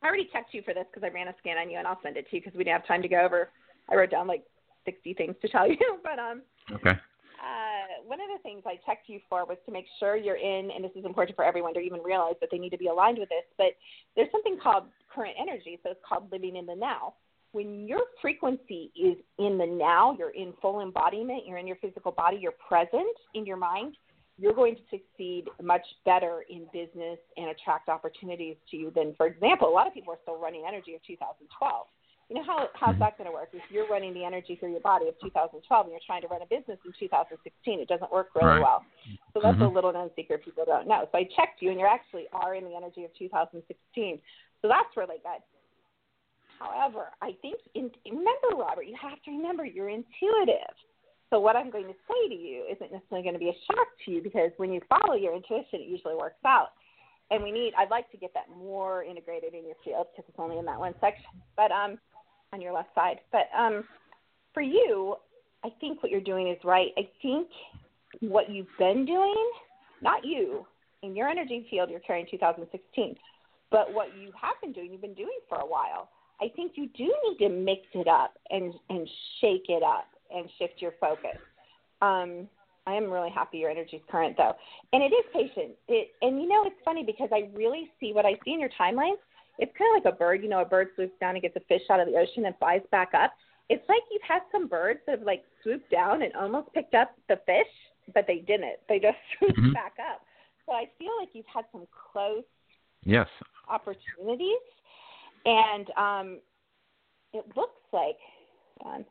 I 0.02 0.08
already 0.08 0.30
checked 0.32 0.54
you 0.54 0.62
for 0.64 0.74
this 0.74 0.86
because 0.91 1.06
I 1.06 1.14
ran 1.14 1.28
a 1.28 1.36
scan 1.39 1.58
on 1.58 1.70
you, 1.70 1.78
and 1.78 1.88
I'll 1.88 2.00
send 2.02 2.18
it 2.18 2.30
to 2.30 2.36
you 2.36 2.41
because 2.41 2.58
we 2.58 2.64
didn't 2.64 2.80
have 2.80 2.88
time 2.88 3.02
to 3.02 3.08
go 3.08 3.20
over. 3.20 3.50
I 3.89 3.95
wrote 3.95 4.12
down 4.12 4.28
like 4.28 4.43
60 4.86 5.14
things 5.14 5.36
to 5.41 5.50
tell 5.50 5.68
you, 5.70 6.00
but 6.04 6.20
um. 6.20 6.41
Okay. 6.72 6.97
Uh, 7.39 8.04
one 8.06 8.20
of 8.20 8.28
the 8.36 8.43
things 8.43 8.64
I 8.66 8.76
checked 8.86 9.08
you 9.08 9.20
for 9.30 9.45
was 9.45 9.58
to 9.66 9.72
make 9.72 9.86
sure 10.00 10.18
you're 10.18 10.36
in, 10.36 10.72
and 10.72 10.84
this 10.84 10.91
is 10.95 11.06
important 11.06 11.36
for 11.38 11.45
everyone 11.45 11.74
to 11.74 11.80
even 11.80 12.02
realize 12.02 12.36
that 12.41 12.50
they 12.52 12.58
need 12.58 12.72
to 12.72 12.78
be 12.78 12.88
aligned 12.88 13.18
with 13.18 13.30
this. 13.30 13.45
But 13.58 13.78
there's 14.16 14.32
something 14.32 14.58
called 14.62 14.86
current 15.14 15.36
energy, 15.39 15.80
so 15.84 15.91
it's 15.91 16.02
called 16.08 16.30
living 16.32 16.58
in 16.58 16.66
the 16.66 16.76
now. 16.76 17.14
When 17.52 17.88
your 17.88 18.02
frequency 18.22 18.91
is 18.95 19.18
in 19.40 19.57
the 19.57 19.65
now, 19.65 20.15
you're 20.19 20.32
in 20.32 20.53
full 20.61 20.82
embodiment, 20.82 21.44
you're 21.48 21.57
in 21.57 21.65
your 21.65 21.78
physical 21.78 22.11
body, 22.11 22.38
you're 22.40 22.53
present 22.68 23.15
in 23.34 23.45
your 23.45 23.57
mind, 23.57 23.95
you're 24.40 24.53
going 24.53 24.76
to 24.76 24.82
succeed 24.90 25.45
much 25.61 25.86
better 26.06 26.44
in 26.49 26.66
business 26.72 27.20
and 27.38 27.49
attract 27.49 27.90
opportunities 27.90 28.56
to 28.72 28.78
you 28.78 28.91
than, 28.95 29.14
for 29.18 29.28
example, 29.28 29.68
a 29.68 29.74
lot 29.74 29.88
of 29.88 29.94
people 29.94 30.14
are 30.14 30.20
still 30.24 30.40
running 30.40 30.64
energy 30.68 30.95
of 30.95 31.02
2012 31.06 31.88
you 32.30 32.36
know 32.38 32.44
how 32.45 32.70
how's 32.76 32.94
mm-hmm. 32.94 32.99
that 33.02 33.18
going 33.18 33.26
to 33.26 33.34
work? 33.34 33.49
If 33.53 33.64
you're 33.72 33.88
running 33.90 34.14
the 34.14 34.24
energy 34.24 34.56
through 34.56 34.72
your 34.72 34.86
body 34.86 35.10
of 35.10 35.20
2012 35.20 35.66
and 35.66 35.91
you're 35.91 36.06
trying 36.06 36.22
to 36.22 36.28
run 36.28 36.41
a 36.41 36.45
business 36.45 36.78
in 36.86 36.94
2016, 36.99 37.41
it 37.80 37.88
doesn't 37.88 38.11
work 38.11 38.30
really 38.36 38.48
right. 38.48 38.61
well. 38.61 38.86
So 39.34 39.41
that's 39.41 39.57
mm-hmm. 39.57 39.64
a 39.66 39.74
little 39.74 39.91
known 39.91 40.11
secret 40.16 40.45
people 40.45 40.64
don't 40.66 40.88
know. 40.88 41.10
So 41.11 41.18
I 41.18 41.26
checked 41.36 41.61
you, 41.61 41.72
and 41.72 41.80
you 41.80 41.88
actually 41.90 42.30
are 42.32 42.53
in 42.53 42.64
the 42.64 42.78
energy 42.78 43.03
of 43.03 43.10
2016. 43.18 43.66
So 44.61 44.68
that's 44.68 44.94
really 44.95 45.18
good. 45.26 45.41
However, 46.61 47.10
I 47.22 47.34
think 47.41 47.57
in, 47.74 47.90
remember, 48.06 48.53
Robert, 48.53 48.86
you 48.86 48.95
have 49.02 49.18
to 49.26 49.32
remember 49.32 49.66
you're 49.66 49.90
intuitive. 49.90 50.76
So 51.30 51.39
what 51.39 51.56
I'm 51.56 51.69
going 51.69 51.85
to 51.85 51.93
say 52.07 52.30
to 52.30 52.35
you 52.35 52.65
isn't 52.72 52.91
necessarily 52.91 53.23
going 53.23 53.34
to 53.35 53.39
be 53.39 53.49
a 53.49 53.60
shock 53.68 53.88
to 54.06 54.11
you 54.11 54.22
because 54.22 54.51
when 54.57 54.72
you 54.72 54.81
follow 54.89 55.15
your 55.15 55.35
intuition, 55.35 55.81
it 55.81 55.88
usually 55.88 56.15
works 56.15 56.43
out. 56.45 56.69
And 57.31 57.43
we 57.43 57.51
need, 57.51 57.73
I'd 57.77 57.91
like 57.91 58.10
to 58.11 58.18
get 58.18 58.34
that 58.34 58.45
more 58.57 59.03
integrated 59.03 59.53
in 59.53 59.65
your 59.65 59.76
field 59.85 60.07
because 60.11 60.27
it's 60.27 60.39
only 60.39 60.57
in 60.57 60.65
that 60.65 60.80
one 60.80 60.95
section. 60.99 61.30
But 61.56 61.72
um, 61.72 61.99
on 62.53 62.61
your 62.61 62.73
left 62.73 62.89
side. 62.95 63.19
But 63.31 63.49
um, 63.57 63.84
for 64.53 64.61
you, 64.61 65.15
I 65.64 65.69
think 65.80 66.01
what 66.01 66.11
you're 66.11 66.22
doing 66.22 66.47
is 66.47 66.57
right. 66.64 66.89
I 66.97 67.07
think 67.22 67.47
what 68.22 68.49
you've 68.49 68.68
been 68.77 69.06
doing, 69.06 69.51
not 70.01 70.26
you, 70.26 70.65
in 71.03 71.15
your 71.15 71.27
energy 71.27 71.68
field 71.69 71.89
you're 71.89 71.99
carrying 71.99 72.27
2016, 72.30 73.15
but 73.72 73.93
what 73.93 74.07
you 74.19 74.31
have 74.41 74.56
been 74.61 74.73
doing, 74.73 74.91
you've 74.91 75.01
been 75.01 75.14
doing 75.14 75.38
for 75.47 75.60
a 75.60 75.65
while. 75.65 76.10
I 76.41 76.47
think 76.56 76.73
you 76.76 76.89
do 76.97 77.14
need 77.27 77.38
to 77.39 77.49
mix 77.49 77.81
it 77.93 78.07
up 78.07 78.35
and 78.49 78.73
and 78.89 79.07
shake 79.41 79.65
it 79.68 79.84
up 79.84 80.07
and 80.34 80.49
shift 80.57 80.76
your 80.77 80.93
focus. 80.99 81.38
Um, 82.01 82.47
I 82.88 82.93
am 82.93 83.11
really 83.11 83.30
happy 83.30 83.60
your 83.60 83.69
energy 83.69 83.97
is 83.97 84.01
current 84.10 84.35
though, 84.38 84.53
and 84.93 85.03
it 85.03 85.14
is 85.14 85.26
patient. 85.34 85.76
It 85.88 86.11
and 86.22 86.41
you 86.41 86.47
know 86.47 86.64
it's 86.65 86.80
funny 86.84 87.03
because 87.03 87.30
I 87.31 87.49
really 87.53 87.89
see 87.99 88.14
what 88.14 88.26
I 88.26 88.34
see 88.43 88.53
in 88.53 88.60
your 88.60 88.69
timeline 88.80 89.15
it's 89.60 89.72
kind 89.77 89.95
of 89.95 90.03
like 90.03 90.14
a 90.14 90.18
bird. 90.18 90.41
You 90.41 90.49
know, 90.49 90.61
a 90.61 90.65
bird 90.65 90.89
swoops 90.95 91.14
down 91.19 91.35
and 91.35 91.41
gets 91.41 91.56
a 91.56 91.60
fish 91.61 91.81
out 91.91 91.99
of 91.99 92.07
the 92.07 92.15
ocean 92.18 92.45
and 92.45 92.57
flies 92.57 92.81
back 92.91 93.11
up. 93.14 93.34
It's 93.69 93.88
like 93.88 94.01
you've 94.10 94.23
had 94.27 94.41
some 94.51 94.68
birds 94.68 94.99
that 95.06 95.19
have 95.19 95.27
like 95.27 95.43
swooped 95.61 95.91
down 95.91 96.23
and 96.23 96.34
almost 96.34 96.73
picked 96.73 96.95
up 96.95 97.14
the 97.27 97.35
fish, 97.45 97.68
but 98.14 98.26
they 98.26 98.38
didn't. 98.38 98.77
They 98.88 98.99
just 98.99 99.18
swooped 99.38 99.60
mm-hmm. 99.60 99.73
back 99.73 99.93
up. 99.99 100.22
So 100.65 100.73
I 100.73 100.85
feel 100.97 101.11
like 101.19 101.30
you've 101.34 101.45
had 101.53 101.65
some 101.72 101.85
close 102.11 102.43
yes 103.03 103.27
opportunities, 103.69 104.64
and 105.45 105.88
um, 105.97 106.39
it 107.34 107.45
looks 107.56 107.81
like 107.91 108.18
um, 108.85 109.06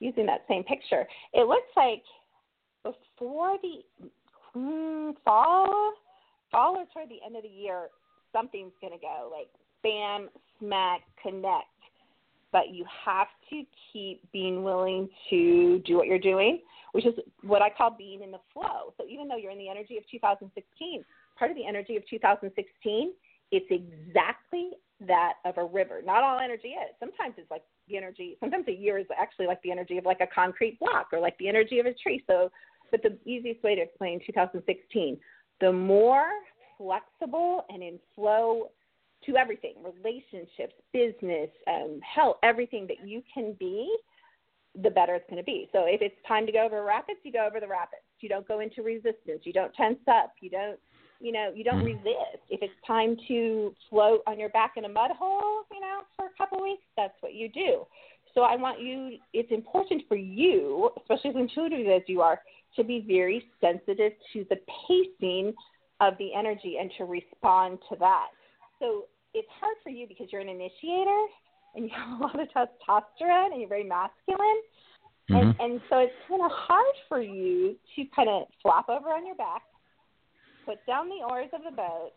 using 0.00 0.26
that 0.26 0.44
same 0.48 0.62
picture. 0.64 1.06
It 1.32 1.46
looks 1.46 1.68
like 1.76 2.02
before 2.82 3.56
the 3.62 3.82
mm, 4.56 5.14
fall 5.24 5.94
fall 6.50 6.76
or 6.76 6.84
toward 6.92 7.08
the 7.08 7.18
end 7.24 7.36
of 7.36 7.42
the 7.42 7.48
year, 7.48 7.88
something's 8.32 8.72
going 8.80 8.92
to 8.92 8.98
go 8.98 9.30
like 9.32 9.48
bam, 9.82 10.28
smack, 10.58 11.02
connect. 11.22 11.66
But 12.52 12.70
you 12.70 12.84
have 13.04 13.26
to 13.50 13.64
keep 13.92 14.20
being 14.32 14.62
willing 14.62 15.08
to 15.30 15.80
do 15.80 15.96
what 15.96 16.06
you're 16.06 16.18
doing, 16.18 16.60
which 16.92 17.04
is 17.04 17.14
what 17.42 17.60
I 17.60 17.68
call 17.68 17.94
being 17.96 18.22
in 18.22 18.30
the 18.30 18.40
flow. 18.52 18.94
So 18.96 19.04
even 19.08 19.28
though 19.28 19.36
you're 19.36 19.50
in 19.50 19.58
the 19.58 19.68
energy 19.68 19.98
of 19.98 20.04
2016, 20.10 21.04
part 21.38 21.50
of 21.50 21.56
the 21.56 21.66
energy 21.66 21.96
of 21.96 22.08
2016, 22.08 23.12
it's 23.52 23.66
exactly 23.70 24.70
that 25.06 25.34
of 25.44 25.58
a 25.58 25.64
river. 25.64 26.00
Not 26.04 26.22
all 26.22 26.38
energy 26.40 26.68
is. 26.68 26.94
Sometimes 26.98 27.34
it's 27.36 27.50
like 27.50 27.62
the 27.88 27.96
energy, 27.96 28.36
sometimes 28.40 28.66
a 28.68 28.72
year 28.72 28.98
is 28.98 29.06
actually 29.18 29.46
like 29.46 29.62
the 29.62 29.70
energy 29.70 29.98
of 29.98 30.04
like 30.04 30.20
a 30.20 30.26
concrete 30.26 30.78
block 30.78 31.08
or 31.12 31.20
like 31.20 31.36
the 31.38 31.48
energy 31.48 31.78
of 31.78 31.86
a 31.86 31.94
tree. 31.94 32.22
So, 32.26 32.50
but 32.90 33.02
the 33.02 33.18
easiest 33.24 33.62
way 33.62 33.74
to 33.74 33.82
explain 33.82 34.20
2016, 34.24 35.18
the 35.60 35.72
more 35.72 36.28
flexible 36.78 37.64
and 37.68 37.82
in 37.82 37.98
flow 38.14 38.70
to 39.24 39.36
everything 39.36 39.74
relationships, 39.82 40.74
business, 40.92 41.50
um, 41.66 42.00
health, 42.02 42.36
everything 42.42 42.86
that 42.86 43.06
you 43.06 43.22
can 43.32 43.56
be, 43.58 43.94
the 44.82 44.90
better 44.90 45.14
it's 45.14 45.28
going 45.28 45.40
to 45.40 45.44
be. 45.44 45.68
So 45.72 45.84
if 45.86 46.02
it's 46.02 46.14
time 46.28 46.46
to 46.46 46.52
go 46.52 46.64
over 46.64 46.84
rapids, 46.84 47.20
you 47.22 47.32
go 47.32 47.46
over 47.46 47.60
the 47.60 47.68
rapids. 47.68 48.02
You 48.20 48.28
don't 48.28 48.46
go 48.46 48.60
into 48.60 48.82
resistance. 48.82 49.42
You 49.42 49.52
don't 49.52 49.72
tense 49.74 49.98
up. 50.08 50.34
You 50.40 50.50
don't, 50.50 50.78
you 51.20 51.32
know, 51.32 51.52
you 51.54 51.64
don't 51.64 51.84
mm-hmm. 51.84 51.98
resist. 51.98 52.42
If 52.50 52.62
it's 52.62 52.74
time 52.86 53.16
to 53.28 53.74
float 53.90 54.20
on 54.26 54.38
your 54.38 54.48
back 54.50 54.72
in 54.76 54.84
a 54.84 54.88
mud 54.88 55.10
hole, 55.18 55.62
you 55.72 55.80
know, 55.80 56.00
for 56.16 56.26
a 56.26 56.36
couple 56.38 56.58
of 56.58 56.64
weeks, 56.64 56.84
that's 56.96 57.14
what 57.20 57.34
you 57.34 57.48
do. 57.48 57.84
So 58.34 58.42
I 58.42 58.56
want 58.56 58.80
you, 58.80 59.16
it's 59.32 59.50
important 59.50 60.02
for 60.08 60.16
you, 60.16 60.90
especially 60.98 61.30
as 61.30 61.36
intuitive 61.36 61.86
as 61.86 62.02
you 62.06 62.20
are, 62.20 62.40
to 62.76 62.84
be 62.84 63.04
very 63.06 63.42
sensitive 63.60 64.12
to 64.34 64.44
the 64.50 64.56
pacing 64.86 65.54
of 66.00 66.14
the 66.18 66.34
energy 66.34 66.76
and 66.78 66.90
to 66.98 67.04
respond 67.04 67.78
to 67.88 67.96
that. 67.98 68.28
So 68.78 69.04
it's 69.32 69.48
hard 69.58 69.76
for 69.82 69.88
you 69.90 70.06
because 70.06 70.26
you're 70.30 70.42
an 70.42 70.48
initiator 70.48 71.24
and 71.74 71.84
you 71.84 71.90
have 71.94 72.20
a 72.20 72.22
lot 72.22 72.38
of 72.38 72.48
testosterone 72.48 73.52
and 73.52 73.60
you're 73.60 73.68
very 73.68 73.84
masculine. 73.84 74.60
Mm-hmm. 75.30 75.36
And, 75.36 75.54
and 75.58 75.80
so 75.88 75.98
it's 75.98 76.12
kind 76.28 76.42
of 76.42 76.50
hard 76.52 76.94
for 77.08 77.20
you 77.20 77.76
to 77.96 78.04
kind 78.14 78.28
of 78.28 78.42
flop 78.62 78.88
over 78.88 79.08
on 79.08 79.26
your 79.26 79.34
back, 79.34 79.62
put 80.66 80.84
down 80.86 81.08
the 81.08 81.24
oars 81.24 81.48
of 81.54 81.62
the 81.64 81.74
boat, 81.74 82.10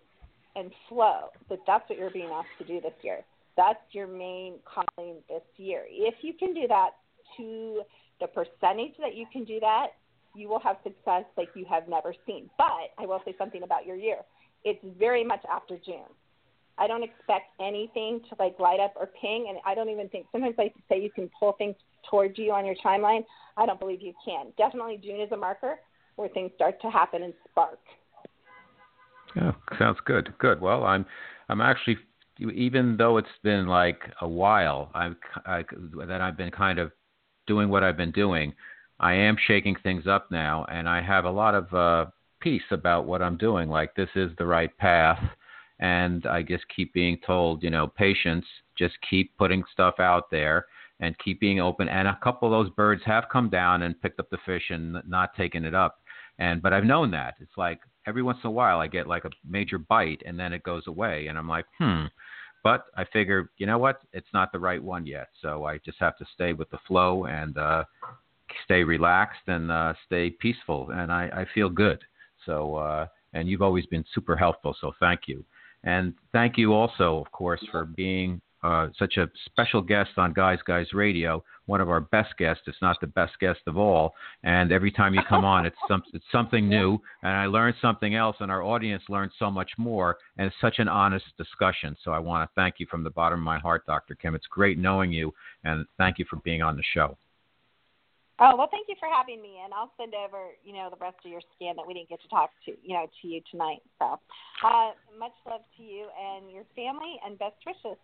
and 0.55 0.71
flow. 0.88 1.30
But 1.47 1.59
that's 1.65 1.88
what 1.89 1.97
you're 1.97 2.09
being 2.09 2.30
asked 2.31 2.57
to 2.59 2.65
do 2.65 2.81
this 2.81 2.93
year. 3.01 3.19
That's 3.55 3.80
your 3.91 4.07
main 4.07 4.55
calling 4.65 5.17
this 5.27 5.43
year. 5.57 5.84
If 5.88 6.15
you 6.21 6.34
can 6.34 6.53
do 6.53 6.67
that 6.67 6.91
to 7.38 7.81
the 8.19 8.27
percentage 8.27 8.93
that 8.99 9.15
you 9.15 9.26
can 9.31 9.43
do 9.43 9.59
that, 9.59 9.88
you 10.35 10.47
will 10.47 10.59
have 10.59 10.77
success 10.84 11.23
like 11.38 11.49
you 11.55 11.65
have 11.69 11.88
never 11.88 12.13
seen. 12.26 12.49
But 12.57 12.93
I 12.97 13.05
will 13.05 13.21
say 13.26 13.35
something 13.38 13.63
about 13.63 13.85
your 13.85 13.95
year. 13.95 14.19
It's 14.63 14.84
very 14.97 15.23
much 15.23 15.41
after 15.51 15.77
June. 15.85 16.09
I 16.77 16.88
don't 16.88 17.03
expect 17.03 17.51
anything 17.59 18.21
to 18.30 18.35
like 18.39 18.57
light 18.59 18.80
up 18.80 18.93
or 18.95 19.09
ping, 19.21 19.47
and 19.49 19.57
I 19.65 19.76
don't 19.76 19.89
even 19.89 20.07
think 20.07 20.27
sometimes 20.31 20.55
I 20.57 20.71
say 20.88 21.01
you 21.01 21.11
can 21.11 21.30
pull 21.38 21.53
things 21.53 21.76
towards 22.09 22.38
you 22.38 22.53
on 22.53 22.65
your 22.65 22.76
timeline. 22.84 23.26
I 23.57 23.65
don't 23.65 23.80
believe 23.80 24.01
you 24.01 24.13
can. 24.23 24.53
Definitely 24.57 25.01
June 25.03 25.19
is 25.19 25.31
a 25.34 25.38
marker 25.38 25.80
where 26.15 26.30
things 26.30 26.51
start 26.55 26.81
to 26.81 26.89
happen 26.89 27.23
and 27.23 27.34
spark. 27.49 27.80
Oh, 29.41 29.55
sounds 29.77 29.99
good. 30.05 30.33
Good. 30.39 30.59
Well, 30.61 30.83
I'm 30.83 31.05
I'm 31.49 31.61
actually 31.61 31.97
even 32.39 32.95
though 32.97 33.17
it's 33.17 33.27
been 33.43 33.67
like 33.67 34.01
a 34.21 34.27
while, 34.27 34.91
I've 34.93 35.15
I, 35.45 35.63
that 36.07 36.21
I've 36.21 36.37
been 36.37 36.51
kind 36.51 36.79
of 36.79 36.91
doing 37.47 37.69
what 37.69 37.83
I've 37.83 37.97
been 37.97 38.11
doing. 38.11 38.53
I 38.99 39.13
am 39.13 39.37
shaking 39.47 39.75
things 39.81 40.07
up 40.07 40.29
now, 40.31 40.65
and 40.69 40.87
I 40.87 41.01
have 41.01 41.25
a 41.25 41.31
lot 41.31 41.55
of 41.55 41.73
uh, 41.73 42.11
peace 42.41 42.63
about 42.71 43.05
what 43.05 43.21
I'm 43.21 43.37
doing. 43.37 43.69
Like 43.69 43.95
this 43.95 44.09
is 44.15 44.31
the 44.37 44.45
right 44.45 44.75
path, 44.77 45.19
and 45.79 46.25
I 46.25 46.43
just 46.43 46.63
keep 46.75 46.93
being 46.93 47.17
told, 47.25 47.63
you 47.63 47.69
know, 47.69 47.87
patience. 47.87 48.45
Just 48.77 48.95
keep 49.09 49.37
putting 49.37 49.63
stuff 49.71 49.95
out 49.99 50.31
there 50.31 50.65
and 51.01 51.17
keep 51.19 51.39
being 51.39 51.59
open. 51.59 51.87
And 51.87 52.07
a 52.07 52.19
couple 52.23 52.47
of 52.47 52.51
those 52.51 52.73
birds 52.75 53.01
have 53.05 53.25
come 53.31 53.49
down 53.49 53.83
and 53.83 54.01
picked 54.01 54.19
up 54.19 54.29
the 54.29 54.37
fish 54.45 54.63
and 54.69 55.01
not 55.07 55.35
taken 55.35 55.65
it 55.65 55.75
up. 55.75 55.99
And 56.39 56.61
but 56.61 56.73
I've 56.73 56.85
known 56.85 57.11
that 57.11 57.35
it's 57.39 57.57
like 57.57 57.79
every 58.10 58.23
once 58.23 58.40
in 58.44 58.48
a 58.48 58.52
while 58.52 58.80
I 58.80 58.88
get 58.88 59.07
like 59.07 59.26
a 59.26 59.30
major 59.48 59.77
bite 59.77 60.22
and 60.26 60.38
then 60.38 60.52
it 60.52 60.64
goes 60.64 60.86
away, 60.88 61.27
and 61.27 61.38
I'm 61.38 61.48
like, 61.48 61.65
hmm. 61.77 62.06
But 62.61 62.88
I 62.98 63.06
figure, 63.06 63.52
you 63.57 63.65
know 63.65 63.77
what? 63.77 64.02
It's 64.11 64.27
not 64.34 64.52
the 64.52 64.60
right 64.60 64.84
one 64.84 65.06
yet. 65.06 65.30
So 65.41 65.64
I 65.64 65.77
just 65.77 65.98
have 65.99 66.18
to 66.18 66.26
stay 66.34 66.52
with 66.52 66.69
the 66.72 66.80
flow 66.88 67.26
and 67.26 67.57
uh, 67.57 67.86
stay 68.65 68.84
relaxed 68.84 69.48
and 69.48 69.72
uh, 69.72 69.94
stay 70.06 70.31
peaceful, 70.31 70.90
and 70.91 71.11
I, 71.11 71.30
I 71.34 71.45
feel 71.53 71.69
good. 71.69 71.99
So, 72.45 72.76
uh, 72.76 73.07
and 73.34 73.48
you've 73.48 73.61
always 73.61 73.86
been 73.86 74.03
super 74.14 74.36
helpful, 74.36 74.76
so 74.81 74.91
thank 74.99 75.22
you. 75.27 75.45
And 75.84 76.14
thank 76.34 76.57
you 76.57 76.73
also, 76.73 77.23
of 77.26 77.31
course, 77.31 77.64
for 77.72 77.86
being 77.86 78.41
uh, 78.64 78.88
such 78.98 79.15
a 79.18 79.30
special 79.45 79.81
guest 79.81 80.11
on 80.18 80.34
Guys 80.34 80.60
Guys 80.65 80.88
Radio, 80.94 81.44
one 81.69 81.81
of 81.81 81.89
our 81.89 82.01
best 82.01 82.35
guests, 82.37 82.63
It's 82.65 82.81
not 82.81 82.99
the 82.99 83.07
best 83.07 83.39
guest 83.39 83.59
of 83.67 83.77
all. 83.77 84.15
And 84.43 84.71
every 84.71 84.91
time 84.91 85.13
you 85.13 85.21
come 85.29 85.45
on, 85.45 85.67
it's, 85.67 85.77
some, 85.87 86.01
it's 86.13 86.25
something 86.31 86.67
new, 86.77 86.99
and 87.21 87.31
I 87.31 87.45
learned 87.45 87.75
something 87.79 88.15
else, 88.15 88.35
and 88.39 88.51
our 88.51 88.63
audience 88.63 89.03
learned 89.07 89.31
so 89.37 89.51
much 89.51 89.69
more. 89.77 90.17
And 90.37 90.47
it's 90.47 90.55
such 90.59 90.79
an 90.79 90.87
honest 90.87 91.25
discussion. 91.37 91.95
So 92.03 92.11
I 92.11 92.17
want 92.17 92.49
to 92.49 92.53
thank 92.55 92.75
you 92.79 92.87
from 92.89 93.03
the 93.03 93.11
bottom 93.11 93.39
of 93.39 93.45
my 93.45 93.59
heart, 93.59 93.85
Dr. 93.85 94.15
Kim. 94.15 94.33
It's 94.33 94.47
great 94.47 94.79
knowing 94.79 95.11
you, 95.11 95.31
and 95.63 95.85
thank 95.99 96.17
you 96.17 96.25
for 96.27 96.37
being 96.37 96.63
on 96.63 96.75
the 96.75 96.83
show. 96.93 97.15
Oh 98.41 98.55
well, 98.55 98.69
thank 98.71 98.87
you 98.87 98.95
for 98.97 99.09
having 99.11 99.41
me, 99.41 99.59
and 99.63 99.73
I'll 99.73 99.91
send 99.99 100.13
over 100.15 100.55
you 100.63 100.71
know 100.71 100.87
the 100.89 100.95
rest 100.95 101.17
of 101.25 101.29
your 101.29 101.41
scan 101.55 101.75
that 101.75 101.85
we 101.85 101.93
didn't 101.93 102.07
get 102.07 102.21
to 102.21 102.29
talk 102.29 102.51
to 102.65 102.71
you 102.81 102.95
know 102.95 103.05
to 103.21 103.27
you 103.27 103.41
tonight. 103.51 103.83
So, 103.99 104.15
uh, 104.63 104.91
much 105.19 105.35
love 105.45 105.59
to 105.75 105.83
you 105.83 106.07
and 106.15 106.49
your 106.49 106.63
family, 106.73 107.19
and 107.25 107.37
best 107.37 107.59
wishes. 107.67 107.99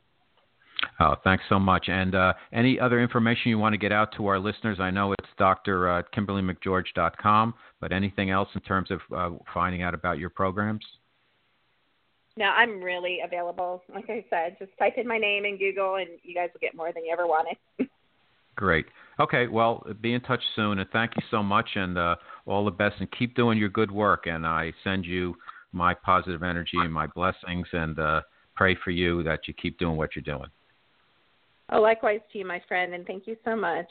Oh, 0.99 1.15
thanks 1.23 1.43
so 1.49 1.59
much. 1.59 1.85
And 1.87 2.15
uh, 2.15 2.33
any 2.53 2.79
other 2.79 3.01
information 3.01 3.49
you 3.49 3.59
want 3.59 3.73
to 3.73 3.77
get 3.77 3.91
out 3.91 4.15
to 4.17 4.27
our 4.27 4.39
listeners? 4.39 4.79
I 4.79 4.91
know 4.91 5.13
it's 5.13 5.29
Dr. 5.37 5.89
Uh, 5.89 6.01
KimberlyMcGeorge.com, 6.15 7.53
but 7.81 7.91
anything 7.91 8.29
else 8.29 8.49
in 8.55 8.61
terms 8.61 8.89
of 8.91 8.99
uh, 9.15 9.37
finding 9.53 9.81
out 9.81 9.93
about 9.93 10.17
your 10.17 10.29
programs? 10.29 10.85
No, 12.37 12.45
I'm 12.45 12.81
really 12.81 13.19
available. 13.23 13.81
Like 13.93 14.09
I 14.09 14.25
said, 14.29 14.57
just 14.59 14.71
type 14.77 14.93
in 14.97 15.07
my 15.07 15.17
name 15.17 15.45
in 15.45 15.57
Google, 15.57 15.95
and 15.95 16.07
you 16.23 16.35
guys 16.35 16.49
will 16.53 16.59
get 16.59 16.75
more 16.75 16.91
than 16.91 17.05
you 17.05 17.13
ever 17.13 17.27
wanted. 17.27 17.57
Great. 18.55 18.85
Okay, 19.19 19.47
well, 19.47 19.85
be 20.01 20.13
in 20.13 20.21
touch 20.21 20.41
soon, 20.55 20.79
and 20.79 20.89
thank 20.91 21.11
you 21.15 21.23
so 21.31 21.41
much, 21.41 21.69
and 21.75 21.97
uh, 21.97 22.15
all 22.45 22.65
the 22.65 22.71
best, 22.71 22.95
and 22.99 23.09
keep 23.17 23.35
doing 23.35 23.57
your 23.57 23.69
good 23.69 23.91
work. 23.91 24.27
And 24.27 24.45
I 24.45 24.73
send 24.83 25.05
you 25.05 25.35
my 25.71 25.93
positive 25.93 26.43
energy 26.43 26.77
and 26.77 26.91
my 26.91 27.07
blessings, 27.07 27.67
and 27.71 27.97
uh, 27.99 28.21
pray 28.55 28.75
for 28.83 28.91
you 28.91 29.23
that 29.23 29.47
you 29.47 29.53
keep 29.53 29.77
doing 29.77 29.97
what 29.97 30.15
you're 30.15 30.23
doing. 30.23 30.49
Oh, 31.71 31.81
likewise 31.81 32.19
to 32.31 32.39
you, 32.39 32.45
my 32.45 32.61
friend, 32.67 32.93
and 32.93 33.05
thank 33.05 33.27
you 33.27 33.35
so 33.43 33.55
much. 33.55 33.87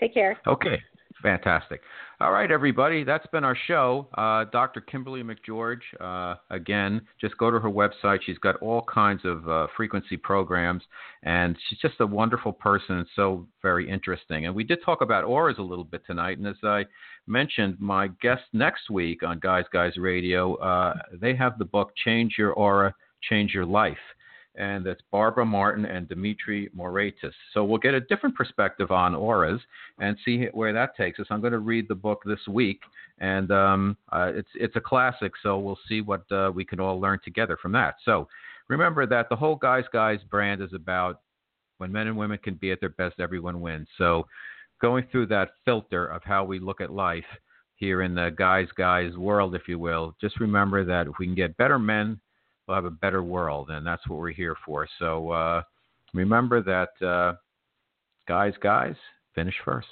Take 0.00 0.14
care. 0.14 0.38
Okay. 0.46 0.78
Fantastic. 1.22 1.80
All 2.20 2.32
right, 2.32 2.50
everybody. 2.50 3.02
That's 3.02 3.26
been 3.28 3.42
our 3.42 3.56
show. 3.66 4.08
Uh, 4.16 4.44
Dr. 4.52 4.80
Kimberly 4.80 5.22
McGeorge, 5.22 5.80
uh, 6.00 6.36
again, 6.50 7.00
just 7.20 7.36
go 7.38 7.50
to 7.50 7.58
her 7.58 7.70
website. 7.70 8.18
She's 8.24 8.38
got 8.38 8.56
all 8.56 8.82
kinds 8.82 9.22
of 9.24 9.48
uh, 9.48 9.66
frequency 9.76 10.16
programs, 10.16 10.82
and 11.24 11.56
she's 11.68 11.78
just 11.80 11.94
a 12.00 12.06
wonderful 12.06 12.52
person 12.52 12.98
and 12.98 13.06
so 13.16 13.48
very 13.62 13.88
interesting. 13.90 14.46
And 14.46 14.54
we 14.54 14.62
did 14.62 14.78
talk 14.84 15.00
about 15.00 15.24
auras 15.24 15.56
a 15.58 15.62
little 15.62 15.84
bit 15.84 16.02
tonight. 16.06 16.38
And 16.38 16.46
as 16.46 16.56
I 16.62 16.84
mentioned, 17.26 17.78
my 17.80 18.08
guest 18.22 18.42
next 18.52 18.88
week 18.88 19.24
on 19.24 19.40
Guys 19.40 19.64
Guys 19.72 19.96
Radio, 19.96 20.54
uh, 20.56 20.94
they 21.20 21.34
have 21.34 21.58
the 21.58 21.64
book 21.64 21.92
Change 22.04 22.34
Your 22.38 22.52
Aura, 22.52 22.94
Change 23.28 23.54
Your 23.54 23.66
Life 23.66 23.96
and 24.58 24.84
that's 24.84 25.00
Barbara 25.12 25.46
Martin 25.46 25.86
and 25.86 26.08
Dimitri 26.08 26.68
Moraitis. 26.76 27.32
So 27.54 27.64
we'll 27.64 27.78
get 27.78 27.94
a 27.94 28.00
different 28.00 28.34
perspective 28.34 28.90
on 28.90 29.14
auras 29.14 29.60
and 29.98 30.16
see 30.24 30.46
where 30.52 30.72
that 30.72 30.96
takes 30.96 31.20
us. 31.20 31.26
I'm 31.30 31.40
going 31.40 31.52
to 31.52 31.60
read 31.60 31.86
the 31.88 31.94
book 31.94 32.22
this 32.26 32.40
week, 32.48 32.80
and 33.20 33.50
um, 33.52 33.96
uh, 34.12 34.32
it's 34.34 34.48
it's 34.54 34.76
a 34.76 34.80
classic. 34.80 35.32
So 35.42 35.58
we'll 35.58 35.78
see 35.88 36.00
what 36.00 36.30
uh, 36.32 36.50
we 36.52 36.64
can 36.64 36.80
all 36.80 37.00
learn 37.00 37.20
together 37.24 37.56
from 37.62 37.72
that. 37.72 37.94
So 38.04 38.28
remember 38.68 39.06
that 39.06 39.28
the 39.28 39.36
whole 39.36 39.56
Guys 39.56 39.84
Guys 39.92 40.18
brand 40.28 40.60
is 40.60 40.72
about 40.74 41.20
when 41.78 41.92
men 41.92 42.08
and 42.08 42.16
women 42.16 42.38
can 42.42 42.54
be 42.54 42.72
at 42.72 42.80
their 42.80 42.88
best, 42.90 43.20
everyone 43.20 43.60
wins. 43.60 43.86
So 43.96 44.26
going 44.82 45.06
through 45.12 45.26
that 45.26 45.50
filter 45.64 46.06
of 46.06 46.24
how 46.24 46.44
we 46.44 46.58
look 46.58 46.80
at 46.80 46.92
life 46.92 47.24
here 47.76 48.02
in 48.02 48.16
the 48.16 48.34
Guys 48.36 48.66
Guys 48.76 49.16
world, 49.16 49.54
if 49.54 49.68
you 49.68 49.78
will, 49.78 50.16
just 50.20 50.40
remember 50.40 50.84
that 50.84 51.06
if 51.06 51.12
we 51.20 51.26
can 51.26 51.36
get 51.36 51.56
better 51.56 51.78
men 51.78 52.20
we'll 52.68 52.76
have 52.76 52.84
a 52.84 52.90
better 52.90 53.22
world, 53.22 53.70
and 53.70 53.86
that's 53.86 54.06
what 54.06 54.18
we're 54.18 54.30
here 54.30 54.56
for. 54.64 54.86
So 54.98 55.30
uh, 55.30 55.62
remember 56.12 56.62
that, 56.62 57.06
uh, 57.06 57.34
guys, 58.28 58.52
guys, 58.62 58.94
finish 59.34 59.54
first. 59.64 59.86